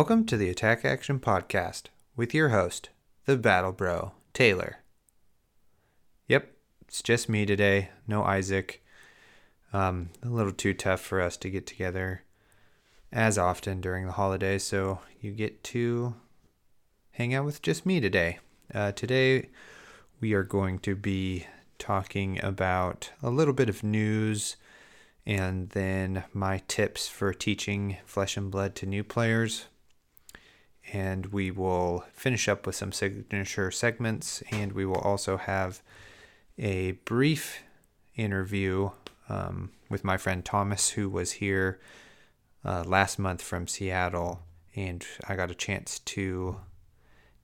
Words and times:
Welcome 0.00 0.24
to 0.28 0.38
the 0.38 0.48
Attack 0.48 0.82
Action 0.86 1.20
Podcast 1.20 1.88
with 2.16 2.32
your 2.32 2.48
host, 2.48 2.88
the 3.26 3.36
Battle 3.36 3.70
Bro, 3.70 4.12
Taylor. 4.32 4.78
Yep, 6.26 6.50
it's 6.88 7.02
just 7.02 7.28
me 7.28 7.44
today, 7.44 7.90
no 8.06 8.24
Isaac. 8.24 8.82
Um, 9.74 10.08
a 10.22 10.28
little 10.28 10.54
too 10.54 10.72
tough 10.72 11.02
for 11.02 11.20
us 11.20 11.36
to 11.36 11.50
get 11.50 11.66
together 11.66 12.22
as 13.12 13.36
often 13.36 13.82
during 13.82 14.06
the 14.06 14.12
holidays, 14.12 14.64
so 14.64 15.00
you 15.20 15.32
get 15.32 15.62
to 15.64 16.14
hang 17.10 17.34
out 17.34 17.44
with 17.44 17.60
just 17.60 17.84
me 17.84 18.00
today. 18.00 18.38
Uh, 18.74 18.92
today, 18.92 19.50
we 20.18 20.32
are 20.32 20.44
going 20.44 20.78
to 20.78 20.96
be 20.96 21.46
talking 21.78 22.42
about 22.42 23.10
a 23.22 23.28
little 23.28 23.52
bit 23.52 23.68
of 23.68 23.84
news 23.84 24.56
and 25.26 25.68
then 25.68 26.24
my 26.32 26.62
tips 26.68 27.06
for 27.06 27.34
teaching 27.34 27.98
flesh 28.06 28.38
and 28.38 28.50
blood 28.50 28.74
to 28.76 28.86
new 28.86 29.04
players. 29.04 29.66
And 30.92 31.26
we 31.26 31.50
will 31.50 32.04
finish 32.12 32.48
up 32.48 32.66
with 32.66 32.74
some 32.74 32.92
signature 32.92 33.70
segments, 33.70 34.42
and 34.50 34.72
we 34.72 34.84
will 34.84 34.98
also 34.98 35.36
have 35.36 35.82
a 36.58 36.92
brief 37.04 37.62
interview 38.16 38.90
um, 39.28 39.70
with 39.88 40.04
my 40.04 40.16
friend 40.16 40.44
Thomas, 40.44 40.90
who 40.90 41.08
was 41.08 41.32
here 41.32 41.80
uh, 42.64 42.84
last 42.84 43.18
month 43.18 43.40
from 43.40 43.66
Seattle, 43.66 44.42
and 44.74 45.06
I 45.28 45.36
got 45.36 45.50
a 45.50 45.54
chance 45.54 46.00
to 46.00 46.56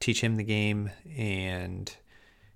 teach 0.01 0.23
him 0.23 0.37
the 0.37 0.45
game, 0.45 0.91
and 1.17 1.95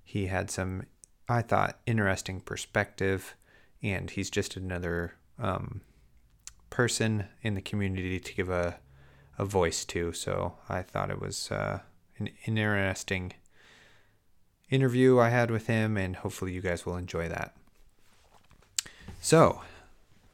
he 0.05 0.27
had 0.27 0.51
some, 0.51 0.87
I 1.29 1.43
thought, 1.43 1.79
interesting 1.87 2.41
perspective, 2.41 3.35
and 3.83 4.11
he's 4.11 4.31
just 4.31 4.57
another 4.57 5.15
um, 5.39 5.81
person 6.69 7.27
in 7.43 7.55
the 7.55 7.63
community 7.63 8.21
to 8.21 8.35
give 8.35 8.51
a 8.51 8.79
a 9.41 9.45
voice 9.47 9.85
to. 9.87 10.13
So 10.13 10.55
I 10.69 10.83
thought 10.83 11.11
it 11.11 11.21
was 11.21 11.51
uh, 11.51 11.81
an, 12.19 12.29
interesting 12.45 13.33
interview 14.69 15.19
I 15.19 15.31
had 15.31 15.51
with 15.51 15.67
him, 15.67 15.97
and 15.97 16.15
hopefully 16.15 16.53
you 16.53 16.61
guys 16.61 16.85
will 16.85 16.97
enjoy 16.97 17.29
that. 17.29 17.57
So, 19.21 19.63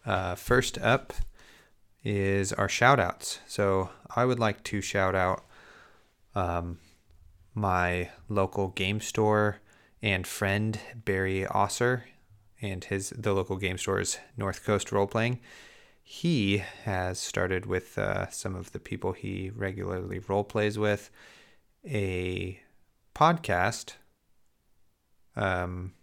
uh, 0.05 0.34
first 0.34 0.77
up 0.79 1.12
is 2.05 2.53
our 2.53 2.69
shout 2.69 3.01
outs. 3.01 3.39
So, 3.47 3.91
I 4.15 4.25
would 4.25 4.39
like 4.39 4.62
to 4.65 4.81
shout 4.81 5.15
out 5.15 5.45
um, 6.34 6.79
my 7.55 8.11
local 8.29 8.69
game 8.69 9.01
store 9.01 9.61
and 10.03 10.27
friend 10.27 10.79
Barry 10.95 11.45
Osser 11.45 12.03
and 12.61 12.84
his 12.84 13.11
the 13.11 13.33
local 13.33 13.57
game 13.57 13.79
store 13.79 14.01
is 14.01 14.19
North 14.37 14.65
Coast 14.65 14.93
Role 14.93 15.07
Playing. 15.07 15.41
He 16.09 16.59
has 16.85 17.19
started 17.19 17.67
with 17.67 17.99
uh, 17.99 18.31
some 18.31 18.55
of 18.55 18.71
the 18.71 18.79
people 18.79 19.11
he 19.11 19.51
regularly 19.51 20.21
role 20.21 20.45
plays 20.45 20.79
with 20.79 21.11
a 21.85 22.61
podcast, 23.12 23.95
um, 25.34 25.95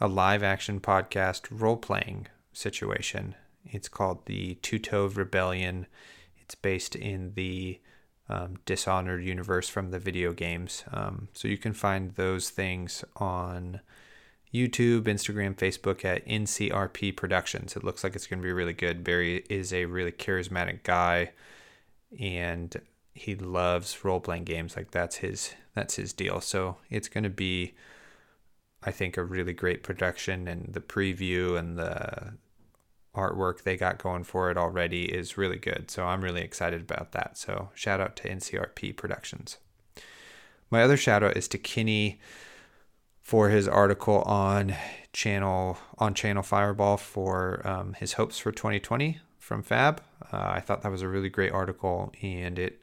a 0.00 0.06
live 0.06 0.44
action 0.44 0.78
podcast 0.78 1.48
role 1.50 1.76
playing 1.76 2.28
situation. 2.52 3.34
It's 3.64 3.88
called 3.88 4.26
the 4.26 4.54
Two 4.62 4.78
Toed 4.78 5.16
Rebellion. 5.16 5.88
It's 6.36 6.54
based 6.54 6.94
in 6.94 7.32
the 7.34 7.80
um, 8.28 8.58
Dishonored 8.64 9.24
universe 9.24 9.68
from 9.68 9.90
the 9.90 9.98
video 9.98 10.32
games. 10.32 10.84
Um, 10.92 11.26
so 11.32 11.48
you 11.48 11.58
can 11.58 11.72
find 11.72 12.14
those 12.14 12.48
things 12.48 13.04
on 13.16 13.80
YouTube, 14.54 15.02
Instagram, 15.02 15.56
Facebook 15.56 16.04
at 16.04 16.24
NCRP 16.26 17.16
Productions. 17.16 17.74
It 17.74 17.82
looks 17.82 18.04
like 18.04 18.14
it's 18.14 18.28
going 18.28 18.40
to 18.40 18.46
be 18.46 18.52
really 18.52 18.72
good. 18.72 19.02
Barry 19.02 19.44
is 19.50 19.72
a 19.72 19.86
really 19.86 20.12
charismatic 20.12 20.84
guy 20.84 21.32
and 22.20 22.80
he 23.14 23.34
loves 23.34 24.04
role-playing 24.04 24.44
games. 24.44 24.76
Like 24.76 24.92
that's 24.92 25.16
his 25.16 25.54
that's 25.74 25.96
his 25.96 26.12
deal. 26.12 26.40
So 26.40 26.76
it's 26.88 27.08
going 27.08 27.24
to 27.24 27.30
be 27.30 27.74
I 28.82 28.92
think 28.92 29.16
a 29.16 29.24
really 29.24 29.52
great 29.52 29.82
production 29.82 30.46
and 30.46 30.72
the 30.72 30.80
preview 30.80 31.58
and 31.58 31.76
the 31.76 32.34
artwork 33.14 33.62
they 33.62 33.76
got 33.76 33.98
going 33.98 34.24
for 34.24 34.50
it 34.50 34.56
already 34.56 35.04
is 35.04 35.36
really 35.36 35.58
good. 35.58 35.90
So 35.90 36.04
I'm 36.04 36.22
really 36.22 36.42
excited 36.42 36.80
about 36.80 37.12
that. 37.12 37.36
So 37.38 37.70
shout 37.74 38.00
out 38.00 38.14
to 38.16 38.28
NCRP 38.28 38.96
Productions. 38.96 39.58
My 40.70 40.82
other 40.82 40.96
shout 40.96 41.22
out 41.22 41.36
is 41.36 41.48
to 41.48 41.58
Kinney 41.58 42.20
for 43.24 43.48
his 43.48 43.66
article 43.66 44.20
on 44.22 44.76
channel 45.14 45.78
on 45.96 46.12
channel 46.12 46.42
Fireball 46.42 46.98
for 46.98 47.66
um, 47.66 47.94
his 47.94 48.12
hopes 48.12 48.38
for 48.38 48.52
2020 48.52 49.18
from 49.38 49.62
Fab. 49.62 50.02
Uh, 50.30 50.50
I 50.56 50.60
thought 50.60 50.82
that 50.82 50.92
was 50.92 51.00
a 51.00 51.08
really 51.08 51.30
great 51.30 51.50
article, 51.50 52.12
and 52.22 52.58
it 52.58 52.82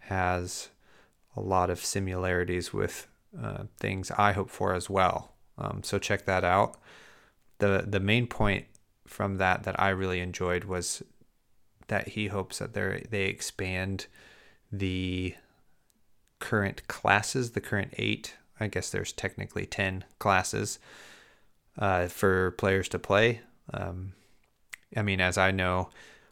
has 0.00 0.68
a 1.34 1.40
lot 1.40 1.70
of 1.70 1.82
similarities 1.82 2.74
with 2.74 3.06
uh, 3.42 3.64
things 3.78 4.10
I 4.18 4.32
hope 4.32 4.50
for 4.50 4.74
as 4.74 4.90
well. 4.90 5.32
Um, 5.56 5.82
so 5.82 5.98
check 5.98 6.26
that 6.26 6.44
out. 6.44 6.78
the 7.58 7.84
The 7.88 8.00
main 8.00 8.26
point 8.26 8.66
from 9.06 9.38
that 9.38 9.62
that 9.62 9.80
I 9.80 9.88
really 9.88 10.20
enjoyed 10.20 10.64
was 10.64 11.02
that 11.88 12.08
he 12.08 12.26
hopes 12.26 12.58
that 12.58 12.74
they 12.74 13.06
they 13.08 13.24
expand 13.24 14.08
the 14.70 15.36
current 16.38 16.86
classes, 16.86 17.52
the 17.52 17.62
current 17.62 17.94
eight 17.96 18.34
I 18.60 18.68
guess 18.68 18.90
there's 18.90 19.12
technically 19.12 19.66
10 19.66 20.04
classes 20.18 20.78
uh, 21.78 22.06
for 22.06 22.52
players 22.52 22.88
to 22.90 22.98
play. 22.98 23.40
Um, 23.72 24.12
I 24.96 25.02
mean, 25.02 25.20
as 25.20 25.38
I 25.38 25.50
know, 25.50 25.90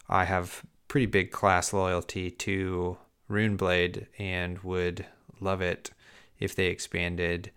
I 0.09 0.25
have 0.25 0.63
pretty 0.89 1.07
big 1.07 1.31
class 1.31 1.73
loyalty 1.73 2.31
to 2.31 2.99
Runeblade 3.31 4.07
and 4.19 4.59
would 4.61 5.07
love 5.41 5.61
it 5.61 5.91
if 6.39 6.55
they 6.55 6.67
expanded 6.67 7.51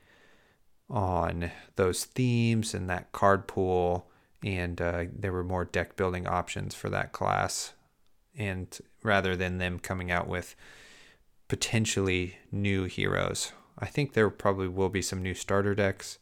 on 0.89 1.51
those 1.77 2.03
themes 2.03 2.73
and 2.73 2.89
that 2.89 3.11
card 3.11 3.47
pool 3.47 4.07
and 4.43 4.81
uh, 4.81 5.05
there 5.13 5.31
were 5.31 5.43
more 5.43 5.65
deck 5.65 5.95
building 5.95 6.27
options 6.27 6.75
for 6.75 6.89
that 6.89 7.13
class 7.13 7.73
and 8.37 8.79
rather 9.03 9.35
than 9.35 9.57
them 9.57 9.79
coming 9.79 10.11
out 10.11 10.27
with 10.27 10.55
potentially 11.47 12.37
new 12.51 12.83
heroes 12.83 13.53
I 13.77 13.85
think 13.85 14.13
there 14.13 14.29
probably 14.29 14.67
will 14.67 14.89
be 14.89 15.01
some 15.01 15.21
new 15.21 15.33
starter 15.33 15.75
decks. 15.75 16.19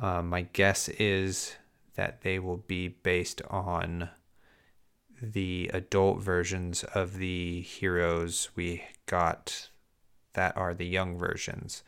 Uh, 0.00 0.22
my 0.22 0.42
guess 0.52 0.88
is 0.88 1.56
that 1.96 2.22
they 2.22 2.38
will 2.38 2.56
be 2.56 2.88
based 2.88 3.42
on 3.48 4.10
the 5.22 5.70
adult 5.72 6.20
versions 6.20 6.84
of 6.94 7.18
the 7.18 7.60
heroes 7.60 8.50
we 8.56 8.84
got 9.06 9.70
that 10.34 10.56
are 10.56 10.74
the 10.74 10.86
young 10.86 11.16
versions. 11.16 11.82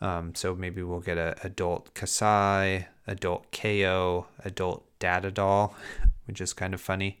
Um, 0.00 0.34
so 0.34 0.54
maybe 0.54 0.82
we'll 0.82 1.00
get 1.00 1.16
a 1.16 1.36
adult 1.42 1.94
Kassai, 1.94 2.86
adult 3.06 3.50
Kayo, 3.50 4.26
adult 4.44 4.84
Data 4.98 5.30
Doll, 5.30 5.74
which 6.26 6.40
is 6.40 6.52
kind 6.52 6.74
of 6.74 6.80
funny. 6.80 7.20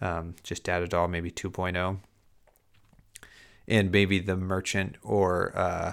Um, 0.00 0.34
just 0.42 0.64
Data 0.64 0.88
Doll, 0.88 1.08
maybe 1.08 1.30
2.0 1.30 1.98
and 3.66 3.90
maybe 3.90 4.18
the 4.18 4.36
merchant 4.36 4.96
or 5.02 5.56
uh, 5.56 5.92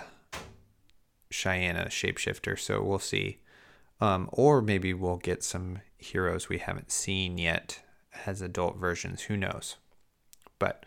Shiyana 1.31 1.87
shapeshifter. 1.87 2.59
So 2.59 2.81
we'll 2.81 2.99
see. 2.99 3.39
Um, 3.99 4.29
or 4.33 4.61
maybe 4.61 4.93
we'll 4.93 5.17
get 5.17 5.43
some 5.43 5.79
heroes 5.97 6.49
we 6.49 6.57
haven't 6.57 6.91
seen 6.91 7.37
yet 7.37 7.81
as 8.25 8.41
adult 8.41 8.77
versions. 8.77 9.23
Who 9.23 9.37
knows? 9.37 9.77
But 10.59 10.85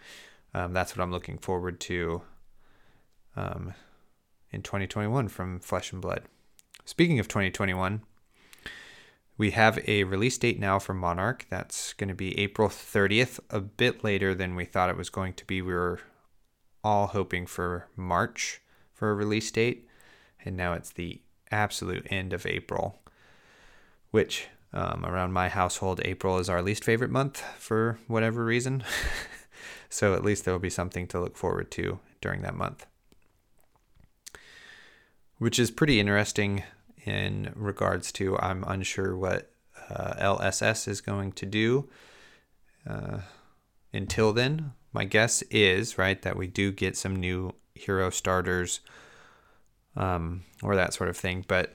um, 0.52 0.72
that's 0.72 0.96
what 0.96 1.02
I'm 1.02 1.12
looking 1.12 1.38
forward 1.38 1.80
to 1.80 2.22
um, 3.36 3.74
in 4.50 4.62
2021 4.62 5.28
from 5.28 5.60
Flesh 5.60 5.92
and 5.92 6.02
Blood. 6.02 6.22
Speaking 6.84 7.18
of 7.18 7.28
2021, 7.28 8.02
we 9.36 9.50
have 9.52 9.80
a 9.88 10.04
release 10.04 10.38
date 10.38 10.60
now 10.60 10.78
for 10.78 10.94
Monarch. 10.94 11.46
That's 11.48 11.92
going 11.94 12.08
to 12.08 12.14
be 12.14 12.38
April 12.38 12.68
30th, 12.68 13.40
a 13.50 13.60
bit 13.60 14.04
later 14.04 14.34
than 14.34 14.54
we 14.54 14.64
thought 14.64 14.90
it 14.90 14.96
was 14.96 15.10
going 15.10 15.32
to 15.34 15.44
be. 15.44 15.62
We 15.62 15.72
were 15.72 16.00
all 16.84 17.08
hoping 17.08 17.46
for 17.46 17.88
March 17.96 18.60
for 18.92 19.10
a 19.10 19.14
release 19.14 19.50
date, 19.50 19.88
and 20.44 20.56
now 20.56 20.74
it's 20.74 20.92
the 20.92 21.20
absolute 21.50 22.06
end 22.10 22.32
of 22.32 22.46
April, 22.46 23.00
which 24.10 24.48
um, 24.74 25.06
around 25.06 25.32
my 25.32 25.48
household, 25.48 26.00
April 26.04 26.38
is 26.38 26.48
our 26.48 26.60
least 26.60 26.84
favorite 26.84 27.10
month 27.10 27.42
for 27.58 27.98
whatever 28.08 28.44
reason. 28.44 28.82
so 29.88 30.14
at 30.14 30.24
least 30.24 30.44
there 30.44 30.52
will 30.52 30.58
be 30.58 30.68
something 30.68 31.06
to 31.06 31.20
look 31.20 31.36
forward 31.36 31.70
to 31.72 32.00
during 32.20 32.42
that 32.42 32.56
month. 32.56 32.84
Which 35.38 35.58
is 35.58 35.70
pretty 35.70 36.00
interesting 36.00 36.64
in 37.04 37.52
regards 37.54 38.10
to 38.12 38.36
I'm 38.38 38.64
unsure 38.66 39.16
what 39.16 39.52
uh, 39.88 40.14
LSS 40.14 40.88
is 40.88 41.00
going 41.00 41.32
to 41.32 41.46
do. 41.46 41.88
Uh, 42.88 43.18
until 43.92 44.32
then, 44.32 44.72
my 44.94 45.04
guess 45.04 45.42
is 45.50 45.98
right 45.98 46.20
that 46.22 46.36
we 46.36 46.46
do 46.46 46.72
get 46.72 46.96
some 46.96 47.16
new 47.16 47.52
hero 47.74 48.08
starters 48.10 48.80
um, 49.96 50.44
or 50.62 50.74
that 50.76 50.94
sort 50.94 51.10
of 51.10 51.16
thing. 51.16 51.44
But 51.46 51.74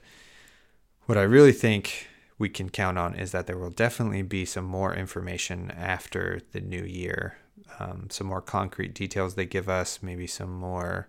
what 1.06 1.18
I 1.18 1.22
really 1.22 1.52
think 1.52 2.08
we 2.38 2.48
can 2.48 2.70
count 2.70 2.98
on 2.98 3.14
is 3.14 3.32
that 3.32 3.46
there 3.46 3.58
will 3.58 3.70
definitely 3.70 4.22
be 4.22 4.44
some 4.44 4.64
more 4.64 4.94
information 4.94 5.70
after 5.70 6.40
the 6.52 6.60
new 6.60 6.82
year 6.82 7.36
um, 7.78 8.08
some 8.10 8.26
more 8.26 8.42
concrete 8.42 8.94
details 8.94 9.34
they 9.34 9.46
give 9.46 9.68
us, 9.68 10.02
maybe 10.02 10.26
some 10.26 10.52
more 10.52 11.08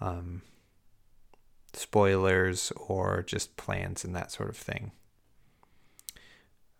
um, 0.00 0.42
spoilers 1.72 2.72
or 2.76 3.22
just 3.22 3.56
plans 3.56 4.04
and 4.04 4.14
that 4.14 4.32
sort 4.32 4.48
of 4.48 4.56
thing. 4.56 4.92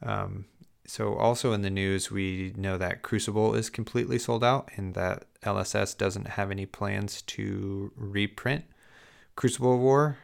Um, 0.03 0.47
so, 0.87 1.15
also 1.15 1.53
in 1.53 1.63
the 1.63 1.71
news, 1.71 2.11
we 2.11 2.53
know 2.57 2.77
that 2.77 3.03
Crucible 3.03 3.55
is 3.55 3.71
completely 3.71 4.19
sold 4.19 4.45
out 4.45 4.69
and 4.77 4.95
that 4.95 5.25
LSS 5.43 5.97
doesn't 5.97 6.29
have 6.29 6.51
any 6.51 6.67
plans 6.67 7.23
to 7.23 7.91
reprint 7.97 8.65
Crucible 9.35 9.79
War. 9.79 10.19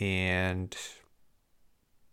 And 0.00 0.74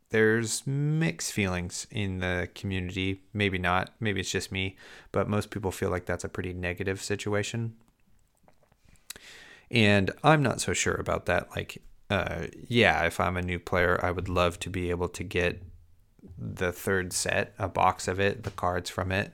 there's 0.10 0.68
mixed 0.68 1.32
feelings 1.32 1.88
in 1.90 2.20
the 2.20 2.50
community. 2.54 3.22
Maybe 3.32 3.58
not. 3.58 3.94
Maybe 4.02 4.20
it's 4.20 4.32
just 4.32 4.52
me. 4.52 4.76
But 5.14 5.30
most 5.30 5.50
people 5.50 5.72
feel 5.72 5.90
like 5.90 6.06
that's 6.06 6.26
a 6.26 6.30
pretty 6.30 6.54
negative 6.54 7.02
situation. 7.02 7.76
And 9.72 10.12
I'm 10.22 10.44
not 10.44 10.60
so 10.60 10.74
sure 10.74 10.96
about 10.96 11.28
that. 11.28 11.50
Like, 11.56 11.82
uh, 12.10 12.48
yeah, 12.68 13.06
if 13.06 13.22
I'm 13.22 13.38
a 13.38 13.42
new 13.42 13.60
player, 13.60 14.04
I 14.04 14.12
would 14.12 14.28
love 14.28 14.60
to 14.60 14.70
be 14.70 14.90
able 14.90 15.10
to 15.10 15.24
get 15.24 15.62
the 16.38 16.72
third 16.72 17.14
set, 17.14 17.54
a 17.60 17.68
box 17.68 18.08
of 18.08 18.20
it, 18.20 18.44
the 18.44 18.52
cards 18.52 18.90
from 18.90 19.12
it, 19.12 19.34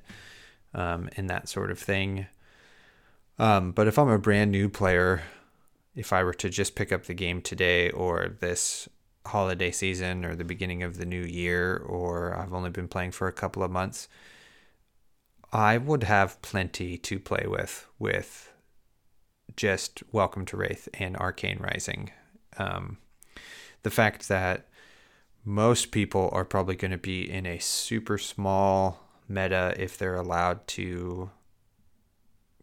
um, 0.73 1.09
and 1.17 1.29
that 1.29 1.49
sort 1.49 1.71
of 1.71 1.79
thing. 1.79 2.27
Um, 3.37 3.71
but 3.71 3.87
if 3.87 3.99
I'm 3.99 4.09
a 4.09 4.17
brand 4.17 4.51
new 4.51 4.69
player, 4.69 5.23
if 5.95 6.13
I 6.13 6.23
were 6.23 6.33
to 6.35 6.49
just 6.49 6.75
pick 6.75 6.91
up 6.91 7.05
the 7.05 7.13
game 7.13 7.41
today 7.41 7.89
or 7.89 8.35
this 8.39 8.87
holiday 9.25 9.71
season 9.71 10.23
or 10.23 10.35
the 10.35 10.43
beginning 10.43 10.83
of 10.83 10.97
the 10.97 11.05
new 11.05 11.23
year, 11.23 11.77
or 11.77 12.37
I've 12.37 12.53
only 12.53 12.69
been 12.69 12.87
playing 12.87 13.11
for 13.11 13.27
a 13.27 13.33
couple 13.33 13.63
of 13.63 13.71
months, 13.71 14.07
I 15.51 15.77
would 15.77 16.03
have 16.03 16.41
plenty 16.41 16.97
to 16.97 17.19
play 17.19 17.45
with 17.47 17.87
with 17.97 18.51
just 19.55 20.03
Welcome 20.11 20.45
to 20.47 20.57
Rathe 20.57 20.87
and 20.95 21.15
Arcane 21.15 21.59
Rising. 21.59 22.11
Um, 22.57 22.97
the 23.83 23.89
fact 23.89 24.27
that 24.27 24.67
most 25.45 25.91
people 25.91 26.29
are 26.33 26.43
probably 26.43 26.75
going 26.75 26.91
to 26.91 26.97
be 26.97 27.29
in 27.29 27.45
a 27.45 27.59
super 27.59 28.17
small 28.17 28.99
meta 29.29 29.75
if 29.77 29.97
they're 29.97 30.15
allowed 30.15 30.67
to 30.67 31.29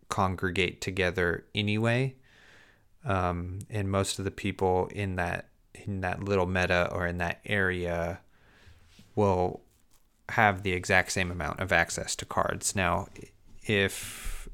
congregate 0.09 0.81
together 0.81 1.47
anyway. 1.55 2.15
Um, 3.05 3.61
and 3.71 3.91
most 3.91 4.19
of 4.19 4.25
the 4.25 4.31
people 4.31 4.89
in 4.93 5.17
that 5.17 5.49
in 5.75 6.03
that 6.03 6.23
little 6.23 6.47
meta 6.47 6.89
or 6.93 7.07
in 7.07 7.19
that 7.19 7.41
area 7.47 8.21
will 9.15 9.63
have 10.29 10.63
the 10.63 10.73
exact 10.73 11.13
same 11.13 11.31
amount 11.31 11.61
of 11.61 11.73
access 11.73 12.15
to 12.17 12.25
cards. 12.25 12.77
Now, 12.77 13.09
if 13.63 14.49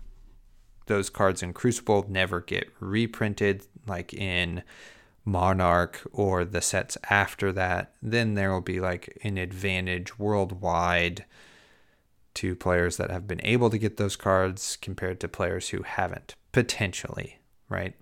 those 0.87 1.11
cards 1.11 1.43
in 1.43 1.53
Crucible 1.53 2.07
never 2.09 2.41
get 2.41 2.71
reprinted, 2.81 3.67
like 3.87 4.15
in 4.15 4.63
Monarch 5.29 6.01
or 6.13 6.45
the 6.45 6.61
sets 6.61 6.97
after 7.11 7.53
that, 7.53 7.95
then 8.03 8.35
there 8.35 8.53
will 8.53 8.61
be 8.61 8.81
like 8.81 9.19
an 9.23 9.39
advantage 9.39 10.19
worldwide 10.19 11.25
to 12.35 12.55
players 12.55 12.97
that 12.97 13.11
have 13.11 13.27
been 13.27 13.41
able 13.45 13.69
to 13.71 13.79
get 13.79 13.97
those 13.97 14.17
cards 14.17 14.77
compared 14.81 15.21
to 15.21 15.29
players 15.29 15.71
who 15.71 15.83
haven't, 15.83 16.35
potentially, 16.53 17.39
right? 17.69 17.95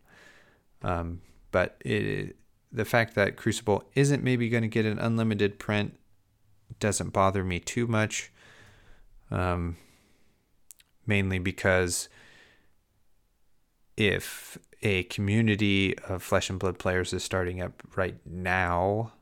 Um, 0.82 1.20
but 1.50 1.76
it, 1.80 2.36
the 2.70 2.84
fact 2.84 3.14
that 3.14 3.36
Crucible 3.36 3.84
isn't 3.94 4.22
maybe 4.22 4.48
going 4.48 4.62
to 4.62 4.68
get 4.68 4.84
an 4.84 4.98
unlimited 4.98 5.58
print 5.58 5.98
doesn't 6.78 7.12
bother 7.12 7.42
me 7.42 7.58
too 7.58 7.86
much. 7.86 8.30
Um, 9.30 9.76
mainly 11.06 11.38
because 11.38 12.08
if 13.96 14.58
a 14.82 15.04
community 15.04 15.98
of 16.00 16.22
flesh 16.22 16.50
and 16.50 16.58
blood 16.58 16.78
players 16.78 17.12
is 17.12 17.24
starting 17.24 17.60
up 17.60 17.82
right 17.96 18.18
now, 18.24 19.12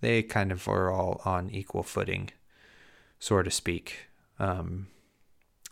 they 0.00 0.22
kind 0.22 0.52
of 0.52 0.66
are 0.68 0.90
all 0.90 1.20
on 1.24 1.50
equal 1.50 1.82
footing, 1.82 2.30
so 3.18 3.42
to 3.42 3.50
speak. 3.50 4.08
Um, 4.38 4.88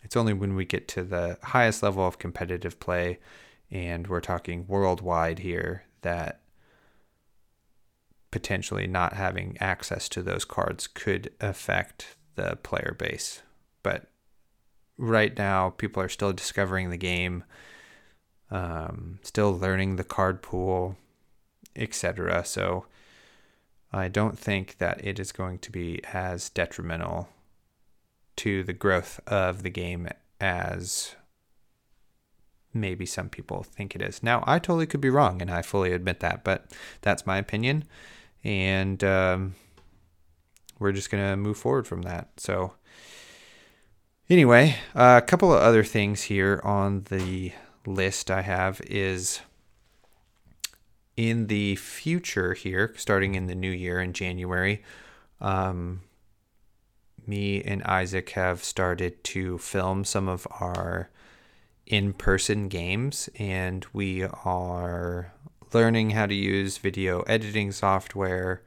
it's 0.02 0.16
only 0.16 0.32
when 0.32 0.54
we 0.54 0.64
get 0.64 0.88
to 0.88 1.02
the 1.02 1.38
highest 1.42 1.82
level 1.82 2.06
of 2.06 2.18
competitive 2.18 2.78
play, 2.78 3.18
and 3.70 4.06
we're 4.06 4.20
talking 4.20 4.66
worldwide 4.66 5.40
here, 5.40 5.84
that 6.02 6.40
potentially 8.30 8.86
not 8.86 9.14
having 9.14 9.56
access 9.60 10.08
to 10.10 10.22
those 10.22 10.44
cards 10.44 10.86
could 10.86 11.32
affect 11.40 12.16
the 12.34 12.56
player 12.56 12.94
base. 12.98 13.42
But 13.82 14.06
right 14.98 15.36
now, 15.36 15.70
people 15.70 16.02
are 16.02 16.08
still 16.08 16.32
discovering 16.32 16.90
the 16.90 16.96
game 16.96 17.44
um, 18.50 19.18
still 19.22 19.56
learning 19.56 19.96
the 19.96 20.04
card 20.04 20.42
pool, 20.42 20.96
etc. 21.76 22.44
So 22.44 22.86
I 23.92 24.08
don't 24.08 24.38
think 24.38 24.78
that 24.78 25.04
it 25.04 25.18
is 25.18 25.32
going 25.32 25.58
to 25.60 25.70
be 25.70 26.00
as 26.12 26.50
detrimental 26.50 27.28
to 28.36 28.64
the 28.64 28.72
growth 28.72 29.20
of 29.26 29.62
the 29.62 29.70
game 29.70 30.08
as 30.40 31.14
maybe 32.72 33.06
some 33.06 33.28
people 33.28 33.62
think 33.62 33.94
it 33.94 34.02
is. 34.02 34.22
Now, 34.22 34.42
I 34.46 34.58
totally 34.58 34.86
could 34.86 35.00
be 35.00 35.10
wrong, 35.10 35.40
and 35.40 35.50
I 35.50 35.62
fully 35.62 35.92
admit 35.92 36.20
that, 36.20 36.42
but 36.42 36.66
that's 37.00 37.26
my 37.26 37.38
opinion. 37.38 37.84
And 38.42 39.02
um, 39.04 39.54
we're 40.78 40.92
just 40.92 41.10
going 41.10 41.24
to 41.24 41.36
move 41.36 41.56
forward 41.56 41.86
from 41.86 42.02
that. 42.02 42.28
So, 42.38 42.74
anyway, 44.28 44.76
a 44.94 45.22
couple 45.22 45.52
of 45.52 45.62
other 45.62 45.84
things 45.84 46.22
here 46.22 46.60
on 46.64 47.04
the 47.04 47.52
list 47.86 48.30
I 48.30 48.42
have 48.42 48.80
is 48.86 49.40
in 51.16 51.46
the 51.46 51.76
future 51.76 52.54
here, 52.54 52.92
starting 52.96 53.34
in 53.34 53.46
the 53.46 53.54
new 53.54 53.70
year 53.70 54.00
in 54.00 54.12
January, 54.12 54.82
um, 55.40 56.00
me 57.26 57.62
and 57.62 57.82
Isaac 57.84 58.30
have 58.30 58.62
started 58.62 59.22
to 59.24 59.58
film 59.58 60.04
some 60.04 60.28
of 60.28 60.46
our 60.60 61.10
in 61.86 62.12
person 62.12 62.68
games, 62.68 63.28
and 63.38 63.86
we 63.92 64.24
are 64.24 65.32
learning 65.72 66.10
how 66.10 66.26
to 66.26 66.34
use 66.34 66.78
video 66.78 67.20
editing 67.22 67.72
software 67.72 68.62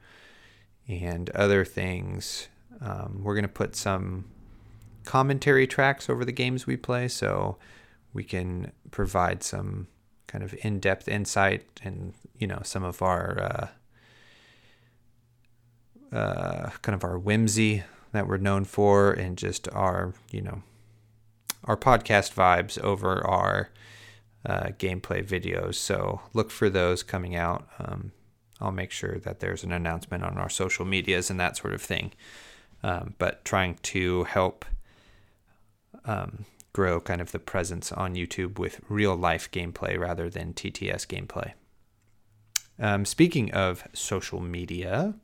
and 0.86 1.30
other 1.30 1.64
things. 1.64 2.48
Um, 2.80 3.20
we're 3.22 3.34
going 3.34 3.42
to 3.42 3.48
put 3.48 3.76
some 3.76 4.26
commentary 5.04 5.66
tracks 5.66 6.08
over 6.08 6.24
the 6.24 6.32
games 6.32 6.66
we 6.66 6.76
play. 6.76 7.08
So 7.08 7.58
we 8.18 8.24
can 8.24 8.72
provide 8.90 9.44
some 9.44 9.86
kind 10.26 10.42
of 10.42 10.52
in-depth 10.64 11.06
insight 11.06 11.64
and 11.84 12.14
you 12.36 12.48
know 12.48 12.58
some 12.64 12.82
of 12.82 13.00
our 13.00 13.70
uh, 16.12 16.16
uh, 16.16 16.70
kind 16.82 16.96
of 16.96 17.04
our 17.04 17.16
whimsy 17.16 17.84
that 18.10 18.26
we're 18.26 18.36
known 18.36 18.64
for 18.64 19.12
and 19.12 19.38
just 19.38 19.68
our 19.68 20.14
you 20.32 20.42
know 20.42 20.64
our 21.62 21.76
podcast 21.76 22.34
vibes 22.34 22.76
over 22.82 23.24
our 23.24 23.70
uh, 24.44 24.70
gameplay 24.78 25.24
videos. 25.24 25.76
So 25.76 26.20
look 26.34 26.50
for 26.50 26.68
those 26.68 27.04
coming 27.04 27.36
out. 27.36 27.68
Um, 27.78 28.10
i'll 28.60 28.72
make 28.72 28.90
sure 28.90 29.20
that 29.20 29.38
there's 29.38 29.62
an 29.62 29.70
announcement 29.70 30.24
on 30.24 30.38
our 30.38 30.50
social 30.50 30.84
medias 30.84 31.30
and 31.30 31.38
that 31.38 31.56
sort 31.56 31.72
of 31.72 31.80
thing. 31.80 32.12
Um, 32.82 33.14
but 33.18 33.44
trying 33.44 33.76
to 33.94 34.24
help 34.24 34.64
um, 36.04 36.46
grow 36.78 37.00
kind 37.00 37.20
of 37.20 37.32
the 37.32 37.40
presence 37.40 37.90
on 37.90 38.14
YouTube 38.14 38.56
with 38.56 38.80
real 38.88 39.16
life 39.16 39.50
gameplay 39.50 39.98
rather 39.98 40.30
than 40.30 40.54
TTS 40.54 41.08
gameplay. 41.08 41.54
Um, 42.78 43.04
speaking 43.04 43.52
of 43.52 43.82
social 43.92 44.40
media, 44.40 45.14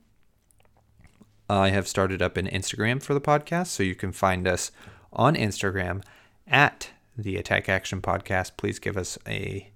I 1.49 1.69
have 1.69 1.87
started 1.87 2.21
up 2.21 2.37
an 2.37 2.49
Instagram 2.49 3.01
for 3.01 3.15
the 3.15 3.21
podcast, 3.21 3.69
so 3.69 3.85
you 3.85 3.95
can 3.95 4.11
find 4.11 4.49
us 4.49 4.73
on 5.13 5.37
Instagram 5.37 6.03
at 6.49 6.91
the 7.17 7.37
Attack 7.37 7.69
Action 7.69 8.03
Podcast. 8.03 8.57
Please 8.57 8.81
give 8.81 8.97
us 8.97 9.17
a 9.25 9.71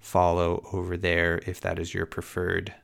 follow 0.00 0.68
over 0.72 0.96
there 0.96 1.40
if 1.46 1.60
that 1.60 1.78
is 1.78 1.94
your 1.94 2.06
preferred 2.06 2.74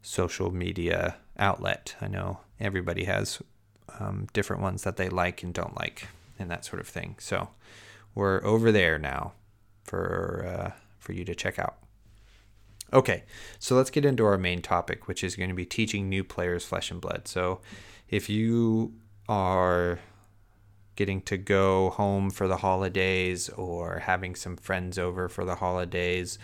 social 0.00 0.50
media 0.50 1.16
outlet. 1.38 1.94
I 2.00 2.08
know 2.08 2.40
everybody 2.58 3.04
has 3.04 3.42
um, 3.98 4.28
different 4.32 4.62
ones 4.62 4.82
that 4.84 4.96
they 4.96 5.10
like 5.10 5.42
and 5.42 5.52
don't 5.52 5.78
like 5.78 6.08
and 6.40 6.50
that 6.50 6.64
sort 6.64 6.80
of 6.80 6.88
thing. 6.88 7.16
So 7.18 7.48
we're 8.14 8.44
over 8.44 8.72
there 8.72 8.98
now 8.98 9.34
for 9.84 10.44
uh, 10.46 10.80
for 10.98 11.12
you 11.12 11.24
to 11.24 11.34
check 11.34 11.58
out. 11.58 11.76
Okay, 12.92 13.22
so 13.60 13.76
let's 13.76 13.90
get 13.90 14.04
into 14.04 14.24
our 14.24 14.36
main 14.36 14.62
topic, 14.62 15.06
which 15.06 15.22
is 15.22 15.36
going 15.36 15.50
to 15.50 15.54
be 15.54 15.64
teaching 15.64 16.08
new 16.08 16.24
players 16.24 16.64
flesh 16.64 16.90
and 16.90 17.00
blood. 17.00 17.28
So 17.28 17.60
if 18.08 18.28
you 18.28 18.94
are 19.28 20.00
getting 20.96 21.22
to 21.22 21.36
go 21.36 21.90
home 21.90 22.30
for 22.30 22.48
the 22.48 22.58
holidays 22.58 23.48
or 23.50 24.00
having 24.00 24.34
some 24.34 24.56
friends 24.56 24.98
over 24.98 25.28
for 25.28 25.44
the 25.44 25.54
holidays, 25.54 26.38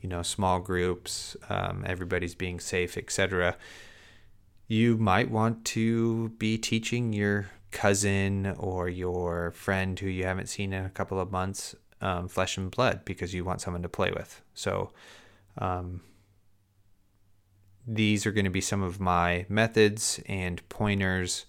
you 0.00 0.08
know, 0.08 0.22
small 0.22 0.58
groups, 0.58 1.36
um, 1.48 1.84
everybody's 1.86 2.34
being 2.34 2.58
safe, 2.58 2.98
etc. 2.98 3.56
You 4.66 4.96
might 4.96 5.30
want 5.30 5.64
to 5.66 6.30
be 6.30 6.58
teaching 6.58 7.12
your 7.12 7.50
cousin 7.72 8.54
or 8.58 8.88
your 8.88 9.50
friend 9.52 9.98
who 9.98 10.06
you 10.06 10.24
haven't 10.24 10.48
seen 10.48 10.72
in 10.72 10.84
a 10.84 10.90
couple 10.90 11.18
of 11.18 11.32
months 11.32 11.74
um, 12.00 12.28
flesh 12.28 12.56
and 12.56 12.70
blood 12.70 13.04
because 13.04 13.32
you 13.32 13.44
want 13.44 13.60
someone 13.60 13.82
to 13.82 13.88
play 13.88 14.10
with. 14.10 14.42
So, 14.54 14.92
um, 15.58 16.02
these 17.86 18.26
are 18.26 18.32
going 18.32 18.44
to 18.44 18.50
be 18.50 18.60
some 18.60 18.82
of 18.82 19.00
my 19.00 19.44
methods 19.48 20.20
and 20.26 20.66
pointers 20.68 21.46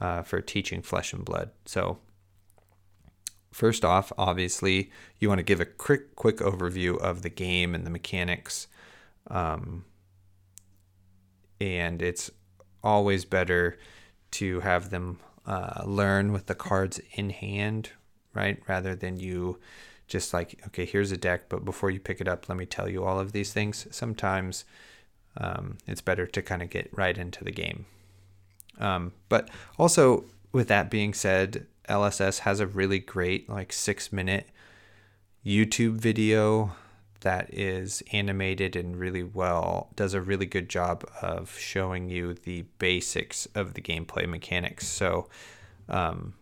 uh, 0.00 0.22
for 0.22 0.40
teaching 0.40 0.80
flesh 0.80 1.12
and 1.12 1.24
blood. 1.24 1.50
So, 1.66 1.98
first 3.52 3.84
off, 3.84 4.12
obviously, 4.16 4.90
you 5.18 5.28
want 5.28 5.38
to 5.38 5.44
give 5.44 5.60
a 5.60 5.66
quick 5.66 6.16
quick 6.16 6.38
overview 6.38 6.98
of 6.98 7.22
the 7.22 7.28
game 7.28 7.74
and 7.74 7.84
the 7.84 7.90
mechanics. 7.90 8.68
Um, 9.26 9.84
and 11.60 12.00
it's 12.00 12.30
always 12.82 13.24
better 13.24 13.78
to 14.30 14.60
have 14.60 14.90
them 14.90 15.18
uh, 15.46 15.82
learn 15.84 16.32
with 16.32 16.46
the 16.46 16.54
cards 16.54 17.00
in 17.12 17.30
hand, 17.30 17.90
right? 18.34 18.60
Rather 18.68 18.94
than 18.94 19.18
you 19.18 19.58
just 20.06 20.34
like, 20.34 20.60
okay, 20.66 20.84
here's 20.84 21.12
a 21.12 21.16
deck, 21.16 21.48
but 21.48 21.64
before 21.64 21.90
you 21.90 22.00
pick 22.00 22.20
it 22.20 22.28
up, 22.28 22.48
let 22.48 22.58
me 22.58 22.66
tell 22.66 22.88
you 22.88 23.04
all 23.04 23.18
of 23.20 23.32
these 23.32 23.52
things. 23.52 23.86
Sometimes 23.90 24.64
um, 25.36 25.78
it's 25.86 26.00
better 26.00 26.26
to 26.26 26.42
kind 26.42 26.62
of 26.62 26.70
get 26.70 26.90
right 26.92 27.16
into 27.16 27.44
the 27.44 27.52
game. 27.52 27.86
Um, 28.78 29.12
but 29.28 29.48
also, 29.78 30.24
with 30.52 30.68
that 30.68 30.90
being 30.90 31.14
said, 31.14 31.66
LSS 31.88 32.40
has 32.40 32.60
a 32.60 32.66
really 32.66 32.98
great, 32.98 33.48
like, 33.48 33.72
six 33.72 34.12
minute 34.12 34.48
YouTube 35.44 35.94
video 35.94 36.72
that 37.20 37.52
is 37.52 38.02
animated 38.12 38.76
and 38.76 38.96
really 38.96 39.22
well, 39.22 39.90
does 39.96 40.14
a 40.14 40.20
really 40.20 40.46
good 40.46 40.68
job 40.68 41.04
of 41.20 41.56
showing 41.58 42.08
you 42.08 42.34
the 42.34 42.62
basics 42.78 43.46
of 43.54 43.74
the 43.74 43.80
gameplay 43.80 44.28
mechanics. 44.28 44.88
So, 44.88 45.28
um, 45.88 46.34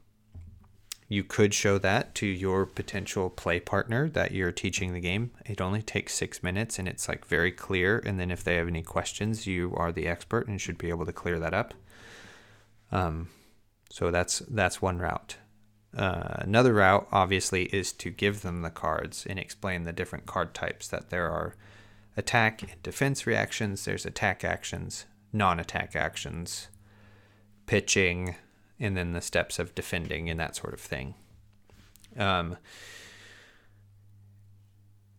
you 1.08 1.24
could 1.24 1.54
show 1.54 1.78
that 1.78 2.14
to 2.16 2.26
your 2.26 2.66
potential 2.66 3.30
play 3.30 3.58
partner 3.60 4.10
that 4.10 4.32
you're 4.32 4.52
teaching 4.52 4.92
the 4.92 5.00
game. 5.00 5.30
It 5.46 5.60
only 5.60 5.80
takes 5.80 6.14
six 6.14 6.42
minutes 6.42 6.78
and 6.78 6.86
it's 6.86 7.08
like 7.08 7.24
very 7.24 7.50
clear. 7.50 8.02
And 8.04 8.20
then 8.20 8.30
if 8.30 8.44
they 8.44 8.56
have 8.56 8.68
any 8.68 8.82
questions, 8.82 9.46
you 9.46 9.72
are 9.74 9.90
the 9.90 10.06
expert 10.06 10.48
and 10.48 10.60
should 10.60 10.76
be 10.76 10.90
able 10.90 11.06
to 11.06 11.12
clear 11.12 11.38
that 11.38 11.54
up. 11.54 11.72
Um, 12.92 13.30
so 13.90 14.10
that's 14.10 14.40
that's 14.40 14.82
one 14.82 14.98
route. 14.98 15.36
Uh, 15.96 16.36
another 16.40 16.74
route, 16.74 17.08
obviously, 17.10 17.64
is 17.64 17.92
to 17.92 18.10
give 18.10 18.42
them 18.42 18.62
the 18.62 18.70
cards 18.70 19.26
and 19.28 19.38
explain 19.38 19.84
the 19.84 19.92
different 19.92 20.26
card 20.26 20.54
types. 20.54 20.88
That 20.88 21.10
there 21.10 21.30
are 21.30 21.54
attack 22.16 22.62
and 22.62 22.82
defense 22.82 23.26
reactions. 23.26 23.84
There's 23.84 24.04
attack 24.04 24.44
actions, 24.44 25.06
non-attack 25.32 25.96
actions, 25.96 26.68
pitching, 27.66 28.36
and 28.78 28.96
then 28.96 29.12
the 29.12 29.20
steps 29.20 29.58
of 29.58 29.74
defending 29.74 30.28
and 30.28 30.38
that 30.38 30.56
sort 30.56 30.74
of 30.74 30.80
thing. 30.80 31.14
Um, 32.16 32.56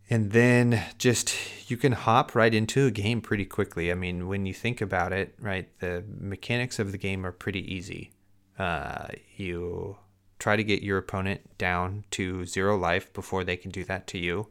and 0.09 0.31
then 0.31 0.83
just 0.97 1.35
you 1.69 1.77
can 1.77 1.91
hop 1.91 2.35
right 2.35 2.53
into 2.53 2.87
a 2.87 2.91
game 2.91 3.21
pretty 3.21 3.45
quickly. 3.45 3.91
I 3.91 3.95
mean, 3.95 4.27
when 4.27 4.45
you 4.45 4.53
think 4.53 4.81
about 4.81 5.13
it, 5.13 5.35
right, 5.39 5.67
the 5.79 6.03
mechanics 6.19 6.79
of 6.79 6.91
the 6.91 6.97
game 6.97 7.25
are 7.25 7.31
pretty 7.31 7.73
easy. 7.73 8.11
Uh, 8.57 9.07
you 9.35 9.97
try 10.39 10.55
to 10.55 10.63
get 10.63 10.81
your 10.81 10.97
opponent 10.97 11.57
down 11.57 12.05
to 12.11 12.45
zero 12.45 12.77
life 12.77 13.11
before 13.13 13.43
they 13.43 13.57
can 13.57 13.71
do 13.71 13.83
that 13.83 14.07
to 14.07 14.17
you, 14.17 14.47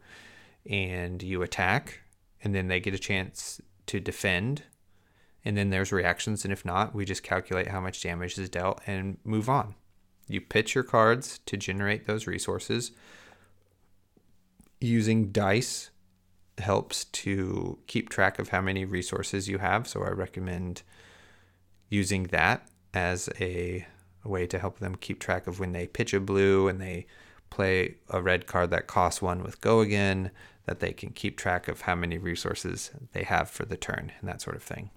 and 0.69 1.23
you 1.23 1.43
attack, 1.43 2.03
and 2.45 2.55
then 2.55 2.69
they 2.69 2.81
get 2.81 2.95
a 2.95 2.99
chance 2.99 3.61
to 3.87 3.99
defend. 3.99 4.63
And 5.45 5.57
then 5.57 5.71
there's 5.71 5.93
reactions 5.93 6.45
and 6.45 6.53
if 6.53 6.65
not 6.65 6.95
we 6.95 7.05
just 7.05 7.23
calculate 7.23 7.69
how 7.69 7.81
much 7.81 8.03
damage 8.03 8.39
is 8.39 8.51
dealt 8.51 8.81
and 8.87 9.17
move 9.25 9.49
on. 9.49 9.75
You 10.29 10.43
pitch 10.43 10.75
your 10.75 10.85
cards 10.85 11.41
to 11.47 11.57
generate 11.57 12.07
those 12.07 12.27
resources. 12.27 12.93
Using 14.81 15.33
dice 15.33 15.91
helps 16.59 17.05
to 17.05 17.79
keep 17.87 18.11
track 18.11 18.39
of 18.39 18.51
how 18.51 18.61
many 18.61 18.85
resources 18.85 19.49
you 19.49 19.59
have. 19.59 19.89
So 19.89 20.03
i 20.03 20.11
recommend 20.11 20.83
using 21.89 22.25
that 22.25 22.69
as 22.93 23.29
a, 23.41 23.87
way 24.29 24.47
to 24.47 24.59
help 24.59 24.79
them 24.79 24.95
keep 24.95 25.19
track 25.19 25.47
of 25.47 25.59
when 25.61 25.73
they 25.73 25.87
pitch 25.87 26.15
a 26.15 26.21
blue 26.21 26.69
and 26.69 26.81
they 26.81 27.07
play 27.51 27.97
a 28.11 28.21
red 28.21 28.47
card 28.47 28.71
that 28.71 28.87
costs 28.87 29.23
one 29.23 29.43
with 29.43 29.61
go 29.61 29.81
again 29.81 30.31
that 30.67 30.81
they 30.81 30.93
can 30.93 31.11
keep 31.11 31.39
track 31.39 31.67
of 31.67 31.83
how 31.83 31.95
many 31.95 32.19
resources 32.19 32.91
they 33.13 33.23
have 33.23 33.49
for 33.49 33.65
the 33.65 33.77
turn 33.77 34.13
and 34.21 34.29
that 34.29 34.43
sort 34.43 34.57
of 34.57 34.63
thing. 34.63 34.91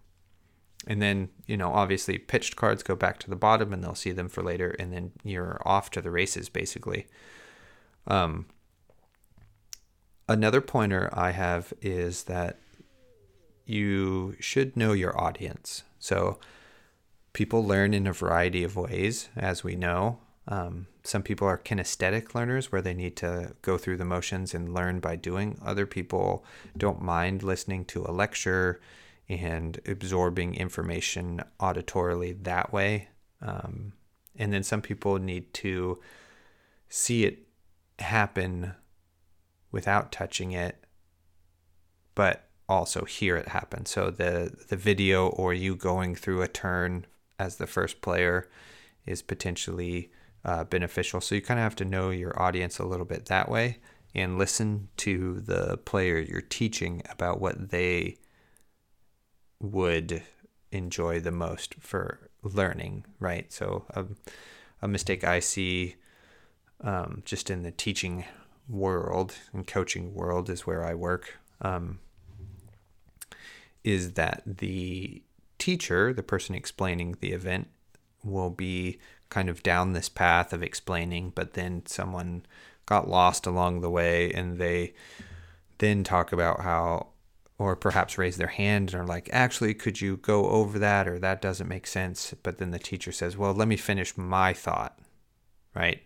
And 0.87 1.01
then 1.01 1.29
you 1.47 1.57
know 1.57 1.71
obviously 1.71 2.17
pitched 2.17 2.55
cards 2.55 2.83
go 2.83 2.95
back 2.95 3.19
to 3.19 3.29
the 3.29 3.35
bottom 3.35 3.71
and 3.71 3.83
they'll 3.83 3.95
see 3.95 4.11
them 4.11 4.29
for 4.29 4.43
later 4.43 4.75
and 4.79 4.91
then 4.91 5.11
you're 5.23 5.61
off 5.65 5.89
to 5.91 6.01
the 6.01 6.11
races 6.11 6.49
basically. 6.49 7.07
Um, 8.07 8.47
another 10.27 10.61
pointer 10.61 11.09
i 11.13 11.31
have 11.31 11.71
is 11.81 12.23
that 12.23 12.57
you 13.65 14.35
should 14.39 14.75
know 14.75 14.91
your 14.91 15.19
audience. 15.19 15.83
So 15.99 16.39
people 17.33 17.65
learn 17.65 17.93
in 17.93 18.07
a 18.07 18.13
variety 18.13 18.63
of 18.63 18.75
ways 18.75 19.29
as 19.35 19.63
we 19.63 19.75
know 19.75 20.19
um, 20.47 20.87
some 21.03 21.23
people 21.23 21.47
are 21.47 21.57
kinesthetic 21.57 22.33
learners 22.33 22.71
where 22.71 22.81
they 22.81 22.93
need 22.93 23.15
to 23.17 23.55
go 23.61 23.77
through 23.77 23.97
the 23.97 24.05
motions 24.05 24.53
and 24.53 24.73
learn 24.73 24.99
by 24.99 25.15
doing 25.15 25.59
other 25.63 25.85
people 25.85 26.43
don't 26.75 27.01
mind 27.01 27.43
listening 27.43 27.85
to 27.85 28.03
a 28.05 28.11
lecture 28.11 28.81
and 29.29 29.79
absorbing 29.85 30.55
information 30.55 31.41
auditorily 31.59 32.43
that 32.43 32.73
way. 32.73 33.09
Um, 33.41 33.93
and 34.35 34.51
then 34.51 34.63
some 34.63 34.81
people 34.81 35.17
need 35.19 35.53
to 35.55 35.99
see 36.89 37.23
it 37.23 37.47
happen 37.99 38.73
without 39.71 40.11
touching 40.11 40.51
it, 40.51 40.83
but 42.15 42.49
also 42.67 43.05
hear 43.05 43.37
it 43.37 43.47
happen. 43.47 43.85
So 43.85 44.09
the 44.09 44.53
the 44.69 44.75
video 44.75 45.27
or 45.27 45.53
you 45.53 45.75
going 45.75 46.15
through 46.15 46.41
a 46.41 46.47
turn 46.47 47.05
as 47.41 47.55
the 47.55 47.67
first 47.67 48.01
player 48.01 48.47
is 49.05 49.21
potentially 49.21 50.11
uh, 50.45 50.63
beneficial. 50.63 51.19
So 51.21 51.35
you 51.35 51.41
kind 51.41 51.59
of 51.59 51.63
have 51.63 51.75
to 51.77 51.85
know 51.85 52.11
your 52.11 52.39
audience 52.41 52.77
a 52.77 52.85
little 52.85 53.05
bit 53.05 53.25
that 53.25 53.49
way 53.49 53.79
and 54.13 54.37
listen 54.37 54.89
to 54.97 55.39
the 55.39 55.77
player 55.77 56.19
you're 56.19 56.41
teaching 56.41 57.01
about 57.09 57.41
what 57.41 57.69
they 57.69 58.17
would 59.59 60.21
enjoy 60.71 61.19
the 61.19 61.31
most 61.31 61.75
for 61.79 62.29
learning, 62.43 63.05
right? 63.19 63.51
So 63.51 63.85
a, 63.91 64.05
a 64.81 64.87
mistake 64.87 65.23
I 65.23 65.39
see 65.39 65.95
um, 66.81 67.21
just 67.25 67.49
in 67.49 67.63
the 67.63 67.71
teaching 67.71 68.25
world 68.69 69.35
and 69.53 69.65
coaching 69.65 70.13
world 70.13 70.49
is 70.49 70.67
where 70.67 70.83
I 70.83 70.93
work 70.93 71.37
um, 71.61 71.99
is 73.83 74.13
that 74.13 74.43
the 74.45 75.23
teacher, 75.61 76.11
the 76.11 76.23
person 76.23 76.55
explaining 76.55 77.15
the 77.21 77.31
event, 77.31 77.69
will 78.23 78.49
be 78.49 78.99
kind 79.29 79.47
of 79.47 79.63
down 79.63 79.93
this 79.93 80.09
path 80.09 80.51
of 80.51 80.61
explaining, 80.61 81.31
but 81.33 81.53
then 81.53 81.83
someone 81.85 82.45
got 82.85 83.07
lost 83.07 83.45
along 83.45 83.79
the 83.79 83.89
way 83.89 84.31
and 84.33 84.57
they 84.57 84.93
then 85.77 86.03
talk 86.03 86.33
about 86.33 86.61
how 86.61 87.07
or 87.57 87.75
perhaps 87.75 88.17
raise 88.17 88.37
their 88.37 88.47
hand 88.47 88.91
and 88.91 89.01
are 89.01 89.05
like, 89.05 89.29
actually, 89.31 89.73
could 89.75 90.01
you 90.01 90.17
go 90.17 90.47
over 90.47 90.79
that 90.79 91.07
or 91.07 91.19
that 91.19 91.41
doesn't 91.41 91.67
make 91.67 91.85
sense? 91.85 92.33
But 92.41 92.57
then 92.57 92.71
the 92.71 92.79
teacher 92.79 93.11
says, 93.11 93.37
well, 93.37 93.53
let 93.53 93.67
me 93.67 93.77
finish 93.77 94.17
my 94.17 94.51
thought, 94.51 94.97
right? 95.75 96.01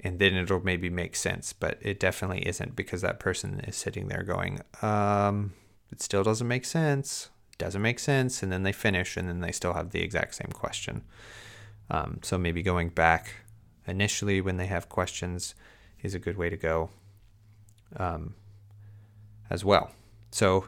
And 0.00 0.18
then 0.18 0.34
it'll 0.34 0.64
maybe 0.64 0.88
make 0.88 1.14
sense, 1.14 1.52
but 1.52 1.76
it 1.82 2.00
definitely 2.00 2.48
isn't 2.48 2.74
because 2.74 3.02
that 3.02 3.20
person 3.20 3.60
is 3.60 3.76
sitting 3.76 4.08
there 4.08 4.22
going, 4.22 4.60
um, 4.80 5.52
it 5.92 6.00
still 6.00 6.22
doesn't 6.22 6.48
make 6.48 6.64
sense, 6.64 7.28
doesn't 7.60 7.82
make 7.82 8.00
sense. 8.00 8.42
And 8.42 8.50
then 8.50 8.64
they 8.64 8.72
finish 8.72 9.16
and 9.16 9.28
then 9.28 9.40
they 9.40 9.52
still 9.52 9.74
have 9.74 9.90
the 9.90 10.02
exact 10.02 10.34
same 10.34 10.50
question. 10.52 11.02
Um, 11.90 12.18
so 12.22 12.36
maybe 12.36 12.62
going 12.62 12.88
back 12.88 13.34
initially 13.86 14.40
when 14.40 14.56
they 14.56 14.66
have 14.66 14.88
questions 14.88 15.54
is 16.02 16.14
a 16.14 16.18
good 16.18 16.36
way 16.36 16.50
to 16.50 16.56
go 16.56 16.90
um, 17.96 18.34
as 19.48 19.64
well. 19.64 19.92
So 20.32 20.66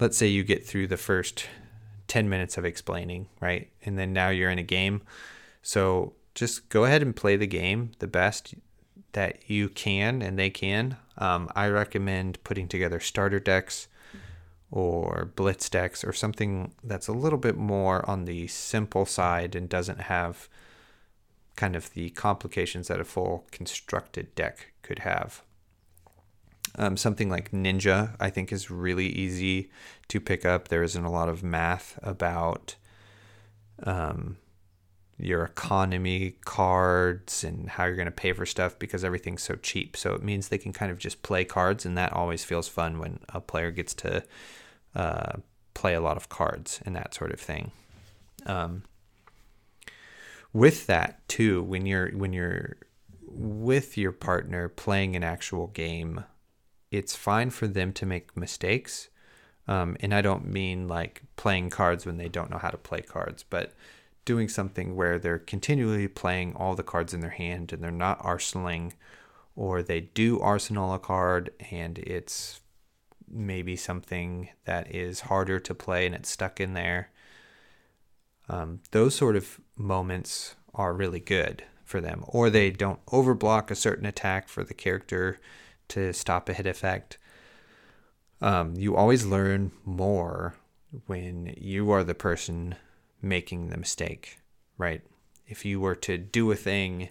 let's 0.00 0.18
say 0.18 0.26
you 0.26 0.42
get 0.42 0.66
through 0.66 0.88
the 0.88 0.96
first 0.96 1.46
10 2.08 2.28
minutes 2.28 2.58
of 2.58 2.64
explaining, 2.64 3.28
right? 3.40 3.70
And 3.84 3.98
then 3.98 4.12
now 4.12 4.28
you're 4.28 4.50
in 4.50 4.58
a 4.58 4.64
game. 4.64 5.02
So 5.62 6.14
just 6.34 6.68
go 6.68 6.84
ahead 6.84 7.02
and 7.02 7.14
play 7.14 7.36
the 7.36 7.46
game 7.46 7.92
the 8.00 8.06
best 8.06 8.54
that 9.12 9.48
you 9.48 9.68
can 9.68 10.20
and 10.20 10.38
they 10.38 10.50
can. 10.50 10.96
Um, 11.16 11.48
I 11.54 11.68
recommend 11.68 12.42
putting 12.42 12.66
together 12.66 12.98
starter 12.98 13.38
decks 13.38 13.86
or 14.74 15.30
blitz 15.36 15.68
decks 15.68 16.02
or 16.02 16.12
something 16.12 16.72
that's 16.82 17.06
a 17.06 17.12
little 17.12 17.38
bit 17.38 17.56
more 17.56 18.04
on 18.10 18.24
the 18.24 18.48
simple 18.48 19.06
side 19.06 19.54
and 19.54 19.68
doesn't 19.68 20.00
have 20.00 20.48
kind 21.54 21.76
of 21.76 21.92
the 21.92 22.10
complications 22.10 22.88
that 22.88 22.98
a 22.98 23.04
full 23.04 23.46
constructed 23.52 24.34
deck 24.34 24.72
could 24.82 24.98
have. 24.98 25.42
Um, 26.76 26.96
something 26.96 27.30
like 27.30 27.52
Ninja, 27.52 28.16
I 28.18 28.30
think, 28.30 28.50
is 28.50 28.68
really 28.68 29.06
easy 29.06 29.70
to 30.08 30.18
pick 30.18 30.44
up. 30.44 30.66
There 30.66 30.82
isn't 30.82 31.04
a 31.04 31.10
lot 31.10 31.28
of 31.28 31.44
math 31.44 31.96
about 32.02 32.74
um, 33.84 34.38
your 35.16 35.44
economy 35.44 36.34
cards 36.44 37.44
and 37.44 37.68
how 37.68 37.84
you're 37.84 37.94
going 37.94 38.06
to 38.06 38.10
pay 38.10 38.32
for 38.32 38.44
stuff 38.44 38.76
because 38.76 39.04
everything's 39.04 39.44
so 39.44 39.54
cheap. 39.54 39.96
So 39.96 40.14
it 40.14 40.24
means 40.24 40.48
they 40.48 40.58
can 40.58 40.72
kind 40.72 40.90
of 40.90 40.98
just 40.98 41.22
play 41.22 41.44
cards, 41.44 41.86
and 41.86 41.96
that 41.96 42.12
always 42.12 42.42
feels 42.42 42.66
fun 42.66 42.98
when 42.98 43.20
a 43.28 43.40
player 43.40 43.70
gets 43.70 43.94
to 43.94 44.24
uh, 44.94 45.38
play 45.74 45.94
a 45.94 46.00
lot 46.00 46.16
of 46.16 46.28
cards 46.28 46.80
and 46.84 46.94
that 46.96 47.14
sort 47.14 47.32
of 47.32 47.40
thing. 47.40 47.70
Um, 48.46 48.84
with 50.52 50.86
that 50.86 51.26
too, 51.28 51.62
when 51.62 51.84
you're 51.84 52.10
when 52.10 52.32
you're 52.32 52.76
with 53.26 53.98
your 53.98 54.12
partner 54.12 54.68
playing 54.68 55.16
an 55.16 55.24
actual 55.24 55.66
game, 55.68 56.24
it's 56.90 57.16
fine 57.16 57.50
for 57.50 57.66
them 57.66 57.92
to 57.94 58.06
make 58.06 58.36
mistakes. 58.36 59.08
Um, 59.66 59.96
and 60.00 60.14
I 60.14 60.20
don't 60.20 60.46
mean 60.46 60.88
like 60.88 61.22
playing 61.36 61.70
cards 61.70 62.06
when 62.06 62.18
they 62.18 62.28
don't 62.28 62.50
know 62.50 62.58
how 62.58 62.70
to 62.70 62.76
play 62.76 63.00
cards, 63.00 63.42
but 63.42 63.72
doing 64.24 64.48
something 64.48 64.94
where 64.94 65.18
they're 65.18 65.38
continually 65.38 66.08
playing 66.08 66.54
all 66.54 66.74
the 66.74 66.82
cards 66.82 67.12
in 67.12 67.20
their 67.20 67.30
hand 67.30 67.72
and 67.72 67.82
they're 67.82 67.90
not 67.90 68.22
arsenaling, 68.22 68.92
or 69.56 69.82
they 69.82 70.00
do 70.00 70.40
arsenal 70.40 70.94
a 70.94 70.98
card 70.98 71.50
and 71.70 71.98
it's 71.98 72.60
maybe 73.34 73.76
something 73.76 74.48
that 74.64 74.94
is 74.94 75.20
harder 75.20 75.58
to 75.60 75.74
play 75.74 76.06
and 76.06 76.14
it's 76.14 76.30
stuck 76.30 76.60
in 76.60 76.74
there. 76.74 77.10
Um, 78.48 78.80
those 78.90 79.14
sort 79.14 79.36
of 79.36 79.60
moments 79.76 80.54
are 80.74 80.92
really 80.92 81.20
good 81.20 81.64
for 81.84 82.00
them, 82.00 82.24
or 82.26 82.50
they 82.50 82.70
don't 82.70 83.04
overblock 83.06 83.70
a 83.70 83.74
certain 83.74 84.06
attack 84.06 84.48
for 84.48 84.64
the 84.64 84.74
character 84.74 85.38
to 85.88 86.12
stop 86.12 86.48
a 86.48 86.54
hit 86.54 86.66
effect. 86.66 87.18
Um, 88.40 88.74
you 88.76 88.96
always 88.96 89.24
learn 89.24 89.72
more 89.84 90.54
when 91.06 91.54
you 91.56 91.90
are 91.90 92.04
the 92.04 92.14
person 92.14 92.76
making 93.22 93.68
the 93.68 93.76
mistake, 93.76 94.38
right? 94.76 95.02
If 95.46 95.64
you 95.64 95.80
were 95.80 95.94
to 95.96 96.18
do 96.18 96.50
a 96.50 96.56
thing 96.56 97.10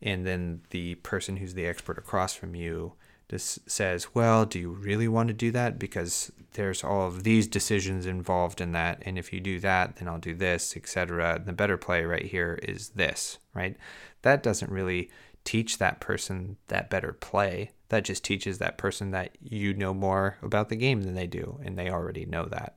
and 0.00 0.26
then 0.26 0.62
the 0.70 0.96
person 0.96 1.36
who's 1.36 1.54
the 1.54 1.66
expert 1.66 1.98
across 1.98 2.34
from 2.34 2.54
you 2.54 2.94
just 3.32 3.70
says, 3.70 4.14
Well, 4.14 4.44
do 4.44 4.58
you 4.58 4.70
really 4.70 5.08
want 5.08 5.28
to 5.28 5.34
do 5.34 5.50
that? 5.52 5.78
Because 5.78 6.30
there's 6.52 6.84
all 6.84 7.06
of 7.06 7.24
these 7.24 7.46
decisions 7.46 8.04
involved 8.04 8.60
in 8.60 8.72
that. 8.72 9.02
And 9.06 9.18
if 9.18 9.32
you 9.32 9.40
do 9.40 9.58
that, 9.60 9.96
then 9.96 10.06
I'll 10.06 10.18
do 10.18 10.34
this, 10.34 10.76
etc. 10.76 11.40
The 11.42 11.54
better 11.54 11.78
play 11.78 12.04
right 12.04 12.26
here 12.26 12.58
is 12.62 12.90
this, 12.90 13.38
right? 13.54 13.74
That 14.20 14.42
doesn't 14.42 14.70
really 14.70 15.10
teach 15.44 15.78
that 15.78 15.98
person 15.98 16.58
that 16.68 16.90
better 16.90 17.14
play. 17.14 17.70
That 17.88 18.04
just 18.04 18.22
teaches 18.22 18.58
that 18.58 18.76
person 18.76 19.12
that 19.12 19.38
you 19.40 19.72
know 19.72 19.94
more 19.94 20.36
about 20.42 20.68
the 20.68 20.76
game 20.76 21.02
than 21.02 21.14
they 21.14 21.26
do, 21.26 21.58
and 21.64 21.78
they 21.78 21.88
already 21.88 22.26
know 22.26 22.44
that. 22.46 22.76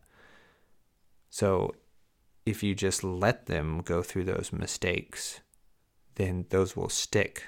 So 1.30 1.76
if 2.46 2.64
you 2.64 2.74
just 2.76 3.04
let 3.04 3.48
them 3.48 3.82
go 3.84 4.02
through 4.02 4.24
those 4.24 4.54
mistakes, 4.54 5.42
then 6.16 6.46
those 6.50 6.78
will 6.78 6.90
stick 6.90 7.44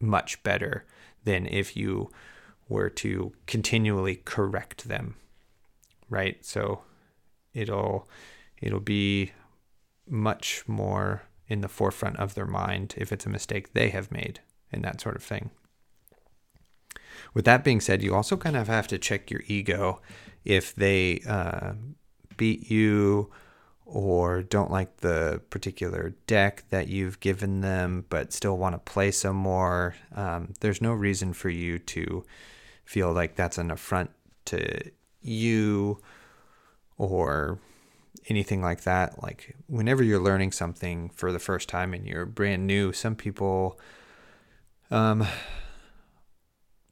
much 0.00 0.42
better 0.42 0.84
than 1.24 1.46
if 1.46 1.76
you 1.76 2.10
were 2.68 2.90
to 2.90 3.32
continually 3.46 4.16
correct 4.24 4.88
them. 4.88 5.16
Right? 6.08 6.44
So 6.44 6.82
it'll 7.54 8.08
it'll 8.60 8.80
be 8.80 9.32
much 10.06 10.64
more 10.66 11.22
in 11.48 11.60
the 11.60 11.68
forefront 11.68 12.16
of 12.16 12.34
their 12.34 12.46
mind 12.46 12.94
if 12.96 13.12
it's 13.12 13.26
a 13.26 13.30
mistake 13.30 13.72
they 13.72 13.90
have 13.90 14.10
made 14.10 14.40
and 14.72 14.84
that 14.84 15.00
sort 15.00 15.16
of 15.16 15.22
thing. 15.22 15.50
With 17.34 17.44
that 17.44 17.64
being 17.64 17.80
said, 17.80 18.02
you 18.02 18.14
also 18.14 18.36
kind 18.36 18.56
of 18.56 18.68
have 18.68 18.88
to 18.88 18.98
check 18.98 19.30
your 19.30 19.42
ego 19.46 20.00
if 20.44 20.74
they 20.74 21.20
uh, 21.26 21.72
beat 22.36 22.70
you 22.70 23.30
or 23.90 24.42
don't 24.42 24.70
like 24.70 24.98
the 24.98 25.40
particular 25.48 26.14
deck 26.26 26.62
that 26.68 26.88
you've 26.88 27.18
given 27.20 27.62
them 27.62 28.04
but 28.10 28.34
still 28.34 28.58
want 28.58 28.74
to 28.74 28.78
play 28.78 29.10
some 29.10 29.34
more, 29.34 29.96
um, 30.14 30.52
there's 30.60 30.82
no 30.82 30.92
reason 30.92 31.32
for 31.32 31.48
you 31.48 31.78
to 31.78 32.22
feel 32.84 33.10
like 33.10 33.34
that's 33.34 33.56
an 33.56 33.70
affront 33.70 34.10
to 34.44 34.78
you 35.22 35.98
or 36.98 37.58
anything 38.28 38.60
like 38.60 38.82
that. 38.82 39.22
Like, 39.22 39.56
whenever 39.68 40.02
you're 40.02 40.20
learning 40.20 40.52
something 40.52 41.08
for 41.08 41.32
the 41.32 41.38
first 41.38 41.66
time 41.66 41.94
and 41.94 42.06
you're 42.06 42.26
brand 42.26 42.66
new, 42.66 42.92
some 42.92 43.16
people, 43.16 43.80
um, 44.90 45.26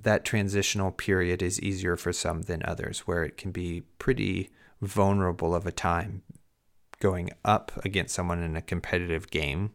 that 0.00 0.24
transitional 0.24 0.92
period 0.92 1.42
is 1.42 1.60
easier 1.60 1.96
for 1.96 2.14
some 2.14 2.42
than 2.42 2.62
others, 2.64 3.00
where 3.00 3.22
it 3.22 3.36
can 3.36 3.50
be 3.50 3.82
pretty 3.98 4.48
vulnerable 4.80 5.54
of 5.54 5.66
a 5.66 5.72
time 5.72 6.22
going 7.00 7.30
up 7.44 7.72
against 7.84 8.14
someone 8.14 8.42
in 8.42 8.56
a 8.56 8.62
competitive 8.62 9.30
game 9.30 9.72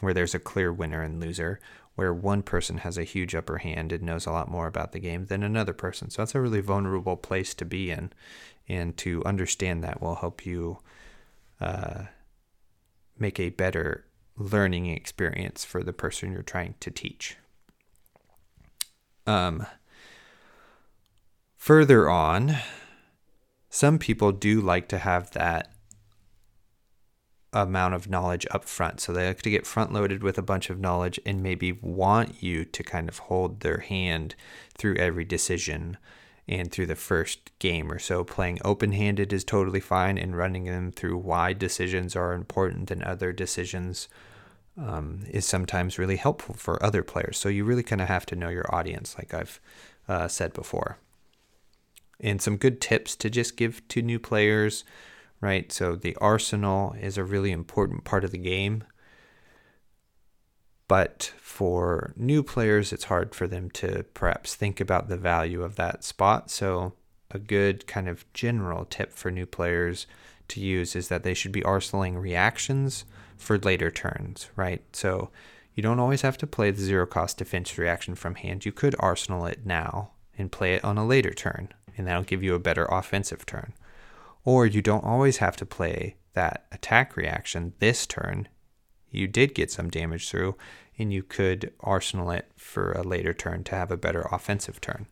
where 0.00 0.14
there's 0.14 0.34
a 0.34 0.38
clear 0.38 0.72
winner 0.72 1.02
and 1.02 1.20
loser, 1.20 1.60
where 1.94 2.14
one 2.14 2.42
person 2.42 2.78
has 2.78 2.96
a 2.96 3.04
huge 3.04 3.34
upper 3.34 3.58
hand 3.58 3.92
and 3.92 4.02
knows 4.02 4.24
a 4.24 4.32
lot 4.32 4.50
more 4.50 4.66
about 4.66 4.92
the 4.92 4.98
game 4.98 5.26
than 5.26 5.42
another 5.42 5.74
person. 5.74 6.08
So 6.08 6.22
that's 6.22 6.34
a 6.34 6.40
really 6.40 6.62
vulnerable 6.62 7.16
place 7.16 7.54
to 7.54 7.64
be 7.64 7.90
in. 7.90 8.12
And 8.68 8.96
to 8.98 9.22
understand 9.24 9.82
that 9.84 10.00
will 10.00 10.14
help 10.14 10.46
you 10.46 10.78
uh, 11.60 12.04
make 13.18 13.38
a 13.38 13.50
better 13.50 14.06
learning 14.36 14.86
experience 14.86 15.64
for 15.64 15.82
the 15.82 15.92
person 15.92 16.32
you're 16.32 16.42
trying 16.42 16.76
to 16.80 16.90
teach. 16.90 17.36
Um, 19.26 19.66
further 21.56 22.08
on, 22.08 22.56
some 23.68 23.98
people 23.98 24.32
do 24.32 24.60
like 24.60 24.88
to 24.88 24.98
have 24.98 25.32
that 25.32 25.72
amount 27.52 27.94
of 27.94 28.08
knowledge 28.08 28.46
up 28.50 28.64
front. 28.64 29.00
So 29.00 29.12
they 29.12 29.26
like 29.26 29.42
to 29.42 29.50
get 29.50 29.66
front 29.66 29.92
loaded 29.92 30.22
with 30.22 30.38
a 30.38 30.42
bunch 30.42 30.70
of 30.70 30.78
knowledge 30.78 31.18
and 31.26 31.42
maybe 31.42 31.72
want 31.72 32.42
you 32.42 32.64
to 32.64 32.82
kind 32.82 33.08
of 33.08 33.18
hold 33.18 33.60
their 33.60 33.78
hand 33.78 34.34
through 34.76 34.96
every 34.96 35.24
decision 35.24 35.96
and 36.46 36.70
through 36.70 36.86
the 36.86 36.96
first 36.96 37.50
game 37.58 37.90
or 37.90 37.98
so. 37.98 38.24
Playing 38.24 38.58
open 38.64 38.92
handed 38.92 39.32
is 39.32 39.44
totally 39.44 39.80
fine, 39.80 40.18
and 40.18 40.36
running 40.36 40.64
them 40.64 40.90
through 40.90 41.18
why 41.18 41.52
decisions 41.52 42.16
are 42.16 42.32
important 42.32 42.88
than 42.88 43.04
other 43.04 43.32
decisions 43.32 44.08
um, 44.76 45.20
is 45.30 45.44
sometimes 45.44 45.98
really 45.98 46.16
helpful 46.16 46.54
for 46.54 46.82
other 46.82 47.02
players. 47.02 47.38
So 47.38 47.48
you 47.48 47.64
really 47.64 47.82
kind 47.82 48.00
of 48.00 48.08
have 48.08 48.26
to 48.26 48.36
know 48.36 48.48
your 48.48 48.74
audience, 48.74 49.16
like 49.16 49.32
I've 49.32 49.60
uh, 50.08 50.26
said 50.26 50.52
before 50.52 50.98
and 52.22 52.40
some 52.40 52.56
good 52.56 52.80
tips 52.80 53.16
to 53.16 53.30
just 53.30 53.56
give 53.56 53.86
to 53.88 54.02
new 54.02 54.18
players, 54.18 54.84
right? 55.40 55.70
So 55.72 55.96
the 55.96 56.16
arsenal 56.16 56.94
is 57.00 57.16
a 57.16 57.24
really 57.24 57.50
important 57.50 58.04
part 58.04 58.24
of 58.24 58.30
the 58.30 58.38
game. 58.38 58.84
But 60.88 61.32
for 61.40 62.12
new 62.16 62.42
players, 62.42 62.92
it's 62.92 63.04
hard 63.04 63.34
for 63.34 63.46
them 63.46 63.70
to 63.72 64.04
perhaps 64.12 64.54
think 64.54 64.80
about 64.80 65.08
the 65.08 65.16
value 65.16 65.62
of 65.62 65.76
that 65.76 66.02
spot. 66.02 66.50
So, 66.50 66.94
a 67.32 67.38
good 67.38 67.86
kind 67.86 68.08
of 68.08 68.24
general 68.34 68.84
tip 68.86 69.12
for 69.12 69.30
new 69.30 69.46
players 69.46 70.08
to 70.48 70.60
use 70.60 70.96
is 70.96 71.06
that 71.06 71.22
they 71.22 71.32
should 71.32 71.52
be 71.52 71.60
arsenaling 71.60 72.20
reactions 72.20 73.04
for 73.36 73.56
later 73.56 73.88
turns, 73.88 74.48
right? 74.56 74.82
So, 74.92 75.30
you 75.74 75.82
don't 75.84 76.00
always 76.00 76.22
have 76.22 76.36
to 76.38 76.46
play 76.48 76.72
the 76.72 76.82
zero 76.82 77.06
cost 77.06 77.38
defense 77.38 77.78
reaction 77.78 78.16
from 78.16 78.34
hand. 78.34 78.66
You 78.66 78.72
could 78.72 78.96
arsenal 78.98 79.46
it 79.46 79.64
now 79.64 80.10
and 80.36 80.50
play 80.50 80.74
it 80.74 80.84
on 80.84 80.98
a 80.98 81.06
later 81.06 81.32
turn 81.32 81.72
and 81.96 82.06
that'll 82.06 82.22
give 82.22 82.42
you 82.42 82.54
a 82.54 82.58
better 82.58 82.86
offensive 82.86 83.44
turn. 83.46 83.74
Or 84.44 84.66
you 84.66 84.82
don't 84.82 85.04
always 85.04 85.38
have 85.38 85.56
to 85.56 85.66
play 85.66 86.16
that 86.32 86.66
attack 86.72 87.16
reaction 87.16 87.72
this 87.78 88.06
turn. 88.06 88.48
You 89.10 89.26
did 89.26 89.54
get 89.54 89.70
some 89.70 89.90
damage 89.90 90.28
through, 90.28 90.56
and 90.98 91.12
you 91.12 91.22
could 91.22 91.72
arsenal 91.80 92.30
it 92.30 92.50
for 92.56 92.92
a 92.92 93.02
later 93.02 93.32
turn 93.32 93.64
to 93.64 93.74
have 93.74 93.90
a 93.90 93.96
better 93.96 94.26
offensive 94.30 94.80
turn. 94.80 95.06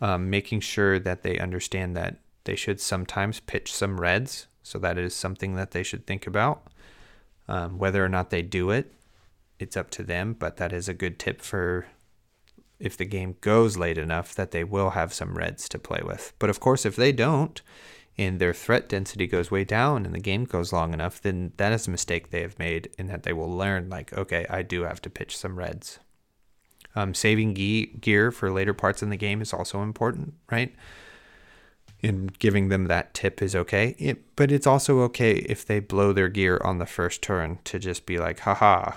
Um, 0.00 0.30
making 0.30 0.60
sure 0.60 0.98
that 0.98 1.22
they 1.22 1.38
understand 1.38 1.96
that 1.96 2.16
they 2.44 2.56
should 2.56 2.80
sometimes 2.80 3.40
pitch 3.40 3.72
some 3.72 4.00
reds, 4.00 4.46
so 4.62 4.78
that 4.78 4.98
is 4.98 5.14
something 5.14 5.56
that 5.56 5.72
they 5.72 5.82
should 5.82 6.06
think 6.06 6.26
about. 6.26 6.66
Um, 7.48 7.78
whether 7.78 8.04
or 8.04 8.08
not 8.08 8.30
they 8.30 8.42
do 8.42 8.70
it, 8.70 8.92
it's 9.58 9.76
up 9.76 9.90
to 9.90 10.02
them, 10.02 10.34
but 10.38 10.56
that 10.56 10.72
is 10.72 10.88
a 10.88 10.94
good 10.94 11.18
tip 11.18 11.42
for 11.42 11.86
if 12.80 12.96
the 12.96 13.04
game 13.04 13.36
goes 13.40 13.76
late 13.76 13.98
enough 13.98 14.34
that 14.34 14.50
they 14.50 14.64
will 14.64 14.90
have 14.90 15.12
some 15.12 15.36
reds 15.36 15.68
to 15.68 15.78
play 15.78 16.00
with. 16.02 16.32
But 16.38 16.50
of 16.50 16.58
course, 16.58 16.84
if 16.84 16.96
they 16.96 17.12
don't, 17.12 17.60
and 18.18 18.38
their 18.38 18.52
threat 18.52 18.88
density 18.88 19.26
goes 19.26 19.50
way 19.50 19.64
down 19.64 20.04
and 20.04 20.14
the 20.14 20.20
game 20.20 20.44
goes 20.44 20.72
long 20.72 20.92
enough, 20.92 21.22
then 21.22 21.52
that 21.56 21.72
is 21.72 21.86
a 21.86 21.90
mistake 21.90 22.30
they 22.30 22.42
have 22.42 22.58
made 22.58 22.90
in 22.98 23.06
that 23.06 23.22
they 23.22 23.32
will 23.32 23.50
learn, 23.50 23.88
like, 23.88 24.12
okay, 24.12 24.46
I 24.50 24.62
do 24.62 24.82
have 24.82 25.00
to 25.02 25.10
pitch 25.10 25.36
some 25.36 25.58
reds. 25.58 25.98
Um, 26.94 27.14
saving 27.14 27.54
ge- 27.54 28.00
gear 28.00 28.30
for 28.30 28.50
later 28.50 28.74
parts 28.74 29.02
in 29.02 29.10
the 29.10 29.16
game 29.16 29.40
is 29.40 29.54
also 29.54 29.82
important, 29.82 30.34
right? 30.50 30.74
And 32.02 32.36
giving 32.38 32.68
them 32.68 32.86
that 32.86 33.14
tip 33.14 33.40
is 33.40 33.54
okay. 33.54 33.94
It, 33.98 34.36
but 34.36 34.50
it's 34.50 34.66
also 34.66 35.00
okay 35.00 35.36
if 35.36 35.64
they 35.64 35.80
blow 35.80 36.12
their 36.12 36.28
gear 36.28 36.60
on 36.64 36.78
the 36.78 36.86
first 36.86 37.22
turn 37.22 37.58
to 37.64 37.78
just 37.78 38.06
be 38.06 38.18
like, 38.18 38.40
haha, 38.40 38.96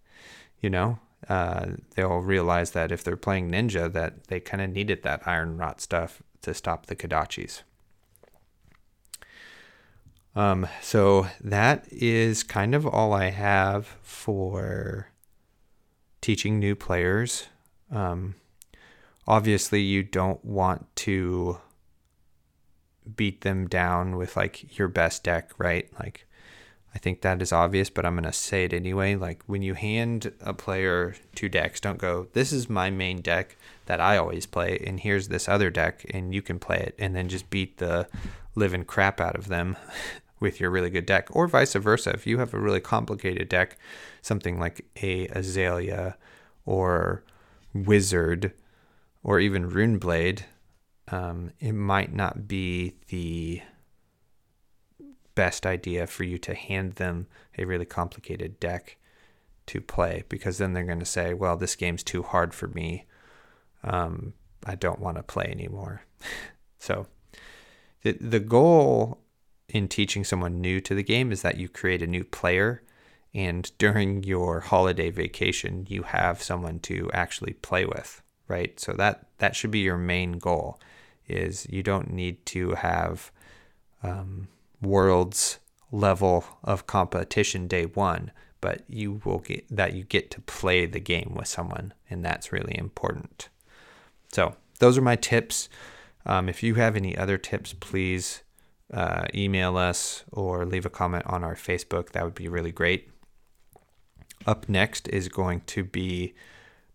you 0.60 0.68
know? 0.68 0.98
Uh, 1.28 1.72
they'll 1.94 2.18
realize 2.18 2.72
that 2.72 2.92
if 2.92 3.02
they're 3.02 3.16
playing 3.16 3.50
ninja, 3.50 3.92
that 3.92 4.28
they 4.28 4.40
kind 4.40 4.62
of 4.62 4.70
needed 4.70 5.02
that 5.02 5.24
Ironrot 5.24 5.80
stuff 5.80 6.22
to 6.42 6.54
stop 6.54 6.86
the 6.86 6.96
Kodachis. 6.96 7.62
Um, 10.36 10.68
so 10.80 11.26
that 11.40 11.86
is 11.90 12.44
kind 12.44 12.74
of 12.74 12.86
all 12.86 13.12
I 13.12 13.30
have 13.30 13.86
for 14.02 15.08
teaching 16.20 16.60
new 16.60 16.76
players. 16.76 17.48
Um, 17.90 18.36
obviously, 19.26 19.80
you 19.80 20.04
don't 20.04 20.44
want 20.44 20.94
to 20.96 21.58
beat 23.16 23.40
them 23.40 23.66
down 23.66 24.16
with 24.16 24.36
like 24.36 24.78
your 24.78 24.86
best 24.86 25.24
deck, 25.24 25.50
right? 25.58 25.90
Like, 25.98 26.27
I 26.94 26.98
think 26.98 27.20
that 27.20 27.42
is 27.42 27.52
obvious, 27.52 27.90
but 27.90 28.06
I'm 28.06 28.14
going 28.14 28.24
to 28.24 28.32
say 28.32 28.64
it 28.64 28.72
anyway. 28.72 29.14
Like, 29.14 29.42
when 29.46 29.62
you 29.62 29.74
hand 29.74 30.32
a 30.40 30.54
player 30.54 31.14
two 31.34 31.48
decks, 31.48 31.80
don't 31.80 31.98
go, 31.98 32.28
this 32.32 32.52
is 32.52 32.70
my 32.70 32.90
main 32.90 33.20
deck 33.20 33.56
that 33.86 34.00
I 34.00 34.16
always 34.16 34.46
play, 34.46 34.82
and 34.86 34.98
here's 34.98 35.28
this 35.28 35.48
other 35.48 35.70
deck, 35.70 36.06
and 36.10 36.34
you 36.34 36.42
can 36.42 36.58
play 36.58 36.78
it, 36.78 36.94
and 36.98 37.14
then 37.14 37.28
just 37.28 37.50
beat 37.50 37.78
the 37.78 38.08
living 38.54 38.84
crap 38.84 39.20
out 39.20 39.36
of 39.36 39.48
them 39.48 39.76
with 40.40 40.60
your 40.60 40.70
really 40.70 40.90
good 40.90 41.06
deck, 41.06 41.28
or 41.30 41.46
vice 41.46 41.74
versa. 41.74 42.10
If 42.10 42.26
you 42.26 42.38
have 42.38 42.54
a 42.54 42.58
really 42.58 42.80
complicated 42.80 43.48
deck, 43.48 43.78
something 44.22 44.58
like 44.58 44.84
a 45.02 45.28
Azalea 45.28 46.16
or 46.64 47.22
Wizard 47.74 48.52
or 49.22 49.40
even 49.40 49.70
Runeblade, 49.70 50.42
um, 51.08 51.52
it 51.60 51.72
might 51.72 52.14
not 52.14 52.46
be 52.46 52.94
the 53.08 53.62
best 55.38 55.64
idea 55.64 56.04
for 56.04 56.24
you 56.24 56.36
to 56.36 56.52
hand 56.52 56.94
them 56.94 57.28
a 57.56 57.64
really 57.64 57.84
complicated 57.84 58.58
deck 58.58 58.96
to 59.66 59.80
play 59.80 60.24
because 60.28 60.58
then 60.58 60.72
they're 60.72 60.82
going 60.82 60.98
to 60.98 61.04
say, 61.04 61.32
well, 61.32 61.56
this 61.56 61.76
game's 61.76 62.02
too 62.02 62.24
hard 62.24 62.52
for 62.52 62.66
me. 62.66 63.06
Um, 63.84 64.32
I 64.66 64.74
don't 64.74 64.98
want 64.98 65.16
to 65.16 65.22
play 65.22 65.44
anymore. 65.44 66.02
so 66.80 67.06
the, 68.02 68.18
the 68.20 68.40
goal 68.40 69.20
in 69.68 69.86
teaching 69.86 70.24
someone 70.24 70.60
new 70.60 70.80
to 70.80 70.92
the 70.92 71.04
game 71.04 71.30
is 71.30 71.42
that 71.42 71.56
you 71.56 71.68
create 71.68 72.02
a 72.02 72.06
new 72.08 72.24
player 72.24 72.82
and 73.32 73.70
during 73.78 74.24
your 74.24 74.58
holiday 74.58 75.08
vacation 75.08 75.86
you 75.88 76.02
have 76.02 76.42
someone 76.42 76.80
to 76.80 77.08
actually 77.12 77.52
play 77.52 77.84
with 77.84 78.22
right 78.48 78.80
so 78.80 78.92
that 78.94 79.26
that 79.36 79.54
should 79.54 79.70
be 79.70 79.80
your 79.80 79.98
main 79.98 80.32
goal 80.32 80.80
is 81.28 81.66
you 81.68 81.82
don't 81.82 82.10
need 82.10 82.44
to 82.46 82.70
have 82.70 83.30
um, 84.02 84.48
worlds 84.80 85.58
level 85.90 86.44
of 86.62 86.86
competition 86.86 87.66
day 87.66 87.84
one 87.86 88.30
but 88.60 88.82
you 88.88 89.20
will 89.24 89.38
get 89.38 89.64
that 89.74 89.94
you 89.94 90.04
get 90.04 90.30
to 90.30 90.40
play 90.42 90.84
the 90.84 91.00
game 91.00 91.34
with 91.34 91.46
someone 91.48 91.92
and 92.10 92.24
that's 92.24 92.52
really 92.52 92.76
important 92.76 93.48
so 94.32 94.54
those 94.80 94.98
are 94.98 95.02
my 95.02 95.16
tips 95.16 95.68
um, 96.26 96.48
if 96.48 96.62
you 96.62 96.74
have 96.74 96.94
any 96.94 97.16
other 97.16 97.38
tips 97.38 97.72
please 97.72 98.42
uh, 98.92 99.26
email 99.34 99.76
us 99.76 100.24
or 100.32 100.64
leave 100.64 100.86
a 100.86 100.90
comment 100.90 101.24
on 101.26 101.44
our 101.44 101.54
Facebook. 101.54 102.10
That 102.10 102.24
would 102.24 102.34
be 102.34 102.48
really 102.48 102.72
great. 102.72 103.10
Up 104.46 104.68
next 104.68 105.08
is 105.08 105.28
going 105.28 105.62
to 105.66 105.84
be 105.84 106.34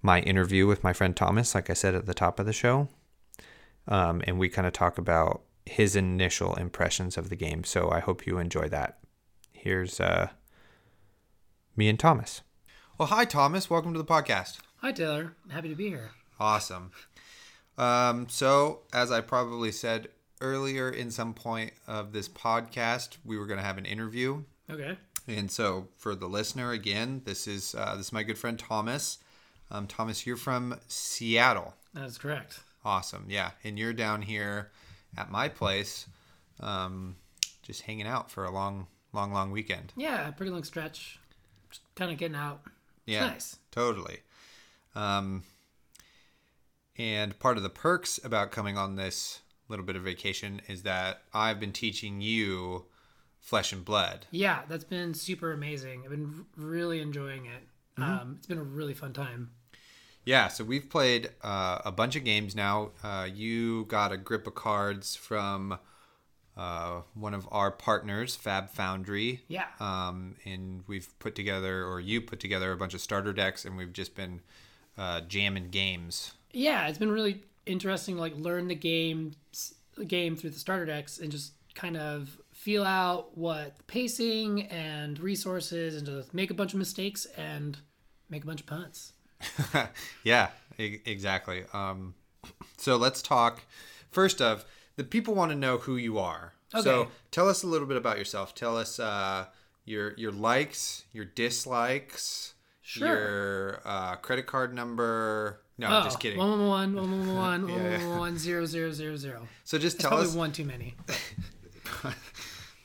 my 0.01 0.21
interview 0.21 0.65
with 0.65 0.83
my 0.83 0.93
friend 0.93 1.15
Thomas, 1.15 1.53
like 1.53 1.69
I 1.69 1.73
said 1.73 1.95
at 1.95 2.05
the 2.05 2.13
top 2.13 2.39
of 2.39 2.45
the 2.45 2.53
show. 2.53 2.87
Um, 3.87 4.21
and 4.25 4.39
we 4.39 4.49
kind 4.49 4.65
of 4.65 4.73
talk 4.73 4.97
about 4.97 5.41
his 5.65 5.95
initial 5.95 6.56
impressions 6.56 7.17
of 7.17 7.30
the 7.30 7.36
game. 7.36 7.63
So 7.63 7.89
I 7.89 7.99
hope 7.99 8.26
you 8.26 8.38
enjoy 8.38 8.69
that. 8.69 8.99
Here's 9.52 9.99
uh, 9.99 10.30
me 11.76 11.89
and 11.89 11.99
Thomas. 11.99 12.41
Well, 12.97 13.08
hi, 13.08 13.26
Thomas. 13.26 13.69
Welcome 13.69 13.93
to 13.93 13.97
the 13.97 14.06
podcast. 14.06 14.60
Hi, 14.78 14.91
Taylor. 14.91 15.36
Happy 15.49 15.69
to 15.69 15.76
be 15.76 15.89
here. 15.89 16.12
Awesome. 16.39 16.91
Um, 17.78 18.28
so, 18.30 18.82
as 18.93 19.12
I 19.12 19.21
probably 19.21 19.71
said 19.71 20.10
earlier 20.41 20.89
in 20.89 21.10
some 21.10 21.34
point 21.34 21.73
of 21.88 22.13
this 22.13 22.30
podcast, 22.30 23.17
we 23.26 23.38
were 23.38 23.47
going 23.47 23.60
to 23.60 23.65
have 23.65 23.78
an 23.78 23.86
interview. 23.86 24.43
Okay. 24.69 24.97
And 25.28 25.49
so, 25.49 25.88
for 25.97 26.13
the 26.13 26.28
listener, 26.28 26.71
again, 26.71 27.21
this 27.26 27.47
is 27.47 27.73
uh, 27.76 27.95
this 27.95 28.08
is 28.08 28.13
my 28.13 28.23
good 28.23 28.38
friend 28.38 28.60
Thomas. 28.60 29.19
Um, 29.71 29.88
Thomas, 29.88 30.28
you're 30.28 30.38
from 30.38 30.80
Seattle. 30.88 31.73
That's 31.93 32.17
correct. 32.17 32.60
Awesome, 32.86 33.26
yeah. 33.30 33.52
And 33.63 33.80
you're 33.80 33.93
down 33.93 34.21
here 34.21 34.71
at 35.17 35.32
my 35.32 35.47
place, 35.49 36.08
um, 36.60 37.15
just 37.62 37.82
hanging 37.84 38.08
out 38.08 38.30
for 38.32 38.45
a 38.45 38.52
long, 38.52 38.88
long, 39.13 39.32
long 39.32 39.52
weekend. 39.52 39.93
Yeah, 39.95 40.30
pretty 40.32 40.52
long 40.52 40.63
stretch. 40.63 41.19
Just 41.69 41.82
kind 41.95 42.12
of 42.12 42.17
getting 42.17 42.36
out. 42.36 42.62
It's 42.65 42.73
Yeah, 43.06 43.28
nice. 43.28 43.58
totally. 43.71 44.19
Um, 44.95 45.43
and 46.97 47.38
part 47.39 47.58
of 47.58 47.63
the 47.63 47.69
perks 47.69 48.19
about 48.23 48.52
coming 48.52 48.78
on 48.78 48.95
this 48.95 49.39
little 49.67 49.86
bit 49.86 49.95
of 49.95 50.04
vacation 50.04 50.62
is 50.67 50.84
that 50.84 51.23
I've 51.34 51.60
been 51.60 51.71
teaching 51.71 52.21
you 52.21 52.86
flesh 53.39 53.73
and 53.73 53.84
blood. 53.84 54.28
Yeah, 54.32 54.62
that's 54.69 54.84
been 54.84 55.13
super 55.13 55.52
amazing. 55.52 56.02
I've 56.04 56.12
been 56.12 56.45
really 56.56 57.02
enjoying 57.02 57.45
it. 57.45 57.63
Mm-hmm. 57.99 58.04
Um, 58.04 58.36
it's 58.38 58.47
been 58.47 58.58
a 58.60 58.63
really 58.63 58.93
fun 58.93 59.13
time. 59.13 59.52
Yeah, 60.25 60.47
so 60.47 60.63
we've 60.63 60.89
played 60.89 61.29
uh, 61.41 61.79
a 61.83 61.91
bunch 61.91 62.15
of 62.15 62.23
games 62.23 62.55
now. 62.55 62.91
Uh, 63.03 63.27
you 63.33 63.86
got 63.86 64.12
a 64.12 64.17
grip 64.17 64.47
of 64.47 64.55
cards 64.55 65.15
from 65.15 65.77
uh, 66.55 67.01
one 67.13 67.33
of 67.33 67.47
our 67.51 67.71
partners, 67.71 68.36
Fab 68.36 68.69
Foundry. 68.71 69.41
Yeah. 69.47 69.65
Um, 69.79 70.36
and 70.45 70.83
we've 70.88 71.07
put 71.19 71.36
together, 71.36 71.86
or 71.86 71.99
you 71.99 72.21
put 72.21 72.39
together, 72.39 72.71
a 72.71 72.77
bunch 72.77 72.93
of 72.93 73.01
starter 73.01 73.33
decks, 73.33 73.65
and 73.65 73.75
we've 73.75 73.93
just 73.93 74.15
been 74.15 74.41
uh, 74.97 75.21
jamming 75.21 75.69
games. 75.69 76.33
Yeah, 76.51 76.88
it's 76.88 76.99
been 76.99 77.12
really 77.12 77.41
interesting. 77.65 78.17
Like 78.17 78.36
learn 78.38 78.67
the 78.67 78.75
game, 78.75 79.33
the 79.97 80.05
game 80.05 80.36
through 80.36 80.51
the 80.51 80.59
starter 80.59 80.86
decks, 80.86 81.17
and 81.19 81.31
just 81.31 81.53
kind 81.75 81.97
of 81.97 82.38
feel 82.53 82.83
out 82.83 83.36
what 83.36 83.75
pacing 83.88 84.67
and 84.67 85.19
resources, 85.19 85.97
and 85.97 86.05
just 86.05 86.33
make 86.33 86.51
a 86.51 86.53
bunch 86.53 86.73
of 86.73 86.79
mistakes 86.79 87.25
and 87.36 87.79
make 88.29 88.43
a 88.43 88.47
bunch 88.47 88.62
of 88.62 88.67
punts. 88.67 89.13
yeah, 90.23 90.49
e- 90.77 90.99
exactly. 91.06 91.63
Um, 91.73 92.15
so 92.77 92.97
let's 92.97 93.21
talk 93.21 93.62
first 94.12 94.41
of 94.41 94.65
the 94.95 95.03
people 95.03 95.34
want 95.36 95.51
to 95.51 95.58
know 95.58 95.77
who 95.77 95.95
you 95.97 96.19
are. 96.19 96.53
So 96.82 97.10
tell 97.32 97.47
us 97.49 97.62
a 97.63 97.67
little 97.67 97.88
bit 97.88 97.97
about 97.97 98.17
yourself. 98.17 98.56
Tell 98.56 98.75
us 98.77 98.99
uh, 98.99 99.45
your 99.86 100.13
your 100.17 100.32
likes, 100.32 101.03
your 101.13 101.25
dislikes, 101.25 102.53
Sure. 102.82 103.08
your 103.08 103.82
uh, 103.86 104.15
credit 104.17 104.47
card 104.47 104.73
number. 104.73 105.62
No, 105.77 105.88
Oh, 105.88 105.97
I'm 105.97 106.03
just 106.03 106.19
kidding. 106.19 106.38
One 106.39 106.67
one 106.67 106.93
one 106.95 106.95
one 106.95 107.27
one 107.27 107.36
one 107.36 107.36
one 107.36 107.69
Yeah, 107.69 107.75
one 107.75 107.91
yeah. 108.01 108.08
one 108.10 108.17
one 108.19 108.38
zero 108.38 108.65
zero 108.65 108.91
zero 108.91 109.15
zero. 109.17 109.47
so 109.63 109.77
just 109.77 109.99
tell 109.99 110.10
probably 110.10 110.27
us. 110.29 110.36
one 110.36 110.51
too 110.51 110.65
many. 110.65 110.95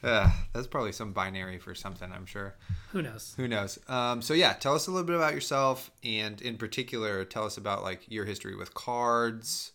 Uh, 0.03 0.31
that's 0.53 0.67
probably 0.69 0.93
some 0.93 1.13
binary 1.13 1.59
for 1.59 1.75
something. 1.75 2.11
I'm 2.13 2.27
sure. 2.27 2.55
Who 2.93 3.03
knows? 3.03 3.35
Who 3.37 3.49
knows? 3.49 3.79
Um, 3.89 4.23
so 4.23 4.33
yeah, 4.35 4.53
tell 4.53 4.75
us 4.75 4.87
a 4.87 4.91
little 4.91 5.07
bit 5.07 5.17
about 5.17 5.35
yourself, 5.35 5.91
and 6.05 6.41
in 6.41 6.57
particular, 6.57 7.25
tell 7.25 7.45
us 7.45 7.57
about 7.57 7.83
like 7.83 8.03
your 8.09 8.25
history 8.25 8.55
with 8.55 8.75
cards 8.75 9.73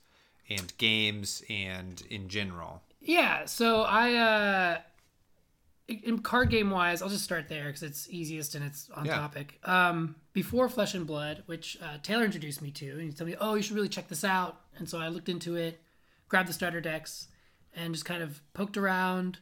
and 0.50 0.72
games, 0.78 1.44
and 1.50 2.02
in 2.10 2.30
general. 2.30 2.82
Yeah, 3.02 3.46
so 3.46 3.82
I 3.82 4.14
uh 4.16 4.78
in 5.90 6.20
card 6.20 6.50
game 6.50 6.70
wise, 6.72 7.02
I'll 7.02 7.10
just 7.10 7.26
start 7.26 7.50
there 7.50 7.66
because 7.66 7.84
it's 7.84 8.10
easiest 8.10 8.56
and 8.56 8.64
it's 8.64 8.90
on 8.96 9.06
Yeah. 9.06 9.18
topic. 9.18 9.60
Um, 9.66 10.16
before 10.32 10.70
Flesh 10.70 10.94
and 10.94 11.06
Blood, 11.06 11.44
which 11.46 11.78
uh, 11.82 11.98
Taylor 12.02 12.24
introduced 12.24 12.62
me 12.62 12.72
to, 12.72 12.92
and 12.92 13.02
he 13.02 13.12
told 13.12 13.30
me, 13.30 13.36
"Oh, 13.40 13.56
you 13.56 13.62
should 13.62 13.76
really 13.76 13.90
check 13.90 14.08
this 14.08 14.24
out." 14.24 14.62
And 14.78 14.90
so 14.90 14.98
I 15.00 15.10
looked 15.10 15.28
into 15.30 15.56
it, 15.56 15.82
grabbed 16.30 16.48
the 16.48 16.54
starter 16.54 16.80
decks, 16.80 17.28
and 17.76 17.94
just 17.94 18.06
kind 18.06 18.24
of 18.24 18.40
poked 18.54 18.78
around, 18.78 19.40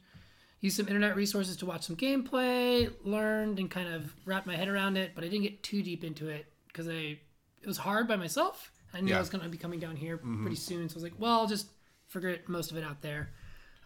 used 0.62 0.78
some 0.78 0.88
internet 0.88 1.15
resources 1.15 1.58
to 1.58 1.65
watch 1.65 1.84
some 1.84 1.95
gameplay, 1.95 2.91
learned, 3.04 3.60
and 3.60 3.69
kind 3.69 3.93
of 3.93 4.13
wrapped 4.26 4.47
my 4.47 4.56
head 4.56 4.67
around 4.69 4.95
it. 4.97 5.12
But 5.15 5.24
I 5.24 5.28
didn't 5.28 5.43
get 5.43 5.62
too 5.63 5.82
deep 5.84 6.04
into 6.04 6.30
it 6.30 6.45
because 6.67 6.88
I 6.88 7.19
it 7.62 7.67
was 7.67 7.78
hard 7.78 8.08
by 8.08 8.15
myself. 8.15 8.71
I 8.93 9.02
knew 9.02 9.10
Yeah. 9.12 9.17
I 9.17 9.19
was 9.19 9.30
going 9.30 9.43
to 9.43 9.50
be 9.50 9.58
coming 9.58 9.80
down 9.80 9.95
here 9.95 10.17
pretty 10.17 10.56
soon, 10.56 10.88
so 10.89 10.93
I 10.93 10.97
was 10.97 11.04
like, 11.04 11.13
"Well, 11.19 11.39
I'll 11.39 11.47
just 11.47 11.67
figure 12.08 12.30
it, 12.30 12.47
most 12.50 12.71
of 12.71 12.78
it 12.78 12.84
out 12.84 13.02
there." 13.02 13.30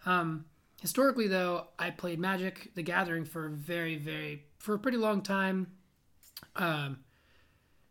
Um, 0.04 0.44
historically, 0.80 1.28
though, 1.28 1.68
I 1.78 1.90
played 1.90 2.18
Magic: 2.18 2.72
The 2.74 2.82
Gathering 2.82 3.24
for 3.24 3.46
a 3.46 3.50
very, 3.50 3.96
very 3.96 4.44
for 4.58 4.74
a 4.74 4.78
pretty 4.78 4.98
long 4.98 5.22
time. 5.22 5.68
Um, 6.56 6.98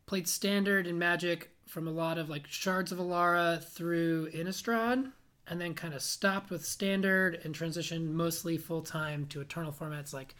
played 0.06 0.28
Standard 0.28 0.86
and 0.88 1.00
Magic 1.00 1.52
from 1.68 1.88
a 1.88 1.92
lot 1.92 2.18
of 2.18 2.30
like 2.30 2.46
Shards 2.48 2.92
of 2.92 3.00
Alara 3.00 3.64
through 3.64 4.30
Innistrad, 4.32 5.12
and 5.48 5.60
then 5.62 5.74
kind 5.74 5.94
of 5.94 6.02
stopped 6.02 6.50
with 6.50 6.66
Standard 6.66 7.40
and 7.44 7.54
transitioned 7.54 8.10
mostly 8.10 8.58
full 8.58 8.82
time 8.82 9.26
to 9.28 9.42
Eternal 9.42 9.72
formats 9.72 10.14
like 10.14 10.36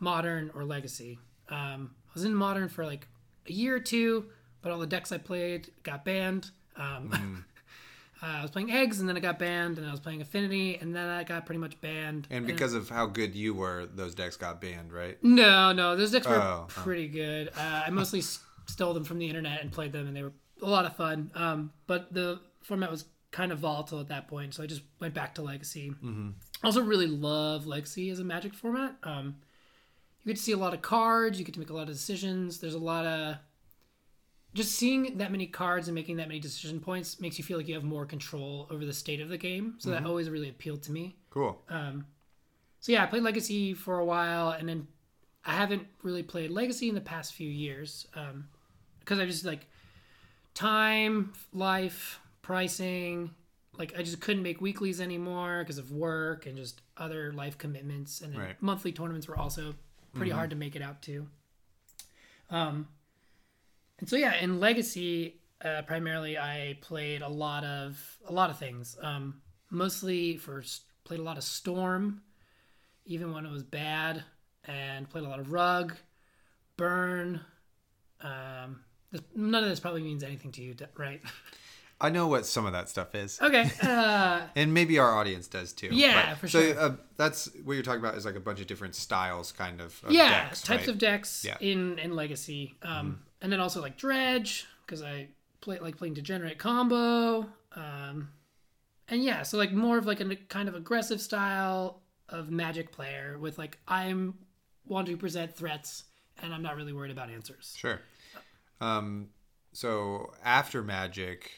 Modern 0.00 0.50
or 0.54 0.64
Legacy. 0.64 1.18
Um, 1.48 1.94
I 2.08 2.10
was 2.14 2.24
in 2.24 2.34
Modern 2.34 2.68
for 2.68 2.84
like 2.84 3.06
a 3.48 3.52
year 3.52 3.76
or 3.76 3.80
two, 3.80 4.26
but 4.62 4.72
all 4.72 4.78
the 4.78 4.86
decks 4.86 5.12
I 5.12 5.18
played 5.18 5.70
got 5.82 6.04
banned. 6.04 6.50
Um, 6.76 7.44
uh, 8.22 8.26
I 8.26 8.42
was 8.42 8.50
playing 8.50 8.70
Eggs, 8.70 9.00
and 9.00 9.08
then 9.08 9.16
it 9.16 9.20
got 9.20 9.38
banned, 9.38 9.78
and 9.78 9.86
I 9.86 9.90
was 9.90 10.00
playing 10.00 10.20
Affinity, 10.22 10.76
and 10.76 10.94
then 10.94 11.08
I 11.08 11.24
got 11.24 11.46
pretty 11.46 11.58
much 11.60 11.80
banned. 11.80 12.26
And 12.30 12.46
because 12.46 12.74
of 12.74 12.88
how 12.88 13.06
good 13.06 13.34
you 13.34 13.54
were, 13.54 13.86
those 13.94 14.14
decks 14.14 14.36
got 14.36 14.60
banned, 14.60 14.92
right? 14.92 15.22
No, 15.22 15.72
no, 15.72 15.96
those 15.96 16.10
decks 16.12 16.26
were 16.26 16.36
Oh, 16.36 16.64
oh. 16.64 16.66
pretty 16.68 17.08
good. 17.08 17.48
Uh, 17.56 17.82
I 17.86 17.90
mostly 17.90 18.22
stole 18.66 18.94
them 18.94 19.04
from 19.04 19.18
the 19.18 19.28
internet 19.28 19.60
and 19.60 19.70
played 19.70 19.92
them, 19.92 20.06
and 20.06 20.16
they 20.16 20.22
were 20.22 20.32
a 20.62 20.68
lot 20.68 20.86
of 20.86 20.96
fun. 20.96 21.30
Um, 21.34 21.72
but 21.86 22.12
the 22.14 22.40
format 22.62 22.90
was 22.90 23.04
kind 23.34 23.50
of 23.50 23.58
volatile 23.58 23.98
at 23.98 24.06
that 24.06 24.28
point, 24.28 24.54
so 24.54 24.62
I 24.62 24.66
just 24.66 24.82
went 25.00 25.12
back 25.12 25.34
to 25.34 25.42
Legacy. 25.42 25.92
I 26.62 26.66
also 26.66 26.82
really 26.82 27.08
love 27.08 27.66
Legacy 27.66 28.08
as 28.10 28.20
a 28.20 28.24
Magic 28.24 28.54
format. 28.54 28.94
Um, 29.02 29.34
you 30.22 30.30
get 30.30 30.36
to 30.36 30.42
see 30.42 30.52
a 30.52 30.56
lot 30.56 30.72
of 30.72 30.82
cards. 30.82 31.36
You 31.36 31.44
get 31.44 31.52
to 31.54 31.58
make 31.58 31.70
a 31.70 31.74
lot 31.74 31.88
of 31.88 31.94
decisions. 31.94 32.60
There's 32.60 32.74
a 32.74 32.78
lot 32.78 33.04
of 33.04 33.36
just 34.54 34.76
seeing 34.76 35.18
that 35.18 35.32
many 35.32 35.48
cards 35.48 35.88
and 35.88 35.96
making 35.96 36.18
that 36.18 36.28
many 36.28 36.38
decision 36.38 36.78
points 36.78 37.20
makes 37.20 37.36
you 37.36 37.42
feel 37.42 37.56
like 37.56 37.66
you 37.66 37.74
have 37.74 37.82
more 37.82 38.06
control 38.06 38.68
over 38.70 38.86
the 38.86 38.92
state 38.92 39.20
of 39.20 39.28
the 39.28 39.36
game. 39.36 39.74
So 39.78 39.90
that 39.90 40.06
always 40.06 40.30
really 40.30 40.48
appealed 40.48 40.84
to 40.84 40.92
me. 40.92 41.16
Cool. 41.30 41.60
Um, 41.68 42.06
so 42.78 42.92
yeah, 42.92 43.02
I 43.02 43.06
played 43.06 43.24
Legacy 43.24 43.74
for 43.74 43.98
a 43.98 44.04
while, 44.04 44.50
and 44.50 44.68
then 44.68 44.86
I 45.44 45.54
haven't 45.54 45.88
really 46.04 46.22
played 46.22 46.52
Legacy 46.52 46.88
in 46.88 46.94
the 46.94 47.00
past 47.00 47.34
few 47.34 47.50
years 47.50 48.06
um, 48.14 48.46
because 49.00 49.18
I 49.18 49.26
just 49.26 49.44
like 49.44 49.66
time, 50.54 51.32
life, 51.52 52.20
pricing. 52.44 53.30
Like 53.78 53.98
I 53.98 54.02
just 54.02 54.20
couldn't 54.20 54.42
make 54.42 54.60
weeklies 54.60 55.00
anymore 55.00 55.60
because 55.60 55.78
of 55.78 55.90
work 55.90 56.46
and 56.46 56.56
just 56.56 56.82
other 56.96 57.32
life 57.32 57.58
commitments, 57.58 58.20
and 58.20 58.36
Right. 58.36 58.62
monthly 58.62 58.92
tournaments 58.92 59.26
were 59.26 59.36
also 59.36 59.74
pretty 60.12 60.30
hard 60.30 60.50
to 60.50 60.56
make 60.56 60.76
it 60.76 60.82
out 60.82 61.02
to. 61.02 61.26
Um, 62.50 62.86
and 63.98 64.08
so 64.08 64.14
yeah, 64.16 64.36
in 64.36 64.60
Legacy, 64.60 65.40
uh, 65.64 65.82
primarily 65.82 66.38
I 66.38 66.78
played 66.82 67.22
a 67.22 67.28
lot 67.28 67.64
of 67.64 68.18
a 68.28 68.32
lot 68.32 68.50
of 68.50 68.58
things. 68.58 68.96
Um, 69.00 69.40
mostly 69.70 70.36
for 70.36 70.62
played 71.04 71.20
a 71.20 71.22
lot 71.24 71.38
of 71.38 71.44
Storm, 71.44 72.22
even 73.06 73.32
when 73.32 73.46
it 73.46 73.50
was 73.50 73.64
bad, 73.64 74.22
and 74.64 75.08
played 75.08 75.24
a 75.24 75.28
lot 75.28 75.40
of 75.40 75.50
Rug, 75.50 75.96
Burn. 76.76 77.40
Um, 78.20 78.84
this, 79.10 79.22
none 79.34 79.64
of 79.64 79.70
this 79.70 79.80
probably 79.80 80.02
means 80.02 80.22
anything 80.22 80.52
to 80.52 80.62
you, 80.62 80.76
right? 80.96 81.22
I 82.04 82.10
know 82.10 82.26
what 82.28 82.46
some 82.46 82.66
of 82.66 82.72
that 82.72 82.88
stuff 82.88 83.14
is. 83.14 83.40
Okay. 83.40 83.70
Uh, 83.82 84.42
And 84.56 84.72
maybe 84.74 84.98
our 84.98 85.14
audience 85.14 85.46
does 85.48 85.72
too. 85.72 85.88
Yeah, 85.90 86.30
But- 86.30 86.38
for 86.38 86.48
so, 86.48 86.60
sure. 86.60 86.78
uh, 86.80 86.92
that's 87.16 87.48
what 87.64 87.74
you're 87.74 87.82
talking 87.82 88.00
about 88.00 88.16
is 88.16 88.24
like 88.24 88.36
a 88.36 88.40
bunch 88.40 88.60
of 88.60 88.66
different 88.66 88.94
styles, 88.94 89.52
kind 89.52 89.80
of. 89.80 90.00
of 90.04 90.12
yeah, 90.12 90.44
decks, 90.44 90.62
types 90.62 90.80
right? 90.82 90.88
of 90.88 90.98
decks 90.98 91.44
Yeah. 91.44 91.56
in 91.60 91.98
in 91.98 92.14
Legacy, 92.14 92.74
um, 92.82 93.22
and 93.40 93.50
then 93.52 93.60
also 93.60 93.80
like 93.80 93.96
Dredge 93.96 94.66
because 94.86 95.02
I 95.02 95.28
play 95.60 95.78
like 95.78 95.96
playing 95.96 96.14
Degenerate 96.14 96.58
combo, 96.58 97.48
um, 97.76 98.28
and 99.08 99.22
yeah, 99.24 99.42
so 99.42 99.56
like 99.58 99.72
more 99.72 99.96
of 99.98 100.06
like 100.06 100.20
a 100.20 100.36
kind 100.48 100.68
of 100.68 100.74
aggressive 100.74 101.20
style 101.20 102.02
of 102.28 102.50
Magic 102.50 102.90
player 102.92 103.38
with 103.38 103.58
like 103.58 103.78
I'm 103.88 104.34
want 104.86 105.06
to 105.08 105.16
present 105.16 105.54
threats 105.56 106.04
and 106.42 106.52
I'm 106.54 106.62
not 106.62 106.76
really 106.76 106.92
worried 106.92 107.10
about 107.12 107.30
answers. 107.30 107.74
Sure. 107.76 108.00
Um, 108.80 109.28
so 109.72 110.32
after 110.44 110.82
Magic, 110.82 111.50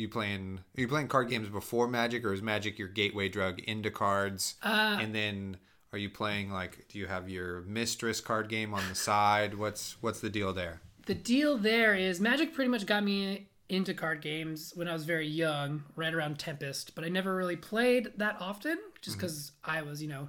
you 0.00 0.08
playing? 0.08 0.60
Are 0.76 0.80
you 0.80 0.88
playing 0.88 1.08
card 1.08 1.28
games 1.28 1.48
before 1.48 1.88
Magic, 1.88 2.24
or 2.24 2.32
is 2.32 2.42
Magic 2.42 2.78
your 2.78 2.88
gateway 2.88 3.28
drug 3.28 3.60
into 3.60 3.90
cards? 3.90 4.54
Uh, 4.62 4.98
and 5.00 5.14
then 5.14 5.56
are 5.92 5.98
you 5.98 6.10
playing 6.10 6.50
like? 6.50 6.88
Do 6.88 6.98
you 6.98 7.06
have 7.06 7.28
your 7.28 7.62
Mistress 7.62 8.20
card 8.20 8.48
game 8.48 8.72
on 8.74 8.82
the 8.88 8.94
side? 8.94 9.54
What's 9.54 9.96
what's 10.02 10.20
the 10.20 10.30
deal 10.30 10.52
there? 10.52 10.80
the 11.06 11.14
deal 11.14 11.58
there 11.58 11.94
is 11.94 12.20
Magic 12.20 12.54
pretty 12.54 12.68
much 12.68 12.86
got 12.86 13.02
me 13.02 13.48
into 13.68 13.94
card 13.94 14.20
games 14.20 14.72
when 14.74 14.86
I 14.88 14.92
was 14.92 15.04
very 15.04 15.26
young, 15.26 15.82
right 15.96 16.12
around 16.12 16.38
Tempest, 16.38 16.94
but 16.94 17.04
I 17.04 17.08
never 17.08 17.34
really 17.34 17.56
played 17.56 18.12
that 18.18 18.36
often 18.40 18.78
just 19.00 19.16
because 19.16 19.52
I 19.64 19.82
was, 19.82 20.02
you 20.02 20.08
know, 20.08 20.28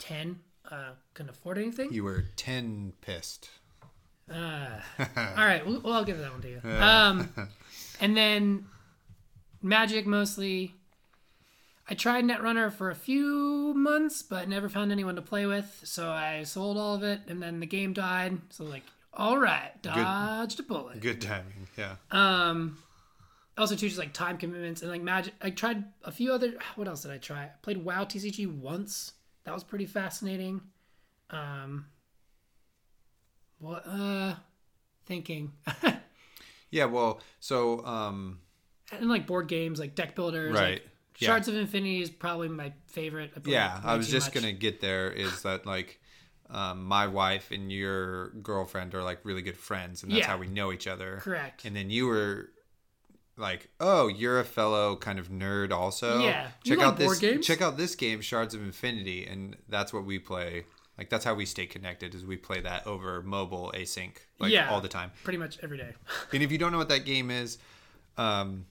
10, 0.00 0.38
uh, 0.70 0.90
couldn't 1.14 1.30
afford 1.30 1.58
anything. 1.58 1.92
You 1.92 2.04
were 2.04 2.24
ten 2.36 2.92
pissed. 3.00 3.50
Uh, 4.30 4.80
all 4.98 5.06
right, 5.36 5.64
well, 5.66 5.80
well, 5.84 5.92
I'll 5.94 6.04
give 6.04 6.18
that 6.18 6.32
one 6.32 6.42
to 6.42 6.48
you. 6.50 6.60
Um, 6.68 7.30
and 8.00 8.16
then 8.16 8.66
Magic 9.62 10.06
mostly. 10.06 10.74
I 11.90 11.94
tried 11.94 12.24
Netrunner 12.24 12.70
for 12.70 12.90
a 12.90 12.94
few 12.94 13.72
months, 13.74 14.22
but 14.22 14.48
never 14.48 14.68
found 14.68 14.92
anyone 14.92 15.16
to 15.16 15.22
play 15.22 15.46
with, 15.46 15.80
so 15.84 16.10
I 16.10 16.42
sold 16.42 16.76
all 16.76 16.94
of 16.94 17.02
it, 17.02 17.20
and 17.28 17.42
then 17.42 17.60
the 17.60 17.66
game 17.66 17.94
died. 17.94 18.38
So 18.50 18.64
like, 18.64 18.82
all 19.14 19.38
right, 19.38 19.70
dodged 19.80 20.60
a 20.60 20.62
bullet. 20.62 21.00
Good 21.00 21.22
timing. 21.22 21.66
Yeah. 21.78 21.96
Um, 22.10 22.78
also 23.56 23.74
too 23.74 23.88
just 23.88 23.98
like 23.98 24.12
time 24.12 24.36
commitments 24.36 24.82
and 24.82 24.90
like 24.90 25.02
magic. 25.02 25.34
I 25.40 25.50
tried 25.50 25.84
a 26.04 26.12
few 26.12 26.32
other. 26.32 26.54
What 26.76 26.88
else 26.88 27.02
did 27.02 27.10
I 27.10 27.18
try? 27.18 27.44
I 27.44 27.50
played 27.62 27.78
WoW 27.78 28.04
TCG 28.04 28.46
once. 28.60 29.12
That 29.44 29.54
was 29.54 29.64
pretty 29.64 29.86
fascinating. 29.86 30.60
Um, 31.30 31.86
what? 33.58 33.82
Uh, 33.86 34.34
thinking 35.06 35.52
Yeah. 36.70 36.84
Well, 36.84 37.20
so 37.40 37.84
um, 37.84 38.40
and 38.92 39.08
like 39.08 39.26
board 39.26 39.48
games, 39.48 39.78
like 39.78 39.94
deck 39.94 40.14
builders. 40.14 40.54
Right. 40.54 40.72
Like, 40.74 40.88
Yeah. 41.18 41.26
Shards 41.28 41.48
of 41.48 41.56
Infinity 41.56 42.00
is 42.02 42.10
probably 42.10 42.48
my 42.48 42.72
favorite. 42.86 43.32
I 43.36 43.40
yeah, 43.50 43.80
I 43.84 43.96
was 43.96 44.08
just 44.08 44.28
much. 44.28 44.42
gonna 44.42 44.52
get 44.52 44.80
there. 44.80 45.10
Is 45.10 45.42
that 45.42 45.66
like? 45.66 46.00
Um, 46.50 46.84
my 46.84 47.06
wife 47.08 47.50
and 47.50 47.70
your 47.70 48.30
girlfriend 48.30 48.94
are 48.94 49.02
like 49.02 49.18
really 49.22 49.42
good 49.42 49.56
friends, 49.58 50.02
and 50.02 50.10
that's 50.10 50.20
Yeah. 50.20 50.28
how 50.28 50.38
we 50.38 50.46
know 50.46 50.72
each 50.72 50.86
other. 50.86 51.18
Correct. 51.20 51.66
And 51.66 51.76
then 51.76 51.90
you 51.90 52.06
were 52.06 52.48
like, 53.36 53.68
"Oh, 53.80 54.08
you're 54.08 54.40
a 54.40 54.44
fellow 54.44 54.96
kind 54.96 55.18
of 55.18 55.28
nerd, 55.28 55.72
also. 55.72 56.22
Yeah. 56.22 56.48
Check 56.64 56.78
out 56.78 56.96
this. 56.96 57.18
games? 57.18 57.46
Check 57.46 57.60
out 57.60 57.76
this 57.76 57.94
game, 57.94 58.22
Shards 58.22 58.54
of 58.54 58.62
Infinity, 58.62 59.26
and 59.26 59.56
that's 59.68 59.92
what 59.92 60.06
we 60.06 60.18
play. 60.18 60.64
Like 60.96 61.10
that's 61.10 61.24
how 61.24 61.34
we 61.34 61.44
stay 61.44 61.66
connected. 61.66 62.14
Is 62.14 62.24
we 62.24 62.38
play 62.38 62.60
that 62.62 62.86
over 62.86 63.22
mobile 63.22 63.70
async, 63.76 64.16
like 64.38 64.50
Yeah. 64.50 64.70
all 64.70 64.80
the 64.80 64.88
time. 64.88 65.12
Pretty 65.24 65.38
much 65.38 65.58
every 65.62 65.76
day. 65.76 65.92
And 66.32 66.42
if 66.42 66.50
you 66.50 66.56
don't 66.56 66.72
know 66.72 66.78
what 66.78 66.88
that 66.88 67.04
game 67.04 67.30
is, 67.30 67.58
um, 68.16 68.64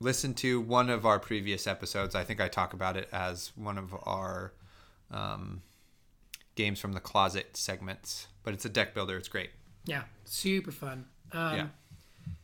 listen 0.00 0.34
to 0.34 0.60
one 0.60 0.90
of 0.90 1.06
our 1.06 1.18
previous 1.18 1.66
episodes. 1.66 2.14
I 2.14 2.24
think 2.24 2.40
I 2.40 2.48
talk 2.48 2.72
about 2.72 2.96
it 2.96 3.08
as 3.12 3.52
one 3.56 3.78
of 3.78 3.94
our 4.04 4.52
um, 5.10 5.62
games 6.54 6.80
from 6.80 6.92
the 6.92 7.00
closet 7.00 7.56
segments. 7.56 8.26
But 8.42 8.54
it's 8.54 8.64
a 8.64 8.68
deck 8.68 8.94
builder. 8.94 9.16
It's 9.16 9.28
great. 9.28 9.50
Yeah, 9.86 10.02
super 10.24 10.70
fun. 10.72 11.06
Um, 11.32 11.56
Yeah. 11.56 11.66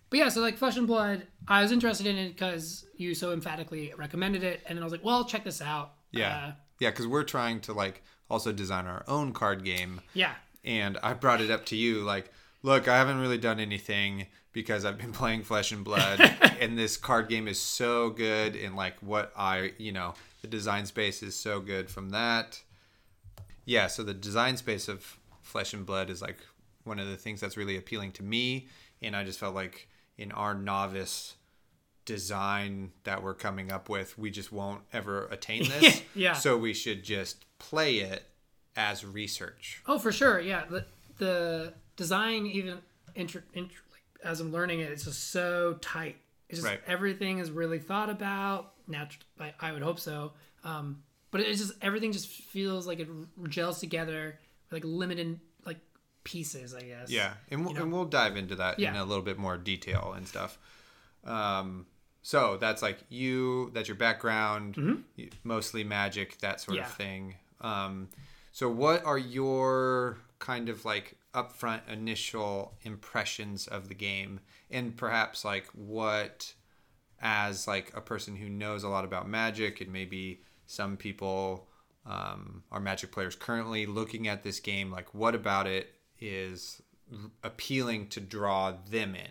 But 0.09 0.19
yeah, 0.19 0.29
so 0.29 0.41
like 0.41 0.57
Flesh 0.59 0.77
and 0.77 0.89
Blood, 0.89 1.27
I 1.47 1.63
was 1.63 1.71
interested 1.71 2.07
in 2.07 2.17
it 2.17 2.31
because 2.31 2.85
you 2.97 3.15
so 3.15 3.33
emphatically 3.33 3.93
recommended 3.97 4.43
it, 4.43 4.61
and 4.67 4.77
then 4.77 4.83
I 4.83 4.85
was 4.85 4.91
like, 4.93 5.05
well, 5.05 5.25
check 5.25 5.45
this 5.45 5.63
out. 5.63 5.93
Yeah, 6.11 6.29
Uh, 6.37 6.53
yeah. 6.81 6.91
Because 6.91 7.07
we're 7.07 7.23
trying 7.23 7.61
to 7.61 7.73
like 7.73 8.03
also 8.29 8.51
design 8.51 8.87
our 8.87 9.05
own 9.07 9.33
card 9.33 9.65
game. 9.65 10.01
yeah. 10.15 10.35
and 10.65 10.99
I 11.03 11.15
brought 11.15 11.41
it 11.41 11.51
up 11.51 11.65
to 11.67 11.77
you 11.77 12.03
like, 12.03 12.33
look, 12.63 12.89
I 12.89 12.97
haven't 12.97 13.21
really 13.21 13.39
done 13.39 13.61
anything 13.61 14.27
because 14.53 14.85
I've 14.85 14.99
been 14.99 15.13
playing 15.13 15.43
Flesh 15.43 15.73
and 15.73 15.85
Blood, 15.85 16.21
and 16.61 16.79
this 16.79 16.97
card 16.97 17.29
game 17.29 17.49
is 17.49 17.61
so 17.61 18.11
good, 18.11 18.57
and 18.57 18.77
like 18.77 18.97
what 19.01 19.33
I, 19.37 19.73
you 19.79 19.93
know, 19.93 20.15
the 20.43 20.49
design 20.49 20.87
space 20.87 21.23
is 21.23 21.37
so 21.37 21.61
good 21.61 21.91
from 21.91 22.11
that. 22.11 22.63
Yeah, 23.65 23.87
so 23.87 24.03
the 24.03 24.15
design 24.15 24.57
space 24.57 24.89
of 24.89 25.19
Flesh 25.43 25.73
and 25.73 25.87
Blood 25.87 26.11
is 26.11 26.21
like 26.21 26.39
one 26.85 26.99
of 26.99 27.09
the 27.09 27.17
things 27.17 27.41
that's 27.41 27.57
really 27.57 27.77
appealing 27.77 28.13
to 28.13 28.23
me, 28.23 28.69
and 29.03 29.15
I 29.15 29.25
just 29.25 29.39
felt 29.39 29.55
like 29.55 29.89
in 30.19 30.33
our 30.33 30.55
novice 30.55 31.37
design 32.05 32.91
that 33.05 33.23
we're 33.23 33.35
coming 33.35 33.71
up 33.71 33.89
with, 33.89 34.19
we 34.19 34.31
just 34.31 34.51
won't 34.53 34.83
ever 34.93 35.27
attain 35.31 35.63
this. 35.81 36.03
Yeah. 36.15 36.33
So 36.33 36.57
we 36.57 36.75
should 36.75 37.05
just 37.05 37.45
play 37.59 37.99
it 37.99 38.25
as 38.77 39.05
research. 39.05 39.81
Oh, 39.87 39.99
for 39.99 40.11
sure. 40.13 40.41
Yeah. 40.41 40.65
The, 40.69 40.85
the 41.19 41.75
design, 41.97 42.47
even 42.47 42.79
inter, 43.15 43.45
inter, 43.55 43.77
like, 43.90 43.90
as 44.25 44.41
I'm 44.41 44.53
learning 44.53 44.81
it, 44.81 44.91
it's 44.91 45.05
just 45.05 45.31
so 45.31 45.79
tight. 45.81 46.17
It's 46.49 46.59
just 46.61 46.67
Right. 46.69 46.81
everything 46.87 47.39
is 47.39 47.51
really 47.51 47.79
thought 47.79 48.11
about. 48.11 48.73
Natu- 48.89 49.19
I, 49.39 49.53
I 49.61 49.73
would 49.73 49.83
hope 49.83 50.01
so. 50.01 50.33
Um, 50.65 51.03
but 51.31 51.41
it's 51.43 51.61
just 51.61 51.73
everything 51.81 52.13
just 52.13 52.29
feels 52.29 52.87
like 52.87 52.99
it 52.99 53.09
gels 53.49 53.79
together 53.79 54.39
with 54.71 54.83
like 54.83 54.85
limited 54.85 55.39
like 55.65 55.79
pieces, 56.25 56.75
I 56.75 56.83
guess. 56.83 57.09
Yeah, 57.11 57.35
and 57.51 57.65
we'll, 57.65 57.77
and 57.77 57.93
we'll 57.93 58.05
dive 58.05 58.37
into 58.37 58.57
that 58.57 58.79
in 58.81 58.97
a 58.97 59.05
little 59.05 59.23
bit 59.25 59.39
more 59.39 59.57
detail 59.57 60.13
and 60.17 60.27
stuff. 60.27 60.59
Um, 61.25 61.87
so 62.23 62.57
that's 62.59 62.83
like 62.83 62.99
you, 63.09 63.71
that's 63.73 63.89
your 63.89 63.97
background, 63.97 65.05
you- 65.17 65.31
mostly 65.45 65.85
magic, 65.85 66.39
that 66.41 66.61
sort 66.61 66.77
Mm-hmm. 66.77 66.83
Yeah. 66.83 66.87
of 66.87 66.95
thing. 66.95 67.35
Um, 67.61 68.09
so 68.53 68.69
what 68.69 69.05
are 69.05 69.19
your 69.19 70.19
kind 70.41 70.69
of 70.69 70.85
like 70.85 71.17
upfront 71.35 71.81
initial 71.89 72.75
impressions 72.83 73.67
of 73.67 73.89
the 73.89 73.95
game, 73.95 74.41
and 74.71 74.97
perhaps 74.97 75.45
like 75.45 75.67
what, 75.75 76.55
as 77.21 77.67
like 77.69 77.93
a 77.95 78.01
person 78.01 78.37
who 78.37 78.49
knows 78.49 78.83
a 78.83 78.89
lot 78.89 79.05
about 79.05 79.29
magic, 79.29 79.81
and 79.81 79.93
maybe 79.93 80.43
some 80.67 80.97
people 80.97 81.67
um, 82.07 82.63
are 82.73 82.81
magic 82.81 83.13
players 83.13 83.37
currently 83.37 83.87
looking 83.87 84.29
at 84.29 84.43
this 84.43 84.61
game, 84.61 84.91
like 84.91 85.13
what 85.15 85.35
about 85.35 85.67
it 85.67 85.95
is 86.19 86.83
appealing 87.43 88.09
to 88.09 88.21
draw 88.21 88.73
them 88.91 89.15
in? 89.15 89.29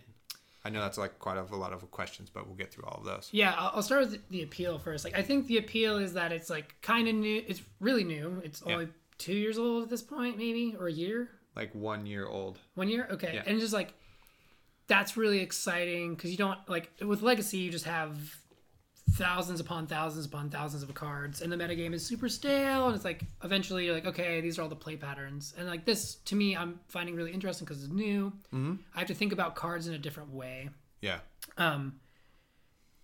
I 0.63 0.69
know 0.69 0.81
that's 0.81 0.97
like 0.97 1.19
quite 1.19 1.38
a, 1.38 1.41
a 1.41 1.55
lot 1.55 1.71
of 1.71 1.89
questions, 1.89 2.29
but 2.29 2.45
we'll 2.45 2.57
get 2.57 2.71
through 2.71 2.83
all 2.85 2.99
of 2.99 3.05
those. 3.05 3.29
Yeah, 3.31 3.53
I'll, 3.57 3.81
start 3.81 4.01
with 4.09 4.29
the 4.29 4.43
appeal 4.43 4.77
first. 4.77 5.05
Like, 5.05 5.17
I 5.17 5.21
think 5.21 5.47
the 5.47 5.57
appeal 5.57 5.97
is 5.97 6.13
that 6.13 6.31
it's 6.33 6.49
like 6.49 6.75
kind 6.81 7.07
of 7.07 7.15
new. 7.15 7.41
It's 7.47 7.62
really 7.79 8.03
new. 8.03 8.41
It's 8.43 8.62
Yeah. 8.65 8.73
only 8.73 8.89
two 9.17 9.33
years 9.33 9.57
old 9.57 9.83
at 9.83 9.89
this 9.89 10.01
point, 10.01 10.38
maybe, 10.38 10.75
or 10.77 10.88
a 10.88 10.91
year. 10.91 11.29
Like 11.55 11.73
one 11.73 12.05
year 12.05 12.27
old. 12.27 12.59
One 12.75 12.89
year? 12.89 13.07
Okay. 13.12 13.31
Yeah. 13.35 13.43
And 13.45 13.59
just 13.59 13.73
like 13.73 13.93
that's 14.88 15.17
really 15.17 15.39
exciting 15.39 16.15
because 16.15 16.31
you 16.31 16.38
don't 16.38 16.57
like 16.67 16.91
with 17.05 17.21
Legacy 17.21 17.57
you 17.57 17.71
just 17.71 17.85
have 17.85 18.17
thousands 19.12 19.59
upon 19.59 19.88
thousands 19.88 20.25
upon 20.25 20.49
thousands 20.49 20.83
of 20.83 20.93
cards, 20.93 21.41
and 21.41 21.51
the 21.51 21.55
metagame 21.55 21.93
is 21.93 22.05
super 22.05 22.29
stale. 22.29 22.88
And 22.88 22.95
it's 22.95 23.05
like 23.05 23.23
eventually 23.43 23.85
you're 23.85 23.93
like, 23.93 24.05
okay, 24.05 24.41
these 24.41 24.57
are 24.57 24.63
all 24.63 24.69
the 24.69 24.75
play 24.75 24.95
patterns. 24.95 25.53
And 25.57 25.67
like 25.67 25.85
this, 25.85 26.15
to 26.25 26.35
me, 26.35 26.55
I'm 26.55 26.79
finding 26.88 27.15
really 27.15 27.31
interesting 27.31 27.65
because 27.65 27.83
it's 27.83 27.93
new. 27.93 28.31
Mm-hmm. 28.53 28.75
I 28.95 28.99
have 28.99 29.07
to 29.07 29.13
think 29.13 29.33
about 29.33 29.55
cards 29.55 29.88
in 29.88 29.93
a 29.93 29.97
different 29.97 30.31
way. 30.31 30.69
Yeah. 31.01 31.19
Um, 31.57 31.99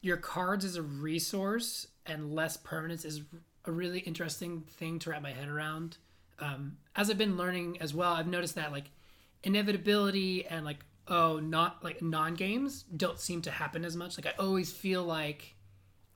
your 0.02 0.18
cards 0.18 0.66
as 0.66 0.76
a 0.76 0.82
resource 0.82 1.88
and 2.06 2.34
less 2.34 2.58
permanence 2.58 3.06
is 3.06 3.22
a 3.66 3.72
really 3.72 4.00
interesting 4.00 4.64
thing 4.78 5.00
to 5.00 5.10
wrap 5.10 5.22
my 5.22 5.32
head 5.32 5.48
around. 5.48 5.98
Um, 6.40 6.78
as 6.96 7.10
I've 7.10 7.18
been 7.18 7.38
learning 7.38 7.78
as 7.82 7.94
well, 7.94 8.12
I've 8.14 8.28
noticed 8.28 8.56
that 8.56 8.72
like 8.72 8.86
inevitability 9.44 10.46
and 10.46 10.66
like 10.66 10.84
oh 11.08 11.40
not 11.40 11.84
like 11.84 12.02
non 12.02 12.34
games 12.36 12.84
don't 12.96 13.20
seem 13.20 13.42
to 13.44 13.52
happen 13.52 13.86
as 13.86 13.96
much. 13.96 14.18
Like 14.18 14.26
I 14.26 14.42
always 14.42 14.72
feel 14.72 15.04
like 15.04 15.56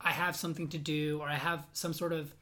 I 0.02 0.12
have 0.12 0.36
something 0.36 0.68
to 0.70 0.78
do 0.78 1.20
or 1.22 1.28
I 1.30 1.36
have 1.36 1.64
some 1.74 1.94
sort 1.94 2.12
of 2.14 2.34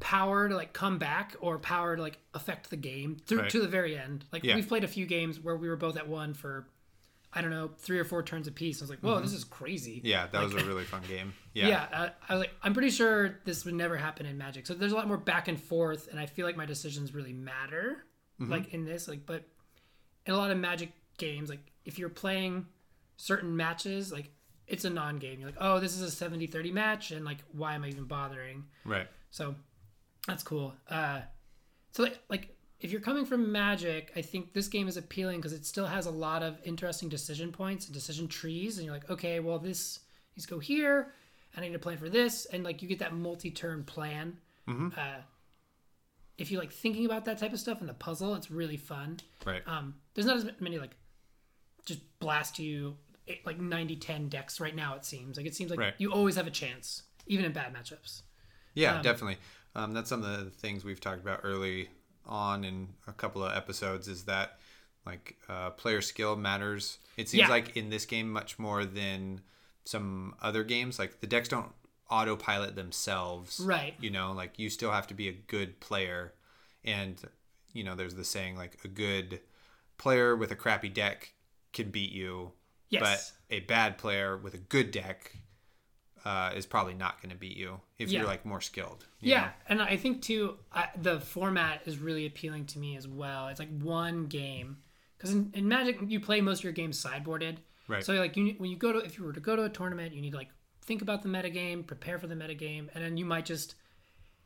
power 0.00 0.48
to 0.48 0.54
like 0.56 0.72
come 0.72 0.98
back 0.98 1.36
or 1.40 1.58
power 1.58 1.96
to 1.96 2.02
like 2.02 2.18
affect 2.34 2.70
the 2.70 2.76
game 2.76 3.16
through 3.26 3.42
Right. 3.42 3.50
to 3.50 3.60
the 3.60 3.68
very 3.68 3.96
end. 3.96 4.24
Like 4.32 4.44
Yeah. 4.44 4.56
we've 4.56 4.68
played 4.68 4.84
a 4.84 4.88
few 4.88 5.06
games 5.06 5.40
where 5.40 5.56
we 5.56 5.68
were 5.68 5.76
both 5.76 5.96
at 5.96 6.08
one 6.08 6.34
for 6.34 6.66
I 7.34 7.40
don't 7.40 7.50
know 7.50 7.70
three 7.78 7.98
or 7.98 8.04
four 8.04 8.22
turns 8.22 8.46
apiece. 8.46 8.80
I 8.80 8.84
was 8.84 8.90
like, 8.90 9.00
whoa, 9.00 9.18
this 9.20 9.32
is 9.32 9.42
crazy. 9.44 9.96
Mm-hmm. 9.98 10.06
Yeah, 10.06 10.26
that 10.28 10.42
was 10.42 10.54
a 10.54 10.64
really 10.64 10.84
fun 10.84 11.02
game. 11.08 11.32
Yeah. 11.54 11.68
Yeah, 11.68 11.86
I, 11.92 12.10
I 12.28 12.34
was 12.34 12.40
like, 12.40 12.50
I'm 12.64 12.72
pretty 12.74 12.90
sure 12.90 13.38
this 13.44 13.64
would 13.64 13.74
never 13.74 13.96
happen 13.96 14.26
in 14.26 14.36
Magic. 14.36 14.66
So 14.66 14.74
there's 14.74 14.90
a 14.90 14.96
lot 14.96 15.06
more 15.06 15.16
back 15.16 15.46
and 15.46 15.60
forth, 15.60 16.08
and 16.10 16.18
I 16.18 16.26
feel 16.26 16.46
like 16.46 16.56
my 16.56 16.66
decisions 16.66 17.14
really 17.14 17.32
matter, 17.32 18.04
Mm-hmm. 18.40 18.50
like 18.50 18.74
in 18.74 18.84
this. 18.84 19.06
Like, 19.06 19.24
but 19.24 19.44
in 20.26 20.34
a 20.34 20.36
lot 20.36 20.50
of 20.50 20.58
Magic 20.58 20.90
games, 21.16 21.48
like 21.48 21.60
if 21.84 21.96
you're 21.96 22.08
playing 22.08 22.66
certain 23.16 23.56
matches, 23.56 24.10
like 24.12 24.30
it's 24.66 24.84
a 24.84 24.90
non-game. 24.90 25.38
You're 25.38 25.48
like, 25.50 25.58
oh, 25.60 25.78
this 25.78 25.96
is 25.96 26.02
a 26.20 26.24
70-30 26.28 26.72
match, 26.72 27.12
and 27.12 27.24
like, 27.24 27.38
why 27.52 27.74
am 27.76 27.84
I 27.84 27.88
even 27.88 28.04
bothering? 28.06 28.64
Right. 28.84 29.06
So 29.30 29.54
that's 30.26 30.42
cool. 30.42 30.74
Uh, 30.90 31.20
so 31.92 32.02
like, 32.02 32.18
like 32.28 32.53
if 32.80 32.90
you're 32.92 33.00
coming 33.00 33.24
from 33.24 33.50
Magic, 33.52 34.12
I 34.16 34.22
think 34.22 34.52
this 34.52 34.68
game 34.68 34.88
is 34.88 34.96
appealing 34.96 35.38
because 35.38 35.52
it 35.52 35.64
still 35.64 35.86
has 35.86 36.06
a 36.06 36.10
lot 36.10 36.42
of 36.42 36.58
interesting 36.64 37.08
decision 37.08 37.50
points 37.52 37.86
and 37.86 37.94
decision 37.94 38.28
trees, 38.28 38.76
and 38.78 38.84
you're 38.84 38.94
like, 38.94 39.08
okay, 39.10 39.40
well 39.40 39.58
this 39.58 40.00
needs 40.36 40.46
to 40.46 40.54
go 40.54 40.58
here, 40.58 41.12
and 41.54 41.64
I 41.64 41.68
need 41.68 41.72
to 41.74 41.78
plan 41.78 41.96
for 41.98 42.08
this, 42.08 42.46
and 42.46 42.64
like 42.64 42.82
you 42.82 42.88
get 42.88 42.98
that 42.98 43.14
multi-turn 43.14 43.84
plan. 43.84 44.36
Uh, 44.68 45.20
if 46.38 46.50
you 46.50 46.58
like 46.58 46.72
thinking 46.72 47.04
about 47.06 47.26
that 47.26 47.38
type 47.38 47.52
of 47.52 47.60
stuff 47.60 47.80
in 47.80 47.86
the 47.86 47.94
puzzle, 47.94 48.34
it's 48.34 48.50
really 48.50 48.76
fun. 48.76 49.18
Right. 49.44 49.62
Um, 49.66 49.94
there's 50.14 50.26
not 50.26 50.36
as 50.36 50.46
many 50.58 50.78
like 50.78 50.96
just 51.84 52.00
blast 52.18 52.58
you 52.58 52.96
eh, 53.28 53.34
like 53.44 53.58
90-10 53.60 54.30
decks 54.30 54.58
right 54.60 54.74
now. 54.74 54.94
It 54.96 55.04
seems 55.04 55.36
like 55.36 55.46
it 55.46 55.54
seems 55.54 55.70
like 55.70 55.78
Right. 55.78 55.94
you 55.98 56.12
always 56.12 56.34
have 56.36 56.46
a 56.46 56.50
chance, 56.50 57.02
even 57.26 57.44
in 57.44 57.52
bad 57.52 57.72
matchups. 57.74 58.22
Yeah, 58.74 59.00
definitely. 59.02 59.36
Um, 59.76 59.92
that's 59.92 60.08
some 60.08 60.22
of 60.24 60.44
the 60.44 60.50
things 60.50 60.84
we've 60.84 61.00
talked 61.00 61.20
about 61.22 61.40
early 61.44 61.88
on 62.26 62.64
in 62.64 62.88
a 63.06 63.12
couple 63.12 63.44
of 63.44 63.56
episodes 63.56 64.08
is 64.08 64.24
that 64.24 64.58
like 65.06 65.36
uh, 65.48 65.70
player 65.70 66.00
skill 66.00 66.36
matters. 66.36 66.98
It 67.16 67.28
seems 67.28 67.42
Yeah. 67.42 67.48
like 67.48 67.76
in 67.76 67.90
this 67.90 68.06
game 68.06 68.30
much 68.30 68.58
more 68.58 68.84
than 68.84 69.40
some 69.84 70.34
other 70.40 70.64
games. 70.64 70.98
Like 70.98 71.20
the 71.20 71.26
decks 71.26 71.48
don't 71.48 71.70
autopilot 72.10 72.74
themselves. 72.76 73.60
Right. 73.60 73.94
You 74.00 74.10
know, 74.10 74.32
like 74.32 74.58
you 74.58 74.70
still 74.70 74.90
have 74.92 75.06
to 75.08 75.14
be 75.14 75.28
a 75.28 75.32
good 75.32 75.80
player. 75.80 76.32
And, 76.84 77.20
you 77.72 77.84
know, 77.84 77.94
there's 77.94 78.14
the 78.14 78.24
saying 78.24 78.56
like 78.56 78.78
a 78.84 78.88
good 78.88 79.40
player 79.98 80.34
with 80.36 80.50
a 80.50 80.56
crappy 80.56 80.88
deck 80.88 81.32
can 81.72 81.90
beat 81.90 82.12
you. 82.12 82.52
Yes. 82.90 83.32
But 83.50 83.56
a 83.56 83.60
bad 83.60 83.98
player 83.98 84.36
with 84.36 84.54
a 84.54 84.58
good 84.58 84.90
deck 84.90 85.36
uh, 86.24 86.50
is 86.56 86.64
probably 86.66 86.94
not 86.94 87.20
going 87.20 87.30
to 87.30 87.36
beat 87.36 87.56
you 87.56 87.80
if 87.98 88.08
Yeah. 88.10 88.20
you're 88.20 88.28
like 88.28 88.46
more 88.46 88.60
skilled. 88.60 89.04
Yeah, 89.20 89.40
know? 89.42 89.50
and 89.68 89.82
I 89.82 89.96
think 89.96 90.22
too 90.22 90.56
I, 90.72 90.88
the 91.00 91.20
format 91.20 91.82
is 91.86 91.98
really 91.98 92.26
appealing 92.26 92.66
to 92.66 92.78
me 92.78 92.96
as 92.96 93.06
well. 93.06 93.48
It's 93.48 93.60
like 93.60 93.76
one 93.80 94.26
game 94.26 94.78
because 95.16 95.32
in, 95.32 95.50
in 95.54 95.68
Magic 95.68 95.98
you 96.06 96.20
play 96.20 96.40
most 96.40 96.58
of 96.60 96.64
your 96.64 96.72
games 96.72 97.02
sideboarded. 97.02 97.56
Right. 97.88 98.02
So 98.04 98.14
like 98.14 98.36
you 98.36 98.54
when 98.58 98.70
you 98.70 98.76
go 98.76 98.92
to 98.92 98.98
if 99.00 99.18
you 99.18 99.24
were 99.24 99.32
to 99.34 99.40
go 99.40 99.54
to 99.56 99.64
a 99.64 99.68
tournament, 99.68 100.14
you 100.14 100.22
need 100.22 100.30
to 100.30 100.36
like 100.38 100.50
think 100.82 101.02
about 101.02 101.22
the 101.22 101.28
metagame, 101.28 101.86
prepare 101.86 102.18
for 102.18 102.26
the 102.26 102.34
metagame, 102.34 102.88
and 102.94 103.04
then 103.04 103.16
you 103.16 103.24
might 103.24 103.44
just 103.46 103.74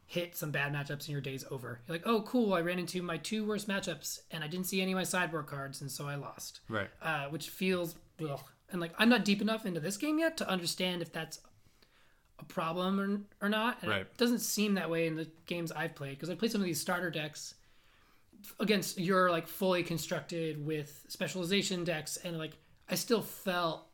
hit 0.07 0.35
some 0.37 0.51
bad 0.51 0.73
matchups 0.73 1.01
and 1.01 1.09
your 1.09 1.21
day's 1.21 1.45
over. 1.51 1.81
You're 1.87 1.97
like, 1.97 2.07
oh 2.07 2.23
cool, 2.23 2.55
I 2.55 2.61
ran 2.63 2.79
into 2.79 3.03
my 3.03 3.19
two 3.19 3.45
worst 3.47 3.69
matchups 3.69 4.21
and 4.31 4.43
I 4.43 4.49
didn't 4.49 4.67
see 4.67 4.81
any 4.81 4.93
of 4.93 4.97
my 4.97 5.05
sideboard 5.05 5.47
cards 5.47 5.81
and 5.81 5.91
so 5.91 6.09
I 6.09 6.15
lost. 6.15 6.61
Right. 6.69 6.89
Uh, 7.03 7.27
which 7.27 7.51
feels 7.51 7.95
ugh. 8.29 8.41
and 8.73 8.81
like 8.81 8.95
I'm 8.99 9.09
not 9.11 9.25
deep 9.25 9.43
enough 9.43 9.67
into 9.67 9.81
this 9.81 9.97
game 9.99 10.19
yet 10.19 10.37
to 10.39 10.49
understand 10.49 11.03
if 11.03 11.13
that's 11.13 11.41
a 12.39 12.45
problem 12.45 13.01
or, 13.01 13.47
or 13.47 13.49
not. 13.49 13.79
And 13.83 13.91
Right. 13.91 14.01
It 14.03 14.17
doesn't 14.17 14.39
seem 14.41 14.75
that 14.75 14.89
way 14.91 15.07
in 15.07 15.17
the 15.17 15.29
games 15.47 15.73
I've 15.73 15.95
played 15.95 16.11
because 16.13 16.31
I 16.31 16.35
played 16.35 16.53
some 16.53 16.61
of 16.61 16.67
these 16.67 16.81
starter 16.81 17.11
decks 17.11 17.55
against 18.61 18.99
your 18.99 19.31
like 19.31 19.47
fully 19.47 19.83
constructed 19.83 20.65
with 20.65 21.05
specialization 21.09 21.85
decks, 21.85 22.17
and 22.19 22.39
like 22.39 22.53
I 22.89 22.95
still 22.95 23.23
felt 23.23 23.87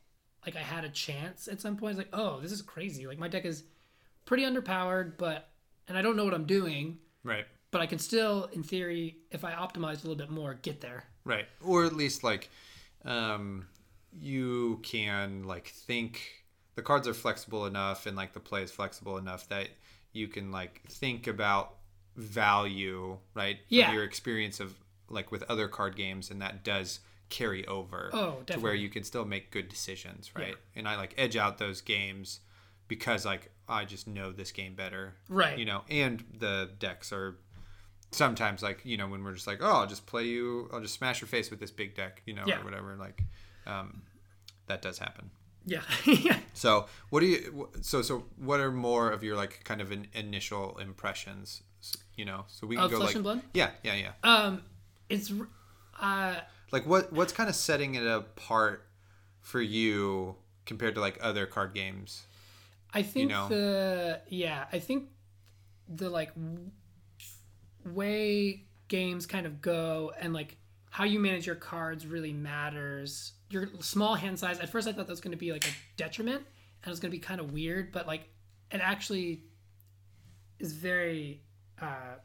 like 0.44 0.56
I 0.56 0.60
had 0.60 0.84
a 0.84 0.90
chance 0.90 1.48
at 1.48 1.60
some 1.60 1.76
point. 1.76 1.96
Like, 1.96 2.08
oh, 2.12 2.40
this 2.40 2.52
is 2.52 2.60
crazy. 2.62 3.06
Like 3.06 3.18
my 3.18 3.28
deck 3.28 3.44
is 3.44 3.64
pretty 4.26 4.44
underpowered, 4.44 5.16
but 5.16 5.48
and 5.88 5.96
I 5.96 6.02
don't 6.02 6.16
know 6.16 6.24
what 6.24 6.34
I'm 6.34 6.46
doing, 6.46 6.98
Right. 7.24 7.46
but 7.70 7.80
I 7.80 7.86
can 7.86 7.98
still, 7.98 8.48
in 8.52 8.62
theory, 8.62 9.18
if 9.30 9.44
I 9.44 9.52
optimize 9.52 10.04
a 10.04 10.08
little 10.08 10.16
bit 10.16 10.30
more, 10.30 10.54
get 10.54 10.80
there. 10.80 11.04
Right. 11.24 11.46
Or 11.62 11.84
at 11.84 11.94
least 11.94 12.22
like 12.24 12.50
um 13.04 13.66
you 14.18 14.80
can 14.82 15.42
like 15.44 15.68
think 15.68 16.43
the 16.74 16.82
cards 16.82 17.06
are 17.08 17.14
flexible 17.14 17.66
enough 17.66 18.06
and 18.06 18.16
like 18.16 18.32
the 18.32 18.40
play 18.40 18.62
is 18.62 18.70
flexible 18.70 19.16
enough 19.18 19.48
that 19.48 19.68
you 20.12 20.28
can 20.28 20.50
like 20.52 20.82
think 20.88 21.26
about 21.26 21.74
value, 22.16 23.18
right? 23.34 23.58
Yeah. 23.68 23.88
Of 23.88 23.94
your 23.94 24.04
experience 24.04 24.60
of 24.60 24.74
like 25.08 25.30
with 25.30 25.42
other 25.48 25.68
card 25.68 25.96
games 25.96 26.30
and 26.30 26.40
that 26.42 26.64
does 26.64 27.00
carry 27.30 27.66
over 27.66 28.10
Oh, 28.12 28.38
to 28.46 28.58
where 28.60 28.74
you 28.74 28.88
can 28.88 29.02
still 29.04 29.24
make 29.24 29.50
good 29.50 29.68
decisions, 29.68 30.30
right? 30.36 30.56
And 30.76 30.86
I 30.88 30.96
like 30.96 31.14
edge 31.18 31.36
out 31.36 31.58
those 31.58 31.80
games 31.80 32.40
because 32.88 33.24
like 33.24 33.50
I 33.68 33.84
just 33.84 34.06
know 34.06 34.30
this 34.32 34.52
game 34.52 34.74
better. 34.74 35.14
Right. 35.28 35.58
You 35.58 35.64
know, 35.64 35.82
and 35.90 36.22
the 36.38 36.70
decks 36.78 37.12
are 37.12 37.36
sometimes 38.10 38.62
like 38.62 38.80
you 38.84 38.96
know 38.96 39.08
when 39.08 39.24
we're 39.24 39.32
just 39.32 39.48
like 39.48 39.58
oh 39.60 39.72
i'll 39.72 39.88
just 39.88 40.06
play 40.06 40.22
you 40.22 40.68
i'll 40.72 40.80
just 40.80 40.94
smash 40.94 41.20
your 41.20 41.26
face 41.26 41.50
with 41.50 41.58
this 41.58 41.72
big 41.72 41.96
deck 41.96 42.22
you 42.26 42.32
know 42.32 42.44
Yeah. 42.46 42.60
or 42.60 42.64
whatever 42.64 42.94
like 42.94 43.20
um 43.66 44.02
that 44.68 44.82
does 44.82 44.98
happen 44.98 45.32
Yeah. 46.04 46.38
so 46.52 46.86
what 47.10 47.20
do 47.20 47.26
you 47.26 47.68
so 47.80 48.02
so 48.02 48.24
what 48.36 48.60
are 48.60 48.70
more 48.70 49.10
of 49.10 49.22
your 49.24 49.36
like 49.36 49.62
kind 49.64 49.80
of 49.80 49.90
in, 49.92 50.06
initial 50.12 50.76
impressions 50.78 51.62
you 52.16 52.24
know 52.24 52.44
so 52.48 52.66
we 52.66 52.76
can 52.76 52.84
Of 52.84 52.90
go 52.90 52.96
Flesh 52.98 53.08
like 53.08 53.14
and 53.16 53.24
Blood? 53.24 53.42
yeah 53.54 53.70
yeah 53.82 53.94
yeah 53.94 54.12
Um, 54.22 54.62
it's 55.08 55.32
uh 56.00 56.34
like 56.72 56.86
what 56.86 57.12
what's 57.12 57.32
kind 57.32 57.48
of 57.48 57.54
setting 57.54 57.94
it 57.94 58.06
apart 58.06 58.86
for 59.40 59.60
you 59.60 60.36
compared 60.66 60.94
to 60.96 61.00
like 61.00 61.18
other 61.22 61.46
card 61.46 61.72
games 61.74 62.22
I 62.92 63.02
think 63.02 63.30
know? 63.30 63.48
the 63.48 64.20
yeah, 64.28 64.66
I 64.72 64.78
think 64.78 65.08
the 65.88 66.08
like 66.08 66.30
way 67.84 68.64
games 68.88 69.26
kind 69.26 69.46
of 69.46 69.60
go 69.60 70.12
and 70.20 70.32
like 70.32 70.56
how 70.90 71.04
you 71.04 71.18
manage 71.18 71.46
your 71.46 71.56
cards 71.56 72.06
really 72.06 72.32
matters. 72.32 73.32
Your 73.54 73.68
small 73.80 74.14
hand 74.16 74.38
size. 74.38 74.58
At 74.58 74.68
first, 74.68 74.86
I 74.88 74.92
thought 74.92 75.06
that 75.06 75.12
was 75.12 75.20
going 75.20 75.30
to 75.32 75.38
be 75.38 75.52
like 75.52 75.64
a 75.66 75.70
detriment, 75.96 76.38
and 76.38 76.86
it 76.86 76.90
was 76.90 77.00
going 77.00 77.10
to 77.10 77.16
be 77.16 77.20
kind 77.20 77.40
of 77.40 77.52
weird, 77.52 77.92
but 77.92 78.06
like 78.06 78.28
it 78.70 78.80
actually 78.82 79.44
is 80.58 80.72
very 80.72 81.40
uh, 81.80 82.16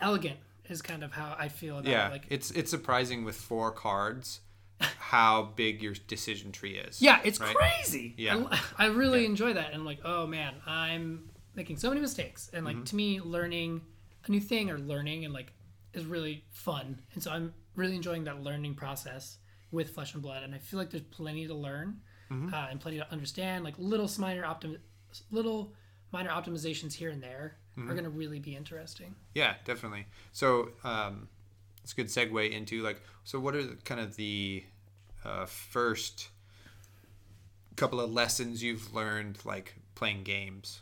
elegant. 0.00 0.38
Is 0.68 0.82
kind 0.82 1.04
of 1.04 1.12
how 1.12 1.36
I 1.38 1.46
feel 1.48 1.78
about 1.78 1.88
yeah 1.90 2.08
it. 2.08 2.12
Like 2.12 2.24
it's 2.28 2.50
it's 2.50 2.70
surprising 2.70 3.24
with 3.24 3.36
four 3.36 3.70
cards 3.70 4.40
how 4.98 5.52
big 5.54 5.80
your 5.80 5.94
decision 6.08 6.50
tree 6.52 6.76
is 6.76 7.00
Yeah, 7.00 7.20
it's 7.24 7.40
right? 7.40 7.54
crazy. 7.56 8.14
Yeah. 8.18 8.44
I, 8.50 8.60
I 8.78 8.86
really 8.88 9.24
enjoy 9.24 9.54
that. 9.54 9.66
And 9.66 9.76
I'm 9.76 9.84
like, 9.86 10.00
oh 10.04 10.26
man, 10.26 10.54
I'm 10.66 11.30
making 11.54 11.76
so 11.78 11.88
many 11.88 12.00
mistakes. 12.00 12.50
And 12.52 12.66
Mm-hmm. 12.66 12.78
like 12.78 12.84
to 12.86 12.96
me, 12.96 13.20
learning 13.20 13.80
a 14.26 14.30
new 14.30 14.40
thing 14.40 14.68
or 14.70 14.76
learning 14.78 15.24
and 15.24 15.32
like 15.32 15.52
is 15.94 16.04
really 16.04 16.44
fun. 16.50 16.98
And 17.14 17.22
so 17.22 17.30
I'm 17.30 17.54
really 17.76 17.94
enjoying 17.94 18.24
that 18.24 18.42
learning 18.42 18.74
process 18.74 19.38
with 19.70 19.90
Flesh 19.94 20.14
and 20.14 20.22
Blood. 20.22 20.42
And 20.42 20.54
I 20.54 20.58
feel 20.58 20.78
like 20.78 20.90
there's 20.90 21.02
plenty 21.04 21.46
to 21.46 21.54
learn 21.54 22.00
Mm-hmm. 22.30 22.52
uh, 22.52 22.66
and 22.70 22.80
plenty 22.80 22.98
to 22.98 23.08
understand. 23.12 23.62
Like 23.62 23.74
little 23.78 24.10
minor 24.18 24.42
optim, 24.42 24.78
little 25.30 25.72
minor 26.12 26.30
optimizations 26.30 26.92
here 26.92 27.10
and 27.10 27.22
there 27.22 27.56
Mm-hmm. 27.78 27.90
are 27.90 27.92
going 27.92 28.04
to 28.04 28.10
really 28.10 28.38
be 28.40 28.56
interesting. 28.56 29.14
Yeah, 29.34 29.54
definitely. 29.66 30.06
So 30.32 30.70
um, 30.82 31.28
it's 31.84 31.92
a 31.92 31.96
good 31.96 32.06
segue 32.06 32.50
into 32.50 32.82
like, 32.82 33.00
so 33.24 33.38
what 33.38 33.54
are 33.54 33.62
the, 33.62 33.74
kind 33.84 34.00
of 34.00 34.16
the 34.16 34.64
uh, 35.26 35.44
first 35.46 36.28
couple 37.76 38.00
of 38.00 38.10
lessons 38.10 38.62
you've 38.62 38.94
learned 38.94 39.38
like 39.44 39.74
playing 39.94 40.22
games? 40.24 40.80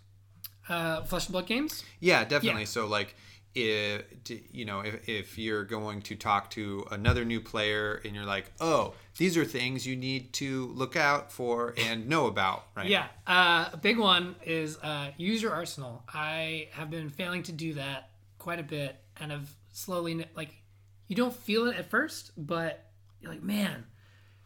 Uh, 0.68 1.02
Flesh 1.02 1.26
and 1.26 1.32
Blood 1.32 1.46
games. 1.46 1.84
Yeah, 2.00 2.24
definitely. 2.24 2.62
Yeah. 2.62 2.66
So 2.68 2.86
like 2.86 3.16
if 3.54 4.02
you 4.52 4.64
know 4.64 4.80
if, 4.80 5.08
if 5.08 5.38
you're 5.38 5.64
going 5.64 6.02
to 6.02 6.16
talk 6.16 6.50
to 6.50 6.84
another 6.90 7.24
new 7.24 7.40
player 7.40 8.00
and 8.04 8.14
you're 8.14 8.24
like 8.24 8.50
oh 8.60 8.94
these 9.16 9.36
are 9.36 9.44
things 9.44 9.86
you 9.86 9.94
need 9.94 10.32
to 10.32 10.66
look 10.74 10.96
out 10.96 11.30
for 11.30 11.74
and 11.78 12.08
know 12.08 12.26
about 12.26 12.66
right 12.76 12.88
Yeah, 12.88 13.06
uh, 13.26 13.70
a 13.72 13.76
big 13.76 13.98
one 13.98 14.34
is 14.44 14.78
uh, 14.82 15.10
use 15.16 15.40
your 15.40 15.52
arsenal. 15.52 16.02
I 16.12 16.68
have 16.72 16.90
been 16.90 17.10
failing 17.10 17.42
to 17.44 17.52
do 17.52 17.74
that 17.74 18.10
quite 18.38 18.58
a 18.58 18.64
bit, 18.64 18.96
and 19.20 19.30
have 19.30 19.48
slowly 19.72 20.26
like 20.34 20.54
you 21.06 21.16
don't 21.16 21.34
feel 21.34 21.66
it 21.68 21.76
at 21.76 21.90
first, 21.90 22.32
but 22.36 22.90
you're 23.20 23.30
like, 23.30 23.42
man, 23.42 23.84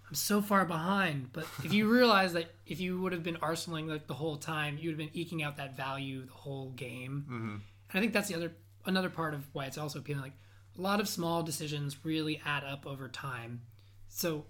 I'm 0.06 0.14
so 0.14 0.42
far 0.42 0.64
behind. 0.64 1.32
But 1.32 1.46
if 1.64 1.72
you 1.72 1.88
realize 1.88 2.34
that 2.34 2.50
if 2.66 2.80
you 2.80 3.00
would 3.00 3.12
have 3.12 3.22
been 3.22 3.36
arsenaling 3.36 3.88
like 3.88 4.06
the 4.06 4.14
whole 4.14 4.36
time, 4.36 4.76
you 4.78 4.90
would 4.90 5.00
have 5.00 5.12
been 5.12 5.18
eking 5.18 5.42
out 5.42 5.56
that 5.56 5.76
value 5.76 6.26
the 6.26 6.32
whole 6.32 6.70
game. 6.70 7.24
Mm-hmm. 7.26 7.48
And 7.48 7.62
I 7.94 8.00
think 8.00 8.12
that's 8.12 8.28
the 8.28 8.34
other 8.34 8.52
another 8.88 9.10
part 9.10 9.34
of 9.34 9.46
why 9.52 9.66
it's 9.66 9.78
also 9.78 9.98
appealing. 9.98 10.22
Like 10.22 10.38
a 10.76 10.80
lot 10.80 11.00
of 11.00 11.08
small 11.08 11.42
decisions 11.42 12.04
really 12.04 12.40
add 12.44 12.64
up 12.64 12.86
over 12.86 13.08
time, 13.08 13.62
so 14.08 14.46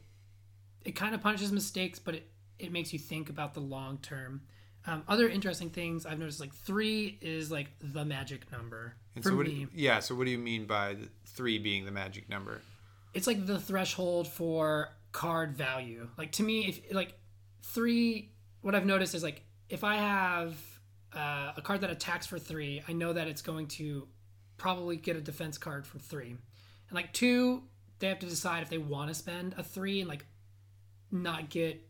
it 0.85 0.93
kind 0.93 1.15
of 1.15 1.23
punishes 1.23 1.53
mistakes, 1.53 1.99
but 1.99 2.15
it, 2.15 2.31
it 2.59 2.73
makes 2.73 2.93
you 2.93 2.99
think 2.99 3.29
about 3.29 3.55
the 3.55 3.61
long 3.61 3.99
term. 3.99 4.43
Um, 4.87 5.03
other 5.07 5.29
interesting 5.29 5.69
things 5.69 6.07
I've 6.07 6.19
noticed, 6.19 6.41
like 6.41 6.55
three 6.55 7.19
is 7.21 7.51
like 7.51 7.69
the 7.81 8.05
magic 8.05 8.51
number 8.51 8.95
and 9.15 9.23
for 9.23 9.31
so 9.31 9.37
what 9.37 9.47
me. 9.47 9.67
yeah 9.75 9.99
so 10.01 10.15
what 10.15 10.25
do 10.25 10.31
you 10.31 10.39
mean 10.39 10.65
by 10.67 10.95
the 10.95 11.09
three 11.27 11.59
being 11.59 11.85
the 11.85 11.91
magic 11.91 12.29
number 12.31 12.63
It's 13.13 13.27
like 13.27 13.45
the 13.45 13.59
threshold 13.59 14.29
for 14.29 14.95
card 15.13 15.57
value. 15.57 16.09
Like 16.17 16.33
to 16.33 16.43
me, 16.43 16.67
if 16.69 16.95
like 16.95 17.15
three, 17.63 18.33
what 18.63 18.75
I've 18.75 18.87
noticed 18.87 19.15
is 19.15 19.23
like 19.23 19.43
if 19.69 19.85
I 19.85 19.97
have 19.97 20.57
uh, 21.15 21.53
a 21.57 21.63
card 21.63 21.81
that 21.83 21.91
attacks 21.91 22.27
for 22.27 22.39
three, 22.39 22.83
I 22.89 22.93
know 22.93 23.13
that 23.13 23.29
it's 23.29 23.43
going 23.43 23.67
to 23.69 24.07
probably 24.59 24.97
get 24.97 25.17
a 25.17 25.21
defense 25.21 25.57
card 25.57 25.87
for 25.87 25.99
three. 25.99 26.31
And 26.31 26.39
like 26.93 27.13
two, 27.13 27.63
they 27.99 28.09
have 28.09 28.19
to 28.19 28.27
decide 28.27 28.63
if 28.63 28.69
they 28.69 28.79
want 28.79 29.09
to 29.09 29.15
spend 29.15 29.55
a 29.57 29.63
three 29.63 30.01
and 30.01 30.09
like 30.09 30.27
not 31.11 31.49
get 31.49 31.81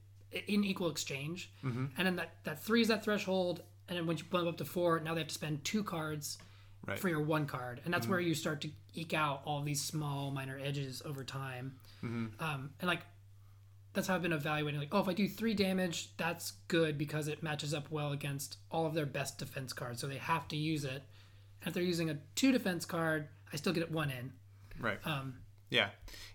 in 0.46 0.64
equal 0.64 0.90
exchange. 0.90 1.50
Mm-hmm. 1.64 1.86
And 1.96 2.06
then 2.06 2.16
that, 2.16 2.30
that 2.44 2.62
three 2.62 2.82
is 2.82 2.88
that 2.88 3.04
threshold. 3.04 3.62
And 3.88 3.98
then 3.98 4.06
when 4.06 4.18
you 4.18 4.24
bump 4.30 4.48
up 4.48 4.58
to 4.58 4.64
four, 4.64 5.00
now 5.00 5.14
they 5.14 5.20
have 5.20 5.28
to 5.28 5.34
spend 5.34 5.64
two 5.64 5.82
cards 5.82 6.38
right 6.86 6.98
for 6.98 7.08
your 7.08 7.22
one 7.22 7.46
card. 7.46 7.80
And 7.84 7.92
that's 7.92 8.06
where 8.06 8.20
you 8.20 8.34
start 8.34 8.60
to 8.60 8.70
eke 8.94 9.14
out 9.14 9.42
all 9.44 9.62
these 9.62 9.80
small 9.80 10.30
minor 10.30 10.60
edges 10.62 11.02
over 11.04 11.24
time. 11.24 11.74
Um, 12.40 12.70
and 12.80 12.88
like, 12.88 13.00
that's 13.94 14.06
how 14.06 14.14
I've 14.14 14.22
been 14.22 14.32
evaluating. 14.34 14.78
Like, 14.78 14.90
oh, 14.92 15.00
if 15.00 15.08
I 15.08 15.14
do 15.14 15.26
three 15.26 15.54
damage, 15.54 16.10
that's 16.18 16.52
good 16.68 16.98
because 16.98 17.26
it 17.26 17.42
matches 17.42 17.72
up 17.72 17.90
well 17.90 18.12
against 18.12 18.58
all 18.70 18.86
of 18.86 18.94
their 18.94 19.06
best 19.06 19.38
defense 19.38 19.72
cards. 19.72 20.00
So 20.00 20.06
they 20.06 20.18
have 20.18 20.46
to 20.48 20.56
use 20.56 20.84
it. 20.84 21.02
And 21.62 21.68
if 21.68 21.74
they're 21.74 21.82
using 21.82 22.10
a 22.10 22.18
two 22.34 22.52
defense 22.52 22.84
card, 22.84 23.28
I 23.52 23.56
still 23.56 23.72
get 23.72 23.82
it 23.82 23.90
one 23.90 24.10
in. 24.10 24.32
right 24.80 24.98
Um, 25.04 25.34
Yeah, 25.70 25.88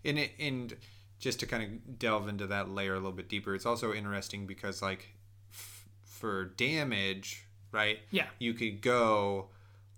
and 0.04 0.20
it, 0.20 0.32
and 0.40 0.76
just 1.20 1.40
to 1.40 1.46
kind 1.46 1.64
of 1.64 2.00
delve 2.00 2.28
into 2.28 2.48
that 2.48 2.70
layer 2.70 2.94
a 2.94 2.98
little 2.98 3.12
bit 3.14 3.30
deeper, 3.30 3.56
it's 3.56 3.66
also 3.66 3.94
interesting 3.94 4.46
because 4.46 4.82
like 4.82 5.16
f- 5.52 5.86
for 6.04 6.46
damage, 6.46 7.46
right? 7.72 8.00
Yeah. 8.12 8.28
you 8.40 8.54
could 8.54 8.82
go 8.82 9.50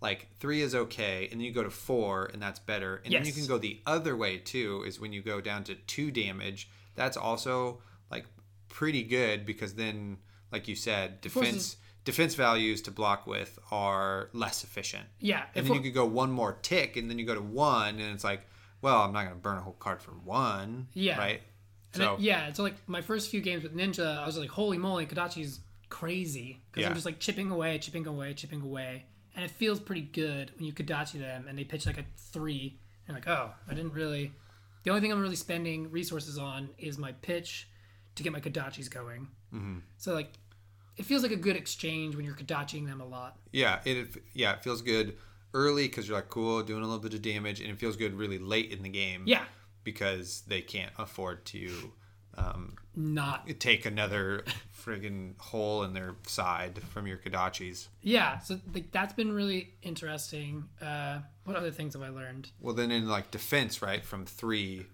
like 0.01 0.27
three 0.39 0.61
is 0.61 0.75
okay, 0.75 1.27
and 1.31 1.39
then 1.39 1.45
you 1.45 1.51
go 1.51 1.63
to 1.63 1.69
four, 1.71 2.25
and 2.31 2.41
that's 2.41 2.59
better, 2.59 3.01
and 3.03 3.13
then 3.13 3.25
you 3.25 3.33
can 3.33 3.47
go 3.47 3.57
the 3.57 3.81
other 3.87 4.15
way 4.15 4.37
too. 4.37 4.83
Is 4.85 4.99
when 4.99 5.11
you 5.13 5.21
go 5.23 5.41
down 5.41 5.63
to 5.65 5.75
two 5.75 6.11
damage, 6.11 6.69
that's 6.95 7.17
also 7.17 7.81
like 8.11 8.25
pretty 8.69 9.03
good 9.03 9.45
because 9.45 9.73
then, 9.75 10.17
like 10.51 10.67
you 10.67 10.75
said, 10.75 11.21
defense 11.21 11.77
defense 12.05 12.35
values 12.35 12.81
to 12.83 12.91
block 12.91 13.27
with 13.27 13.59
are 13.71 14.29
less 14.31 14.63
efficient. 14.63 15.05
yeah. 15.19 15.45
And 15.55 15.65
then 15.67 15.73
you 15.75 15.81
could 15.81 15.93
go 15.93 16.05
one 16.05 16.31
more 16.31 16.53
tick, 16.61 16.95
and 16.97 17.09
then 17.09 17.19
you 17.19 17.25
go 17.25 17.35
to 17.35 17.41
one, 17.41 17.99
and 17.99 18.13
it's 18.13 18.23
like, 18.23 18.47
well, 18.81 19.01
I'm 19.01 19.11
not 19.11 19.23
going 19.23 19.35
to 19.35 19.41
burn 19.41 19.57
a 19.57 19.61
whole 19.61 19.73
card 19.73 20.01
for 20.01 20.11
one. 20.11 20.87
Yeah. 20.93 21.17
Right. 21.17 21.41
And 21.93 22.03
So 22.03 22.13
it- 22.13 22.19
yeah, 22.21 22.53
so 22.53 22.63
like 22.63 22.75
my 22.87 23.01
first 23.01 23.29
few 23.29 23.41
games 23.41 23.63
with 23.63 23.75
Ninja, 23.75 24.17
I 24.19 24.25
was 24.25 24.37
like, 24.37 24.49
holy 24.49 24.77
moly, 24.77 25.05
Kodachi's 25.05 25.59
crazy 25.89 26.61
because 26.71 26.81
Yeah. 26.81 26.89
I'm 26.89 26.93
just 26.93 27.05
like 27.05 27.19
chipping 27.19 27.49
away, 27.51 27.77
chipping 27.79 28.05
away, 28.05 28.33
chipping 28.33 28.61
away, 28.61 29.05
and 29.35 29.43
it 29.43 29.51
feels 29.51 29.79
pretty 29.79 30.01
good 30.01 30.51
when 30.55 30.65
you 30.65 30.73
Kodachi 30.73 31.19
them 31.19 31.45
and 31.47 31.57
they 31.57 31.63
pitch 31.63 31.85
like 31.85 31.97
a 31.97 32.05
three. 32.17 32.79
And 33.07 33.15
like, 33.15 33.27
oh, 33.27 33.51
I 33.69 33.73
didn't 33.73 33.93
really. 33.93 34.31
The 34.83 34.89
only 34.91 35.01
thing 35.01 35.11
I'm 35.11 35.21
really 35.21 35.35
spending 35.35 35.89
resources 35.91 36.37
on 36.37 36.69
is 36.77 36.97
my 36.97 37.11
pitch 37.13 37.67
to 38.15 38.23
get 38.23 38.31
my 38.33 38.39
Kodachis 38.39 38.89
going. 38.89 39.27
Mm-hmm. 39.53 39.79
So 39.97 40.13
like, 40.13 40.33
it 40.97 41.05
feels 41.05 41.23
like 41.23 41.31
a 41.31 41.35
good 41.37 41.55
exchange 41.55 42.15
when 42.15 42.25
you're 42.25 42.35
Kodachiing 42.35 42.87
them 42.87 43.01
a 43.01 43.05
lot. 43.05 43.37
yeah, 43.51 43.79
it 43.85 44.07
yeah 44.33 44.53
it 44.53 44.63
feels 44.63 44.81
good 44.81 45.17
early 45.53 45.87
because 45.87 46.07
you're 46.07 46.17
like 46.17 46.29
cool 46.29 46.61
doing 46.63 46.81
a 46.83 46.85
little 46.85 46.99
bit 47.01 47.13
of 47.13 47.21
damage, 47.21 47.61
and 47.61 47.69
it 47.69 47.77
feels 47.77 47.95
good 47.95 48.13
really 48.13 48.37
late 48.39 48.71
in 48.71 48.83
the 48.83 48.89
game. 48.89 49.23
Yeah, 49.25 49.43
Because 49.83 50.41
they 50.47 50.61
can't 50.61 50.91
afford 50.97 51.45
to 51.45 51.93
um, 52.37 52.75
not 52.95 53.47
take 53.59 53.85
another 53.85 54.43
friggin' 54.85 55.39
hole 55.39 55.83
in 55.83 55.93
their 55.93 56.15
side 56.27 56.81
from 56.89 57.07
your 57.07 57.17
Kodachis. 57.17 57.87
yeah. 58.01 58.39
So 58.39 58.59
like 58.73 58.91
that's 58.91 59.13
been 59.13 59.31
really 59.31 59.73
interesting. 59.81 60.65
Uh, 60.81 61.19
what 61.45 61.55
other 61.55 61.71
things 61.71 61.93
have 61.93 62.03
I 62.03 62.09
learned? 62.09 62.49
Well, 62.59 62.73
then 62.73 62.91
in 62.91 63.07
like 63.07 63.31
defense, 63.31 63.81
right, 63.81 64.03
from 64.03 64.25
three 64.25 64.87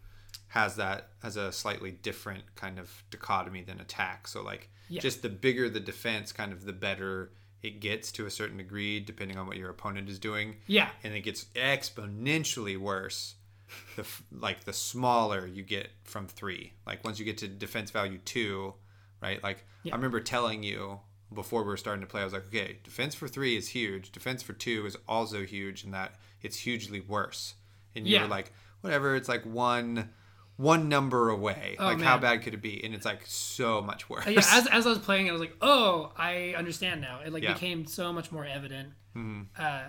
has 0.51 0.75
that 0.75 1.09
has 1.23 1.37
a 1.37 1.51
slightly 1.51 1.91
different 1.91 2.43
kind 2.55 2.77
of 2.79 3.03
dichotomy 3.09 3.61
than 3.63 3.79
attack. 3.79 4.27
So 4.27 4.41
like 4.41 4.69
Yeah. 4.89 5.01
just 5.01 5.21
the 5.21 5.29
bigger 5.29 5.69
the 5.69 5.79
defense, 5.79 6.31
kind 6.33 6.51
of 6.53 6.65
the 6.65 6.73
better 6.73 7.31
it 7.61 7.79
gets 7.79 8.11
to 8.13 8.25
a 8.25 8.31
certain 8.31 8.57
degree, 8.57 8.99
depending 8.99 9.37
on 9.37 9.45
what 9.47 9.55
your 9.55 9.69
opponent 9.69 10.09
is 10.09 10.17
doing. 10.19 10.57
Yeah, 10.67 10.89
And 11.03 11.13
it 11.13 11.21
gets 11.21 11.45
exponentially 11.55 12.77
worse. 12.77 13.35
The 13.95 14.01
f- 14.01 14.23
like 14.31 14.65
the 14.65 14.73
smaller 14.73 15.47
you 15.47 15.63
get 15.63 15.89
from 16.03 16.27
three. 16.27 16.73
Like 16.85 17.03
once 17.05 17.19
you 17.19 17.23
get 17.25 17.37
to 17.39 17.47
defense 17.47 17.89
value 17.91 18.17
two, 18.25 18.73
right? 19.21 19.41
Like 19.41 19.65
Yeah. 19.83 19.93
I 19.93 19.95
remember 19.95 20.19
telling 20.19 20.63
you 20.63 20.99
before 21.33 21.61
we 21.61 21.67
were 21.69 21.77
starting 21.77 22.01
to 22.01 22.07
play, 22.07 22.21
I 22.21 22.25
was 22.25 22.33
like, 22.33 22.47
okay, 22.47 22.79
defense 22.83 23.15
for 23.15 23.29
three 23.29 23.55
is 23.55 23.69
huge. 23.69 24.11
Defense 24.11 24.43
for 24.43 24.51
two 24.51 24.85
is 24.85 24.97
also 25.07 25.45
huge, 25.45 25.85
in 25.85 25.91
that 25.91 26.15
it's 26.41 26.57
hugely 26.57 26.99
worse. 26.99 27.53
And 27.95 28.05
you 28.05 28.15
Yeah. 28.15 28.23
were 28.23 28.27
like, 28.27 28.51
whatever, 28.81 29.15
it's 29.15 29.29
like 29.29 29.45
one 29.45 30.09
one 30.61 30.89
number 30.89 31.29
away. 31.29 31.75
like 31.79 31.99
how 32.01 32.17
Oh, 32.17 32.19
bad 32.19 32.41
could 32.43 32.53
it 32.53 32.61
be? 32.61 32.83
And 32.83 32.93
it's 32.93 33.05
like 33.05 33.21
so 33.25 33.81
much 33.81 34.09
worse. 34.09 34.25
yeah, 34.27 34.39
as, 34.51 34.67
as 34.67 34.85
I 34.85 34.89
was 34.89 34.99
playing, 34.99 35.29
I 35.29 35.31
was 35.31 35.41
like, 35.41 35.55
oh, 35.61 36.11
I 36.17 36.53
understand 36.57 37.01
now. 37.01 37.21
It 37.25 37.33
like 37.33 37.43
Yeah. 37.43 37.53
became 37.53 37.85
so 37.85 38.11
much 38.13 38.31
more 38.31 38.45
evident. 38.45 38.89
Uh, 39.15 39.83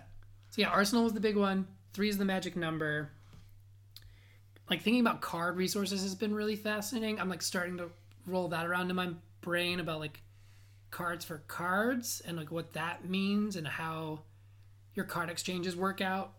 so 0.51 0.61
yeah, 0.63 0.69
Arsenal 0.69 1.05
was 1.05 1.13
the 1.13 1.21
big 1.21 1.37
one. 1.37 1.67
Three 1.93 2.09
is 2.09 2.19
the 2.19 2.25
magic 2.25 2.57
number. 2.57 3.11
Like 4.71 4.83
thinking 4.83 5.01
about 5.01 5.21
card 5.21 5.57
resources 5.57 6.03
has 6.03 6.15
been 6.15 6.35
really 6.35 6.57
fascinating. 6.57 7.21
I'm 7.21 7.29
like 7.29 7.43
starting 7.43 7.77
to 7.79 7.91
roll 8.27 8.49
that 8.49 8.67
around 8.67 8.91
in 8.91 8.97
my 8.97 9.11
brain 9.41 9.81
about 9.81 10.01
like 10.01 10.23
cards 10.91 11.25
for 11.25 11.39
cards 11.49 12.23
and 12.25 12.37
like 12.37 12.51
what 12.51 12.73
that 12.75 13.09
means 13.09 13.57
and 13.57 13.67
how 13.67 14.21
your 14.95 15.05
card 15.05 15.29
exchanges 15.31 15.77
work 15.77 16.01
out. 16.01 16.33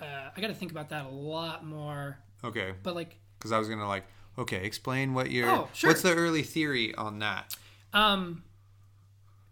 Uh, 0.00 0.30
I 0.36 0.40
got 0.40 0.48
to 0.48 0.54
think 0.54 0.72
about 0.72 0.88
that 0.90 1.06
a 1.06 1.08
lot 1.08 1.64
more. 1.64 2.18
okay. 2.42 2.72
But 2.82 2.94
like, 2.94 3.16
Because 3.44 3.52
I 3.52 3.58
was 3.58 3.68
gonna 3.68 3.86
like, 3.86 4.04
okay, 4.38 4.64
explain 4.64 5.12
what 5.12 5.30
your 5.30 5.50
Oh, 5.50 5.68
sure. 5.74 5.90
what's 5.90 6.00
the 6.00 6.14
early 6.14 6.42
theory 6.42 6.94
on 6.94 7.18
that? 7.18 7.54
Um, 7.92 8.42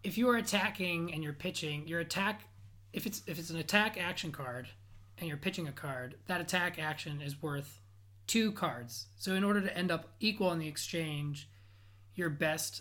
if 0.02 0.16
you 0.16 0.30
are 0.30 0.36
attacking 0.36 1.12
and 1.12 1.22
you're 1.22 1.34
pitching, 1.34 1.86
your 1.86 2.00
attack, 2.00 2.46
if 2.94 3.04
it's 3.04 3.20
if 3.26 3.38
it's 3.38 3.50
an 3.50 3.58
attack 3.58 3.98
action 4.00 4.32
card, 4.32 4.68
and 5.18 5.28
you're 5.28 5.36
pitching 5.36 5.68
a 5.68 5.72
card, 5.72 6.14
that 6.26 6.40
attack 6.40 6.78
action 6.78 7.20
is 7.20 7.42
worth 7.42 7.80
two 8.26 8.50
cards. 8.52 9.08
So 9.18 9.34
in 9.34 9.44
order 9.44 9.60
to 9.60 9.76
end 9.76 9.90
up 9.90 10.08
equal 10.20 10.52
in 10.52 10.58
the 10.58 10.68
exchange, 10.68 11.50
your 12.14 12.30
best, 12.30 12.80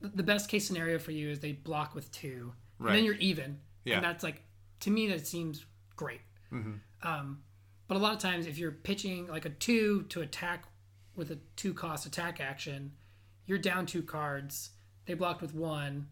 the 0.00 0.22
best 0.22 0.48
case 0.48 0.64
scenario 0.64 1.00
for 1.00 1.10
you 1.10 1.28
is 1.28 1.40
they 1.40 1.52
block 1.52 1.92
with 1.92 2.08
two, 2.12 2.52
and 2.78 2.86
Right. 2.86 2.94
then 2.94 3.04
you're 3.04 3.14
even. 3.16 3.58
Yeah. 3.84 3.96
And 3.96 4.04
that's 4.04 4.22
like 4.22 4.42
to 4.80 4.92
me 4.92 5.08
that 5.08 5.26
seems 5.26 5.66
great. 5.96 6.20
Um, 7.02 7.42
but 7.88 7.96
a 7.96 8.00
lot 8.00 8.12
of 8.14 8.18
times 8.18 8.46
if 8.46 8.58
you're 8.58 8.72
pitching 8.72 9.26
like 9.26 9.44
a 9.44 9.50
two 9.50 10.04
to 10.04 10.20
attack 10.20 10.64
with 11.14 11.30
a 11.30 11.38
two 11.56 11.74
cost 11.74 12.06
attack 12.06 12.40
action, 12.40 12.92
you're 13.46 13.58
down 13.58 13.86
two 13.86 14.02
cards. 14.02 14.70
They 15.06 15.14
blocked 15.14 15.42
with 15.42 15.54
one. 15.54 16.08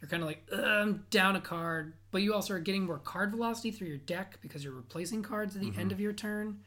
You're 0.00 0.08
kind 0.08 0.22
of 0.22 0.28
like, 0.28 0.44
I'm 0.52 1.04
down 1.10 1.34
a 1.34 1.40
card, 1.40 1.94
but 2.12 2.22
you 2.22 2.32
also 2.32 2.54
are 2.54 2.60
getting 2.60 2.86
more 2.86 2.98
card 2.98 3.32
velocity 3.32 3.72
through 3.72 3.88
your 3.88 3.98
deck 3.98 4.38
because 4.40 4.62
you're 4.62 4.72
replacing 4.72 5.22
cards 5.22 5.56
at 5.56 5.60
the 5.60 5.72
end 5.76 5.90
of 5.90 5.98
your 5.98 6.12
turn. 6.12 6.60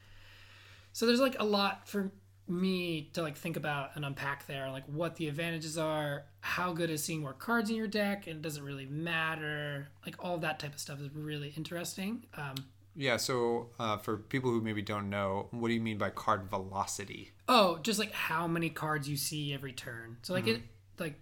So 0.91 1.05
there's 1.05 1.21
like 1.21 1.37
a 1.39 1.45
lot 1.45 1.87
for 1.87 2.11
me 2.47 3.09
to 3.13 3.21
like 3.21 3.37
think 3.37 3.55
about 3.55 3.91
and 3.95 4.03
unpack 4.03 4.45
there, 4.47 4.69
like 4.69 4.83
what 4.85 5.15
the 5.15 5.29
advantages 5.29 5.77
are, 5.77 6.25
how 6.41 6.73
good 6.73 6.89
is 6.89 7.01
seeing 7.01 7.21
more 7.21 7.33
cards 7.33 7.69
in 7.69 7.77
your 7.77 7.87
deck, 7.87 8.27
and 8.27 8.41
does 8.41 8.57
it 8.57 8.63
really 8.63 8.85
matter? 8.85 9.89
Like 10.05 10.15
all 10.19 10.37
that 10.39 10.59
type 10.59 10.73
of 10.73 10.79
stuff 10.79 10.99
is 10.99 11.09
really 11.13 11.53
interesting. 11.55 12.25
Um, 12.35 12.55
Yeah, 12.95 13.17
so 13.17 13.69
uh, 13.79 13.97
for 13.97 14.17
people 14.17 14.51
who 14.51 14.61
maybe 14.61 14.81
don't 14.81 15.09
know, 15.09 15.47
what 15.51 15.69
do 15.69 15.73
you 15.73 15.81
mean 15.81 15.97
by 15.97 16.09
card 16.09 16.49
velocity? 16.49 17.31
Oh, 17.47 17.79
just 17.83 17.99
like 17.99 18.11
how 18.11 18.47
many 18.47 18.69
cards 18.69 19.07
you 19.07 19.17
see 19.17 19.53
every 19.53 19.71
turn. 19.71 20.17
So 20.23 20.33
like 20.33 20.47
it 20.47 20.61
like 20.99 21.15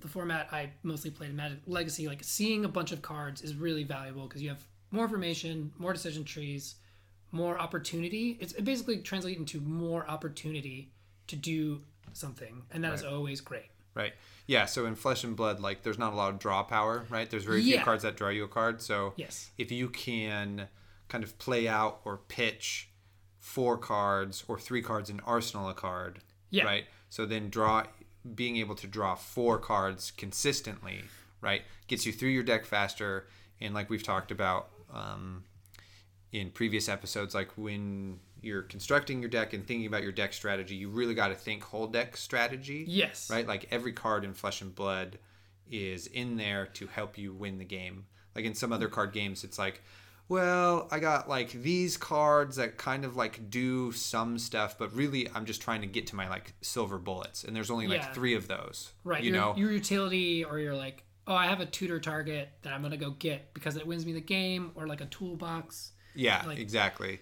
the 0.00 0.08
format 0.08 0.48
I 0.52 0.70
mostly 0.82 1.10
played 1.10 1.30
in 1.30 1.36
Magic 1.36 1.58
Legacy, 1.66 2.06
like 2.06 2.22
seeing 2.22 2.64
a 2.64 2.68
bunch 2.68 2.92
of 2.92 3.02
cards 3.02 3.42
is 3.42 3.54
really 3.54 3.84
valuable 3.84 4.26
because 4.28 4.42
you 4.42 4.48
have 4.50 4.64
more 4.90 5.04
information, 5.04 5.72
more 5.78 5.92
decision 5.92 6.24
trees, 6.24 6.76
more 7.32 7.58
opportunity. 7.58 8.36
It's 8.40 8.52
it 8.52 8.64
basically 8.64 8.98
translates 8.98 9.38
into 9.38 9.60
more 9.60 10.08
opportunity 10.08 10.92
to 11.26 11.36
do 11.36 11.80
something, 12.12 12.62
and 12.70 12.84
that 12.84 12.90
that 12.90 12.94
is 12.98 13.04
always 13.04 13.40
great. 13.40 13.66
Right. 13.94 14.12
Yeah. 14.46 14.66
So 14.66 14.86
in 14.86 14.94
Flesh 14.94 15.24
and 15.24 15.34
Blood, 15.34 15.58
like 15.58 15.82
there's 15.82 15.98
not 15.98 16.12
a 16.12 16.16
lot 16.16 16.30
of 16.32 16.38
draw 16.38 16.62
power, 16.62 17.04
right? 17.08 17.28
There's 17.28 17.44
very 17.44 17.62
few 17.62 17.80
cards 17.80 18.02
that 18.02 18.16
draw 18.16 18.28
you 18.28 18.44
a 18.44 18.48
card. 18.48 18.80
So 18.82 19.14
Yes. 19.16 19.50
if 19.58 19.72
you 19.72 19.88
can 19.88 20.68
kind 21.08 21.22
of 21.24 21.38
play 21.38 21.68
out 21.68 22.00
or 22.04 22.16
pitch 22.16 22.88
four 23.38 23.78
cards 23.78 24.44
or 24.48 24.58
three 24.58 24.82
cards 24.82 25.08
and 25.10 25.20
arsenal 25.24 25.68
a 25.68 25.74
card, 25.74 26.20
Yeah. 26.50 26.64
right? 26.64 26.84
So 27.08 27.24
then 27.26 27.48
draw, 27.48 27.84
being 28.34 28.56
able 28.56 28.74
to 28.76 28.86
draw 28.86 29.14
four 29.14 29.58
cards 29.58 30.10
consistently, 30.10 31.02
right, 31.40 31.62
gets 31.86 32.04
you 32.06 32.12
through 32.12 32.30
your 32.30 32.42
deck 32.42 32.64
faster. 32.64 33.26
And 33.60 33.72
like 33.72 33.88
we've 33.88 34.02
talked 34.02 34.30
about 34.32 34.68
um, 34.92 35.44
in 36.32 36.50
previous 36.50 36.88
episodes, 36.88 37.34
like 37.34 37.50
when 37.56 38.18
you're 38.42 38.62
constructing 38.62 39.20
your 39.20 39.30
deck 39.30 39.52
and 39.52 39.66
thinking 39.66 39.86
about 39.86 40.02
your 40.02 40.12
deck 40.12 40.32
strategy, 40.32 40.74
you 40.74 40.88
really 40.88 41.14
got 41.14 41.28
to 41.28 41.34
think 41.34 41.62
whole 41.62 41.86
deck 41.86 42.16
strategy 42.16 42.84
Yes. 42.88 43.30
right? 43.30 43.46
Like 43.46 43.68
every 43.70 43.92
card 43.92 44.24
in 44.24 44.34
Flesh 44.34 44.60
and 44.60 44.74
Blood 44.74 45.18
is 45.70 46.06
in 46.08 46.36
there 46.36 46.66
to 46.66 46.86
help 46.88 47.16
you 47.16 47.32
win 47.32 47.58
the 47.58 47.64
game. 47.64 48.06
Like 48.34 48.44
in 48.44 48.54
some 48.54 48.72
other 48.72 48.88
card 48.88 49.12
games, 49.12 49.42
it's 49.44 49.58
like, 49.58 49.82
well, 50.28 50.88
I 50.90 50.98
got 50.98 51.28
like 51.28 51.52
these 51.52 51.96
cards 51.96 52.56
that 52.56 52.76
kind 52.78 53.04
of 53.04 53.16
like 53.16 53.48
do 53.50 53.92
some 53.92 54.38
stuff, 54.38 54.76
but 54.78 54.94
really 54.94 55.28
I'm 55.34 55.44
just 55.46 55.62
trying 55.62 55.82
to 55.82 55.86
get 55.86 56.08
to 56.08 56.16
my 56.16 56.28
like 56.28 56.54
silver 56.62 56.98
bullets, 56.98 57.44
and 57.44 57.54
there's 57.54 57.70
only 57.70 57.86
like 57.86 58.00
Yeah. 58.02 58.12
three 58.12 58.34
of 58.34 58.48
those, 58.48 58.92
Right. 59.04 59.22
You 59.22 59.32
your, 59.32 59.40
know, 59.40 59.54
your 59.56 59.70
utility, 59.72 60.44
or 60.44 60.58
you're 60.58 60.74
like, 60.76 61.04
oh, 61.28 61.34
I 61.34 61.46
have 61.46 61.60
a 61.60 61.66
tutor 61.66 62.00
target 62.00 62.48
that 62.62 62.72
I'm 62.72 62.82
gonna 62.82 62.96
go 62.96 63.10
get 63.10 63.52
because 63.54 63.76
it 63.76 63.86
wins 63.86 64.04
me 64.06 64.12
the 64.12 64.20
game, 64.20 64.72
or 64.74 64.86
like 64.86 65.00
a 65.00 65.06
toolbox. 65.06 65.92
yeah, 66.14 66.42
like- 66.46 66.58
exactly. 66.58 67.20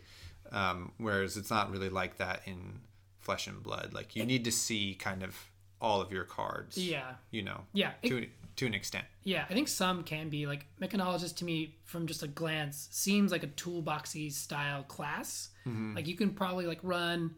Um, 0.53 0.93
whereas 0.99 1.37
it's 1.37 1.51
not 1.51 1.71
really 1.73 1.89
like 1.89 2.19
that 2.19 2.43
in 2.47 2.81
Flesh 3.21 3.47
and 3.49 3.63
Blood. 3.63 3.93
Like 3.93 4.15
you 4.15 4.25
need 4.25 4.45
to 4.45 4.53
see 4.53 4.95
kind 4.95 5.23
of 5.23 5.37
all 5.81 6.01
of 6.01 6.13
your 6.13 6.25
cards, 6.25 6.79
Yeah. 6.79 7.15
you 7.31 7.43
know, 7.43 7.65
Yeah. 7.73 7.93
it- 8.03 8.09
to 8.09 8.29
to 8.57 8.67
an 8.67 8.75
extent. 8.75 9.05
Yeah, 9.23 9.45
I 9.49 9.55
think 9.55 9.69
some 9.69 10.03
can 10.05 10.29
be 10.29 10.47
like 10.47 10.67
mechanologist 10.81 11.37
to 11.37 11.45
me 11.45 11.77
from 11.85 12.07
just 12.07 12.23
a 12.23 12.29
glance 12.29 12.89
seems 12.91 13.33
like 13.33 13.43
a 13.43 13.49
toolboxy 13.49 14.33
style 14.33 14.83
class. 14.85 15.51
Like 15.95 16.07
you 16.07 16.17
can 16.17 16.31
probably 16.31 16.67
like 16.67 16.81
run 16.83 17.35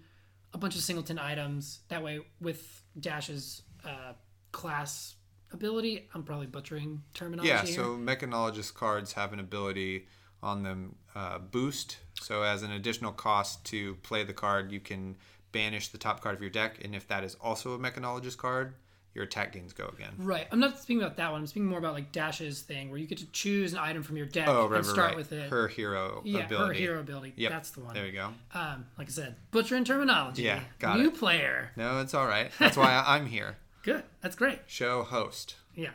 a 0.53 0.59
bunch 0.59 0.75
of 0.75 0.83
singleton 0.83 1.19
items 1.19 1.81
that 1.89 2.03
way 2.03 2.21
with 2.41 2.83
Dash's 2.99 3.63
uh, 3.85 4.13
class 4.53 5.15
ability. 5.53 6.09
I'm 6.15 6.23
probably 6.23 6.47
butchering 6.47 7.03
terminology. 7.15 7.49
Yeah, 7.49 7.65
here. 7.65 7.75
so 7.75 7.97
mechanologist 7.97 8.75
cards 8.75 9.13
have 9.13 9.33
an 9.33 9.41
ability 9.41 10.07
on 10.43 10.63
them 10.63 10.97
uh, 11.15 11.39
boost. 11.39 11.99
So 12.21 12.43
as 12.43 12.63
an 12.63 12.73
additional 12.73 13.13
cost 13.13 13.65
to 13.67 13.95
play 13.97 14.25
the 14.25 14.33
card, 14.33 14.73
you 14.73 14.81
can 14.81 15.17
banish 15.53 15.89
the 15.89 15.99
top 15.99 16.21
card 16.21 16.35
of 16.35 16.41
your 16.41 16.51
deck, 16.51 16.85
and 16.85 16.95
if 16.95 17.07
that 17.09 17.25
is 17.25 17.35
also 17.41 17.75
a 17.75 17.79
mechanologist 17.79 18.37
card, 18.37 18.75
your 19.17 19.25
attack 19.25 19.53
gains 19.55 19.73
go 19.73 19.87
again. 19.97 20.13
Right. 20.19 20.47
I'm 20.53 20.61
not 20.61 20.79
speaking 20.79 21.03
about 21.03 21.17
that 21.17 21.33
one. 21.33 21.41
I'm 21.41 21.47
speaking 21.49 21.67
more 21.67 21.79
about 21.81 21.95
like 21.95 22.13
Dash's 22.13 22.61
thing 22.61 22.91
where 22.91 22.99
you 22.99 23.07
get 23.07 23.19
to 23.19 23.27
choose 23.33 23.73
an 23.73 23.79
item 23.81 24.03
from 24.05 24.17
your 24.17 24.27
deck 24.27 24.47
Oh, 24.47 24.69
right, 24.69 24.77
and 24.77 24.87
start 24.87 25.09
right. 25.09 25.17
with 25.17 25.33
it. 25.33 25.49
Her 25.51 25.67
hero 25.67 26.21
yeah, 26.25 26.45
ability. 26.45 26.67
her 26.69 26.73
hero 26.75 27.01
ability. 27.01 27.33
Yep. 27.37 27.51
That's 27.51 27.71
the 27.71 27.81
one. 27.81 27.95
There 27.95 28.07
you 28.07 28.13
go. 28.13 28.29
Um, 28.55 28.87
like 28.99 29.09
I 29.09 29.11
said, 29.11 29.37
butchering 29.51 29.85
terminology. 29.85 30.43
Yeah, 30.43 30.61
got 30.79 30.99
New 31.01 31.09
it. 31.09 31.15
player. 31.19 31.73
No, 31.77 31.99
it's 32.01 32.13
all 32.15 32.27
right. 32.27 32.51
That's 32.61 32.77
why 32.77 33.03
I'm 33.07 33.27
here. 33.27 33.57
Good. 33.83 34.05
That's 34.21 34.37
great. 34.37 34.61
Show 34.67 35.03
host. 35.03 35.57
Yeah. 35.75 35.91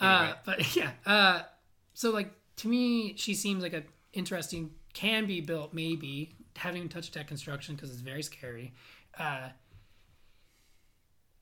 Anyway. 0.00 0.30
Uh, 0.30 0.34
but 0.44 0.76
yeah. 0.76 0.90
Uh, 1.04 1.42
so 1.94 2.10
like 2.10 2.30
to 2.56 2.68
me, 2.68 3.14
she 3.16 3.34
seems 3.34 3.62
like 3.62 3.72
a 3.72 3.82
interesting, 4.12 4.70
can 4.94 5.26
be 5.26 5.40
built 5.40 5.74
maybe. 5.74 6.34
Haven't 6.56 6.78
even 6.78 6.88
touched 6.88 7.12
deck 7.12 7.26
construction 7.28 7.74
because 7.74 7.90
it's 7.90 8.00
very 8.00 8.22
scary. 8.22 8.72
Uh, 9.18 9.48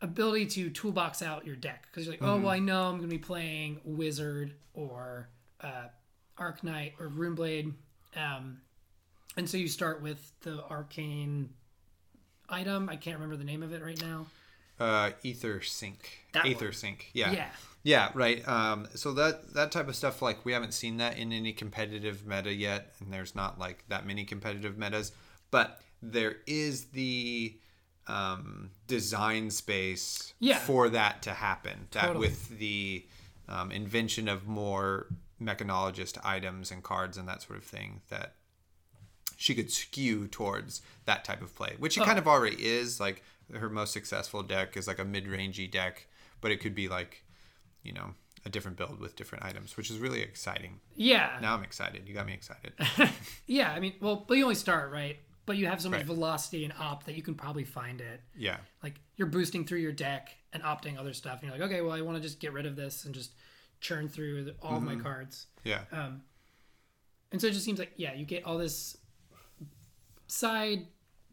ability 0.04 0.46
to 0.46 0.70
toolbox 0.70 1.22
out 1.22 1.46
your 1.46 1.56
deck 1.56 1.86
because 1.90 2.04
you're 2.04 2.12
like, 2.12 2.22
oh 2.22 2.36
well, 2.36 2.50
I 2.50 2.58
know 2.58 2.84
I'm 2.84 2.96
gonna 2.96 3.08
be 3.08 3.18
playing 3.18 3.80
wizard 3.84 4.54
or 4.74 5.28
uh, 5.60 5.88
arc 6.38 6.62
knight 6.62 6.94
or 7.00 7.08
runeblade, 7.08 7.72
um, 8.16 8.60
and 9.36 9.48
so 9.48 9.56
you 9.56 9.68
start 9.68 10.02
with 10.02 10.32
the 10.42 10.62
arcane 10.70 11.50
item. 12.48 12.88
I 12.88 12.96
can't 12.96 13.16
remember 13.16 13.36
the 13.36 13.44
name 13.44 13.62
of 13.62 13.72
it 13.72 13.82
right 13.82 14.00
now. 14.00 14.26
Uh, 14.78 15.10
Aether 15.24 15.62
Sync. 15.62 16.24
That 16.32 16.46
Aether 16.46 16.66
one. 16.66 16.72
Sync. 16.74 17.10
Yeah. 17.12 17.32
Yeah. 17.32 17.48
Yeah, 17.84 18.08
right. 18.14 18.46
Um, 18.48 18.88
so 18.94 19.12
that 19.12 19.52
that 19.54 19.70
type 19.70 19.88
of 19.88 19.96
stuff, 19.96 20.22
like 20.22 20.44
we 20.44 20.52
haven't 20.52 20.72
seen 20.72 20.96
that 20.98 21.18
in 21.18 21.32
any 21.32 21.52
competitive 21.52 22.26
meta 22.26 22.52
yet, 22.52 22.94
and 22.98 23.12
there's 23.12 23.34
not 23.34 23.58
like 23.58 23.84
that 23.88 24.06
many 24.06 24.24
competitive 24.24 24.78
metas, 24.78 25.12
but 25.50 25.80
there 26.02 26.36
is 26.46 26.86
the 26.86 27.56
um, 28.06 28.70
design 28.86 29.50
space 29.50 30.34
Yeah. 30.40 30.58
for 30.58 30.88
that 30.90 31.22
to 31.22 31.30
happen. 31.32 31.88
That 31.92 32.06
Totally. 32.06 32.28
with 32.28 32.58
the 32.58 33.06
um, 33.48 33.70
invention 33.70 34.28
of 34.28 34.46
more 34.46 35.06
mechanologist 35.40 36.18
items 36.24 36.70
and 36.70 36.82
cards 36.82 37.16
and 37.16 37.28
that 37.28 37.42
sort 37.42 37.58
of 37.58 37.64
thing, 37.64 38.02
that 38.08 38.34
she 39.36 39.54
could 39.54 39.70
skew 39.70 40.26
towards 40.28 40.80
that 41.06 41.24
type 41.24 41.42
of 41.42 41.54
play, 41.54 41.74
which 41.78 41.94
she 41.94 42.00
Oh. 42.00 42.04
kind 42.04 42.18
of 42.18 42.28
already 42.28 42.56
is. 42.64 43.00
Like 43.00 43.22
her 43.52 43.68
most 43.68 43.92
successful 43.92 44.42
deck 44.42 44.76
is 44.76 44.86
like 44.86 44.98
a 44.98 45.04
mid-rangey 45.04 45.70
deck, 45.70 46.06
but 46.40 46.50
it 46.50 46.60
could 46.60 46.74
be 46.74 46.88
like, 46.88 47.24
you 47.82 47.92
know, 47.92 48.14
a 48.46 48.48
different 48.50 48.76
build 48.76 49.00
with 49.00 49.16
different 49.16 49.44
items, 49.44 49.76
which 49.76 49.90
is 49.90 49.98
really 49.98 50.20
exciting. 50.22 50.80
Yeah. 50.94 51.38
Now 51.40 51.54
I'm 51.54 51.64
excited. 51.64 52.06
You 52.06 52.14
got 52.14 52.26
me 52.26 52.34
excited. 52.34 52.72
Yeah, 53.46 53.72
I 53.72 53.80
mean, 53.80 53.94
well, 54.00 54.24
but 54.26 54.36
you 54.38 54.44
only 54.44 54.54
start 54.54 54.90
right, 54.92 55.18
but 55.46 55.56
you 55.56 55.66
have 55.66 55.80
so 55.80 55.90
much 55.90 55.98
Right. 55.98 56.06
velocity 56.06 56.64
and 56.64 56.72
op 56.78 57.04
that 57.04 57.14
you 57.14 57.22
can 57.22 57.34
probably 57.34 57.64
find 57.64 58.00
it. 58.00 58.20
yeah. 58.36 58.58
Like 58.82 59.00
you're 59.16 59.28
boosting 59.28 59.64
through 59.66 59.78
your 59.80 59.92
deck 59.92 60.34
and 60.52 60.62
opting 60.62 60.98
other 60.98 61.12
stuff, 61.12 61.40
and 61.40 61.50
you're 61.50 61.58
like, 61.58 61.68
okay, 61.70 61.80
well, 61.82 61.92
I 61.92 62.00
want 62.00 62.16
to 62.16 62.22
just 62.22 62.40
get 62.40 62.52
rid 62.52 62.66
of 62.66 62.76
this 62.76 63.04
and 63.04 63.14
just 63.14 63.32
churn 63.80 64.08
through 64.08 64.44
the, 64.44 64.54
all 64.62 64.76
of 64.76 64.82
my 64.82 64.96
cards. 64.96 65.46
Yeah. 65.64 65.82
Um, 65.92 66.22
and 67.32 67.40
so 67.40 67.48
it 67.48 67.52
just 67.52 67.64
seems 67.64 67.78
like 67.78 67.92
yeah, 67.96 68.14
you 68.14 68.24
get 68.24 68.44
all 68.44 68.56
this 68.58 68.96
side 70.26 70.86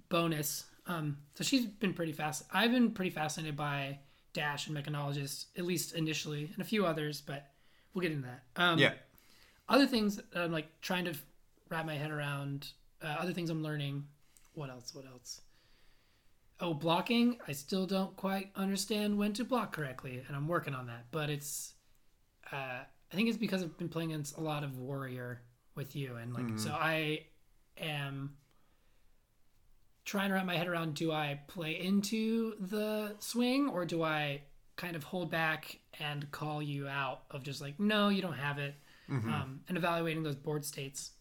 bonus. 0.09 0.65
Um, 0.87 1.17
so 1.35 1.43
she's 1.43 1.65
been 1.65 1.93
pretty 1.93 2.11
fast. 2.11 2.43
I've 2.51 2.71
been 2.71 2.91
pretty 2.91 3.11
fascinated 3.11 3.55
by 3.55 3.99
Dash 4.33 4.67
and 4.67 4.75
Mechanologist, 4.75 5.45
at 5.57 5.65
least 5.65 5.93
initially, 5.93 6.49
and 6.53 6.61
a 6.61 6.65
few 6.65 6.85
others, 6.85 7.21
but 7.21 7.47
we'll 7.93 8.01
get 8.01 8.11
into 8.11 8.27
that. 8.27 8.43
Um, 8.61 8.79
Yeah. 8.79 8.93
other 9.69 9.85
things 9.87 10.17
that 10.17 10.25
I'm 10.35 10.51
like 10.51 10.81
trying 10.81 11.05
to 11.05 11.13
wrap 11.69 11.85
my 11.85 11.95
head 11.95 12.11
around. 12.11 12.71
Uh, 13.03 13.15
other 13.19 13.33
things 13.33 13.49
I'm 13.49 13.63
learning. 13.63 14.05
What 14.53 14.69
else? 14.69 14.93
What 14.93 15.05
else? 15.05 15.41
Oh, 16.59 16.73
blocking. 16.73 17.39
I 17.47 17.53
still 17.53 17.87
don't 17.87 18.15
quite 18.15 18.51
understand 18.55 19.17
when 19.17 19.33
to 19.33 19.43
block 19.43 19.73
correctly, 19.73 20.23
and 20.27 20.35
I'm 20.35 20.47
working 20.47 20.75
on 20.75 20.87
that. 20.87 21.05
But 21.11 21.29
it's, 21.29 21.73
uh, 22.51 22.55
I 23.11 23.15
think 23.15 23.29
it's 23.29 23.37
because 23.37 23.63
I've 23.63 23.77
been 23.77 23.89
playing 23.89 24.11
against 24.11 24.37
a 24.37 24.41
lot 24.41 24.63
of 24.63 24.77
warrior 24.77 25.41
with 25.75 25.95
you, 25.95 26.17
and 26.17 26.33
like 26.33 26.43
so 26.59 26.69
I 26.71 27.25
am 27.77 28.35
trying 30.05 30.29
to 30.29 30.35
wrap 30.35 30.45
my 30.45 30.55
head 30.55 30.67
around. 30.67 30.93
Do 30.93 31.11
I 31.11 31.39
play 31.47 31.79
into 31.79 32.53
the 32.59 33.15
swing, 33.19 33.69
or 33.69 33.85
do 33.85 34.03
I 34.03 34.43
kind 34.75 34.95
of 34.95 35.03
hold 35.03 35.31
back 35.31 35.79
and 35.99 36.29
call 36.31 36.61
you 36.61 36.87
out 36.87 37.23
of 37.31 37.43
just 37.43 37.61
like, 37.61 37.79
no, 37.79 38.09
you 38.09 38.21
don't 38.21 38.37
have 38.37 38.59
it, 38.59 38.75
um, 39.29 39.61
and 39.67 39.77
evaluating 39.77 40.21
those 40.23 40.35
board 40.35 40.63
states 40.63 41.11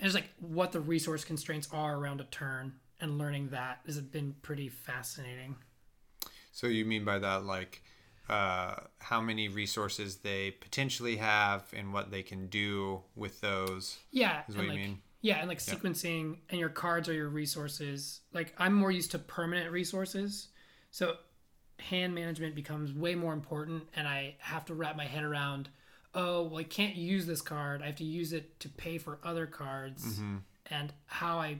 and 0.00 0.06
it's 0.06 0.14
like 0.14 0.30
what 0.40 0.72
the 0.72 0.80
resource 0.80 1.24
constraints 1.24 1.68
are 1.72 1.96
around 1.96 2.20
a 2.20 2.24
turn 2.24 2.72
and 3.00 3.18
learning 3.18 3.50
that 3.50 3.80
has 3.86 4.00
been 4.00 4.34
pretty 4.42 4.68
fascinating 4.68 5.56
So 6.52 6.66
you 6.66 6.84
mean 6.84 7.04
by 7.04 7.18
that 7.18 7.44
like 7.44 7.82
uh, 8.28 8.76
how 8.98 9.20
many 9.20 9.48
resources 9.48 10.16
they 10.18 10.52
potentially 10.52 11.16
have 11.16 11.64
and 11.76 11.92
what 11.92 12.10
they 12.12 12.22
can 12.22 12.46
do 12.46 13.02
with 13.16 13.40
those? 13.40 13.98
yeah 14.12 14.42
Is 14.48 14.56
what 14.56 14.64
you 14.64 14.70
like 14.70 14.78
mean? 14.78 14.98
yeah 15.20 15.38
and 15.38 15.48
like 15.48 15.58
sequencing 15.58 16.38
and 16.48 16.58
your 16.60 16.68
cards 16.68 17.08
are 17.08 17.12
your 17.12 17.28
resources 17.28 18.20
like 18.32 18.54
i'm 18.58 18.72
more 18.72 18.90
used 18.90 19.10
to 19.12 19.18
permanent 19.18 19.70
resources 19.70 20.48
so 20.90 21.16
hand 21.78 22.14
management 22.14 22.54
becomes 22.54 22.92
way 22.92 23.14
more 23.14 23.32
important 23.32 23.82
and 23.96 24.06
i 24.06 24.34
have 24.38 24.64
to 24.66 24.74
wrap 24.74 24.96
my 24.96 25.06
head 25.06 25.24
around 25.24 25.68
oh 26.14 26.42
well 26.44 26.58
i 26.58 26.64
can't 26.64 26.96
use 26.96 27.26
this 27.26 27.40
card 27.40 27.82
i 27.82 27.86
have 27.86 27.96
to 27.96 28.04
use 28.04 28.32
it 28.32 28.58
to 28.60 28.68
pay 28.68 28.98
for 28.98 29.18
other 29.24 29.46
cards 29.46 30.04
Mm-hmm. 30.04 30.36
and 30.70 30.92
how 31.06 31.38
i 31.38 31.58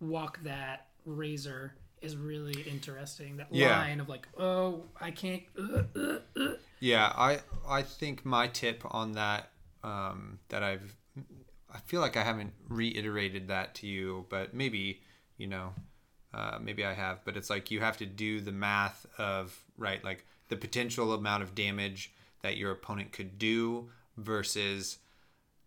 walk 0.00 0.40
that 0.44 0.86
razor 1.04 1.74
is 2.00 2.16
really 2.16 2.60
interesting 2.62 3.36
that 3.38 3.48
Yeah. 3.50 3.78
line 3.78 4.00
of 4.00 4.08
like 4.08 4.26
oh 4.38 4.84
i 5.00 5.10
can't 5.10 5.42
uh, 5.58 5.82
uh, 5.98 6.18
uh. 6.40 6.52
Yeah, 6.80 7.12
I 7.16 7.40
I 7.68 7.82
think 7.82 8.24
my 8.24 8.46
tip 8.46 8.84
on 8.92 9.12
that 9.12 9.50
um, 9.82 10.38
that 10.48 10.62
I've 10.62 10.94
I 11.74 11.78
feel 11.86 12.00
like 12.00 12.16
I 12.16 12.22
haven't 12.22 12.52
reiterated 12.68 13.48
that 13.48 13.74
to 13.76 13.88
you, 13.88 14.26
but 14.28 14.54
maybe 14.54 15.00
you 15.38 15.48
know 15.48 15.72
uh, 16.32 16.58
maybe 16.62 16.84
I 16.84 16.94
have. 16.94 17.24
But 17.24 17.36
it's 17.36 17.50
like 17.50 17.72
you 17.72 17.80
have 17.80 17.96
to 17.96 18.06
do 18.06 18.40
the 18.40 18.52
math 18.52 19.06
of 19.18 19.58
right, 19.76 20.04
like 20.04 20.24
the 20.50 20.56
potential 20.56 21.12
amount 21.12 21.42
of 21.42 21.56
damage 21.56 22.12
that 22.42 22.56
your 22.56 22.70
opponent 22.70 23.12
could 23.12 23.38
do 23.38 23.90
versus 24.16 24.98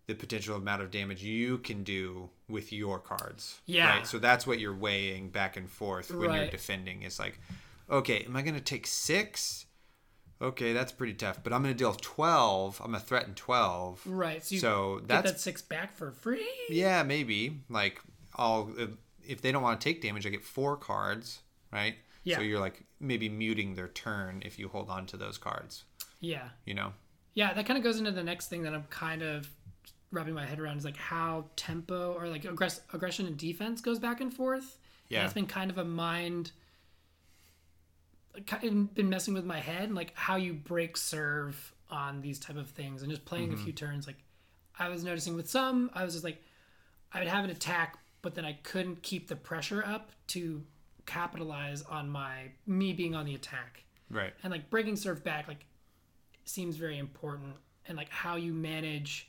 the 0.07 0.15
potential 0.15 0.55
amount 0.55 0.81
of 0.81 0.91
damage 0.91 1.23
you 1.23 1.57
can 1.59 1.83
do 1.83 2.29
with 2.49 2.73
your 2.73 2.99
cards. 2.99 3.61
Yeah. 3.65 3.97
Right. 3.97 4.07
So 4.07 4.19
that's 4.19 4.45
what 4.47 4.59
you're 4.59 4.75
weighing 4.75 5.29
back 5.29 5.55
and 5.57 5.69
forth 5.69 6.11
when 6.11 6.33
you're 6.33 6.47
defending. 6.49 7.03
It's 7.03 7.19
like, 7.19 7.39
okay, 7.89 8.23
am 8.25 8.35
I 8.35 8.41
going 8.41 8.55
to 8.55 8.61
take 8.61 8.87
six? 8.87 9.65
Okay, 10.41 10.73
that's 10.73 10.91
pretty 10.91 11.13
tough. 11.13 11.43
But 11.43 11.53
I'm 11.53 11.61
going 11.61 11.73
to 11.73 11.77
deal 11.77 11.93
12. 11.93 12.81
I'm 12.83 12.91
going 12.91 12.99
to 13.01 13.05
threaten 13.07 13.35
12. 13.35 14.01
Right. 14.07 14.43
So 14.43 14.55
you 14.55 14.59
So 14.59 14.97
get 14.99 15.07
that's 15.07 15.31
that 15.33 15.39
six 15.39 15.61
back 15.61 15.95
for 15.95 16.11
free. 16.11 16.47
yeah, 16.69 17.03
maybe. 17.03 17.59
Like 17.69 18.01
I'll 18.35 18.71
if 19.27 19.41
they 19.41 19.51
don't 19.51 19.61
want 19.61 19.79
to 19.79 19.83
take 19.83 20.01
damage, 20.01 20.25
I 20.25 20.29
get 20.29 20.43
four 20.43 20.75
cards, 20.77 21.41
right? 21.71 21.95
Yeah. 22.23 22.37
So 22.37 22.41
you're 22.41 22.59
like 22.59 22.83
maybe 22.99 23.29
muting 23.29 23.75
their 23.75 23.87
turn 23.87 24.41
if 24.45 24.57
you 24.57 24.67
hold 24.67 24.89
on 24.89 25.05
to 25.07 25.17
those 25.17 25.37
cards. 25.37 25.83
Yeah. 26.21 26.47
You 26.65 26.73
know. 26.73 26.93
Yeah, 27.33 27.53
that 27.53 27.65
kind 27.65 27.77
of 27.77 27.83
goes 27.83 27.97
into 27.99 28.11
the 28.11 28.23
next 28.23 28.47
thing 28.47 28.63
that 28.63 28.73
I'm 28.73 28.83
kind 28.89 29.21
of 29.21 29.49
wrapping 30.11 30.33
my 30.33 30.45
head 30.45 30.59
around 30.59 30.77
is 30.77 30.85
like 30.85 30.97
how 30.97 31.45
tempo 31.55 32.13
or 32.13 32.27
like 32.27 32.43
aggress- 32.43 32.81
aggression 32.93 33.25
and 33.25 33.37
defense 33.37 33.81
goes 33.81 33.99
back 33.99 34.21
and 34.21 34.33
forth. 34.33 34.77
Yeah. 35.09 35.19
And 35.19 35.25
it's 35.25 35.33
been 35.33 35.47
kind 35.47 35.71
of 35.71 35.77
a 35.77 35.85
mind 35.85 36.51
kind 38.47 38.63
of 38.63 38.95
been 38.95 39.09
messing 39.09 39.33
with 39.33 39.45
my 39.45 39.59
head 39.59 39.83
and 39.83 39.95
like 39.95 40.13
how 40.15 40.35
you 40.35 40.53
break 40.53 40.95
serve 40.95 41.73
on 41.89 42.21
these 42.21 42.39
type 42.39 42.55
of 42.55 42.69
things 42.69 43.01
and 43.01 43.11
just 43.11 43.25
playing 43.25 43.51
a 43.51 43.55
mm-hmm. 43.55 43.63
few 43.63 43.73
turns 43.73 44.07
like 44.07 44.17
I 44.79 44.89
was 44.89 45.03
noticing 45.03 45.35
with 45.35 45.49
some 45.49 45.89
I 45.93 46.03
was 46.03 46.13
just 46.13 46.23
like 46.23 46.41
I 47.13 47.19
would 47.19 47.27
have 47.27 47.43
an 47.43 47.49
attack 47.49 47.97
but 48.21 48.35
then 48.35 48.45
I 48.45 48.53
couldn't 48.63 49.01
keep 49.01 49.27
the 49.27 49.35
pressure 49.35 49.83
up 49.85 50.11
to 50.27 50.63
capitalize 51.05 51.81
on 51.81 52.09
my 52.09 52.51
me 52.65 52.93
being 52.93 53.15
on 53.15 53.25
the 53.25 53.35
attack 53.35 53.83
Right. 54.09 54.33
and 54.43 54.51
like 54.51 54.69
breaking 54.69 54.95
serve 54.95 55.23
back 55.23 55.47
like 55.47 55.65
seems 56.51 56.75
very 56.75 56.97
important 56.97 57.55
and 57.87 57.97
like 57.97 58.09
how 58.09 58.35
you 58.35 58.53
manage 58.53 59.27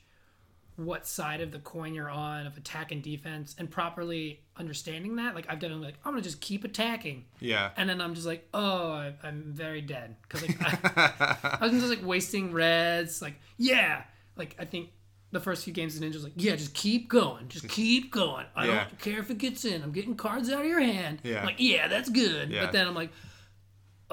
what 0.75 1.05
side 1.05 1.39
of 1.39 1.51
the 1.51 1.59
coin 1.59 1.93
you're 1.93 2.09
on 2.09 2.47
of 2.47 2.57
attack 2.57 2.91
and 2.91 3.03
defense 3.03 3.55
and 3.59 3.69
properly 3.69 4.41
understanding 4.57 5.15
that 5.17 5.35
like 5.35 5.45
i've 5.47 5.59
done 5.59 5.79
like 5.81 5.93
i'm 6.03 6.13
gonna 6.13 6.21
just 6.23 6.41
keep 6.41 6.63
attacking 6.63 7.25
Yeah. 7.39 7.69
and 7.77 7.87
then 7.87 8.01
i'm 8.01 8.15
just 8.15 8.25
like 8.25 8.47
oh 8.55 8.91
I, 8.91 9.13
i'm 9.23 9.43
very 9.53 9.81
dead 9.81 10.15
because 10.23 10.41
like 10.47 10.57
I, 10.97 11.57
I 11.61 11.67
was 11.67 11.73
just 11.73 11.89
like 11.89 12.03
wasting 12.03 12.51
reds 12.51 13.21
like 13.21 13.35
yeah 13.57 14.01
like 14.35 14.55
i 14.59 14.65
think 14.65 14.89
the 15.31 15.39
first 15.39 15.63
few 15.63 15.73
games 15.73 15.95
of 15.95 16.01
ninja's 16.01 16.23
like 16.23 16.33
yeah 16.37 16.55
just 16.55 16.73
keep 16.73 17.07
going 17.07 17.47
just 17.49 17.67
keep 17.69 18.11
going 18.11 18.45
i 18.55 18.65
Yeah. 18.65 18.85
don't 18.85 18.99
care 18.99 19.19
if 19.19 19.29
it 19.29 19.37
gets 19.37 19.65
in 19.65 19.83
i'm 19.83 19.91
getting 19.91 20.15
cards 20.15 20.49
out 20.49 20.61
of 20.61 20.67
your 20.67 20.79
hand 20.81 21.19
Yeah. 21.23 21.45
like 21.45 21.55
yeah 21.59 21.87
that's 21.87 22.09
good 22.09 22.49
Yeah. 22.49 22.63
but 22.65 22.71
then 22.71 22.87
i'm 22.87 22.95
like 22.95 23.11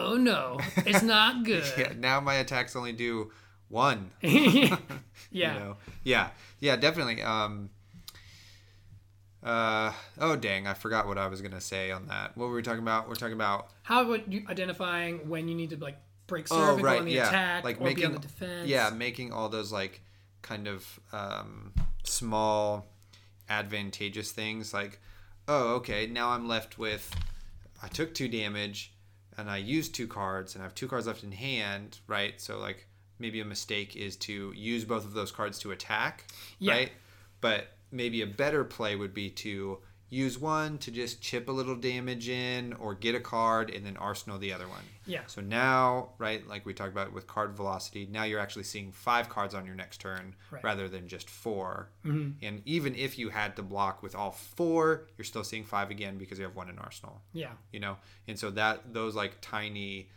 oh 0.00 0.16
no 0.16 0.58
it's 0.78 1.02
not 1.02 1.44
good 1.50 1.64
Yeah. 1.76 1.92
Now 1.96 2.20
my 2.20 2.34
attacks 2.34 2.74
only 2.76 2.92
do 2.92 3.30
one. 3.68 4.10
yeah. 4.20 4.76
You 5.30 5.46
know. 5.46 5.76
Yeah. 6.02 6.30
Yeah. 6.58 6.74
Definitely. 6.74 7.22
Um. 7.22 7.70
Uh. 9.42 9.92
Oh 10.18 10.34
dang! 10.36 10.66
I 10.66 10.74
forgot 10.74 11.06
what 11.06 11.18
I 11.18 11.28
was 11.28 11.40
gonna 11.40 11.60
say 11.60 11.90
on 11.92 12.06
that. 12.08 12.36
What 12.36 12.48
were 12.48 12.54
we 12.56 12.62
talking 12.62 12.82
about? 12.82 13.08
We're 13.08 13.14
talking 13.14 13.34
about 13.34 13.68
How 13.82 14.02
about 14.02 14.30
you 14.30 14.42
identifying 14.48 15.28
when 15.28 15.46
you 15.46 15.54
need 15.54 15.70
to 15.70 15.76
like 15.76 15.96
break 16.26 16.48
serve 16.48 16.74
and 16.78 16.82
go 16.82 16.98
on 16.98 17.04
the 17.04 17.18
attack 17.18 17.62
Oh, 17.64 17.68
Like 17.68 17.80
making 17.80 17.96
be 17.96 18.04
on 18.06 18.12
the 18.12 18.18
defense? 18.18 18.68
yeah, 18.68 18.90
making 18.90 19.32
all 19.32 19.48
those 19.48 19.70
like 19.72 20.02
kind 20.42 20.66
of 20.66 20.98
um, 21.12 21.72
small 22.02 22.86
advantageous 23.48 24.30
things. 24.32 24.74
Like, 24.74 24.98
oh, 25.48 25.74
okay, 25.76 26.06
now 26.06 26.30
I'm 26.30 26.48
left 26.48 26.76
with 26.78 27.14
I 27.82 27.88
took 27.88 28.14
two 28.14 28.28
damage 28.28 28.92
and 29.36 29.50
I 29.50 29.58
use 29.58 29.88
two 29.88 30.06
cards 30.06 30.54
and 30.54 30.62
I 30.62 30.66
have 30.66 30.74
two 30.74 30.88
cards 30.88 31.06
left 31.06 31.22
in 31.24 31.32
hand, 31.32 31.98
right? 32.06 32.40
So 32.40 32.58
like 32.58 32.86
maybe 33.18 33.40
a 33.40 33.44
mistake 33.44 33.96
is 33.96 34.16
to 34.16 34.52
use 34.56 34.84
both 34.84 35.04
of 35.04 35.12
those 35.12 35.30
cards 35.30 35.58
to 35.60 35.70
attack, 35.72 36.24
Yeah. 36.58 36.72
right? 36.72 36.92
But 37.40 37.68
maybe 37.92 38.22
a 38.22 38.26
better 38.26 38.64
play 38.64 38.96
would 38.96 39.12
be 39.14 39.30
to 39.30 39.78
use 40.12 40.36
one 40.38 40.76
to 40.78 40.90
just 40.90 41.22
chip 41.22 41.48
a 41.48 41.52
little 41.52 41.76
damage 41.76 42.28
in 42.28 42.72
or 42.74 42.94
get 42.94 43.14
a 43.14 43.20
card 43.20 43.70
and 43.70 43.86
then 43.86 43.96
arsenal 43.96 44.38
the 44.38 44.52
other 44.52 44.66
one. 44.66 44.82
Yeah. 45.06 45.20
So 45.28 45.40
now, 45.40 46.10
right, 46.18 46.46
like 46.48 46.66
we 46.66 46.74
talked 46.74 46.90
about 46.90 47.12
with 47.12 47.28
card 47.28 47.52
velocity, 47.56 48.08
now 48.10 48.24
you're 48.24 48.40
actually 48.40 48.64
seeing 48.64 48.90
five 48.90 49.28
cards 49.28 49.54
on 49.54 49.64
your 49.66 49.76
next 49.76 49.98
turn 50.00 50.34
Right. 50.50 50.64
rather 50.64 50.88
than 50.88 51.06
just 51.06 51.30
4 51.30 51.88
mm-hmm. 52.04 52.44
And 52.44 52.60
even 52.64 52.96
if 52.96 53.18
you 53.18 53.28
had 53.28 53.54
to 53.56 53.62
block 53.62 54.02
with 54.02 54.16
all 54.16 54.32
four, 54.32 55.06
you're 55.16 55.24
still 55.24 55.44
seeing 55.44 55.64
five 55.64 55.90
again 55.90 56.18
because 56.18 56.38
you 56.38 56.44
have 56.44 56.56
one 56.56 56.68
in 56.68 56.78
arsenal. 56.80 57.22
Yeah. 57.32 57.52
You 57.72 57.78
know, 57.78 57.96
and 58.26 58.36
so 58.36 58.50
that 58.50 58.92
those 58.92 59.14
like 59.14 59.40
tiny 59.40 60.08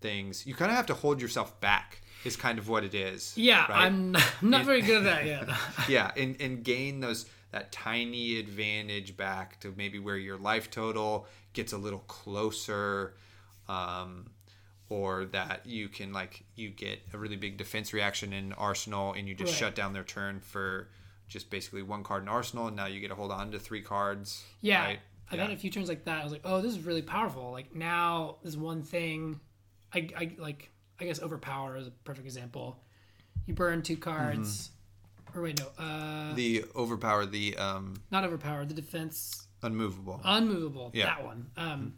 things, 0.00 0.46
you 0.46 0.54
kind 0.54 0.70
of 0.70 0.76
have 0.76 0.86
to 0.86 0.94
hold 0.94 1.20
yourself 1.20 1.60
back. 1.60 2.00
Is 2.24 2.36
kind 2.36 2.58
of 2.58 2.68
what 2.68 2.82
it 2.82 2.94
is. 2.94 3.32
Yeah, 3.36 3.60
right? 3.70 3.86
I'm 3.86 4.10
not, 4.12 4.32
I'm 4.42 4.50
not 4.50 4.64
very 4.64 4.82
good 4.82 5.06
at 5.06 5.24
that 5.24 5.24
yet. 5.26 5.48
yeah, 5.88 6.10
and 6.16 6.36
and 6.40 6.64
gain 6.64 6.98
those 6.98 7.26
that 7.50 7.72
tiny 7.72 8.38
advantage 8.38 9.16
back 9.16 9.58
to 9.60 9.72
maybe 9.76 9.98
where 9.98 10.16
your 10.16 10.36
life 10.36 10.70
total 10.70 11.26
gets 11.52 11.72
a 11.72 11.78
little 11.78 12.00
closer, 12.00 13.14
um, 13.68 14.30
or 14.90 15.26
that 15.26 15.66
you 15.66 15.88
can 15.88 16.12
like 16.12 16.44
you 16.54 16.70
get 16.70 17.00
a 17.12 17.18
really 17.18 17.36
big 17.36 17.56
defense 17.56 17.92
reaction 17.92 18.32
in 18.32 18.52
Arsenal 18.54 19.12
and 19.12 19.28
you 19.28 19.34
just 19.34 19.52
Right. 19.52 19.58
shut 19.58 19.74
down 19.74 19.92
their 19.92 20.04
turn 20.04 20.40
for 20.40 20.88
just 21.28 21.50
basically 21.50 21.82
one 21.82 22.02
card 22.02 22.22
in 22.22 22.28
Arsenal, 22.28 22.68
and 22.68 22.76
now 22.76 22.86
you 22.86 23.00
get 23.00 23.08
to 23.08 23.14
hold 23.14 23.30
on 23.30 23.50
to 23.50 23.58
three 23.58 23.82
cards. 23.82 24.44
Yeah. 24.62 24.82
right? 24.84 25.00
I've 25.30 25.38
yeah. 25.38 25.44
had 25.44 25.52
a 25.52 25.58
few 25.58 25.70
turns 25.70 25.88
like 25.88 26.04
that. 26.06 26.20
I 26.20 26.24
was 26.24 26.32
like, 26.32 26.40
oh, 26.44 26.62
this 26.62 26.72
is 26.72 26.80
really 26.84 27.02
powerful. 27.02 27.50
Like 27.52 27.74
now, 27.74 28.36
this 28.42 28.56
one 28.56 28.82
thing, 28.82 29.38
I, 29.92 30.08
I 30.16 30.30
like, 30.38 30.70
I 30.98 31.04
guess 31.04 31.20
overpower 31.20 31.76
is 31.76 31.86
a 31.86 31.90
perfect 31.90 32.24
example. 32.26 32.82
You 33.44 33.52
burn 33.52 33.82
two 33.82 33.96
cards, 33.98 34.70
or 35.38 35.42
wait, 35.42 35.58
no, 35.58 35.66
uh, 35.78 35.82
Mm-hmm. 36.28 36.34
the 36.36 36.64
overpower 36.76 37.24
the 37.26 37.56
um 37.56 37.94
not 38.10 38.24
overpower. 38.24 38.64
The 38.64 38.74
defense 38.74 39.46
unmovable. 39.62 40.20
unmovable. 40.24 40.90
Yeah. 40.94 41.06
That 41.06 41.24
one. 41.24 41.50
Um, 41.56 41.94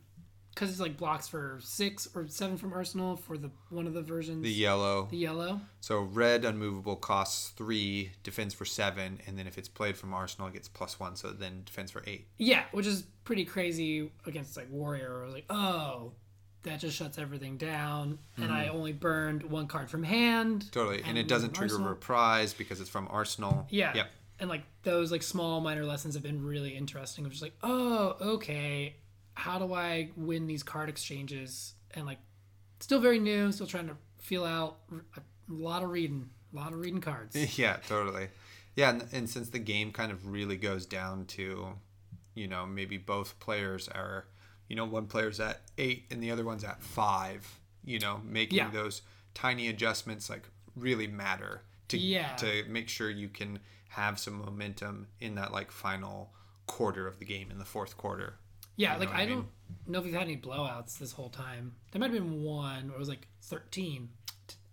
because 0.55 0.71
it's 0.73 0.81
like 0.81 0.97
blocks 0.99 1.29
for 1.29 1.59
six 1.63 2.09
or 2.15 2.27
seven 2.27 2.57
from 2.59 2.73
Arsenal 2.73 3.17
for 3.17 3.39
the 3.39 3.51
one 3.71 3.87
of 3.87 3.95
the 3.95 4.03
versions. 4.03 4.43
the 4.43 4.51
yellow. 4.53 5.07
the 5.11 5.17
yellow. 5.17 5.61
So 5.81 6.01
red 6.01 6.45
unmovable 6.45 6.97
costs 6.97 7.51
three, 7.51 8.11
defense 8.25 8.53
for 8.53 8.65
seven, 8.65 9.21
and 9.27 9.39
then 9.39 9.47
if 9.47 9.57
it's 9.57 9.69
played 9.69 9.97
from 9.97 10.13
Arsenal, 10.13 10.49
it 10.49 10.55
gets 10.55 10.69
plus 10.69 10.99
one. 11.01 11.15
So 11.17 11.31
then 11.31 11.63
defense 11.65 11.91
for 11.93 12.03
eight. 12.07 12.27
Yeah, 12.37 12.65
which 12.73 12.87
is 12.87 13.05
pretty 13.25 13.45
crazy 13.45 14.11
against 14.27 14.57
like 14.57 14.69
warrior. 14.71 15.23
I 15.23 15.25
was 15.27 15.35
like, 15.35 15.47
oh, 15.51 16.13
that 16.63 16.81
just 16.81 16.97
shuts 16.97 17.19
everything 17.19 17.57
down, 17.57 18.19
and 18.37 18.53
I 18.53 18.69
only 18.69 18.93
burned 18.93 19.43
one 19.45 19.67
card 19.67 19.89
from 19.91 20.03
hand. 20.03 20.61
Mm-hmm. 20.61 20.71
Totally, 20.71 20.99
and, 20.99 21.09
And 21.09 21.19
it 21.19 21.27
doesn't 21.29 21.55
trigger 21.55 21.75
Arsenal. 21.75 21.89
reprise 21.91 22.53
because 22.53 22.81
it's 22.81 22.91
from 22.91 23.09
Arsenal. 23.11 23.67
Yeah. 23.71 23.93
Yep. 23.95 24.07
And 24.41 24.49
like 24.51 24.63
those 24.83 25.11
like 25.13 25.23
small 25.23 25.61
minor 25.61 25.85
lessons 25.85 26.15
have 26.15 26.23
been 26.23 26.45
really 26.45 26.71
interesting. 26.77 27.25
Of 27.25 27.31
just 27.31 27.43
like, 27.43 27.55
oh, 27.63 28.17
okay, 28.21 28.97
how 29.35 29.59
do 29.59 29.73
I 29.75 30.11
win 30.17 30.47
these 30.47 30.63
card 30.63 30.89
exchanges? 30.89 31.75
And 31.93 32.07
like, 32.07 32.19
still 32.81 33.01
very 33.01 33.19
new, 33.19 33.53
still 33.53 33.67
trying 33.67 33.89
to 33.89 33.97
feel 34.19 34.45
out 34.45 34.79
a 34.91 35.21
lot 35.49 35.83
of 35.83 35.91
reading, 35.91 36.31
a 36.53 36.57
lot 36.57 36.73
of 36.73 36.79
reading 36.79 37.01
cards. 37.01 37.37
Yeah, 37.59 37.77
totally. 37.89 38.29
Yeah, 38.77 38.91
and, 38.91 39.07
and 39.13 39.31
since 39.31 39.49
the 39.49 39.59
game 39.59 39.93
kind 39.93 40.13
of 40.13 40.27
really 40.27 40.57
goes 40.57 40.87
down 40.87 41.25
to, 41.27 41.75
you 42.35 42.49
know, 42.49 42.65
maybe 42.67 42.99
both 42.99 43.39
players 43.41 43.89
are, 43.89 44.27
you 44.71 44.77
know, 44.77 44.87
one 44.87 45.07
player's 45.07 45.39
at 45.41 45.61
eight 45.77 46.07
and 46.11 46.23
the 46.23 46.31
other 46.31 46.45
one's 46.45 46.65
at 46.65 46.83
five. 46.83 47.59
You 47.85 47.99
know, 47.99 48.23
making 48.25 48.57
Yeah. 48.59 48.71
those 48.71 49.03
tiny 49.35 49.69
adjustments 49.69 50.31
like 50.31 50.49
really 50.77 51.07
matter 51.07 51.63
to 51.89 51.99
Yeah. 51.99 52.35
to 52.37 52.65
make 52.69 52.89
sure 52.89 53.11
you 53.11 53.29
can 53.29 53.59
have 53.89 54.19
some 54.21 54.35
momentum 54.35 55.09
in 55.19 55.35
that 55.35 55.53
like 55.53 55.71
final 55.73 56.33
quarter 56.67 57.07
of 57.09 57.19
the 57.19 57.25
game 57.25 57.51
in 57.51 57.59
the 57.59 57.65
fourth 57.65 57.97
quarter. 57.97 58.39
Yeah, 58.77 58.95
You 58.95 59.01
like 59.01 59.09
know 59.09 59.13
what 59.15 59.21
I, 59.21 59.23
I 59.25 59.27
mean? 59.27 59.35
don't 59.37 59.49
know 59.89 59.99
if 59.99 60.05
we've 60.05 60.15
had 60.15 60.23
any 60.23 60.37
blowouts 60.37 60.99
this 60.99 61.13
whole 61.13 61.29
time. 61.31 61.75
There 61.91 61.99
might 62.01 62.13
have 62.13 62.23
been 62.23 62.43
one 62.45 62.87
where 62.89 62.97
it 62.97 62.99
was 62.99 63.09
like 63.09 63.27
thirteen. 63.43 64.11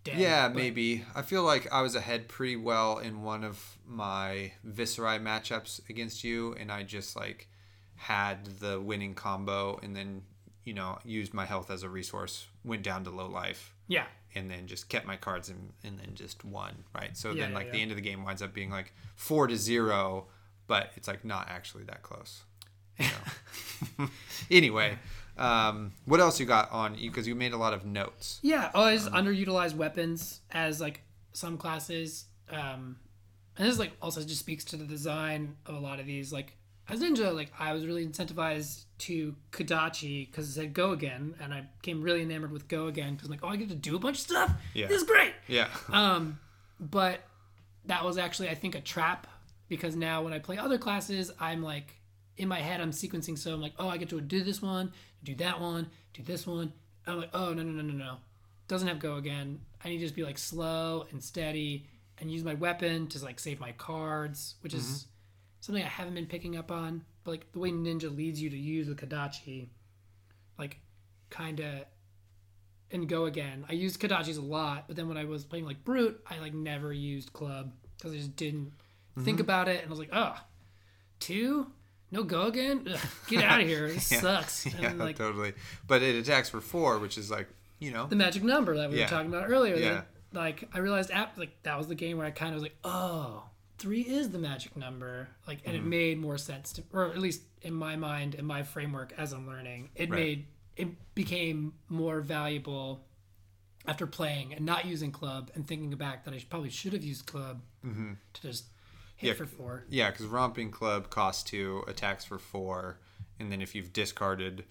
dead, 0.04 0.20
Yeah, 0.20 0.48
but- 0.48 0.56
maybe. 0.56 1.04
I 1.16 1.22
feel 1.22 1.44
like 1.44 1.70
I 1.74 1.82
was 1.82 1.94
ahead 1.96 2.30
pretty 2.30 2.56
well 2.56 3.00
in 3.00 3.24
one 3.24 3.44
of 3.44 3.78
my 3.86 4.54
Viserai 4.66 5.22
matchups 5.22 5.82
against 5.90 6.24
you, 6.24 6.54
and 6.54 6.72
I 6.72 6.84
just 6.84 7.16
like 7.16 7.50
had 7.98 8.46
the 8.60 8.80
winning 8.80 9.14
combo, 9.14 9.80
and 9.84 9.96
then 9.96 10.22
you 10.64 10.74
know 10.74 10.98
used 11.04 11.34
my 11.34 11.46
health 11.46 11.70
as 11.70 11.84
a 11.84 11.90
resource, 11.90 12.48
went 12.64 12.84
down 12.84 13.04
to 13.04 13.10
low 13.10 13.28
life, 13.28 13.74
Yeah, 13.88 14.06
and 14.36 14.50
then 14.50 14.68
just 14.68 14.88
kept 14.90 15.06
my 15.06 15.18
cards 15.18 15.50
and 15.50 15.74
and 15.84 16.00
then 16.00 16.16
just 16.16 16.46
won. 16.46 16.84
Right. 16.96 17.16
So 17.18 17.32
Yeah, 17.32 17.44
then 17.44 17.52
yeah, 17.52 17.58
like 17.58 17.72
the 17.72 17.82
end 17.82 17.92
of 17.92 17.98
the 17.98 18.02
game 18.04 18.24
winds 18.24 18.42
up 18.42 18.54
being 18.54 18.70
like 18.70 18.94
four 19.16 19.48
to 19.48 19.58
zero, 19.58 20.28
but 20.68 20.92
it's 20.96 21.08
like 21.08 21.26
not 21.26 21.48
actually 21.50 21.84
that 21.86 22.02
close. 22.04 22.44
know? 23.00 24.08
anyway, 24.52 24.98
um, 25.38 25.94
what 26.06 26.20
else 26.20 26.40
you 26.40 26.46
got 26.46 26.72
on 26.72 26.98
you? 26.98 27.10
Because 27.12 27.28
you 27.28 27.36
made 27.36 27.54
a 27.54 27.58
lot 27.58 27.74
of 27.74 27.86
notes. 27.86 28.40
yeah. 28.42 28.72
Always 28.74 29.08
underutilized 29.08 29.76
weapons 29.76 30.42
as 30.52 30.82
like 30.82 31.02
some 31.34 31.58
classes. 31.58 32.26
Um, 32.50 32.98
and 33.58 33.68
this 33.68 33.78
like 33.80 33.92
also 34.02 34.22
just 34.22 34.40
speaks 34.40 34.64
to 34.66 34.78
the 34.78 34.86
design 34.86 35.56
of 35.66 35.76
a 35.76 35.80
lot 35.80 36.00
of 36.00 36.06
these. 36.06 36.32
Like 36.34 36.58
as 36.90 37.02
ninja, 37.02 37.34
like 37.34 37.52
I 37.60 37.74
was 37.74 37.86
really 37.86 38.06
incentivized 38.06 38.86
to 39.00 39.36
Kodachi 39.52 40.30
because 40.30 40.50
it 40.50 40.54
said 40.54 40.74
go 40.74 40.92
again, 40.92 41.36
and 41.42 41.54
I 41.54 41.68
became 41.82 42.02
really 42.02 42.22
enamored 42.22 42.52
with 42.52 42.68
go 42.68 42.88
again 42.88 43.16
because 43.16 43.28
I'm 43.28 43.32
like, 43.32 43.44
oh, 43.44 43.50
I 43.50 43.58
get 43.58 43.70
to 43.70 43.76
do 43.76 43.96
a 43.96 44.00
bunch 44.00 44.18
of 44.18 44.22
stuff. 44.22 44.52
Yeah. 44.74 44.88
This 44.88 45.02
is 45.02 45.08
great. 45.08 45.34
Yeah. 45.48 45.68
Um, 45.92 46.40
but 46.80 47.20
that 47.86 48.04
was 48.04 48.18
actually 48.18 48.50
I 48.50 48.56
think 48.56 48.76
a 48.76 48.82
trap 48.82 49.28
because 49.68 49.96
now 49.96 50.24
when 50.24 50.34
I 50.34 50.40
play 50.40 50.58
other 50.58 50.78
classes, 50.78 51.32
I'm 51.40 51.62
like 51.62 51.96
in 52.38 52.48
my 52.48 52.60
head 52.60 52.80
I'm 52.82 52.92
sequencing 52.92 53.38
so 53.38 53.54
I'm 53.54 53.62
like, 53.62 53.74
oh 53.80 53.90
I 53.90 53.98
get 53.98 54.10
to 54.10 54.22
do 54.22 54.44
this 54.44 54.62
one, 54.62 54.92
do 55.24 55.36
that 55.36 55.60
one, 55.60 55.88
do 56.14 56.24
this 56.24 56.48
one. 56.48 56.72
I'm 57.06 57.20
like, 57.20 57.30
oh 57.34 57.54
no 57.54 57.64
no 57.64 57.72
no 57.72 57.82
no 57.82 57.94
no. 57.94 58.18
Doesn't 58.68 58.88
have 58.88 59.00
go 59.00 59.16
again. 59.16 59.62
I 59.84 59.90
need 59.90 59.98
to 59.98 60.04
just 60.04 60.16
be 60.16 60.24
like 60.24 60.38
slow 60.38 61.06
and 61.12 61.24
steady 61.24 61.88
and 62.20 62.32
use 62.32 62.44
my 62.44 62.54
weapon 62.54 63.08
to 63.08 63.24
like 63.24 63.40
save 63.40 63.60
my 63.60 63.72
cards, 63.74 64.56
which 64.62 64.74
is 64.74 65.08
something 65.68 65.84
I 65.84 65.88
haven't 65.88 66.16
been 66.16 66.26
picking 66.26 66.58
up 66.58 66.72
on. 66.72 67.04
But 67.24 67.32
like 67.32 67.52
the 67.52 67.60
way 67.60 67.72
Ninja 67.72 68.16
leads 68.16 68.42
you 68.42 68.50
to 68.50 68.58
use 68.58 68.88
the 68.88 68.96
Kodachi, 68.96 69.68
like 70.58 70.80
kinda 71.30 71.86
and 72.90 73.08
go 73.08 73.26
again. 73.26 73.66
I 73.70 73.74
used 73.74 74.00
Kodachis 74.00 74.38
a 74.38 74.42
lot, 74.42 74.86
but 74.88 74.96
then 74.96 75.08
when 75.08 75.18
I 75.18 75.26
was 75.26 75.44
playing 75.44 75.66
like 75.66 75.84
Brute, 75.84 76.20
I 76.26 76.40
like 76.40 76.54
never 76.54 76.92
used 76.94 77.34
Club 77.34 77.72
because 77.98 78.14
I 78.14 78.18
just 78.18 78.36
didn't 78.36 78.72
think 79.20 79.38
mm-hmm. 79.38 79.42
about 79.42 79.68
it, 79.68 79.82
and 79.82 79.88
I 79.88 79.90
was 79.90 80.00
like, 80.00 80.12
oh, 80.14 80.40
two, 81.20 81.68
no 82.12 82.24
go 82.24 82.44
again, 82.44 82.88
Ugh, 82.92 83.00
get 83.28 83.44
out 83.44 83.60
of 83.60 83.68
here, 83.68 83.88
this 83.94 84.12
Yeah. 84.12 84.22
sucks. 84.22 84.66
Yeah, 84.80 84.94
like 84.94 85.18
totally. 85.18 85.54
But 85.86 86.02
it 86.02 86.16
attacks 86.16 86.50
for 86.50 86.62
four, 86.62 87.00
which 87.00 87.18
is 87.18 87.30
like 87.30 87.48
you 87.80 87.92
know. 87.92 88.08
the 88.08 88.16
magic 88.16 88.44
number 88.44 88.78
that 88.78 88.90
we 88.90 88.98
Yeah. 88.98 89.06
were 89.06 89.10
talking 89.10 89.34
about 89.34 89.50
earlier. 89.50 89.76
Yeah. 89.76 89.94
That, 89.94 90.08
like 90.34 90.70
I 90.74 90.80
realized 90.80 91.12
after 91.12 91.42
like 91.42 91.62
that 91.64 91.78
was 91.78 91.88
the 91.88 91.96
game 91.96 92.18
where 92.18 92.26
I 92.26 92.32
kind 92.32 92.52
of 92.52 92.56
was 92.56 92.64
like, 92.64 92.78
oh, 92.84 93.44
three 93.78 94.02
is 94.02 94.30
the 94.30 94.40
magic 94.40 94.76
number. 94.76 95.30
Like, 95.48 95.60
and 95.66 95.76
Mm-hmm. 95.76 95.86
it 95.86 95.90
made 95.90 96.20
more 96.20 96.38
sense 96.38 96.74
to, 96.74 96.84
or 96.94 97.06
at 97.08 97.20
least 97.20 97.42
in 97.62 97.74
my 97.74 97.96
mind, 97.96 98.36
in 98.36 98.46
my 98.46 98.64
framework 98.64 99.14
as 99.18 99.34
I'm 99.34 99.48
learning, 99.48 99.90
it 99.96 100.10
Right. 100.10 100.20
made 100.20 100.46
it 100.76 101.16
became 101.16 101.74
more 101.90 102.22
valuable 102.22 103.04
after 103.88 104.06
playing 104.06 104.54
and 104.54 104.64
not 104.66 104.86
using 104.86 105.12
club 105.12 105.50
and 105.56 105.66
thinking 105.68 105.90
back 105.98 106.24
that 106.26 106.34
I 106.36 106.44
probably 106.50 106.70
should 106.70 106.94
have 106.94 107.04
used 107.04 107.26
club 107.26 107.62
to 107.84 108.42
just 108.42 108.66
hit 109.16 109.20
Mm-hmm. 109.20 109.26
Yeah. 109.28 109.34
for 109.34 109.46
four. 109.48 109.84
Yeah, 109.90 110.12
because 110.12 110.28
romping 110.28 110.70
club 110.70 111.10
costs 111.10 111.42
two, 111.44 111.84
attacks 111.88 112.26
for 112.26 112.38
four, 112.38 113.00
and 113.40 113.52
then 113.52 113.62
if 113.62 113.74
you've 113.74 113.92
discarded 113.94 114.66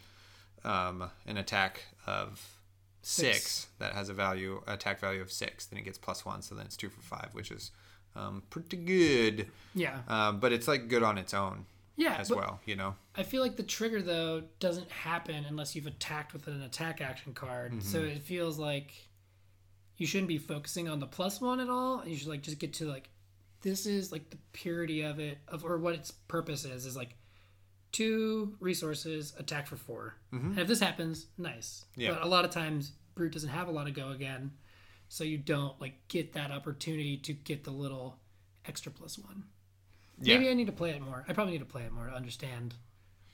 um, 0.64 1.10
an 1.26 1.36
attack 1.36 1.82
of 2.06 2.56
six, 3.02 3.36
Six. 3.36 3.66
that 3.78 3.92
has 3.94 4.08
a 4.08 4.14
value 4.14 4.62
attack 4.66 5.00
value 5.00 5.20
of 5.22 5.32
six, 5.32 5.66
then 5.66 5.78
it 5.78 5.82
gets 5.84 5.98
plus 5.98 6.24
one, 6.24 6.42
so 6.42 6.54
then 6.54 6.66
it's 6.66 6.76
two 6.76 6.88
for 6.88 7.00
five, 7.00 7.30
which 7.32 7.50
is 7.50 7.70
um, 8.16 8.42
pretty 8.50 8.76
good. 8.76 9.46
Yeah, 9.74 9.98
Um, 10.08 10.40
but 10.40 10.52
it's 10.52 10.66
like 10.66 10.88
good 10.88 11.02
on 11.02 11.18
its 11.18 11.34
own 11.34 11.66
yeah. 11.96 12.16
as 12.18 12.30
well, 12.30 12.60
you 12.64 12.76
know. 12.76 12.94
I 13.14 13.22
feel 13.24 13.42
like 13.42 13.56
the 13.56 13.62
trigger 13.62 14.00
though 14.00 14.42
doesn't 14.58 14.90
happen 14.90 15.44
unless 15.48 15.74
you've 15.76 15.86
attacked 15.86 16.32
with 16.32 16.46
an 16.46 16.62
attack 16.62 17.00
action 17.00 17.34
card. 17.34 17.82
So 17.82 17.98
Mm-hmm. 17.98 18.16
it 18.16 18.22
feels 18.22 18.58
like 18.58 18.92
you 19.98 20.06
shouldn't 20.06 20.28
be 20.28 20.38
focusing 20.38 20.88
on 20.88 20.98
the 21.00 21.06
plus 21.06 21.40
one 21.40 21.60
at 21.60 21.68
all. 21.68 22.02
You 22.06 22.16
should 22.16 22.28
like 22.28 22.42
just 22.42 22.58
get 22.58 22.72
to 22.74 22.86
like 22.86 23.10
this 23.62 23.84
is 23.86 24.12
like 24.12 24.30
the 24.30 24.38
purity 24.52 25.02
of 25.02 25.18
it 25.18 25.38
of 25.48 25.64
or 25.64 25.78
what 25.78 25.94
its 25.94 26.10
purpose 26.10 26.64
is 26.64 26.86
is 26.86 26.96
like 26.96 27.16
two 27.92 28.54
resources 28.60 29.32
attack 29.38 29.66
for 29.66 29.76
4 29.76 30.14
And 30.32 30.58
if 30.58 30.68
this 30.68 30.80
happens, 30.80 31.26
nice. 31.38 31.84
Mm-hmm. 31.92 32.00
Yeah. 32.02 32.12
But 32.12 32.22
a 32.22 32.28
lot 32.28 32.44
of 32.44 32.50
times 32.50 32.92
brute 33.14 33.32
doesn't 33.32 33.48
have 33.48 33.68
a 33.68 33.70
lot 33.70 33.88
of 33.88 33.94
go 33.94 34.10
again, 34.10 34.52
so 35.08 35.24
you 35.24 35.38
don't 35.38 35.80
like 35.80 35.94
get 36.08 36.32
that 36.34 36.50
opportunity 36.50 37.16
to 37.18 37.32
get 37.32 37.64
the 37.64 37.70
little 37.70 38.18
extra 38.66 38.90
plus 38.92 39.18
one. 39.18 39.44
Yeah. 40.20 40.38
Maybe 40.38 40.50
I 40.50 40.54
need 40.54 40.66
to 40.66 40.72
play 40.72 40.90
it 40.90 41.00
more. 41.02 41.24
I 41.28 41.32
probably 41.32 41.52
need 41.52 41.60
to 41.60 41.64
play 41.66 41.82
it 41.82 41.92
more 41.92 42.06
to 42.06 42.12
understand. 42.14 42.74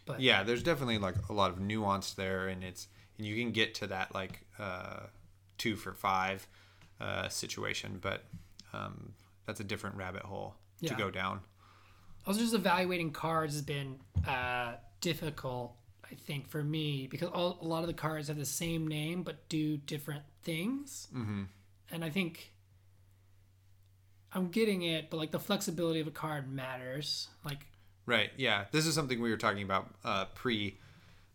But 0.04 0.20
yeah 0.20 0.42
there's 0.42 0.62
definitely 0.62 0.98
like 0.98 1.14
a 1.28 1.32
lot 1.32 1.50
of 1.52 1.60
nuance 1.60 2.12
there 2.14 2.48
and 2.48 2.64
it's 2.64 2.88
and 3.18 3.26
you 3.26 3.36
can 3.36 3.52
get 3.52 3.74
to 3.76 3.86
that 3.86 4.12
like 4.14 4.44
uh 4.58 5.00
two 5.58 5.76
for 5.76 5.92
five 5.94 6.46
uh 7.00 7.28
situation 7.28 7.98
but 8.02 8.24
um 8.72 9.12
that's 9.46 9.60
a 9.60 9.64
different 9.64 9.94
rabbit 9.96 10.22
hole 10.22 10.56
to 10.80 10.86
Yeah. 10.88 10.98
go 10.98 11.10
down 11.10 11.40
Also, 12.26 12.40
just 12.40 12.54
evaluating 12.54 13.12
cards 13.12 13.52
has 13.54 13.62
been 13.62 13.98
uh, 14.26 14.74
difficult, 15.00 15.74
I 16.10 16.14
think, 16.14 16.48
for 16.48 16.62
me 16.62 17.06
because 17.08 17.28
all, 17.28 17.58
a 17.60 17.64
lot 17.66 17.80
of 17.82 17.86
the 17.88 17.94
cards 17.94 18.28
have 18.28 18.36
the 18.38 18.44
same 18.44 18.86
name 18.86 19.22
but 19.22 19.48
do 19.48 19.76
different 19.76 20.22
things. 20.42 21.08
Mm-hmm. 21.14 21.42
And 21.92 22.04
I 22.04 22.10
think 22.10 22.52
I'm 24.32 24.48
getting 24.48 24.82
it, 24.82 25.10
but 25.10 25.18
like 25.18 25.30
the 25.30 25.38
flexibility 25.38 26.00
of 26.00 26.06
a 26.06 26.10
card 26.12 26.50
matters. 26.52 27.28
Like, 27.44 27.66
right 28.04 28.30
yeah 28.36 28.64
this 28.72 28.84
is 28.84 28.96
something 28.96 29.22
we 29.22 29.30
were 29.30 29.36
talking 29.36 29.62
about 29.62 29.94
uh 30.04 30.24
pre 30.34 30.76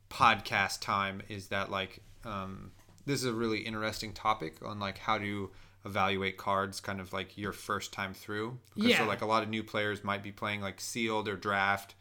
podcast 0.09 0.81
time 0.81 1.21
is 1.29 1.47
that 1.47 1.71
like 1.71 2.01
um 2.25 2.71
this 3.05 3.21
is 3.21 3.25
a 3.25 3.31
really 3.33 3.59
interesting 3.59 4.11
topic 4.11 4.57
on 4.65 4.77
like 4.77 4.97
how 4.97 5.17
to 5.17 5.49
evaluate 5.85 6.35
cards 6.35 6.81
kind 6.81 6.99
of 6.99 7.13
like 7.13 7.37
your 7.37 7.53
first 7.53 7.93
time 7.93 8.13
through 8.13 8.57
because 8.75 8.97
so 8.97 9.05
like 9.05 9.21
a 9.21 9.25
lot 9.25 9.43
of 9.43 9.47
new 9.47 9.63
players 9.63 10.03
might 10.03 10.21
be 10.21 10.29
playing 10.31 10.59
like 10.59 10.81
sealed 10.81 11.29
or 11.29 11.37
draft 11.37 11.95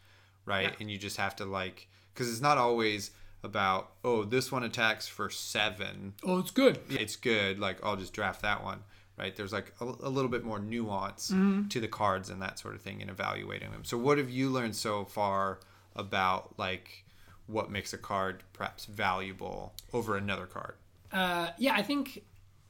right 0.45 0.63
Yeah. 0.71 0.75
and 0.81 0.91
you 0.91 0.97
just 0.97 1.15
have 1.15 1.33
to 1.37 1.45
like 1.45 1.87
because 2.13 2.29
it's 2.29 2.41
not 2.41 2.57
always 2.57 3.11
about 3.47 3.93
oh 4.03 4.23
this 4.23 4.51
one 4.51 4.61
attacks 4.63 5.07
for 5.07 5.31
seven. 5.31 6.13
Oh, 6.23 6.37
it's 6.37 6.51
good. 6.51 6.77
it's 6.89 7.15
good. 7.15 7.57
Like 7.57 7.83
i'll 7.83 7.95
just 7.95 8.13
draft 8.13 8.43
that 8.43 8.63
one 8.63 8.81
right? 9.17 9.35
There's 9.35 9.51
like 9.51 9.73
a, 9.81 9.85
a 9.85 10.09
little 10.09 10.29
bit 10.29 10.43
more 10.43 10.59
nuance 10.59 11.29
to 11.69 11.79
the 11.79 11.87
cards 11.87 12.29
and 12.29 12.41
that 12.41 12.59
sort 12.59 12.75
of 12.75 12.81
thing 12.81 13.01
in 13.01 13.09
evaluating 13.09 13.71
them. 13.71 13.83
So 13.83 13.97
what 13.97 14.19
have 14.19 14.29
you 14.29 14.49
learned 14.49 14.75
so 14.75 15.05
far 15.05 15.59
about 15.95 16.57
like 16.59 17.03
what 17.47 17.71
makes 17.71 17.93
a 17.93 17.97
card 17.97 18.43
perhaps 18.53 18.85
valuable 18.85 19.73
over 19.91 20.15
another 20.17 20.45
card? 20.45 20.75
Uh, 21.11 21.49
yeah, 21.57 21.73
I 21.73 21.81
think 21.81 22.23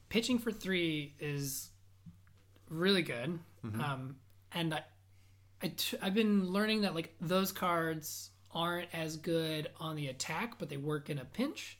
pitching 0.08 0.38
for 0.38 0.50
three 0.50 1.14
is 1.20 1.68
really 2.70 3.02
good. 3.02 3.38
Um, 3.64 4.16
and 4.52 4.72
I, 4.72 4.82
I 5.62 5.72
t- 5.76 5.98
I've 6.00 6.14
been 6.14 6.50
learning 6.50 6.82
that 6.82 6.94
like 6.94 7.14
those 7.20 7.52
cards 7.52 8.30
aren't 8.54 8.88
as 8.94 9.16
good 9.16 9.68
on 9.78 9.96
the 9.96 10.08
attack, 10.08 10.58
but 10.58 10.68
they 10.68 10.76
work 10.76 11.10
in 11.10 11.18
a 11.18 11.24
pinch. 11.24 11.78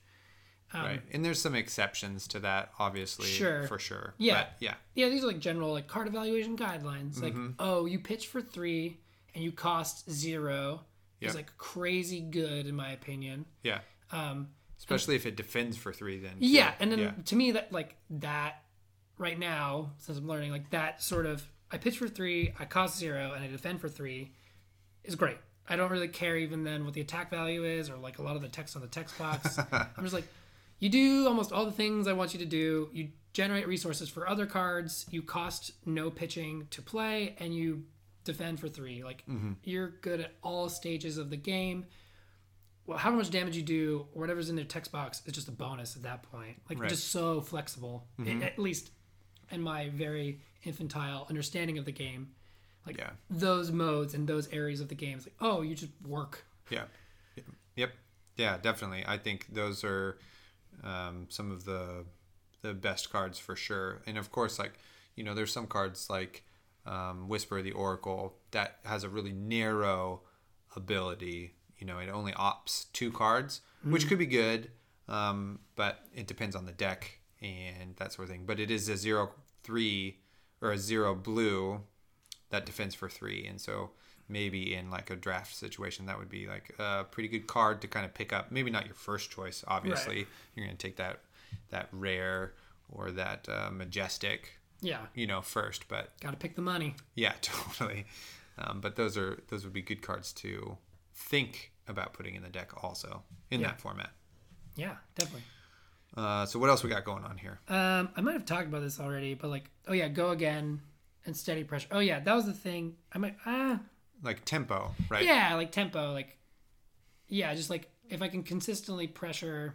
right 0.74 1.00
and 1.12 1.24
there's 1.24 1.40
some 1.40 1.54
exceptions 1.54 2.28
to 2.28 2.38
that 2.40 2.70
obviously 2.78 3.24
Um, 3.26 3.32
Sure. 3.32 3.66
for 3.66 3.78
sure 3.78 4.14
Yeah. 4.18 4.34
but 4.42 4.52
yeah 4.60 4.74
Yeah, 4.94 5.08
these 5.08 5.24
are 5.24 5.26
like 5.26 5.38
general 5.38 5.72
like 5.72 5.86
card 5.88 6.06
evaluation 6.08 6.58
guidelines. 6.58 7.22
Like, 7.22 7.32
Mm-hmm. 7.32 7.52
oh, 7.58 7.86
you 7.86 7.98
pitch 7.98 8.26
for 8.26 8.42
three 8.42 8.98
and 9.34 9.42
you 9.42 9.50
cost 9.50 10.10
zero 10.10 10.84
Yeah. 11.20 11.28
is 11.30 11.34
like 11.34 11.56
crazy 11.56 12.20
good 12.20 12.66
in 12.66 12.74
my 12.76 12.90
opinion. 12.92 13.46
yeah 13.62 13.80
Um, 14.10 14.48
especially 14.76 15.16
if 15.16 15.24
it 15.24 15.36
defends 15.36 15.76
for 15.78 15.90
three 15.92 16.18
then 16.18 16.32
too. 16.38 16.46
Yeah, 16.46 16.74
and 16.80 16.92
then 16.92 16.98
yeah. 16.98 17.12
to 17.24 17.34
me 17.36 17.52
that 17.52 17.72
like 17.72 17.96
that 18.10 18.62
right 19.16 19.38
now, 19.38 19.92
since 19.96 20.18
I'm 20.18 20.28
learning, 20.28 20.50
like 20.52 20.68
that 20.70 21.02
sort 21.02 21.24
of 21.26 21.42
I 21.70 21.78
pitch 21.78 21.96
for 21.98 22.08
three, 22.08 22.52
I 22.58 22.64
cost 22.66 22.98
zero, 22.98 23.32
and 23.32 23.42
I 23.42 23.48
defend 23.48 23.80
for 23.80 23.88
three 23.88 24.32
is 25.04 25.14
great. 25.16 25.38
I 25.68 25.76
don't 25.76 25.90
really 25.90 26.08
care 26.08 26.36
even 26.36 26.64
then 26.64 26.84
what 26.84 26.94
the 26.94 27.00
attack 27.00 27.30
value 27.30 27.64
is 27.64 27.90
or 27.90 27.96
like 27.96 28.18
a 28.18 28.22
lot 28.22 28.36
of 28.36 28.42
the 28.42 28.48
text 28.48 28.76
on 28.76 28.82
the 28.82 28.88
text 28.88 29.18
box. 29.18 29.58
I'm 29.72 30.02
just 30.02 30.14
like, 30.14 30.26
you 30.78 30.88
do 30.88 31.26
almost 31.26 31.52
all 31.52 31.64
the 31.64 31.72
things 31.72 32.06
I 32.06 32.12
want 32.12 32.32
you 32.32 32.38
to 32.40 32.46
do. 32.46 32.88
You 32.92 33.08
generate 33.32 33.68
resources 33.68 34.08
for 34.08 34.28
other 34.28 34.46
cards, 34.46 35.06
you 35.10 35.22
cost 35.22 35.72
no 35.84 36.10
pitching 36.10 36.66
to 36.70 36.82
play, 36.82 37.36
and 37.38 37.54
you 37.54 37.84
defend 38.24 38.60
for 38.60 38.68
three. 38.68 39.04
Like 39.04 39.24
mm-hmm. 39.28 39.52
you're 39.64 39.88
good 40.00 40.20
at 40.20 40.34
all 40.42 40.68
stages 40.68 41.18
of 41.18 41.30
the 41.30 41.36
game 41.36 41.86
well, 42.88 42.96
however 42.96 43.18
much 43.18 43.30
damage 43.30 43.54
you 43.54 43.62
do 43.62 44.06
or 44.14 44.22
whatever's 44.22 44.48
in 44.48 44.56
their 44.56 44.64
text 44.64 44.90
box 44.90 45.20
is 45.26 45.34
just 45.34 45.46
a 45.46 45.52
bonus 45.52 45.94
at 45.94 46.02
that 46.02 46.22
point. 46.22 46.56
Like 46.70 46.80
Right. 46.80 46.88
just 46.88 47.08
so 47.08 47.42
flexible, 47.42 48.08
mm-hmm. 48.18 48.42
I- 48.42 48.46
at 48.46 48.58
least 48.58 48.90
in 49.50 49.60
my 49.62 49.90
very 49.90 50.40
infantile 50.64 51.26
understanding 51.28 51.76
of 51.76 51.84
the 51.84 51.92
game. 51.92 52.30
Like 52.88 52.98
Yeah. 52.98 53.10
those 53.30 53.70
modes 53.70 54.14
and 54.14 54.26
those 54.28 54.48
areas 54.52 54.80
of 54.80 54.88
the 54.88 54.94
game, 54.94 55.16
it's 55.18 55.26
like 55.26 55.36
oh, 55.40 55.62
you 55.62 55.74
just 55.74 55.92
work. 56.06 56.44
Yeah. 56.70 56.84
Yep. 57.76 57.92
Yeah, 58.36 58.58
definitely. 58.60 59.04
I 59.06 59.18
think 59.18 59.46
those 59.52 59.84
are 59.84 60.18
um, 60.82 61.26
some 61.28 61.50
of 61.52 61.64
the 61.64 62.04
the 62.62 62.74
best 62.74 63.10
cards 63.10 63.38
for 63.38 63.54
sure. 63.56 64.02
And 64.06 64.18
of 64.18 64.30
course, 64.32 64.58
like 64.58 64.72
you 65.14 65.24
know, 65.24 65.34
there's 65.34 65.52
some 65.52 65.66
cards 65.66 66.08
like 66.10 66.44
um, 66.86 67.28
Whisper 67.28 67.58
of 67.58 67.64
the 67.64 67.72
Oracle 67.72 68.36
that 68.52 68.78
has 68.84 69.04
a 69.04 69.08
really 69.08 69.32
narrow 69.32 70.22
ability. 70.76 71.54
You 71.78 71.86
know, 71.86 71.98
it 71.98 72.08
only 72.08 72.32
opts 72.32 72.86
two 72.92 73.10
cards, 73.12 73.60
which 73.84 74.08
could 74.08 74.18
be 74.18 74.26
good, 74.26 74.70
um, 75.08 75.60
but 75.76 76.00
it 76.14 76.26
depends 76.26 76.56
on 76.56 76.66
the 76.66 76.72
deck 76.72 77.20
and 77.40 77.94
that 77.96 78.12
sort 78.12 78.26
of 78.28 78.32
thing. 78.32 78.44
But 78.46 78.58
it 78.58 78.70
is 78.70 78.88
a 78.88 78.96
zero 78.96 79.30
three 79.62 80.18
or 80.60 80.72
a 80.72 80.78
zero 80.78 81.14
blue 81.14 81.82
that 82.50 82.64
defends 82.66 82.94
for 82.94 83.08
three, 83.08 83.46
and 83.46 83.60
so 83.60 83.90
maybe 84.28 84.74
in 84.74 84.90
like 84.90 85.08
a 85.10 85.16
draft 85.16 85.54
situation 85.56 86.04
that 86.06 86.18
would 86.18 86.28
be 86.28 86.46
like 86.46 86.74
a 86.78 87.04
pretty 87.10 87.28
good 87.28 87.46
card 87.46 87.80
to 87.80 87.88
kind 87.88 88.04
of 88.04 88.12
pick 88.14 88.32
up. 88.32 88.50
Maybe 88.52 88.70
not 88.70 88.84
your 88.86 88.94
first 88.94 89.30
choice, 89.30 89.64
obviously. 89.66 90.16
Right. 90.16 90.26
You're 90.54 90.66
going 90.66 90.76
to 90.76 90.86
take 90.86 90.96
that 90.96 91.20
that 91.70 91.88
rare 91.92 92.52
or 92.90 93.10
that 93.12 93.48
uh, 93.48 93.70
majestic, 93.70 94.58
Yeah, 94.82 94.98
you 95.14 95.26
know, 95.26 95.40
first. 95.40 95.88
But 95.88 96.18
got 96.20 96.30
to 96.32 96.36
pick 96.36 96.56
the 96.56 96.62
money. 96.62 96.94
yeah, 97.14 97.32
totally. 97.42 98.06
Um, 98.58 98.80
but 98.80 98.96
those 98.96 99.16
are 99.16 99.38
those 99.48 99.64
would 99.64 99.72
be 99.72 99.82
good 99.82 100.02
cards 100.02 100.32
to 100.34 100.76
think 101.14 101.72
about 101.86 102.12
putting 102.12 102.34
in 102.34 102.42
the 102.42 102.48
deck 102.50 102.82
also 102.84 103.22
in 103.50 103.60
Yeah. 103.60 103.68
that 103.68 103.80
format. 103.80 104.10
Yeah, 104.76 104.96
definitely. 105.14 105.44
Uh, 106.16 106.44
so 106.46 106.58
what 106.58 106.68
else 106.70 106.82
we 106.82 106.90
got 106.90 107.04
going 107.04 107.24
on 107.24 107.36
here? 107.38 107.60
Um, 107.68 108.08
I 108.16 108.20
might 108.20 108.32
have 108.32 108.44
talked 108.46 108.66
about 108.66 108.82
this 108.82 108.98
already, 109.00 109.34
but 109.34 109.48
like, 109.48 109.70
oh 109.86 109.92
yeah, 109.92 110.08
go 110.08 110.30
again 110.30 110.80
and 111.28 111.36
steady 111.36 111.62
pressure. 111.62 111.86
Oh 111.92 112.00
yeah, 112.00 112.18
that 112.20 112.34
was 112.34 112.46
the 112.46 112.52
thing. 112.52 112.96
I'm 113.12 113.22
like 113.22 113.36
ah 113.46 113.78
Like 114.22 114.44
tempo, 114.44 114.92
right? 115.08 115.24
yeah, 115.24 115.54
like 115.54 115.70
tempo, 115.70 116.12
like 116.12 116.36
yeah, 117.28 117.54
just 117.54 117.70
like 117.70 117.88
if 118.10 118.20
I 118.22 118.28
can 118.28 118.42
consistently 118.42 119.06
pressure 119.06 119.74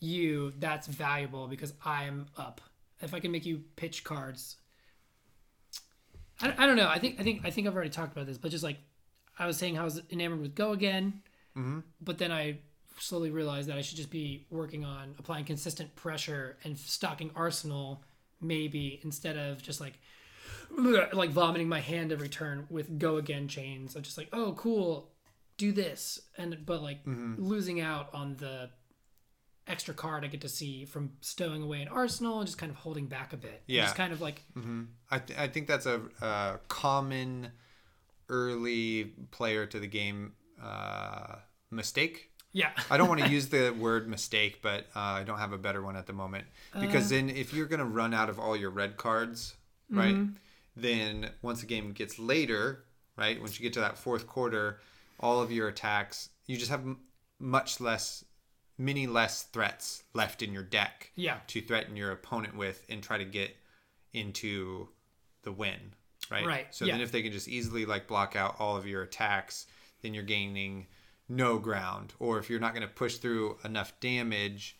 you, 0.00 0.52
that's 0.58 0.86
valuable 0.86 1.46
because 1.48 1.74
I'm 1.84 2.26
up. 2.36 2.60
If 3.00 3.12
I 3.14 3.20
can 3.20 3.30
make 3.32 3.44
you 3.44 3.62
pitch 3.76 4.04
cards, 4.04 4.56
I, 6.40 6.54
I 6.56 6.66
don't 6.66 6.76
know. 6.76 6.88
I 6.88 6.98
think 6.98 7.20
I 7.20 7.22
think 7.22 7.42
I 7.44 7.50
think 7.50 7.66
I've 7.66 7.74
already 7.74 7.90
talked 7.90 8.12
about 8.12 8.26
this, 8.26 8.38
but 8.38 8.50
just 8.50 8.64
like 8.64 8.78
I 9.38 9.46
was 9.46 9.56
saying, 9.56 9.74
how 9.76 9.82
I 9.82 9.84
was 9.84 10.00
enamored 10.10 10.40
with 10.40 10.54
Go 10.54 10.72
again, 10.72 11.22
Mm-hmm. 11.56 11.80
but 12.00 12.16
then 12.18 12.32
I 12.32 12.58
slowly 12.98 13.30
realized 13.30 13.68
that 13.68 13.76
I 13.76 13.82
should 13.82 13.96
just 13.96 14.10
be 14.10 14.46
working 14.50 14.84
on 14.84 15.14
applying 15.18 15.44
consistent 15.44 15.94
pressure 15.96 16.56
and 16.64 16.78
stocking 16.78 17.30
Arsenal 17.34 18.02
maybe 18.40 19.00
instead 19.02 19.36
of 19.36 19.62
just 19.62 19.80
like 19.80 19.94
like 21.12 21.30
vomiting 21.30 21.68
my 21.68 21.80
hand 21.80 22.12
every 22.12 22.28
turn 22.28 22.66
with 22.70 22.98
go 22.98 23.16
again 23.16 23.48
chains 23.48 23.94
I'm 23.96 24.02
just 24.02 24.16
like 24.18 24.28
oh 24.32 24.52
cool 24.56 25.10
do 25.58 25.72
this 25.72 26.20
and 26.38 26.56
but 26.64 26.82
like 26.82 27.04
Mm-hmm. 27.04 27.42
losing 27.42 27.80
out 27.80 28.08
on 28.14 28.36
the 28.36 28.70
extra 29.66 29.94
card 29.94 30.24
I 30.24 30.28
get 30.28 30.40
to 30.40 30.48
see 30.48 30.84
from 30.84 31.12
stowing 31.20 31.62
away 31.62 31.82
an 31.82 31.88
arsenal 31.88 32.38
and 32.38 32.46
just 32.46 32.58
kind 32.58 32.70
of 32.70 32.76
holding 32.78 33.06
back 33.06 33.32
a 33.32 33.36
bit 33.36 33.62
Yeah. 33.66 33.82
just 33.84 33.96
kind 33.96 34.12
of 34.12 34.20
like 34.20 34.42
I, 35.10 35.18
th- 35.18 35.38
I 35.38 35.46
think 35.48 35.66
that's 35.68 35.86
a, 35.86 36.00
a 36.20 36.58
common 36.68 37.52
early 38.28 39.12
player 39.30 39.66
to 39.66 39.78
the 39.78 39.86
game 39.86 40.32
uh, 40.62 41.36
mistake. 41.70 42.30
yeah 42.52 42.70
I 42.90 42.96
don't 42.96 43.08
want 43.08 43.20
to 43.20 43.28
use 43.38 43.48
the 43.48 43.70
word 43.70 44.08
mistake, 44.08 44.60
but 44.62 44.86
uh, 44.96 45.00
I 45.20 45.22
don't 45.24 45.38
have 45.38 45.52
a 45.52 45.58
better 45.58 45.82
one 45.82 45.96
at 45.96 46.06
the 46.06 46.12
moment. 46.12 46.46
Because 46.78 47.10
then, 47.10 47.28
if 47.30 47.52
you're 47.52 47.66
going 47.66 47.80
to 47.80 47.84
run 47.86 48.14
out 48.14 48.28
of 48.30 48.38
all 48.38 48.56
your 48.56 48.70
red 48.70 48.96
cards, 48.96 49.54
right, 49.92 50.14
mm-hmm. 50.14 50.32
then 50.76 51.30
once 51.42 51.60
the 51.60 51.66
game 51.66 51.92
gets 51.92 52.18
later, 52.18 52.84
right, 53.16 53.40
once 53.40 53.58
you 53.58 53.62
get 53.62 53.72
to 53.74 53.80
that 53.80 53.98
fourth 53.98 54.26
quarter, 54.26 54.80
all 55.20 55.40
of 55.40 55.52
your 55.52 55.68
attacks, 55.68 56.30
you 56.46 56.56
just 56.56 56.70
have 56.70 56.80
m- 56.80 56.98
much 57.38 57.80
less, 57.80 58.24
many 58.78 59.06
less 59.06 59.44
threats 59.44 60.02
left 60.14 60.42
in 60.42 60.52
your 60.52 60.62
deck 60.62 61.12
yeah 61.14 61.38
to 61.46 61.60
threaten 61.60 61.96
your 61.96 62.10
opponent 62.10 62.56
with 62.56 62.84
and 62.88 63.02
try 63.02 63.18
to 63.18 63.24
get 63.24 63.56
into 64.12 64.88
the 65.42 65.52
win, 65.52 65.94
right? 66.30 66.46
Right, 66.46 66.66
So 66.74 66.84
yeah. 66.84 66.94
then, 66.94 67.00
if 67.02 67.12
they 67.12 67.22
can 67.22 67.32
just 67.32 67.48
easily 67.48 67.84
like 67.84 68.06
block 68.06 68.36
out 68.36 68.56
all 68.58 68.76
of 68.76 68.86
your 68.86 69.02
attacks, 69.02 69.66
then 70.02 70.14
you're 70.14 70.22
gaining 70.24 70.86
no 71.28 71.58
ground. 71.58 72.12
Or 72.18 72.38
if 72.38 72.50
you're 72.50 72.60
not 72.60 72.74
going 72.74 72.86
to 72.86 72.92
push 72.92 73.16
through 73.16 73.58
enough 73.64 73.98
damage, 74.00 74.76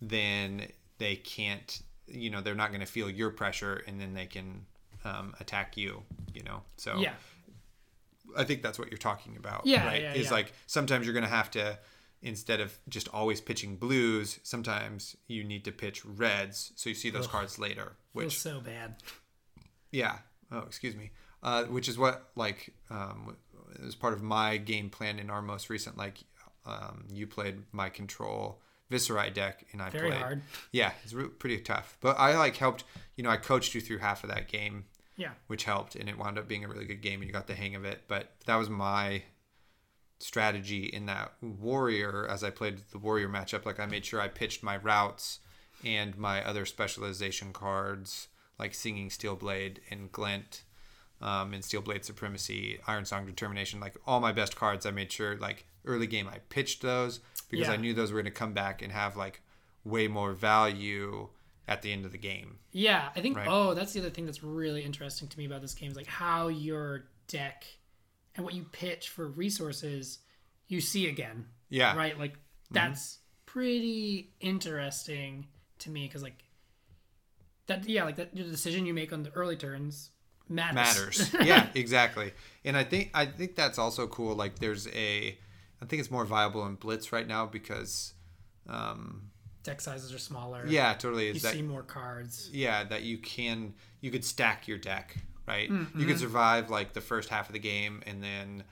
then 0.00 0.68
they 0.98 1.16
can't. 1.16 1.82
You 2.10 2.30
know, 2.30 2.40
they're 2.40 2.54
not 2.54 2.70
going 2.70 2.80
to 2.80 2.86
feel 2.86 3.08
your 3.08 3.30
pressure, 3.30 3.82
and 3.86 4.00
then 4.00 4.14
they 4.14 4.26
can 4.26 4.66
um, 5.04 5.34
attack 5.40 5.76
you. 5.76 6.02
You 6.34 6.42
know, 6.42 6.62
so 6.76 6.96
yeah 6.98 7.14
I 8.36 8.44
think 8.44 8.62
that's 8.62 8.78
what 8.78 8.90
you're 8.90 8.98
talking 8.98 9.36
about. 9.36 9.66
Yeah, 9.66 9.86
right. 9.86 10.02
yeah, 10.02 10.14
Is 10.14 10.26
yeah. 10.26 10.32
like 10.32 10.52
sometimes 10.66 11.06
you're 11.06 11.14
going 11.14 11.24
to 11.24 11.30
have 11.30 11.50
to 11.52 11.78
instead 12.22 12.60
of 12.60 12.78
just 12.88 13.08
always 13.08 13.40
pitching 13.40 13.76
blues, 13.76 14.38
sometimes 14.42 15.16
you 15.26 15.42
need 15.42 15.64
to 15.64 15.72
pitch 15.72 16.04
reds, 16.04 16.72
so 16.76 16.90
you 16.90 16.94
see 16.94 17.08
those 17.08 17.26
cards 17.26 17.58
later. 17.58 17.92
feels 18.12 18.24
Which 18.24 18.38
so 18.38 18.60
bad 18.60 18.96
yeah. 19.92 20.18
Oh, 20.52 20.60
excuse 20.60 20.96
me. 20.96 21.10
Uh, 21.42 21.64
which 21.64 21.88
is 21.88 21.98
what 21.98 22.30
like 22.36 22.74
um, 22.90 23.36
is 23.80 23.94
part 23.94 24.12
of 24.12 24.22
my 24.22 24.56
game 24.58 24.90
plan 24.90 25.18
in 25.18 25.30
our 25.30 25.40
most 25.40 25.70
recent 25.70 25.96
like 25.96 26.18
um, 26.66 27.06
you 27.10 27.26
played 27.26 27.62
my 27.72 27.88
control 27.88 28.60
Viserai 28.90 29.32
deck 29.32 29.64
and 29.72 29.80
I 29.80 29.90
very 29.90 30.08
played. 30.08 30.20
hard 30.20 30.42
Yeah, 30.72 30.92
it's 31.04 31.12
re- 31.12 31.28
pretty 31.28 31.58
tough. 31.58 31.96
But 32.00 32.18
I 32.18 32.36
like 32.36 32.56
helped. 32.56 32.84
You 33.16 33.24
know, 33.24 33.30
I 33.30 33.36
coached 33.36 33.74
you 33.74 33.80
through 33.80 33.98
half 33.98 34.24
of 34.24 34.30
that 34.30 34.48
game 34.48 34.84
yeah 35.20 35.32
which 35.48 35.64
helped 35.64 35.94
and 35.94 36.08
it 36.08 36.16
wound 36.16 36.38
up 36.38 36.48
being 36.48 36.64
a 36.64 36.68
really 36.68 36.86
good 36.86 37.02
game 37.02 37.20
and 37.20 37.28
you 37.28 37.32
got 37.32 37.46
the 37.46 37.54
hang 37.54 37.74
of 37.74 37.84
it 37.84 38.00
but 38.08 38.32
that 38.46 38.56
was 38.56 38.70
my 38.70 39.22
strategy 40.18 40.84
in 40.84 41.04
that 41.06 41.32
warrior 41.42 42.26
as 42.28 42.42
i 42.42 42.48
played 42.48 42.78
the 42.90 42.98
warrior 42.98 43.28
matchup 43.28 43.66
like 43.66 43.78
i 43.78 43.84
made 43.84 44.04
sure 44.04 44.20
i 44.20 44.28
pitched 44.28 44.62
my 44.62 44.78
routes 44.78 45.40
and 45.84 46.16
my 46.16 46.42
other 46.44 46.64
specialization 46.64 47.52
cards 47.52 48.28
like 48.58 48.74
Singing 48.74 49.08
Steelblade 49.08 49.78
and 49.90 50.12
glint 50.12 50.64
um, 51.22 51.54
and 51.54 51.62
Steelblade 51.62 52.04
Supremacy 52.04 52.78
iron 52.86 53.06
song 53.06 53.24
determination 53.24 53.80
like 53.80 53.96
all 54.06 54.20
my 54.20 54.32
best 54.32 54.56
cards 54.56 54.86
i 54.86 54.90
made 54.90 55.12
sure 55.12 55.36
like 55.36 55.66
early 55.84 56.06
game 56.06 56.28
i 56.28 56.38
pitched 56.48 56.82
those 56.82 57.20
because 57.48 57.66
Yeah. 57.68 57.72
i 57.72 57.76
knew 57.76 57.94
those 57.94 58.12
were 58.12 58.20
going 58.20 58.32
to 58.32 58.38
come 58.38 58.52
back 58.52 58.82
and 58.82 58.92
have 58.92 59.16
like 59.16 59.42
way 59.84 60.08
more 60.08 60.32
value 60.32 61.28
at 61.66 61.82
the 61.82 61.92
end 61.92 62.04
of 62.04 62.12
the 62.12 62.18
game 62.18 62.58
Yeah, 62.72 63.08
I 63.14 63.20
think. 63.20 63.36
Right. 63.36 63.46
Oh, 63.48 63.74
that's 63.74 63.92
the 63.92 64.00
other 64.00 64.10
thing 64.10 64.26
that's 64.26 64.42
really 64.42 64.82
interesting 64.82 65.28
to 65.28 65.38
me 65.38 65.44
about 65.46 65.60
this 65.62 65.74
game 65.74 65.90
is 65.90 65.96
like 65.96 66.06
how 66.06 66.48
your 66.48 67.06
deck 67.28 67.64
and 68.34 68.44
what 68.44 68.54
you 68.54 68.64
pitch 68.72 69.08
for 69.08 69.26
resources 69.26 70.18
you 70.68 70.80
see 70.80 71.08
again, 71.08 71.46
yeah 71.68 71.96
right? 71.96 72.18
Like 72.18 72.32
mm-hmm. 72.32 72.74
that's 72.74 73.18
pretty 73.46 74.32
interesting 74.40 75.46
to 75.80 75.90
me 75.90 76.06
because 76.06 76.22
like 76.22 76.44
that. 77.66 77.88
Yeah, 77.88 78.04
like 78.04 78.16
that 78.16 78.34
the 78.34 78.42
decision 78.42 78.84
you 78.86 78.94
make 78.94 79.12
on 79.12 79.22
the 79.22 79.30
early 79.32 79.56
turns 79.56 80.10
matters. 80.48 81.32
matters. 81.32 81.34
yeah, 81.46 81.68
exactly. 81.74 82.32
And 82.64 82.76
I 82.76 82.84
think 82.84 83.10
I 83.14 83.26
think 83.26 83.54
that's 83.54 83.78
also 83.78 84.06
cool. 84.06 84.34
Like 84.34 84.58
there's 84.58 84.88
a, 84.88 85.38
I 85.82 85.86
think 85.86 86.00
it's 86.00 86.10
more 86.10 86.24
viable 86.24 86.66
in 86.66 86.74
Blitz 86.74 87.12
right 87.12 87.26
now 87.26 87.46
because, 87.46 88.14
um, 88.68 89.30
deck 89.62 89.80
sizes 89.80 90.12
are 90.12 90.18
smaller. 90.18 90.64
yeah, 90.66 90.92
totally. 90.94 91.28
you 91.28 91.34
that 91.40 91.52
see 91.54 91.62
more 91.62 91.82
cards. 91.82 92.48
yeah 92.52 92.84
that 92.84 93.02
you 93.02 93.18
can 93.18 93.74
you 94.00 94.10
could 94.10 94.24
stack 94.24 94.66
your 94.68 94.78
deck 94.78 95.16
right? 95.48 95.68
Mm-hmm. 95.70 95.98
You 96.00 96.06
could 96.06 96.18
survive 96.20 96.70
like 96.70 96.92
the 96.92 97.00
first 97.00 97.28
half 97.28 97.48
of 97.48 97.52
the 97.54 97.58
game 97.58 98.02
and 98.06 98.22
then. 98.22 98.64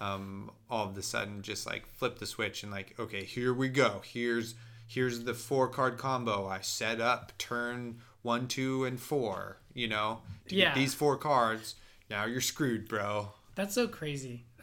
Um, 0.00 0.52
all 0.70 0.88
of 0.88 0.96
a 0.96 1.02
sudden, 1.02 1.42
just 1.42 1.66
like 1.66 1.84
flip 1.96 2.20
the 2.20 2.26
switch 2.26 2.62
and 2.62 2.70
like, 2.70 2.94
okay, 3.00 3.24
here 3.24 3.52
we 3.52 3.68
go. 3.68 4.00
Here's 4.04 4.54
here's 4.86 5.24
the 5.24 5.34
four 5.34 5.66
card 5.66 5.98
combo 5.98 6.46
I 6.46 6.60
set 6.60 7.00
up. 7.00 7.32
Turn 7.36 7.98
one, 8.22 8.46
two, 8.46 8.84
and 8.84 9.00
four. 9.00 9.58
You 9.74 9.88
know, 9.88 10.20
to 10.50 10.54
Yeah. 10.54 10.66
get 10.66 10.74
these 10.76 10.94
four 10.94 11.16
cards. 11.16 11.74
Now 12.08 12.26
you're 12.26 12.40
screwed, 12.40 12.86
bro. 12.86 13.32
That's 13.56 13.74
so 13.74 13.88
crazy. 13.88 14.44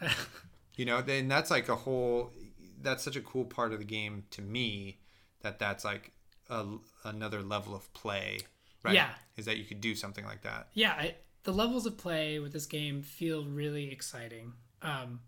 You 0.76 0.84
know, 0.84 1.02
then 1.02 1.28
that's 1.28 1.50
like 1.50 1.68
a 1.68 1.76
whole. 1.76 2.32
That's 2.80 3.02
such 3.02 3.16
a 3.16 3.20
cool 3.22 3.44
part 3.44 3.72
of 3.72 3.78
the 3.78 3.84
game 3.84 4.24
to 4.30 4.42
me. 4.42 4.98
That 5.42 5.58
that's 5.58 5.84
like 5.84 6.12
a, 6.50 6.64
another 7.04 7.42
level 7.42 7.74
of 7.74 7.92
play, 7.94 8.40
right? 8.82 8.94
Yeah. 8.94 9.10
is 9.36 9.46
that 9.46 9.56
you 9.56 9.64
could 9.64 9.80
do 9.80 9.94
something 9.94 10.24
like 10.24 10.42
that. 10.42 10.68
yeah, 10.74 10.92
I, 10.92 11.14
the 11.44 11.52
levels 11.52 11.86
of 11.86 11.96
play 11.96 12.38
with 12.38 12.52
this 12.52 12.66
game 12.66 13.02
feel 13.02 13.44
really 13.44 13.90
exciting. 13.92 14.52
Um, 14.82 15.20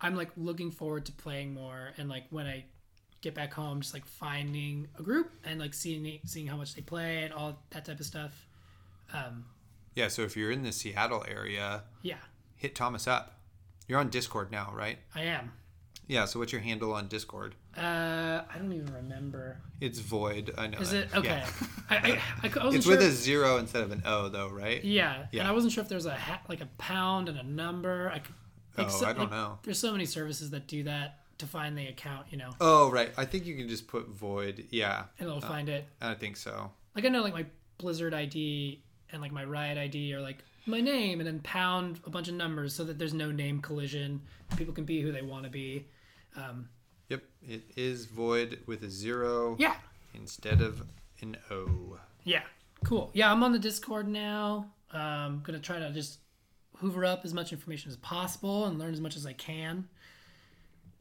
I'm 0.00 0.14
like 0.14 0.30
looking 0.36 0.70
forward 0.70 1.06
to 1.06 1.12
playing 1.12 1.52
more, 1.54 1.92
and 1.96 2.08
like 2.08 2.24
when 2.30 2.46
I 2.46 2.64
get 3.22 3.34
back 3.34 3.52
home, 3.52 3.80
just 3.80 3.94
like 3.94 4.06
finding 4.06 4.88
a 4.98 5.02
group 5.02 5.32
and 5.44 5.58
like 5.58 5.74
seeing 5.74 6.20
seeing 6.24 6.46
how 6.46 6.56
much 6.56 6.74
they 6.74 6.82
play 6.82 7.24
and 7.24 7.32
all 7.32 7.62
that 7.70 7.84
type 7.84 8.00
of 8.00 8.06
stuff. 8.06 8.46
Um, 9.12 9.46
Yeah. 9.94 10.08
So 10.08 10.22
if 10.22 10.36
you're 10.36 10.50
in 10.50 10.62
the 10.62 10.72
Seattle 10.72 11.24
area, 11.28 11.84
yeah, 12.02 12.18
hit 12.56 12.74
Thomas 12.74 13.06
up. 13.06 13.35
You're 13.88 13.98
on 13.98 14.08
Discord 14.10 14.50
now, 14.50 14.72
right? 14.74 14.98
I 15.14 15.22
am. 15.22 15.52
Yeah. 16.08 16.24
So 16.24 16.38
what's 16.38 16.52
your 16.52 16.60
handle 16.60 16.92
on 16.92 17.08
Discord? 17.08 17.54
Uh, 17.76 17.80
I 18.52 18.58
don't 18.58 18.72
even 18.72 18.92
remember. 18.94 19.58
It's 19.80 19.98
Void. 19.98 20.54
I 20.56 20.66
know. 20.68 20.78
Is 20.78 20.90
that. 20.92 21.04
it 21.06 21.16
okay? 21.16 21.28
Yeah. 21.28 21.66
I, 21.90 21.96
I, 21.96 21.98
I, 22.42 22.46
I 22.60 22.64
wasn't 22.64 22.74
It's 22.76 22.84
sure. 22.86 22.96
with 22.96 23.06
a 23.06 23.10
zero 23.10 23.58
instead 23.58 23.82
of 23.82 23.92
an 23.92 24.02
O, 24.06 24.28
though, 24.28 24.48
right? 24.48 24.82
Yeah, 24.84 25.26
Yeah. 25.32 25.40
and 25.42 25.48
I 25.48 25.52
wasn't 25.52 25.72
sure 25.72 25.82
if 25.82 25.88
there's 25.88 26.06
a 26.06 26.14
ha- 26.14 26.40
like 26.48 26.60
a 26.60 26.66
pound 26.78 27.28
and 27.28 27.38
a 27.38 27.42
number. 27.42 28.10
I 28.12 28.20
could, 28.20 28.34
like, 28.78 28.86
Oh, 28.86 28.90
so- 28.90 29.06
I 29.06 29.12
don't 29.12 29.22
like, 29.22 29.30
know. 29.30 29.58
There's 29.62 29.78
so 29.78 29.92
many 29.92 30.06
services 30.06 30.50
that 30.50 30.66
do 30.66 30.84
that 30.84 31.20
to 31.38 31.46
find 31.46 31.76
the 31.76 31.86
account, 31.88 32.26
you 32.30 32.38
know, 32.38 32.50
Oh, 32.62 32.90
right. 32.90 33.10
I 33.18 33.26
think 33.26 33.44
you 33.44 33.56
can 33.56 33.68
just 33.68 33.86
put 33.88 34.08
Void. 34.08 34.68
Yeah, 34.70 35.04
and 35.18 35.28
it'll 35.28 35.40
find 35.42 35.68
it. 35.68 35.84
I 36.00 36.14
think 36.14 36.36
so. 36.38 36.70
Like 36.94 37.04
I 37.04 37.08
know, 37.08 37.22
like 37.22 37.34
my 37.34 37.44
Blizzard 37.76 38.14
ID 38.14 38.80
and 39.12 39.20
like 39.20 39.32
my 39.32 39.44
Riot 39.44 39.76
ID 39.76 40.14
are 40.14 40.20
like 40.22 40.38
my 40.66 40.80
name, 40.80 41.20
and 41.20 41.26
then 41.26 41.40
pound 41.40 42.00
a 42.04 42.10
bunch 42.10 42.28
of 42.28 42.34
numbers 42.34 42.74
so 42.74 42.84
that 42.84 42.98
there's 42.98 43.14
no 43.14 43.30
name 43.30 43.60
collision. 43.60 44.20
People 44.56 44.74
can 44.74 44.84
be 44.84 45.00
who 45.00 45.12
they 45.12 45.22
want 45.22 45.44
to 45.44 45.50
be. 45.50 45.86
Um, 46.36 46.68
Yep. 47.08 47.22
It 47.48 47.62
is 47.76 48.06
Void 48.06 48.60
with 48.66 48.82
a 48.82 48.90
zero 48.90 49.56
yeah, 49.60 49.76
instead 50.14 50.60
of 50.60 50.82
an 51.20 51.36
O. 51.52 51.98
yeah, 52.24 52.42
cool. 52.84 53.10
Yeah, 53.14 53.30
I'm 53.30 53.42
on 53.44 53.52
the 53.52 53.58
Discord 53.60 54.08
now. 54.08 54.72
Um, 54.92 55.40
gonna 55.44 55.60
try 55.60 55.78
to 55.78 55.90
just 55.92 56.18
hoover 56.78 57.04
up 57.04 57.24
as 57.24 57.32
much 57.32 57.52
information 57.52 57.90
as 57.90 57.96
possible 57.98 58.66
and 58.66 58.78
learn 58.78 58.92
as 58.92 59.00
much 59.00 59.16
as 59.16 59.24
I 59.24 59.32
can. 59.34 59.88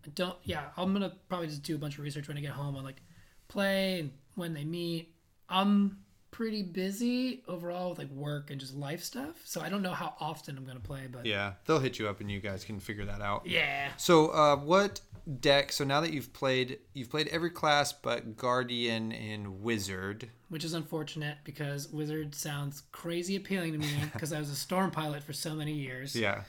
I 0.06 0.10
don't 0.14 0.38
yeah 0.44 0.66
i'm 0.78 0.94
gonna 0.94 1.14
probably 1.28 1.48
just 1.48 1.64
do 1.64 1.74
a 1.74 1.80
bunch 1.80 1.98
of 1.98 2.04
research 2.04 2.28
when 2.28 2.38
i 2.38 2.40
get 2.40 2.52
home 2.52 2.76
on 2.76 2.84
like 2.84 3.02
play 3.48 4.02
and 4.02 4.12
when 4.36 4.54
they 4.54 4.64
meet 4.64 5.16
i'm 5.50 5.98
pretty 6.36 6.64
busy 6.64 7.42
overall 7.48 7.92
with 7.92 7.98
like 8.00 8.10
work 8.10 8.52
and 8.52 8.60
just 8.60 8.76
life 8.76 9.02
stuff. 9.02 9.36
So 9.46 9.62
I 9.62 9.70
don't 9.70 9.82
know 9.82 9.94
how 9.94 10.16
often 10.20 10.58
I'm 10.58 10.66
gonna 10.66 10.82
play, 10.82 11.08
but 11.10 11.26
Yeah, 11.26 11.54
they'll 11.66 11.80
hit 11.80 11.98
you 11.98 12.10
up 12.10 12.20
and 12.20 12.30
you 12.30 12.42
guys 12.42 12.66
can 12.66 12.82
figure 12.82 13.06
that 13.06 13.22
out. 13.22 13.48
yeah. 13.48 13.92
So, 13.96 14.28
uh, 14.32 14.58
what 14.58 15.00
deck? 15.40 15.72
So 15.72 15.86
now 15.86 16.02
that 16.02 16.12
you've 16.12 16.34
played, 16.34 16.80
you've 16.94 17.10
played 17.10 17.30
every 17.30 17.52
class 17.52 17.94
but 17.94 18.36
Guardian 18.36 19.14
and 19.14 19.62
Wizard. 19.62 20.30
Which 20.50 20.66
is 20.66 20.74
unfortunate 20.74 21.38
because 21.46 21.88
Wizard 21.88 22.36
sounds 22.36 22.84
crazy 22.92 23.38
appealing 23.38 23.72
to 23.72 23.78
me 23.78 23.88
because 24.14 24.34
I 24.34 24.40
was 24.40 24.50
a 24.50 24.56
storm 24.56 24.92
pilot 24.92 25.24
for 25.24 25.32
so 25.32 25.54
many 25.56 25.72
years. 25.72 26.18
Yeah. 26.18 26.42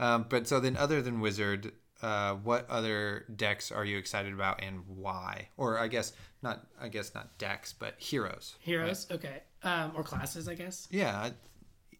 Um, 0.00 0.24
but 0.30 0.48
so 0.48 0.58
then, 0.58 0.74
other 0.74 1.02
than 1.02 1.20
Wizard, 1.20 1.72
uh, 2.02 2.34
what 2.36 2.68
other 2.70 3.24
decks 3.34 3.72
are 3.72 3.84
you 3.84 3.98
excited 3.98 4.32
about 4.32 4.62
and 4.62 4.82
why? 4.86 5.48
Or 5.56 5.78
I 5.78 5.88
guess 5.88 6.12
not. 6.42 6.66
I 6.80 6.88
guess 6.88 7.14
not 7.14 7.36
decks, 7.38 7.72
but 7.72 7.94
heroes. 7.98 8.54
Heroes, 8.60 9.06
okay, 9.10 9.42
um, 9.62 9.92
or 9.96 10.02
classes, 10.02 10.48
I 10.48 10.54
guess. 10.54 10.86
Yeah, 10.90 11.30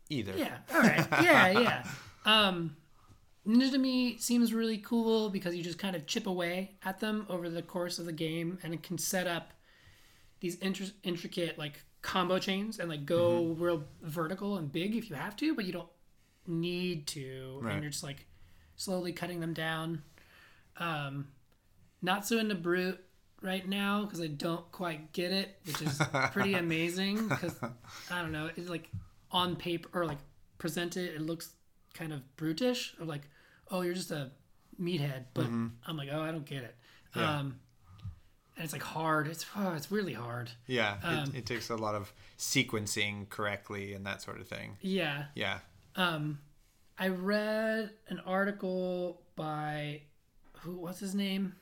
either. 0.08 0.32
Yeah. 0.36 0.58
All 0.72 0.80
right. 0.80 1.06
Yeah. 1.22 1.48
Yeah. 1.60 1.84
Um, 2.24 2.76
Ninja 3.46 3.70
to 3.72 3.78
me 3.78 4.18
seems 4.18 4.52
really 4.52 4.78
cool 4.78 5.30
because 5.30 5.54
you 5.56 5.62
just 5.62 5.78
kind 5.78 5.96
of 5.96 6.06
chip 6.06 6.26
away 6.26 6.72
at 6.84 7.00
them 7.00 7.24
over 7.30 7.48
the 7.48 7.62
course 7.62 7.98
of 7.98 8.04
the 8.06 8.12
game, 8.12 8.58
and 8.62 8.74
it 8.74 8.82
can 8.82 8.98
set 8.98 9.26
up 9.26 9.52
these 10.40 10.56
intr- 10.58 10.92
intricate 11.02 11.58
like 11.58 11.82
combo 12.02 12.38
chains 12.38 12.78
and 12.78 12.88
like 12.88 13.04
go 13.06 13.40
Mm-hmm. 13.42 13.62
real 13.62 13.84
vertical 14.02 14.56
and 14.58 14.70
big 14.70 14.94
if 14.94 15.10
you 15.10 15.16
have 15.16 15.34
to, 15.38 15.54
but 15.54 15.64
you 15.64 15.72
don't 15.72 15.88
need 16.46 17.06
to, 17.08 17.58
Right. 17.62 17.74
and 17.74 17.82
you're 17.82 17.90
just 17.90 18.04
like 18.04 18.26
slowly 18.78 19.12
cutting 19.12 19.40
them 19.40 19.52
down. 19.52 20.02
Um, 20.78 21.28
not 22.00 22.26
so 22.26 22.38
into 22.38 22.54
brute 22.54 22.98
right 23.42 23.68
now 23.68 24.04
because 24.04 24.20
I 24.22 24.28
don't 24.28 24.70
quite 24.72 25.12
get 25.12 25.32
it, 25.32 25.58
which 25.66 25.82
is 25.82 26.00
pretty 26.32 26.54
amazing 26.54 27.28
because 27.28 27.54
I 28.10 28.22
don't 28.22 28.32
know, 28.32 28.48
it's 28.56 28.70
like 28.70 28.88
on 29.30 29.56
paper 29.56 29.88
or 29.92 30.06
like 30.06 30.18
presented, 30.56 31.14
it 31.14 31.20
looks 31.20 31.50
kind 31.92 32.12
of 32.12 32.22
brutish 32.36 32.94
of 32.98 33.06
like, 33.08 33.22
oh, 33.70 33.82
you're 33.82 33.94
just 33.94 34.10
a 34.12 34.30
meathead, 34.80 35.24
but 35.34 35.44
I'm 35.46 35.96
like, 35.96 36.08
oh, 36.10 36.20
I 36.22 36.30
don't 36.30 36.46
get 36.46 36.62
it. 36.62 36.74
Mm-hmm. 37.10 37.20
Yeah. 37.20 37.38
Um, 37.38 37.60
and 38.56 38.64
it's 38.64 38.72
like 38.72 38.82
hard. 38.82 39.28
It's 39.28 39.46
oh, 39.56 39.72
it's 39.74 39.90
really 39.92 40.14
hard. 40.14 40.50
Yeah, 40.66 40.96
Um, 41.04 41.30
it, 41.34 41.38
it 41.38 41.46
takes 41.46 41.70
a 41.70 41.76
lot 41.76 41.94
of 41.94 42.12
sequencing 42.38 43.28
correctly 43.28 43.92
and 43.94 44.04
that 44.06 44.20
sort 44.22 44.40
of 44.40 44.48
thing. 44.48 44.76
Yeah. 44.80 45.26
Yeah. 45.34 45.58
Um, 45.94 46.38
I 46.98 47.08
read 47.08 47.90
an 48.08 48.20
article 48.26 49.22
by 49.36 50.02
who? 50.60 50.76
What's 50.78 50.98
his 51.00 51.14
name? 51.14 51.54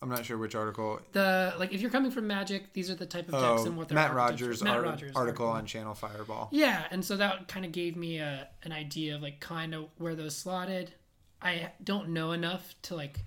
I'm 0.00 0.08
not 0.08 0.24
sure 0.24 0.36
which 0.36 0.54
article. 0.56 1.00
The 1.12 1.54
like, 1.58 1.72
if 1.72 1.80
you're 1.80 1.90
coming 1.90 2.10
from 2.10 2.26
Magic, 2.26 2.72
these 2.72 2.90
are 2.90 2.94
the 2.96 3.06
type 3.06 3.26
of 3.32 3.34
decks 3.40 3.62
Oh, 3.62 3.66
and 3.66 3.76
what 3.76 3.88
they're 3.88 3.94
Matt 3.94 4.14
Rogers, 4.14 4.62
Matt 4.62 4.76
art- 4.78 4.84
Rogers 4.84 5.12
article 5.14 5.46
on 5.48 5.64
Channel 5.64 5.94
Fireball. 5.94 6.48
Yeah, 6.50 6.84
and 6.90 7.04
so 7.04 7.16
that 7.16 7.46
kind 7.48 7.64
of 7.64 7.70
gave 7.72 7.96
me 7.96 8.18
a 8.18 8.48
an 8.64 8.72
idea 8.72 9.14
of 9.14 9.22
like 9.22 9.38
kind 9.40 9.74
of 9.74 9.86
where 9.98 10.14
those 10.16 10.36
slotted. 10.36 10.92
I 11.40 11.70
don't 11.82 12.10
know 12.10 12.32
enough 12.32 12.74
to 12.82 12.94
like 12.96 13.20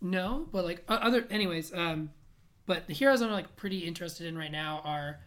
know, 0.00 0.48
but 0.52 0.64
like 0.64 0.84
other 0.88 1.26
anyways, 1.30 1.72
um 1.74 2.10
but 2.66 2.86
the 2.86 2.94
heroes 2.94 3.20
I'm 3.22 3.30
like 3.30 3.56
pretty 3.56 3.80
interested 3.80 4.26
in 4.26 4.36
right 4.38 4.52
now 4.52 4.80
are 4.84 5.20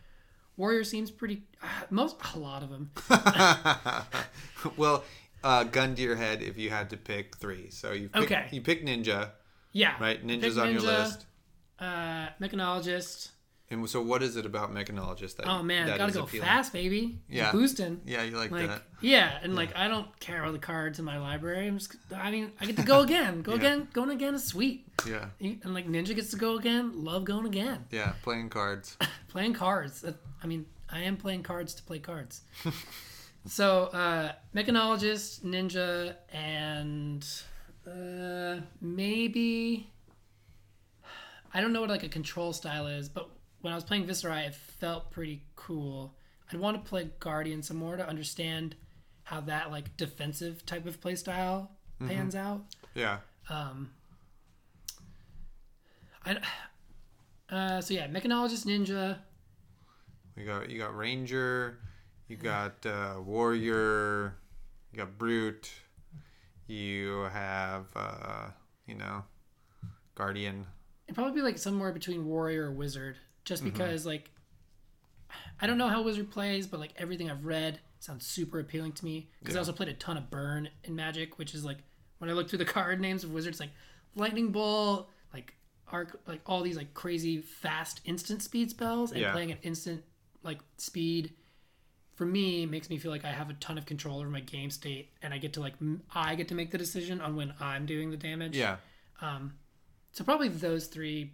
Warrior 0.58 0.84
seems 0.84 1.10
pretty 1.12 1.44
uh, 1.62 1.68
most 1.90 2.18
a 2.36 2.40
lot 2.40 2.64
of 2.64 2.70
them. 2.70 2.92
well, 4.78 5.04
uh, 5.44 5.64
gun 5.66 5.96
to 5.96 6.02
your 6.02 6.16
head 6.16 6.42
if 6.42 6.58
you 6.58 6.70
had 6.70 6.90
to 6.92 6.98
pick 6.98 7.36
three. 7.38 7.70
So 7.70 7.92
you 7.92 8.10
pick, 8.10 8.24
Okay. 8.24 8.48
you 8.52 8.62
pick 8.62 8.86
Ninja, 8.86 9.32
Yeah. 9.72 9.96
right? 10.00 10.26
Ninja's 10.26 10.58
on 10.58 10.72
your 10.72 10.82
list. 10.82 11.26
Uh 11.80 12.28
mechanologist. 12.40 13.30
And 13.70 13.90
so, 13.90 14.02
what 14.04 14.22
is 14.22 14.36
it 14.36 14.46
about 14.46 14.72
Mechanologist 14.72 15.38
that? 15.38 15.48
Oh 15.48 15.64
man, 15.64 15.88
that 15.88 15.98
gotta 15.98 16.12
go 16.14 16.24
appealing? 16.26 16.48
fast, 16.48 16.72
baby. 16.74 17.18
Yeah. 17.28 17.52
Boosting. 17.52 18.02
Yeah, 18.06 18.22
you 18.22 18.38
like, 18.38 18.52
like 18.52 18.68
that. 18.68 18.84
yeah 19.02 19.40
and 19.42 19.56
like 19.56 19.76
i 19.76 19.88
don't 19.88 20.08
care 20.20 20.42
about 20.42 20.54
the 20.54 20.60
cards 20.60 21.00
in 21.00 21.04
my 21.06 21.18
library 21.18 21.68
i'm 21.68 21.78
just 21.78 21.96
i 22.16 22.30
mean 22.32 22.52
i 22.62 22.66
get 22.66 22.78
to 22.78 22.84
go 22.84 23.02
again 23.08 23.42
go 23.42 23.52
Yeah. 23.52 23.58
again 23.58 23.88
going 23.94 24.12
again 24.12 24.34
is 24.36 24.44
sweet 24.46 24.86
Yeah, 25.08 25.26
and 25.42 25.74
like 25.74 25.88
ninja 25.90 26.16
gets 26.16 26.30
to 26.32 26.38
go 26.38 26.58
again 26.58 27.04
love 27.04 27.26
going 27.26 27.46
again 27.46 27.86
yeah, 27.92 28.14
playing 28.22 28.50
cards. 28.50 28.96
playing 29.28 29.54
cards 29.54 30.06
i 30.44 30.48
mean 30.48 30.66
i 30.90 31.00
am 31.02 31.18
playing 31.18 31.44
cards 31.44 31.74
to 31.76 31.84
play 31.84 32.00
cards 32.00 32.42
so 33.48 33.86
uh 33.88 34.32
mechanologist 34.56 35.44
ninja 35.44 36.16
and 36.32 37.28
uh 37.88 38.62
maybe 38.80 39.90
i 41.54 41.60
don't 41.60 41.74
know 41.74 41.82
what 41.82 41.90
like 41.90 42.04
a 42.04 42.10
control 42.10 42.54
style 42.54 42.88
is 42.88 43.10
but 43.10 43.30
when 43.64 43.72
i 43.72 43.76
was 43.76 43.84
playing 43.84 44.06
Viserai 44.06 44.48
it 44.48 44.54
felt 44.54 45.10
pretty 45.10 45.42
cool. 45.56 46.14
I'd 46.52 46.60
want 46.60 46.84
to 46.84 46.88
play 46.88 47.10
guardian 47.20 47.64
some 47.64 47.78
more 47.78 47.96
to 47.96 48.08
understand 48.08 48.76
how 49.24 49.40
that 49.42 49.72
like 49.72 49.96
defensive 49.98 50.66
type 50.66 50.86
of 50.86 51.00
play 51.00 51.16
style 51.16 51.72
pans 52.06 52.36
out. 52.36 52.66
Yeah, 52.94 53.20
um, 53.50 53.90
I, 56.26 56.38
uh, 57.50 57.82
so 57.82 57.94
yeah, 57.94 58.08
mechanologist 58.08 58.66
ninja. 58.66 59.18
we 60.36 60.44
got 60.44 60.70
you 60.70 60.78
got 60.78 60.96
Ranger, 60.96 61.80
you 62.28 62.36
got 62.36 62.86
uh, 62.86 63.16
Warrior, 63.24 64.36
you 64.92 64.98
got 64.98 65.18
Brute, 65.18 65.72
you 66.68 67.28
have 67.32 67.86
uh, 67.96 68.50
you 68.86 68.96
know 68.96 69.24
Guardian. 70.16 70.66
It'd 71.08 71.16
probably 71.16 71.34
be 71.34 71.42
like 71.42 71.58
somewhere 71.58 71.94
between 71.94 72.26
warrior 72.26 72.66
or 72.66 72.72
wizard, 72.72 73.16
just 73.46 73.64
because 73.64 74.06
like 74.06 74.30
I 75.62 75.68
don't 75.68 75.78
know 75.78 75.88
how 75.90 76.02
wizard 76.02 76.32
plays, 76.32 76.68
but 76.68 76.80
like 76.80 76.94
everything 76.98 77.30
I've 77.30 77.46
read 77.46 77.80
sounds 78.00 78.26
super 78.26 78.60
appealing 78.60 78.92
to 78.94 79.06
me. 79.06 79.30
Because 79.40 79.56
I 79.56 79.60
also 79.60 79.72
played 79.72 79.90
a 79.90 79.94
ton 79.94 80.18
of 80.18 80.30
burn 80.30 80.70
in 80.84 80.96
Magic, 80.96 81.38
which 81.38 81.54
is 81.56 81.64
like 81.66 81.78
when 82.20 82.30
I 82.30 82.34
look 82.34 82.50
through 82.50 82.60
the 82.60 82.66
card 82.78 83.00
names 83.00 83.24
of 83.24 83.32
wizards, 83.32 83.60
like 83.60 83.72
lightning 84.16 84.52
bolt, 84.52 85.10
like 85.34 85.54
arc, 85.92 86.20
like 86.28 86.42
all 86.46 86.62
these 86.62 86.78
like 86.78 86.94
crazy 86.94 87.40
fast 87.40 88.02
instant 88.06 88.42
speed 88.42 88.70
spells, 88.72 89.12
and 89.12 89.22
Yeah. 89.22 89.32
playing 89.32 89.52
at 89.52 89.60
instant 89.64 90.04
like 90.44 90.60
speed. 90.78 91.34
For 92.16 92.26
me, 92.28 92.68
makes 92.68 92.92
me 92.92 93.00
feel 93.00 93.10
like 93.10 93.26
I 93.26 93.32
have 93.32 93.50
a 93.50 93.54
ton 93.56 93.76
of 93.80 93.88
control 93.88 94.20
over 94.20 94.30
my 94.30 94.40
game 94.42 94.70
state, 94.70 95.10
and 95.24 95.34
I 95.34 95.40
get 95.40 95.54
to 95.54 95.62
like 95.62 95.74
m- 95.82 96.04
I 96.14 96.36
get 96.36 96.48
to 96.50 96.56
make 96.56 96.70
the 96.70 96.78
decision 96.78 97.20
on 97.20 97.36
when 97.36 97.56
I'm 97.60 97.88
doing 97.88 98.12
the 98.12 98.18
damage. 98.18 98.56
Yeah, 98.56 98.78
Um, 99.20 99.56
so 100.12 100.24
probably 100.24 100.48
those 100.48 100.86
three, 100.86 101.32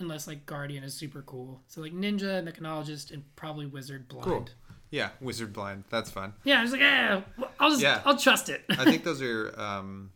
unless 0.00 0.26
like 0.26 0.46
Guardian 0.46 0.84
is 0.84 0.94
super 0.94 1.22
cool. 1.22 1.62
So 1.68 1.80
like 1.80 1.92
Ninja, 1.92 2.42
Mechanologist, 2.42 3.10
and 3.12 3.24
probably 3.36 3.66
Wizard 3.66 4.08
Blind. 4.08 4.24
Cool. 4.24 4.48
yeah. 4.90 5.10
Wizard 5.20 5.52
Blind. 5.52 5.84
That's 5.90 6.10
fun. 6.10 6.34
Yeah, 6.44 6.60
I 6.60 6.62
was 6.62 6.72
like, 6.72 6.80
yeah, 6.80 7.22
I'll 7.58 7.70
just, 7.70 7.82
Yeah. 7.82 8.02
I'll 8.04 8.16
trust 8.16 8.48
it. 8.48 8.64
I 8.70 8.84
think 8.84 9.04
those 9.08 9.22
are 9.22 9.54
um, 9.60 10.10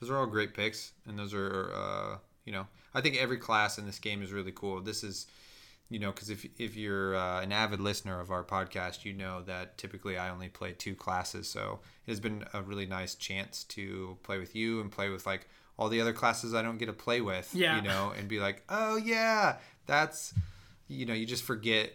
those 0.00 0.10
are 0.10 0.16
all 0.16 0.26
great 0.26 0.54
picks, 0.54 0.92
and 1.06 1.18
those 1.18 1.34
are 1.34 1.70
uh, 1.74 2.16
you 2.44 2.52
know 2.52 2.66
I 2.94 3.00
think 3.00 3.16
every 3.16 3.38
class 3.38 3.78
in 3.78 3.86
this 3.86 3.98
game 3.98 4.22
is 4.22 4.32
really 4.32 4.52
cool. 4.52 4.80
This 4.80 5.04
is 5.04 5.26
you 5.88 5.98
know 5.98 6.10
because 6.12 6.30
if 6.30 6.46
if 6.58 6.76
you're 6.76 7.14
uh, 7.16 7.40
an 7.40 7.52
avid 7.52 7.80
listener 7.80 8.18
of 8.20 8.30
our 8.30 8.44
podcast, 8.44 9.04
you 9.04 9.12
know 9.12 9.42
that 9.42 9.76
typically 9.78 10.16
I 10.18 10.30
only 10.30 10.48
play 10.48 10.72
two 10.72 10.94
classes, 10.94 11.48
so 11.48 11.80
it 12.06 12.10
has 12.10 12.20
been 12.20 12.44
a 12.54 12.62
really 12.62 12.86
nice 12.86 13.14
chance 13.14 13.64
to 13.64 14.16
play 14.22 14.38
with 14.38 14.54
you 14.56 14.80
and 14.80 14.90
play 14.90 15.08
with 15.10 15.26
like 15.26 15.48
all 15.80 15.88
the 15.88 16.00
other 16.00 16.12
classes 16.12 16.54
I 16.54 16.62
don't 16.62 16.78
get 16.78 16.86
to 16.86 16.92
play 16.92 17.20
with. 17.22 17.52
Yeah. 17.54 17.74
you 17.76 17.82
know, 17.82 18.12
and 18.16 18.28
be 18.28 18.38
like, 18.38 18.62
oh 18.68 18.96
yeah, 18.96 19.56
that's 19.86 20.32
you 20.86 21.06
know 21.06 21.14
you 21.14 21.26
just 21.26 21.42
forget 21.42 21.92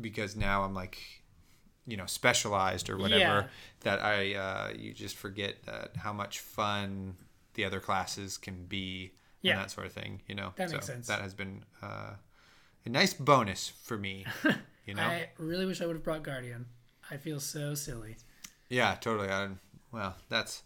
because 0.00 0.36
now 0.36 0.64
I'm 0.64 0.74
like 0.74 0.98
you 1.86 1.96
know 1.96 2.04
specialized 2.06 2.90
or 2.90 2.98
whatever 2.98 3.18
Yeah. 3.20 3.46
that 3.80 4.02
I 4.02 4.34
uh, 4.34 4.72
you 4.76 4.92
just 4.92 5.16
forget 5.16 5.62
that 5.64 5.96
how 5.96 6.12
much 6.12 6.40
fun 6.40 7.16
the 7.54 7.64
other 7.64 7.80
classes 7.80 8.36
can 8.36 8.64
be 8.66 9.12
Yeah. 9.40 9.52
and 9.52 9.60
that 9.62 9.70
sort 9.70 9.86
of 9.86 9.92
thing. 9.92 10.20
You 10.26 10.34
know, 10.34 10.52
That 10.56 10.70
makes 10.70 10.86
sense. 10.86 11.06
That 11.06 11.20
has 11.22 11.32
been 11.34 11.64
uh, 11.82 12.14
a 12.84 12.88
nice 12.88 13.14
bonus 13.14 13.68
for 13.68 13.96
me. 13.96 14.26
You 14.88 14.94
know, 14.94 15.02
I 15.02 15.28
really 15.36 15.66
wish 15.66 15.82
I 15.82 15.86
would 15.86 15.96
have 15.96 16.02
brought 16.02 16.22
Guardian. 16.22 16.64
I 17.10 17.18
feel 17.18 17.40
so 17.40 17.74
silly. 17.74 18.16
yeah, 18.70 18.94
totally. 18.94 19.28
I, 19.28 19.48
well, 19.92 20.16
that's 20.28 20.62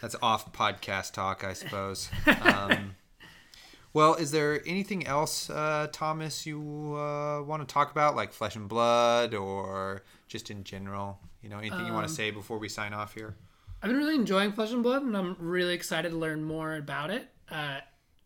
that's 0.00 0.16
off 0.22 0.52
podcast 0.52 1.12
talk, 1.12 1.44
I 1.44 1.52
suppose. 1.52 2.10
Um, 2.42 2.94
well, 3.92 4.14
is 4.14 4.30
there 4.30 4.60
anything 4.66 5.06
else, 5.06 5.48
uh, 5.48 5.86
Thomas, 5.90 6.44
you 6.44 6.60
uh, 6.60 7.42
want 7.42 7.66
to 7.66 7.72
talk 7.72 7.90
about, 7.90 8.14
like 8.14 8.30
Flesh 8.32 8.54
and 8.54 8.68
Blood, 8.68 9.32
or 9.34 10.02
just 10.28 10.50
in 10.50 10.64
general? 10.64 11.18
You 11.42 11.48
know, 11.48 11.58
anything 11.58 11.86
you 11.86 11.92
want 11.94 12.04
Um, 12.04 12.10
to 12.10 12.14
say 12.14 12.30
before 12.30 12.58
we 12.58 12.68
sign 12.68 12.92
off 12.92 13.14
here? 13.14 13.36
I've 13.82 13.88
been 13.90 13.96
really 13.98 14.14
enjoying 14.14 14.52
Flesh 14.52 14.72
and 14.72 14.82
Blood, 14.82 15.02
and 15.02 15.16
I'm 15.16 15.36
really 15.38 15.72
excited 15.72 16.10
to 16.10 16.16
learn 16.16 16.42
more 16.44 16.74
about 16.76 17.10
it. 17.10 17.28
Uh, 17.50 17.78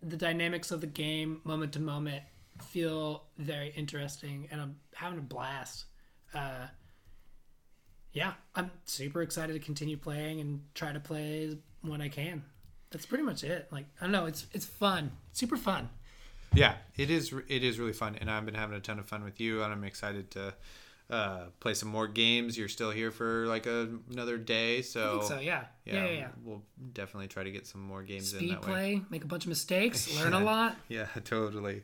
the 0.02 0.16
dynamics 0.16 0.72
of 0.72 0.80
the 0.80 0.86
game, 0.88 1.40
moment 1.44 1.72
to 1.74 1.80
moment, 1.80 2.24
feel 2.64 3.24
very 3.38 3.68
interesting, 3.76 4.48
and 4.50 4.60
I'm 4.60 4.76
having 4.94 5.18
a 5.18 5.22
blast. 5.22 5.84
Uh, 6.34 6.66
yeah, 8.12 8.32
I'm 8.54 8.70
super 8.84 9.22
excited 9.22 9.52
to 9.52 9.58
continue 9.58 9.96
playing 9.96 10.40
and 10.40 10.62
try 10.74 10.92
to 10.92 11.00
play 11.00 11.56
when 11.82 12.00
I 12.00 12.08
can. 12.08 12.44
That's 12.90 13.06
pretty 13.06 13.24
much 13.24 13.44
it. 13.44 13.68
Like 13.70 13.86
I 14.00 14.04
don't 14.04 14.12
know, 14.12 14.26
it's 14.26 14.46
it's 14.52 14.64
fun, 14.66 15.12
super 15.32 15.56
fun. 15.56 15.88
Yeah, 16.52 16.74
it 16.96 17.10
is. 17.10 17.32
It 17.48 17.62
is 17.62 17.78
really 17.78 17.92
fun, 17.92 18.16
and 18.20 18.28
I've 18.30 18.44
been 18.44 18.54
having 18.56 18.76
a 18.76 18.80
ton 18.80 18.98
of 18.98 19.06
fun 19.06 19.22
with 19.22 19.38
you, 19.40 19.62
and 19.62 19.72
I'm 19.72 19.84
excited 19.84 20.32
to 20.32 20.52
uh, 21.08 21.44
play 21.60 21.74
some 21.74 21.88
more 21.88 22.08
games. 22.08 22.58
You're 22.58 22.68
still 22.68 22.90
here 22.90 23.12
for 23.12 23.46
like 23.46 23.66
a, 23.66 23.88
another 24.10 24.36
day, 24.38 24.82
so, 24.82 25.06
I 25.06 25.10
think 25.12 25.22
so, 25.24 25.38
yeah. 25.38 25.64
Yeah, 25.84 26.04
yeah, 26.06 26.10
yeah. 26.10 26.28
We'll 26.44 26.62
definitely 26.92 27.28
try 27.28 27.44
to 27.44 27.52
get 27.52 27.68
some 27.68 27.80
more 27.80 28.02
games 28.02 28.32
in 28.32 28.40
Speed 28.40 28.56
way. 28.56 28.60
play, 28.62 29.02
make 29.10 29.22
a 29.22 29.28
bunch 29.28 29.44
of 29.44 29.48
mistakes, 29.50 30.12
learn 30.20 30.32
Yeah. 30.32 30.42
a 30.42 30.44
lot. 30.44 30.76
Yeah, 30.88 31.06
totally. 31.24 31.82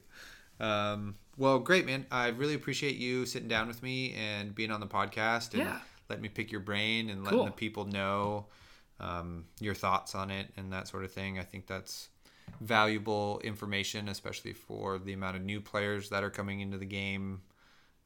Um, 0.59 1.15
well, 1.37 1.59
great, 1.61 1.87
man. 1.87 2.07
I 2.11 2.29
really 2.29 2.55
appreciate 2.55 2.97
you 2.97 3.27
sitting 3.27 3.49
down 3.49 3.69
with 3.69 3.83
me 3.85 4.15
and 4.15 4.53
being 4.55 4.73
on 4.73 4.81
the 4.81 4.87
podcast 4.89 5.53
and 5.53 5.63
Yeah. 5.63 5.79
Letting 6.09 6.23
me 6.23 6.29
pick 6.29 6.51
your 6.53 6.61
brain 6.61 7.11
and 7.11 7.23
letting 7.25 7.39
Cool. 7.39 7.47
the 7.47 7.53
people 7.53 7.85
know 7.85 8.47
um, 9.01 9.45
your 9.61 9.75
thoughts 9.75 10.15
on 10.15 10.31
it 10.31 10.49
and 10.57 10.73
that 10.73 10.89
sort 10.89 11.05
of 11.05 11.13
thing. 11.13 11.39
I 11.39 11.43
think 11.43 11.67
that's 11.67 12.09
valuable 12.61 13.41
information, 13.45 14.09
especially 14.09 14.53
for 14.53 14.99
the 14.99 15.13
amount 15.13 15.37
of 15.37 15.43
new 15.43 15.61
players 15.61 16.09
that 16.11 16.23
are 16.25 16.31
coming 16.31 16.61
into 16.61 16.79
the 16.79 16.87
game 16.87 17.43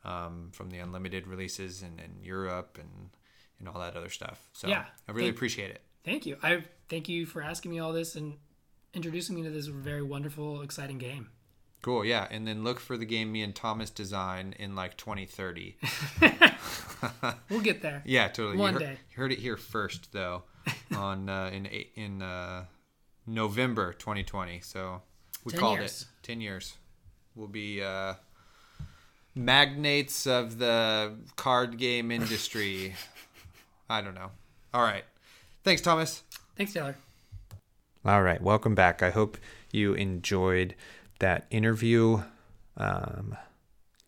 um, 0.04 0.48
from 0.52 0.70
the 0.70 0.78
unlimited 0.78 1.26
releases 1.26 1.82
and 1.82 2.00
in 2.00 2.22
Europe 2.22 2.78
and 2.80 3.10
and 3.58 3.68
all 3.68 3.78
that 3.78 3.94
other 3.94 4.08
stuff. 4.08 4.48
So 4.54 4.68
Yeah. 4.68 4.86
I 5.06 5.12
really 5.12 5.26
Thank- 5.26 5.36
appreciate 5.36 5.70
it. 5.70 5.82
Thank 6.02 6.24
you. 6.24 6.38
I 6.42 6.64
thank 6.88 7.10
you 7.10 7.26
for 7.26 7.42
asking 7.42 7.70
me 7.72 7.78
all 7.78 7.92
this 7.92 8.16
and 8.16 8.38
introducing 8.94 9.36
me 9.36 9.42
to 9.42 9.50
this 9.50 9.66
very 9.66 10.02
wonderful, 10.02 10.62
exciting 10.62 10.96
game. 10.96 11.28
Cool, 11.82 12.04
yeah. 12.04 12.26
And 12.30 12.46
then 12.46 12.62
look 12.62 12.78
for 12.78 12.96
the 12.96 13.06
game 13.06 13.32
me 13.32 13.42
and 13.42 13.54
Thomas 13.54 13.90
design 13.90 14.54
in 14.58 14.74
like 14.76 14.96
2030. 14.96 15.76
We'll 17.48 17.60
get 17.60 17.82
there. 17.82 18.02
Yeah, 18.04 18.28
totally. 18.28 18.58
One 18.58 18.74
you 18.74 18.80
heard, 18.80 18.86
day. 18.86 18.98
you 19.10 19.16
heard 19.16 19.32
it 19.32 19.38
here 19.38 19.56
first, 19.56 20.12
though, 20.12 20.42
on 20.94 21.28
uh, 21.28 21.50
in 21.52 21.66
in 21.94 22.22
uh, 22.22 22.64
November 23.26 23.92
2020. 23.94 24.60
So 24.60 25.02
we 25.44 25.52
10 25.52 25.60
called 25.60 25.78
years. 25.78 26.02
it 26.02 26.26
ten 26.26 26.40
years. 26.40 26.74
We'll 27.34 27.48
be 27.48 27.82
uh, 27.82 28.14
magnates 29.34 30.26
of 30.26 30.58
the 30.58 31.14
card 31.36 31.78
game 31.78 32.10
industry. 32.10 32.94
I 33.88 34.00
don't 34.00 34.14
know. 34.14 34.30
All 34.74 34.82
right. 34.82 35.04
Thanks, 35.64 35.82
Thomas. 35.82 36.22
Thanks, 36.56 36.72
Taylor. 36.72 36.96
All 38.04 38.22
right, 38.22 38.40
welcome 38.40 38.74
back. 38.74 39.02
I 39.02 39.10
hope 39.10 39.36
you 39.72 39.92
enjoyed 39.92 40.74
that 41.20 41.46
interview. 41.50 42.22
Um, 42.76 43.36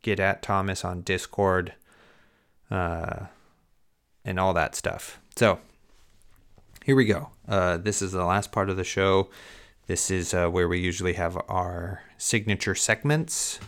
get 0.02 0.20
at 0.20 0.42
Thomas 0.42 0.84
on 0.84 1.02
Discord, 1.02 1.74
uh, 2.70 3.26
and 4.24 4.38
all 4.38 4.52
that 4.54 4.74
stuff. 4.74 5.20
So 5.36 5.60
here 6.84 6.96
we 6.96 7.04
go. 7.04 7.30
Uh, 7.48 7.76
this 7.76 8.02
is 8.02 8.12
the 8.12 8.24
last 8.24 8.52
part 8.52 8.68
of 8.68 8.76
the 8.76 8.84
show. 8.84 9.30
This 9.86 10.10
is 10.10 10.34
uh, 10.34 10.48
where 10.48 10.68
we 10.68 10.78
usually 10.78 11.14
have 11.14 11.36
our 11.48 12.02
signature 12.18 12.74
segments. 12.74 13.58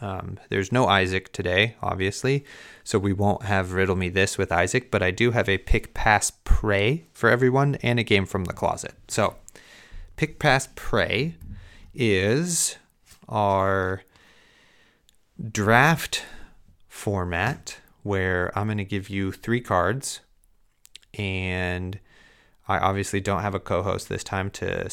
Um, 0.00 0.38
there's 0.48 0.72
no 0.72 0.86
Isaac 0.86 1.32
today, 1.32 1.76
obviously, 1.82 2.44
so 2.84 2.98
we 2.98 3.12
won't 3.12 3.44
have 3.44 3.72
Riddle 3.72 3.96
Me 3.96 4.08
This 4.08 4.38
with 4.38 4.50
Isaac, 4.50 4.90
but 4.90 5.02
I 5.02 5.10
do 5.10 5.32
have 5.32 5.48
a 5.48 5.58
Pick 5.58 5.92
Pass 5.92 6.32
Pray 6.44 7.04
for 7.12 7.28
everyone 7.28 7.76
and 7.76 7.98
a 7.98 8.02
game 8.02 8.24
from 8.24 8.44
the 8.44 8.52
closet. 8.52 8.94
So, 9.08 9.36
Pick 10.16 10.38
Pass 10.38 10.68
Pray 10.74 11.36
is 11.94 12.76
our 13.30 14.02
draft 15.50 16.24
format 16.88 17.78
where 18.02 18.56
I'm 18.58 18.66
going 18.66 18.78
to 18.78 18.84
give 18.84 19.08
you 19.08 19.32
three 19.32 19.60
cards, 19.60 20.20
and 21.14 21.98
I 22.68 22.78
obviously 22.78 23.20
don't 23.20 23.42
have 23.42 23.54
a 23.54 23.60
co 23.60 23.82
host 23.82 24.08
this 24.08 24.24
time 24.24 24.50
to 24.50 24.90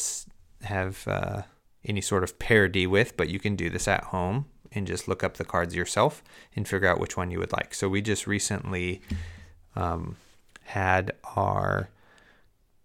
have 0.62 1.06
uh, 1.06 1.42
any 1.84 2.00
sort 2.00 2.22
of 2.22 2.38
parody 2.38 2.86
with, 2.86 3.16
but 3.16 3.28
you 3.28 3.38
can 3.38 3.56
do 3.56 3.68
this 3.68 3.88
at 3.88 4.04
home 4.04 4.46
and 4.72 4.86
just 4.86 5.08
look 5.08 5.24
up 5.24 5.36
the 5.36 5.44
cards 5.44 5.74
yourself 5.74 6.22
and 6.54 6.68
figure 6.68 6.88
out 6.88 7.00
which 7.00 7.16
one 7.16 7.30
you 7.30 7.38
would 7.38 7.52
like. 7.52 7.74
So, 7.74 7.88
we 7.88 8.02
just 8.02 8.26
recently 8.26 9.00
um, 9.74 10.16
had 10.64 11.12
our 11.36 11.88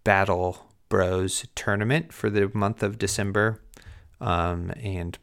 Battle 0.04 0.66
Bros 0.88 1.46
tournament 1.54 2.12
for 2.12 2.30
the 2.30 2.50
month 2.54 2.82
of 2.82 2.98
December. 2.98 3.60
Um, 4.20 4.72
and 4.82 5.18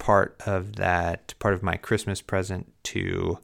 part 0.00 0.34
of 0.44 0.76
that, 0.76 1.34
part 1.38 1.54
of 1.54 1.62
my 1.62 1.76
Christmas 1.76 2.20
present 2.20 2.72
to 2.82 3.38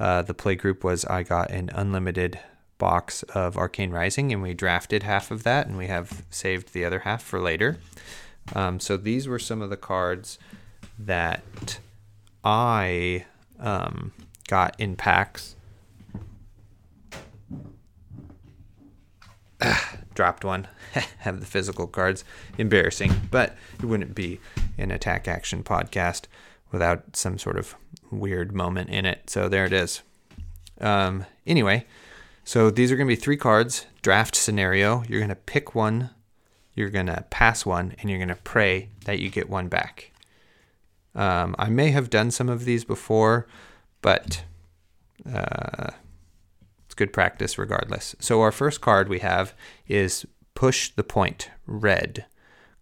uh, 0.00 0.22
the 0.22 0.34
play 0.34 0.56
group 0.56 0.82
was 0.82 1.04
I 1.04 1.22
got 1.22 1.52
an 1.52 1.70
unlimited 1.72 2.40
box 2.78 3.22
of 3.24 3.56
Arcane 3.56 3.90
Rising, 3.90 4.32
and 4.32 4.42
we 4.42 4.54
drafted 4.54 5.04
half 5.04 5.30
of 5.30 5.44
that, 5.44 5.66
and 5.68 5.76
we 5.76 5.86
have 5.86 6.24
saved 6.30 6.72
the 6.72 6.84
other 6.84 7.00
half 7.00 7.22
for 7.22 7.40
later. 7.40 7.78
Um, 8.54 8.80
so 8.80 8.96
these 8.96 9.28
were 9.28 9.38
some 9.38 9.60
of 9.62 9.70
the 9.70 9.76
cards 9.76 10.38
that 10.98 11.78
I 12.42 13.26
um, 13.60 14.12
got 14.48 14.78
in 14.80 14.96
packs. 14.96 15.56
Dropped 20.18 20.44
one. 20.44 20.66
Have 21.18 21.38
the 21.38 21.46
physical 21.46 21.86
cards. 21.86 22.24
Embarrassing, 22.58 23.12
but 23.30 23.56
it 23.78 23.84
wouldn't 23.84 24.16
be 24.16 24.40
an 24.76 24.90
attack 24.90 25.28
action 25.28 25.62
podcast 25.62 26.22
without 26.72 27.14
some 27.14 27.38
sort 27.38 27.56
of 27.56 27.76
weird 28.10 28.52
moment 28.52 28.90
in 28.90 29.06
it. 29.06 29.30
So 29.30 29.48
there 29.48 29.64
it 29.64 29.72
is. 29.72 30.02
Um, 30.80 31.24
anyway, 31.46 31.86
so 32.42 32.68
these 32.68 32.90
are 32.90 32.96
going 32.96 33.06
to 33.06 33.14
be 33.14 33.20
three 33.20 33.36
cards. 33.36 33.86
Draft 34.02 34.34
scenario. 34.34 35.04
You're 35.08 35.20
going 35.20 35.28
to 35.28 35.36
pick 35.36 35.76
one, 35.76 36.10
you're 36.74 36.90
going 36.90 37.06
to 37.06 37.24
pass 37.30 37.64
one, 37.64 37.94
and 38.00 38.10
you're 38.10 38.18
going 38.18 38.28
to 38.28 38.34
pray 38.34 38.88
that 39.04 39.20
you 39.20 39.30
get 39.30 39.48
one 39.48 39.68
back. 39.68 40.10
Um, 41.14 41.54
I 41.60 41.68
may 41.68 41.92
have 41.92 42.10
done 42.10 42.32
some 42.32 42.48
of 42.48 42.64
these 42.64 42.84
before, 42.84 43.46
but 44.02 44.42
uh, 45.32 45.90
good 46.98 47.12
practice 47.12 47.56
regardless. 47.56 48.14
So 48.18 48.42
our 48.42 48.52
first 48.52 48.82
card 48.82 49.08
we 49.08 49.20
have 49.20 49.54
is 49.86 50.26
Push 50.54 50.90
the 50.90 51.04
Point 51.04 51.50
Red. 51.66 52.26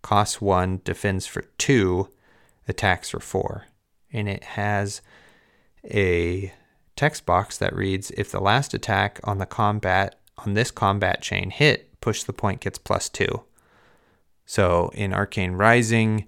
Costs 0.02 0.40
one, 0.40 0.80
defends 0.82 1.26
for 1.26 1.42
two, 1.58 2.08
attacks 2.66 3.10
for 3.10 3.20
four. 3.20 3.66
And 4.12 4.28
it 4.28 4.42
has 4.42 5.02
a 5.84 6.52
text 6.96 7.26
box 7.26 7.58
that 7.58 7.76
reads 7.76 8.10
If 8.12 8.32
the 8.32 8.40
last 8.40 8.72
attack 8.72 9.20
on 9.24 9.38
the 9.38 9.46
combat 9.46 10.18
on 10.38 10.54
this 10.54 10.70
combat 10.70 11.20
chain 11.22 11.50
hit, 11.50 12.00
push 12.00 12.22
the 12.22 12.32
point 12.32 12.60
gets 12.60 12.78
plus 12.78 13.08
two. 13.08 13.42
So 14.46 14.90
in 14.94 15.12
Arcane 15.12 15.52
Rising, 15.52 16.26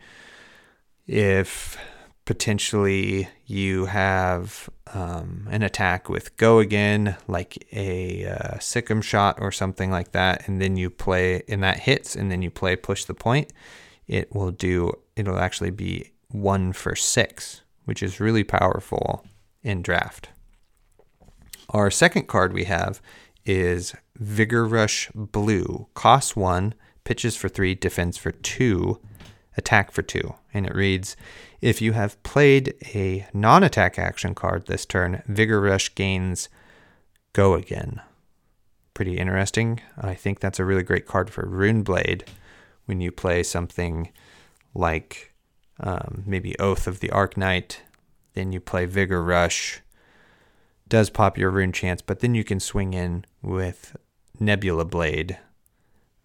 if 1.07 1.79
potentially 2.29 3.27
you 3.47 3.87
have 3.87 4.69
um, 4.93 5.49
an 5.51 5.63
attack 5.63 6.11
with 6.11 6.37
go 6.37 6.59
again, 6.59 7.17
like 7.27 7.67
a 7.73 8.27
uh, 8.27 8.59
Sic 8.59 8.91
'Em 8.91 9.01
Shot 9.01 9.39
or 9.41 9.51
something 9.51 9.91
like 9.91 10.13
that, 10.13 10.47
and 10.47 10.61
then 10.61 10.77
you 10.77 10.91
play, 10.91 11.43
and 11.49 11.63
that 11.63 11.81
hits, 11.81 12.15
and 12.15 12.31
then 12.31 12.43
you 12.43 12.51
play 12.51 12.77
push 12.77 13.07
the 13.07 13.15
point, 13.15 13.51
it 14.07 14.35
will 14.35 14.51
do, 14.51 14.93
it'll 15.17 15.39
actually 15.39 15.71
be 15.71 16.11
one 16.29 16.75
for 16.75 16.95
six, 16.95 17.63
which 17.87 18.03
is 18.03 18.21
really 18.21 18.45
powerful 18.45 19.25
in 19.63 19.81
draft. 19.81 20.29
Our 21.71 21.91
second 21.91 22.29
card 22.29 22.53
we 22.53 22.65
have 22.65 23.01
is 23.47 23.95
Vigor 24.17 24.67
Rush 24.67 25.11
Blue. 25.15 25.87
Costs 25.95 26.37
one, 26.37 26.75
pitches 27.05 27.37
for 27.37 27.49
three, 27.49 27.75
defends 27.75 28.19
for 28.19 28.33
two, 28.33 29.01
attack 29.57 29.93
for 29.93 30.03
two. 30.03 30.35
And 30.53 30.67
it 30.67 30.75
reads 30.75 31.17
If 31.61 31.83
you 31.83 31.93
have 31.93 32.23
played 32.23 32.75
a 32.95 33.27
non 33.33 33.65
attack 33.65 33.99
action 33.99 34.35
card 34.35 34.67
this 34.67 34.87
turn, 34.87 35.23
Vigor 35.27 35.61
Rush 35.61 35.95
gains 35.95 36.49
Go 37.33 37.55
Again. 37.55 38.01
Pretty 38.95 39.19
interesting. 39.19 39.81
I 39.97 40.15
think 40.15 40.41
that's 40.41 40.59
a 40.59 40.65
really 40.65 40.83
great 40.83 41.07
card 41.07 41.31
for 41.31 41.47
Rune 41.47 41.83
Blade 41.83 42.25
when 42.87 43.01
you 43.01 43.13
play 43.13 43.43
something 43.43 44.11
like 44.75 45.33
um, 45.81 46.23
maybe 46.27 46.59
Oath 46.59 46.87
of 46.87 47.01
the 47.01 47.09
Arknight, 47.09 47.79
then 48.35 48.51
you 48.51 48.61
play 48.61 48.87
Vigor 48.87 49.23
Rush 49.23 49.81
does 50.89 51.11
pop 51.11 51.37
your 51.37 51.53
Runechants, 51.53 52.01
but 52.05 52.21
then 52.21 52.35
you 52.35 52.45
can 52.45 52.61
swing 52.61 52.95
in 52.95 53.25
with 53.43 53.97
Nebula 54.41 54.85
Blade 54.85 55.39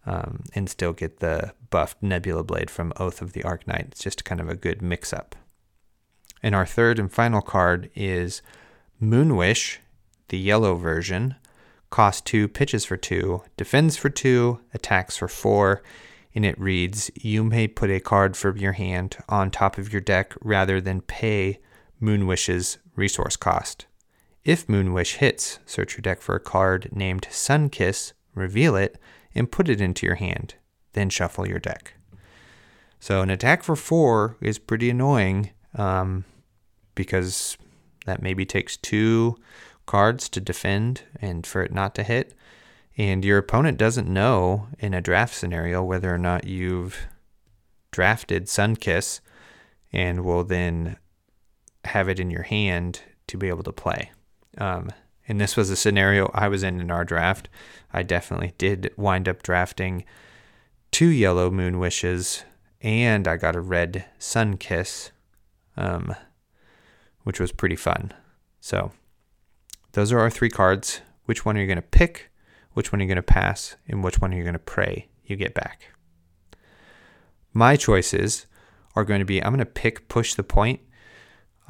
um, 0.06 0.44
and 0.54 0.70
still 0.70 0.94
get 0.94 1.20
the 1.20 1.54
buffed 1.70 2.02
Nebula 2.02 2.44
Blade 2.44 2.70
from 2.70 2.94
Oath 2.98 3.22
of 3.22 3.34
the 3.34 3.44
Arknight. 3.44 3.92
It's 3.92 4.04
just 4.04 4.26
kind 4.26 4.42
of 4.42 4.50
a 4.50 4.56
good 4.56 4.82
mix 4.82 5.14
up. 5.14 5.36
And 6.42 6.54
our 6.54 6.66
third 6.66 7.00
and 7.00 7.12
final 7.12 7.42
card 7.42 7.90
is 7.96 8.42
Moonwish, 9.02 9.78
the 10.28 10.38
yellow 10.38 10.76
version. 10.76 11.36
Costs 11.90 12.22
two, 12.22 12.48
pitches 12.48 12.86
for 12.86 12.98
two, 12.98 13.44
defends 13.56 13.98
for 13.98 14.10
two, 14.10 14.60
attacks 14.74 15.16
for 15.16 15.28
four, 15.28 15.84
and 16.36 16.46
it 16.46 16.60
reads 16.60 17.12
You 17.16 17.44
may 17.44 17.68
put 17.68 17.92
a 17.92 18.00
card 18.00 18.36
from 18.36 18.58
your 18.58 18.72
hand 18.74 19.18
on 19.30 19.52
top 19.52 19.78
of 19.78 19.94
your 19.94 20.02
deck 20.02 20.34
rather 20.42 20.82
than 20.82 21.02
pay 21.02 21.60
Moonwish's 22.02 22.80
resource 22.96 23.36
cost. 23.36 23.86
If 24.44 24.68
Moonwish 24.68 25.18
hits, 25.18 25.60
search 25.66 25.94
your 25.94 26.02
deck 26.02 26.22
for 26.22 26.36
a 26.36 26.40
card 26.40 26.90
named 26.92 27.28
Sunkiss, 27.30 28.14
reveal 28.36 28.76
it, 28.76 28.98
and 29.36 29.52
put 29.52 29.70
it 29.70 29.82
into 29.82 30.06
your 30.06 30.16
hand. 30.16 30.56
Then 30.94 31.10
shuffle 31.10 31.48
your 31.48 31.60
deck. 31.60 31.96
So 33.00 33.22
an 33.22 33.30
attack 33.30 33.64
for 33.64 33.76
four 33.76 34.38
is 34.40 34.60
pretty 34.60 34.90
annoying 34.90 35.52
um, 35.76 36.24
because 36.96 37.58
that 38.06 38.22
maybe 38.22 38.46
takes 38.46 38.78
two 38.78 39.36
cards 39.86 40.30
to 40.30 40.40
defend 40.40 41.02
and 41.20 41.46
for 41.46 41.62
it 41.64 41.74
not 41.74 41.96
to 41.96 42.04
hit. 42.04 42.34
And 42.96 43.26
your 43.26 43.40
opponent 43.40 43.78
doesn't 43.78 44.08
know 44.08 44.68
in 44.80 44.94
a 44.94 45.02
draft 45.02 45.34
scenario 45.34 45.84
whether 45.84 46.14
or 46.14 46.20
not 46.20 46.46
you've 46.46 47.08
drafted 47.92 48.46
Sunkiss 48.46 49.20
and 49.92 50.24
will 50.24 50.44
then 50.44 50.98
have 51.86 52.08
it 52.08 52.20
in 52.20 52.30
your 52.30 52.44
hand 52.44 53.02
to 53.28 53.38
be 53.38 53.50
able 53.50 53.64
to 53.64 53.72
play. 53.72 54.12
Um, 54.58 54.90
and 55.28 55.40
this 55.40 55.56
was 55.56 55.70
a 55.70 55.76
scenario 55.76 56.30
I 56.34 56.48
was 56.48 56.64
in 56.64 56.80
in 56.80 56.92
our 56.92 57.06
draft. 57.06 57.50
I 57.94 58.04
definitely 58.04 58.54
did 58.58 58.92
wind 58.98 59.30
up 59.30 59.44
drafting 59.44 60.04
two 60.92 61.08
yellow 61.08 61.50
Moonwishes, 61.50 62.44
and 62.82 63.28
I 63.28 63.38
got 63.38 63.56
a 63.56 63.62
red 63.62 64.06
Sunkiss, 64.20 65.12
um, 65.78 66.16
which 67.24 67.40
was 67.40 67.52
pretty 67.52 67.76
fun. 67.76 68.12
So, 68.60 68.92
those 69.94 70.12
are 70.12 70.20
our 70.20 70.30
three 70.30 70.50
cards. 70.50 71.02
Which 71.26 71.46
one 71.46 71.58
are 71.58 71.62
you 71.62 71.68
going 71.68 71.78
to 71.78 71.82
pick? 71.82 72.30
Which 72.74 72.92
one 72.92 73.00
are 73.00 73.04
you 73.04 73.08
going 73.08 73.16
to 73.16 73.24
pass? 73.24 73.76
And 73.88 74.04
which 74.04 74.20
one 74.20 74.34
are 74.34 74.38
you 74.38 74.44
going 74.44 74.54
to 74.54 74.60
pray 74.60 75.08
you 75.26 75.36
get 75.36 75.54
back? 75.54 75.94
My 77.54 77.76
choices 77.76 78.46
are 78.96 79.06
going 79.06 79.20
to 79.20 79.26
be 79.26 79.44
I'm 79.44 79.54
going 79.54 79.60
to 79.60 79.66
pick 79.66 80.08
push 80.08 80.34
the 80.34 80.44
point. 80.44 80.82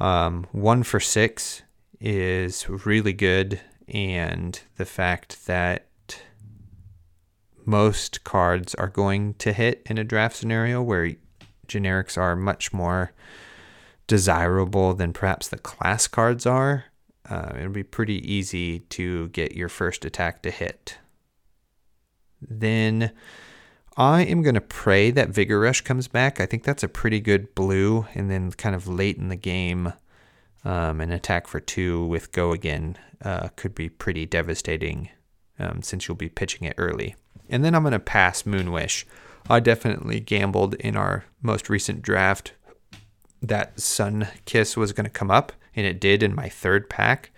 Um, 0.00 0.46
one 0.52 0.82
for 0.82 0.98
six 0.98 1.62
is 2.00 2.68
really 2.68 3.12
good, 3.12 3.60
and 3.88 4.60
the 4.76 4.84
fact 4.84 5.46
that 5.46 5.86
most 7.64 8.24
cards 8.24 8.74
are 8.74 8.88
going 8.88 9.34
to 9.34 9.52
hit 9.52 9.82
in 9.86 9.98
a 9.98 10.04
draft 10.04 10.36
scenario 10.36 10.82
where 10.82 11.16
generics 11.66 12.18
are 12.18 12.36
much 12.36 12.72
more 12.72 13.12
desirable 14.06 14.94
than 14.94 15.12
perhaps 15.12 15.48
the 15.48 15.58
class 15.58 16.06
cards 16.06 16.44
are, 16.44 16.84
uh, 17.28 17.52
it'll 17.56 17.70
be 17.70 17.82
pretty 17.82 18.20
easy 18.30 18.80
to 18.80 19.28
get 19.28 19.56
your 19.56 19.68
first 19.68 20.04
attack 20.04 20.42
to 20.42 20.50
hit. 20.50 20.98
Then 22.42 23.12
I 23.96 24.22
am 24.22 24.42
going 24.42 24.56
to 24.56 24.60
pray 24.60 25.10
that 25.12 25.30
Vigor 25.30 25.60
Rush 25.60 25.80
comes 25.80 26.08
back. 26.08 26.40
I 26.40 26.46
think 26.46 26.64
that's 26.64 26.82
a 26.82 26.88
pretty 26.88 27.20
good 27.20 27.54
blue. 27.54 28.06
And 28.14 28.30
then, 28.30 28.50
kind 28.52 28.74
of 28.74 28.86
late 28.86 29.16
in 29.16 29.28
the 29.28 29.36
game, 29.36 29.92
um, 30.64 31.00
an 31.00 31.10
attack 31.10 31.46
for 31.46 31.60
two 31.60 32.04
with 32.06 32.32
Go 32.32 32.52
Again 32.52 32.96
uh, 33.22 33.48
could 33.56 33.74
be 33.74 33.88
pretty 33.88 34.26
devastating 34.26 35.10
um, 35.58 35.82
since 35.82 36.08
you'll 36.08 36.16
be 36.16 36.28
pitching 36.28 36.66
it 36.66 36.74
early. 36.78 37.14
And 37.48 37.64
then 37.64 37.74
I'm 37.74 37.82
going 37.82 37.92
to 37.92 37.98
pass 37.98 38.44
Moonwish. 38.44 39.04
I 39.48 39.60
definitely 39.60 40.20
gambled 40.20 40.74
in 40.74 40.96
our 40.96 41.24
most 41.42 41.68
recent 41.68 42.02
draft 42.02 42.52
that 43.42 43.78
Sun 43.78 44.28
Kiss 44.46 44.76
was 44.76 44.92
going 44.92 45.04
to 45.04 45.10
come 45.10 45.30
up, 45.30 45.52
and 45.76 45.86
it 45.86 46.00
did 46.00 46.22
in 46.22 46.34
my 46.34 46.48
third 46.48 46.88
pack. 46.88 47.30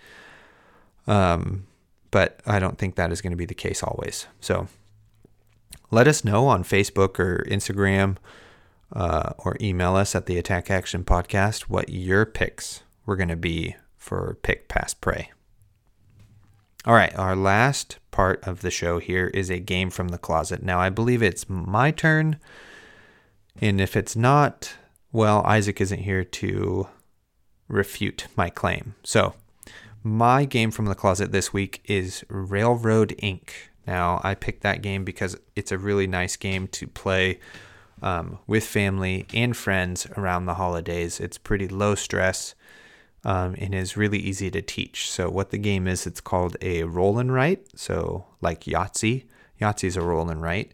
Um, 1.05 1.67
but 2.11 2.39
I 2.45 2.59
don't 2.59 2.77
think 2.77 2.95
that 2.95 3.11
is 3.11 3.21
going 3.21 3.31
to 3.31 3.37
be 3.37 3.45
the 3.45 3.53
case 3.53 3.83
always. 3.83 4.27
So 4.39 4.67
let 5.91 6.07
us 6.07 6.23
know 6.23 6.47
on 6.47 6.63
Facebook 6.63 7.19
or 7.19 7.45
Instagram 7.49 8.17
uh, 8.93 9.33
or 9.37 9.57
email 9.59 9.95
us 9.95 10.15
at 10.15 10.25
the 10.25 10.37
Attack 10.37 10.71
Action 10.71 11.03
Podcast 11.03 11.63
what 11.63 11.89
your 11.89 12.25
picks 12.25 12.83
were 13.07 13.15
going 13.15 13.29
to 13.29 13.35
be 13.35 13.75
for 13.95 14.37
Pick 14.43 14.67
Pass 14.67 14.93
Pray. 14.93 15.31
All 16.85 16.93
right, 16.93 17.13
our 17.17 17.35
last 17.35 17.97
part 18.11 18.45
of 18.47 18.61
the 18.61 18.69
show 18.69 18.99
here 18.99 19.27
is 19.27 19.49
a 19.49 19.59
game 19.59 19.89
from 19.89 20.09
the 20.09 20.17
closet. 20.19 20.61
Now, 20.61 20.79
I 20.79 20.89
believe 20.89 21.23
it's 21.23 21.49
my 21.49 21.89
turn. 21.89 22.37
And 23.59 23.81
if 23.81 23.95
it's 23.97 24.15
not, 24.15 24.75
well, 25.11 25.43
Isaac 25.45 25.81
isn't 25.81 26.03
here 26.03 26.23
to 26.23 26.87
refute 27.67 28.27
my 28.35 28.49
claim. 28.49 28.95
So, 29.03 29.33
my 30.03 30.45
game 30.45 30.71
from 30.71 30.85
the 30.85 30.95
closet 30.95 31.31
this 31.31 31.51
week 31.51 31.81
is 31.85 32.23
Railroad 32.29 33.15
Ink. 33.17 33.71
Now, 33.85 34.21
I 34.23 34.35
picked 34.35 34.61
that 34.61 34.81
game 34.81 35.03
because 35.03 35.35
it's 35.55 35.71
a 35.71 35.77
really 35.77 36.07
nice 36.07 36.35
game 36.35 36.67
to 36.69 36.87
play 36.87 37.39
um, 38.01 38.39
with 38.47 38.65
family 38.65 39.25
and 39.33 39.57
friends 39.57 40.07
around 40.15 40.45
the 40.45 40.53
holidays. 40.53 41.19
It's 41.19 41.37
pretty 41.37 41.67
low 41.67 41.95
stress 41.95 42.53
um, 43.27 43.55
and 43.59 43.75
is 43.75 43.97
really 43.97 44.17
easy 44.17 44.49
to 44.49 44.61
teach. 44.61 45.11
So, 45.11 45.29
what 45.29 45.51
the 45.51 45.57
game 45.57 45.85
is, 45.85 46.07
it's 46.07 46.21
called 46.21 46.55
a 46.61 46.83
roll 46.83 47.19
and 47.19 47.31
write. 47.31 47.67
So, 47.77 48.25
like 48.41 48.61
Yahtzee, 48.61 49.25
Yahtzee 49.61 49.83
is 49.83 49.97
a 49.97 50.01
roll 50.01 50.29
and 50.29 50.41
write. 50.41 50.71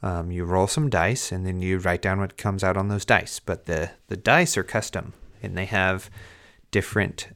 Um, 0.00 0.30
you 0.30 0.44
roll 0.44 0.68
some 0.68 0.88
dice 0.88 1.32
and 1.32 1.44
then 1.44 1.60
you 1.60 1.78
write 1.78 2.02
down 2.02 2.20
what 2.20 2.36
comes 2.36 2.62
out 2.62 2.76
on 2.76 2.86
those 2.86 3.04
dice. 3.04 3.40
But 3.40 3.66
the, 3.66 3.90
the 4.06 4.16
dice 4.16 4.56
are 4.56 4.62
custom 4.62 5.12
and 5.42 5.58
they 5.58 5.64
have 5.64 6.08
different 6.70 7.30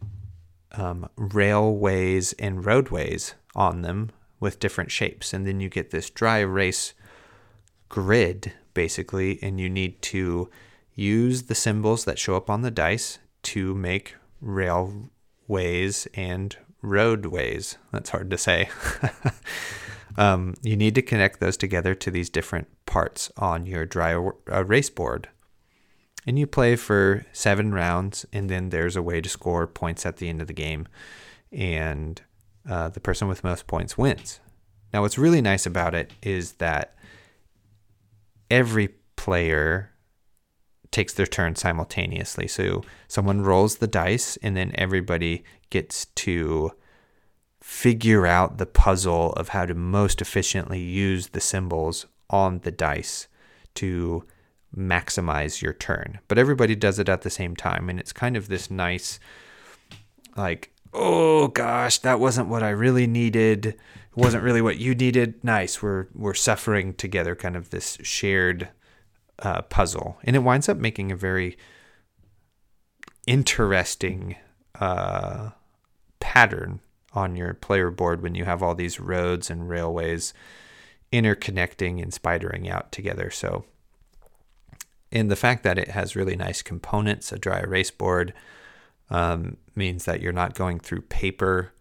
um, 0.70 1.08
railways 1.16 2.32
and 2.34 2.64
roadways 2.64 3.34
on 3.56 3.82
them 3.82 4.12
with 4.38 4.60
different 4.60 4.92
shapes. 4.92 5.32
And 5.32 5.44
then 5.44 5.58
you 5.58 5.68
get 5.68 5.90
this 5.90 6.08
dry 6.08 6.38
erase 6.38 6.94
grid, 7.88 8.52
basically, 8.74 9.40
and 9.42 9.58
you 9.58 9.68
need 9.68 10.00
to 10.02 10.48
use 10.94 11.44
the 11.44 11.56
symbols 11.56 12.04
that 12.04 12.20
show 12.20 12.36
up 12.36 12.48
on 12.48 12.62
the 12.62 12.70
dice 12.70 13.18
to 13.42 13.74
make 13.74 14.14
railways 14.42 16.06
and 16.14 16.56
roadways. 16.82 17.78
That's 17.92 18.10
hard 18.10 18.30
to 18.30 18.38
say. 18.38 18.68
um, 20.18 20.54
you 20.62 20.76
need 20.76 20.94
to 20.96 21.02
connect 21.02 21.40
those 21.40 21.56
together 21.56 21.94
to 21.94 22.10
these 22.10 22.28
different 22.28 22.68
parts 22.84 23.30
on 23.36 23.64
your 23.64 23.86
dry 23.86 24.12
erase 24.48 24.90
board. 24.90 25.28
And 26.26 26.38
you 26.38 26.46
play 26.46 26.76
for 26.76 27.24
seven 27.32 27.72
rounds, 27.72 28.26
and 28.32 28.48
then 28.48 28.68
there's 28.68 28.94
a 28.94 29.02
way 29.02 29.20
to 29.20 29.28
score 29.28 29.66
points 29.66 30.06
at 30.06 30.18
the 30.18 30.28
end 30.28 30.40
of 30.40 30.46
the 30.46 30.52
game. 30.52 30.86
And 31.50 32.20
uh, 32.68 32.90
the 32.90 33.00
person 33.00 33.26
with 33.26 33.42
most 33.42 33.66
points 33.66 33.98
wins. 33.98 34.40
Now, 34.92 35.02
what's 35.02 35.18
really 35.18 35.40
nice 35.40 35.66
about 35.66 35.94
it 35.94 36.12
is 36.22 36.52
that 36.54 36.94
every 38.50 38.88
player 39.16 39.91
takes 40.92 41.14
their 41.14 41.26
turn 41.26 41.56
simultaneously. 41.56 42.46
So 42.46 42.82
someone 43.08 43.42
rolls 43.42 43.76
the 43.76 43.88
dice, 43.88 44.36
and 44.42 44.56
then 44.56 44.70
everybody 44.76 45.42
gets 45.70 46.06
to 46.16 46.72
figure 47.60 48.26
out 48.26 48.58
the 48.58 48.66
puzzle 48.66 49.32
of 49.32 49.48
how 49.48 49.66
to 49.66 49.74
most 49.74 50.20
efficiently 50.20 50.80
use 50.80 51.28
the 51.28 51.40
symbols 51.40 52.06
on 52.30 52.60
the 52.60 52.70
dice 52.70 53.26
to 53.74 54.24
maximize 54.76 55.62
your 55.62 55.72
turn. 55.72 56.20
But 56.28 56.38
everybody 56.38 56.74
does 56.74 56.98
it 56.98 57.08
at 57.08 57.22
the 57.22 57.30
same 57.30 57.56
time, 57.56 57.88
and 57.88 57.98
it's 57.98 58.12
kind 58.12 58.36
of 58.36 58.48
this 58.48 58.70
nice, 58.70 59.18
like 60.36 60.72
oh 60.94 61.48
gosh, 61.48 61.98
that 61.98 62.20
wasn't 62.20 62.48
what 62.48 62.62
I 62.62 62.70
really 62.70 63.06
needed. 63.06 63.66
It 63.66 63.78
wasn't 64.14 64.44
really 64.44 64.60
what 64.62 64.78
you 64.78 64.94
needed. 64.94 65.42
Nice. 65.42 65.82
We're 65.82 66.08
we're 66.14 66.34
suffering 66.34 66.94
together, 66.94 67.34
kind 67.34 67.56
of 67.56 67.70
this 67.70 67.98
shared 68.02 68.68
uh, 69.42 69.62
puzzle, 69.62 70.18
and 70.24 70.36
it 70.36 70.40
winds 70.40 70.68
up 70.68 70.76
making 70.76 71.12
a 71.12 71.16
very 71.16 71.56
interesting 73.26 74.36
uh, 74.80 75.50
pattern 76.20 76.80
on 77.12 77.36
your 77.36 77.54
player 77.54 77.90
board 77.90 78.22
when 78.22 78.34
you 78.34 78.44
have 78.44 78.62
all 78.62 78.74
these 78.74 78.98
roads 78.98 79.50
and 79.50 79.68
railways 79.68 80.32
interconnecting 81.12 82.02
and 82.02 82.12
spidering 82.12 82.70
out 82.70 82.90
together. 82.90 83.30
So, 83.30 83.64
and 85.10 85.30
the 85.30 85.36
fact 85.36 85.62
that 85.64 85.78
it 85.78 85.88
has 85.88 86.16
really 86.16 86.36
nice 86.36 86.62
components, 86.62 87.32
a 87.32 87.38
dry 87.38 87.60
erase 87.60 87.90
board, 87.90 88.32
um, 89.10 89.58
means 89.74 90.06
that 90.06 90.22
you're 90.22 90.32
not 90.32 90.54
going 90.54 90.80
through 90.80 91.02
paper 91.02 91.72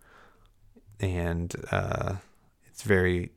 and 1.00 1.56
uh, 1.72 2.16
it's 2.68 2.84
very 2.84 3.32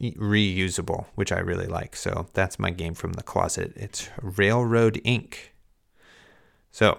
reusable, 0.00 1.06
which 1.14 1.32
I 1.32 1.38
really 1.38 1.66
like. 1.66 1.94
So 1.94 2.26
that's 2.32 2.58
my 2.58 2.70
game 2.70 2.94
from 2.94 3.14
the 3.14 3.22
closet. 3.22 3.72
It's 3.76 4.08
Railroad 4.20 5.00
Ink. 5.04 5.54
So, 6.70 6.98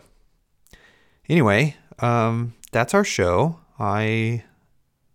anyway, 1.28 1.76
um, 2.00 2.54
that's 2.72 2.94
our 2.94 3.04
show. 3.04 3.60
I 3.80 4.44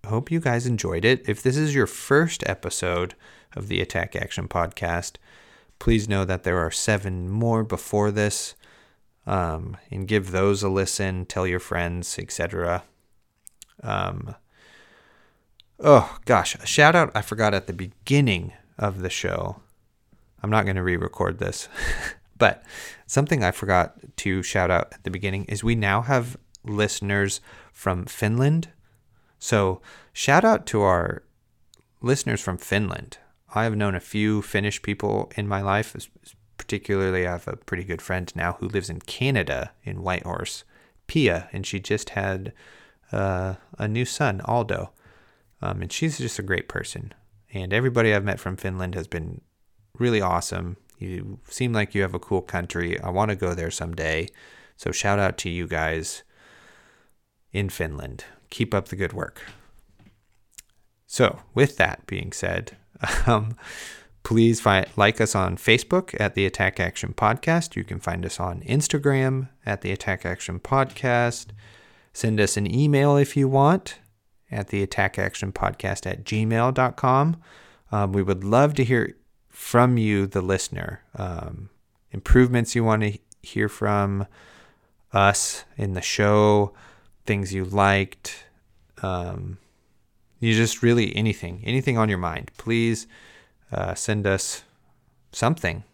hope 0.07 0.31
you 0.31 0.41
guys 0.41 0.67
enjoyed 0.67 1.05
it. 1.05 1.29
If 1.29 1.43
this 1.43 1.57
is 1.57 1.75
your 1.75 1.87
first 1.87 2.43
episode 2.47 3.15
of 3.55 3.69
the 3.69 3.81
Attack 3.81 4.17
Action 4.17 4.49
Podcast, 4.49 5.17
please 5.79 6.09
know 6.09 6.25
that 6.25 6.43
there 6.43 6.59
are 6.59 6.71
seven 6.71 7.29
more 7.29 7.63
before 7.63 8.11
this 8.11 8.55
um, 9.27 9.77
and 9.91 10.09
give 10.09 10.31
those 10.31 10.63
a 10.63 10.69
listen. 10.69 11.27
Tell 11.27 11.47
your 11.47 11.61
friends, 11.61 12.19
etc. 12.19 12.85
Um, 13.83 14.35
oh 15.81 16.19
gosh, 16.25 16.55
a 16.55 16.67
shout 16.67 16.95
out 16.95 17.11
I 17.15 17.23
forgot 17.23 17.55
at 17.55 17.67
the 17.67 17.73
beginning 17.73 18.53
of 18.79 19.01
the 19.01 19.11
show. 19.11 19.61
I'm 20.43 20.51
not 20.51 20.65
going 20.65 20.77
to 20.77 20.83
re-record 20.83 21.39
this, 21.39 21.69
but 22.39 22.63
something 23.07 23.43
I 23.43 23.51
forgot 23.51 23.95
to 24.17 24.43
shout 24.43 24.71
out 24.71 24.93
at 24.93 25.05
the 25.05 25.11
beginning 25.11 25.45
is 25.47 25.65
we 25.65 25.75
now 25.75 26.03
have 26.03 26.37
listeners 26.65 27.41
from 27.73 28.05
Finland. 28.05 28.69
So 29.39 29.81
shout 30.13 30.45
out 30.45 30.67
to 30.67 30.83
our 30.83 31.23
listeners 32.01 32.41
from 32.41 32.59
Finland. 32.59 33.19
I 33.55 33.65
have 33.65 33.77
known 33.77 33.95
a 33.95 34.01
few 34.01 34.43
Finnish 34.43 34.83
people 34.83 35.33
in 35.37 35.49
my 35.49 35.63
life, 35.63 35.97
particularly, 36.59 37.27
I 37.27 37.33
have 37.33 37.49
a 37.49 37.57
pretty 37.57 37.85
good 37.85 38.03
friend 38.03 38.31
now 38.35 38.55
who 38.55 38.69
lives 38.69 38.91
in 38.91 39.01
Canada 39.01 39.73
in 39.85 40.03
Whitehorse, 40.03 40.65
Pia, 41.07 41.49
and 41.53 41.67
she 41.67 41.81
just 41.81 42.11
had 42.11 42.53
uh, 43.13 43.55
a 43.79 43.89
new 43.89 44.05
son, 44.05 44.41
Aldo. 44.45 44.91
Um, 45.63 45.83
and 45.83 45.93
she's 45.93 46.19
just 46.19 46.39
a 46.39 46.43
great 46.43 46.69
person. 46.69 47.15
And 47.53 47.73
everybody 47.73 48.13
I've 48.13 48.25
met 48.25 48.41
from 48.41 48.57
Finland 48.57 48.95
has 48.95 49.07
been 49.07 49.41
really 49.99 50.21
awesome. 50.21 50.77
You 50.99 51.39
seem 51.49 51.73
like 51.73 51.95
you 51.95 52.03
have 52.03 52.15
a 52.15 52.19
cool 52.19 52.43
country. 52.43 53.01
I 53.01 53.11
want 53.11 53.31
to 53.31 53.37
go 53.37 53.55
there 53.55 53.71
someday. 53.71 54.29
So 54.77 54.93
shout 54.93 55.19
out 55.19 55.39
to 55.39 55.49
you 55.49 55.67
guys 55.67 56.23
in 57.53 57.69
Finland. 57.69 58.25
Keep 58.51 58.75
up 58.75 58.89
the 58.89 58.97
good 58.97 59.13
work. 59.13 59.43
So, 61.07 61.41
with 61.55 61.77
that 61.77 62.07
being 62.07 62.33
said, 62.33 62.77
um, 63.27 63.57
please 64.23 64.61
find, 64.61 64.87
like 64.97 65.21
us 65.21 65.35
on 65.35 65.57
Facebook 65.57 66.15
at 66.21 66.35
the 66.35 66.45
Attack 66.45 66.81
Action 66.81 67.15
Podcast. 67.17 67.77
You 67.77 67.85
can 67.85 68.01
find 68.01 68.27
us 68.27 68.41
on 68.41 68.61
Instagram 68.63 69.49
at 69.65 69.83
the 69.83 69.93
Attack 69.93 70.27
Action 70.27 70.59
Podcast. 70.59 71.47
Send 72.13 72.41
us 72.41 72.57
an 72.57 72.73
email 72.73 73.17
if 73.17 73.37
you 73.37 73.49
want 73.49 73.99
at 74.51 74.69
the 74.69 74.83
Attack 74.83 75.19
Action 75.19 75.53
Podcast 75.53 76.07
at 76.11 76.25
gmail.com. 76.25 77.37
Um, 77.93 78.13
we 78.13 78.23
would 78.23 78.45
love 78.45 78.75
to 78.75 78.85
hear 78.85 79.17
from 79.49 79.97
you, 79.99 80.27
the 80.27 80.43
listener. 80.43 81.03
Um, 81.15 81.71
improvements 82.13 82.75
you 82.75 82.85
want 82.85 83.03
to 83.03 83.19
hear 83.43 83.69
from 83.69 84.27
us 85.13 85.65
in 85.77 85.95
the 85.95 86.03
show, 86.03 86.73
things 87.25 87.55
you 87.55 87.65
liked, 87.65 88.45
um, 89.03 89.59
you 90.39 90.55
just 90.55 90.83
really 90.83 91.15
anything, 91.17 91.63
anything 91.65 91.97
on 91.97 92.09
your 92.09 92.19
mind. 92.19 92.51
Please 92.59 93.07
uh, 93.73 93.95
send 93.95 94.27
us 94.27 94.63
something. 95.33 95.85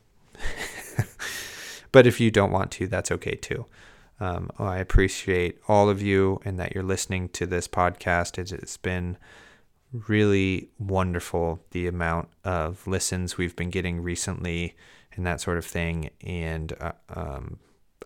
but 1.92 2.06
if 2.06 2.20
you 2.20 2.30
don't 2.30 2.50
want 2.50 2.70
to, 2.72 2.86
that's 2.86 3.12
okay 3.12 3.34
too. 3.36 3.66
Um, 4.22 4.50
I 4.56 4.78
appreciate 4.78 5.58
all 5.66 5.88
of 5.90 6.00
you 6.00 6.40
and 6.44 6.56
that 6.60 6.76
you're 6.76 6.84
listening 6.84 7.28
to 7.30 7.44
this 7.44 7.66
podcast. 7.66 8.38
It's 8.38 8.76
been 8.76 9.18
really 9.92 10.68
wonderful 10.78 11.64
the 11.72 11.88
amount 11.88 12.28
of 12.44 12.86
listens 12.86 13.36
we've 13.36 13.56
been 13.56 13.70
getting 13.70 14.00
recently 14.00 14.76
and 15.14 15.26
that 15.26 15.40
sort 15.40 15.58
of 15.58 15.64
thing. 15.64 16.10
And 16.20 16.72
uh, 16.80 16.92
um, 17.08 17.58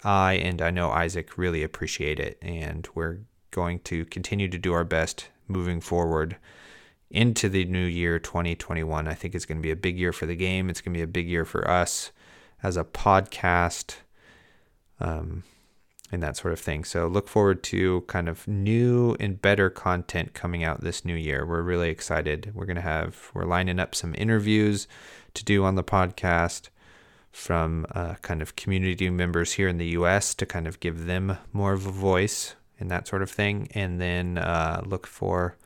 I 0.05 0.33
and 0.37 0.63
I 0.63 0.71
know 0.71 0.91
Isaac 0.91 1.37
really 1.37 1.63
appreciate 1.63 2.19
it. 2.19 2.39
And 2.41 2.89
we're 2.95 3.19
going 3.51 3.81
to 3.81 4.07
continue 4.07 4.49
to 4.49 4.57
do 4.57 4.73
our 4.73 4.85
best 4.85 5.29
moving 5.49 5.83
forward 5.83 6.39
into 7.11 7.51
the 7.51 7.67
new 7.67 7.85
year 7.85 8.19
2021. 8.19 9.07
I 9.07 9.13
think 9.13 9.35
it's 9.35 9.45
going 9.45 9.59
to 9.59 9.63
be 9.63 9.71
a 9.71 9.77
big 9.77 9.99
year 9.99 10.15
for 10.15 10.25
the 10.25 10.35
game. 10.35 10.71
It's 10.71 10.81
going 10.81 10.95
to 10.95 10.99
be 10.99 11.05
a 11.05 11.07
big 11.07 11.29
year 11.29 11.45
for 11.45 11.71
us 11.71 12.11
as 12.63 12.79
a 12.79 12.85
podcast. 12.85 13.97
Um, 14.99 15.43
and 16.13 16.23
that 16.23 16.37
sort 16.37 16.53
of 16.53 16.61
thing. 16.61 16.85
So 16.85 17.07
look 17.07 17.29
forward 17.29 17.63
to 17.65 18.03
kind 18.03 18.29
of 18.29 18.47
new 18.47 19.17
and 19.19 19.41
better 19.41 19.71
content 19.71 20.35
coming 20.35 20.63
out 20.63 20.81
this 20.81 21.05
new 21.05 21.17
year. 21.17 21.45
We're 21.45 21.63
really 21.63 21.91
excited. 21.91 22.53
We're 22.55 22.67
going 22.67 22.77
to 22.77 22.83
have, 22.83 23.31
we're 23.35 23.45
lining 23.45 23.81
up 23.81 23.95
some 23.95 24.15
interviews 24.17 24.87
to 25.35 25.45
do 25.45 25.65
on 25.65 25.75
the 25.75 25.85
podcast 25.85 26.69
from 27.33 27.87
uh, 27.91 28.15
kind 28.23 28.41
of 28.41 28.57
community 28.57 29.11
members 29.11 29.53
here 29.53 29.69
in 29.69 29.79
the 29.79 29.89
US 29.89 30.35
to 30.37 30.47
kind 30.47 30.67
of 30.67 30.81
give 30.81 31.07
them 31.07 31.37
more 31.53 31.73
of 31.73 31.87
a 31.87 31.93
voice 31.93 32.55
and 32.79 32.91
that 32.91 33.09
sort 33.09 33.23
of 33.23 33.31
thing. 33.31 33.69
And 33.75 34.01
then 34.01 34.39
uh, 34.39 34.83
look 34.87 35.07
for 35.07 35.57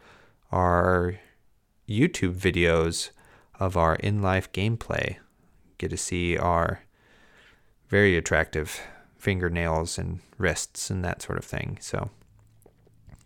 our 0.51 1.21
YouTube 1.89 2.35
videos 2.35 3.11
of 3.59 3.77
our 3.77 3.97
in 3.97 4.23
life 4.23 4.51
gameplay. 4.53 5.17
Get 5.79 5.91
to 5.91 5.97
see 5.97 6.37
our 6.37 6.81
very 7.89 8.17
attractive 8.17 8.81
fingernails 9.21 9.99
and 9.99 10.21
wrists 10.39 10.91
and 10.91 11.05
that 11.05 11.23
sort 11.23 11.39
of 11.39 11.45
thing. 11.45 11.79
So, 11.81 12.11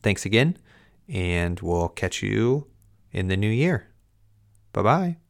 thanks 0.03 0.27
again, 0.27 0.59
and 1.09 1.59
we'll 1.61 1.89
catch 1.89 2.23
you 2.23 2.67
in 3.13 3.29
the 3.29 3.37
new 3.37 3.51
year. 3.51 3.89
Bye 4.73 4.83
bye. 4.83 5.24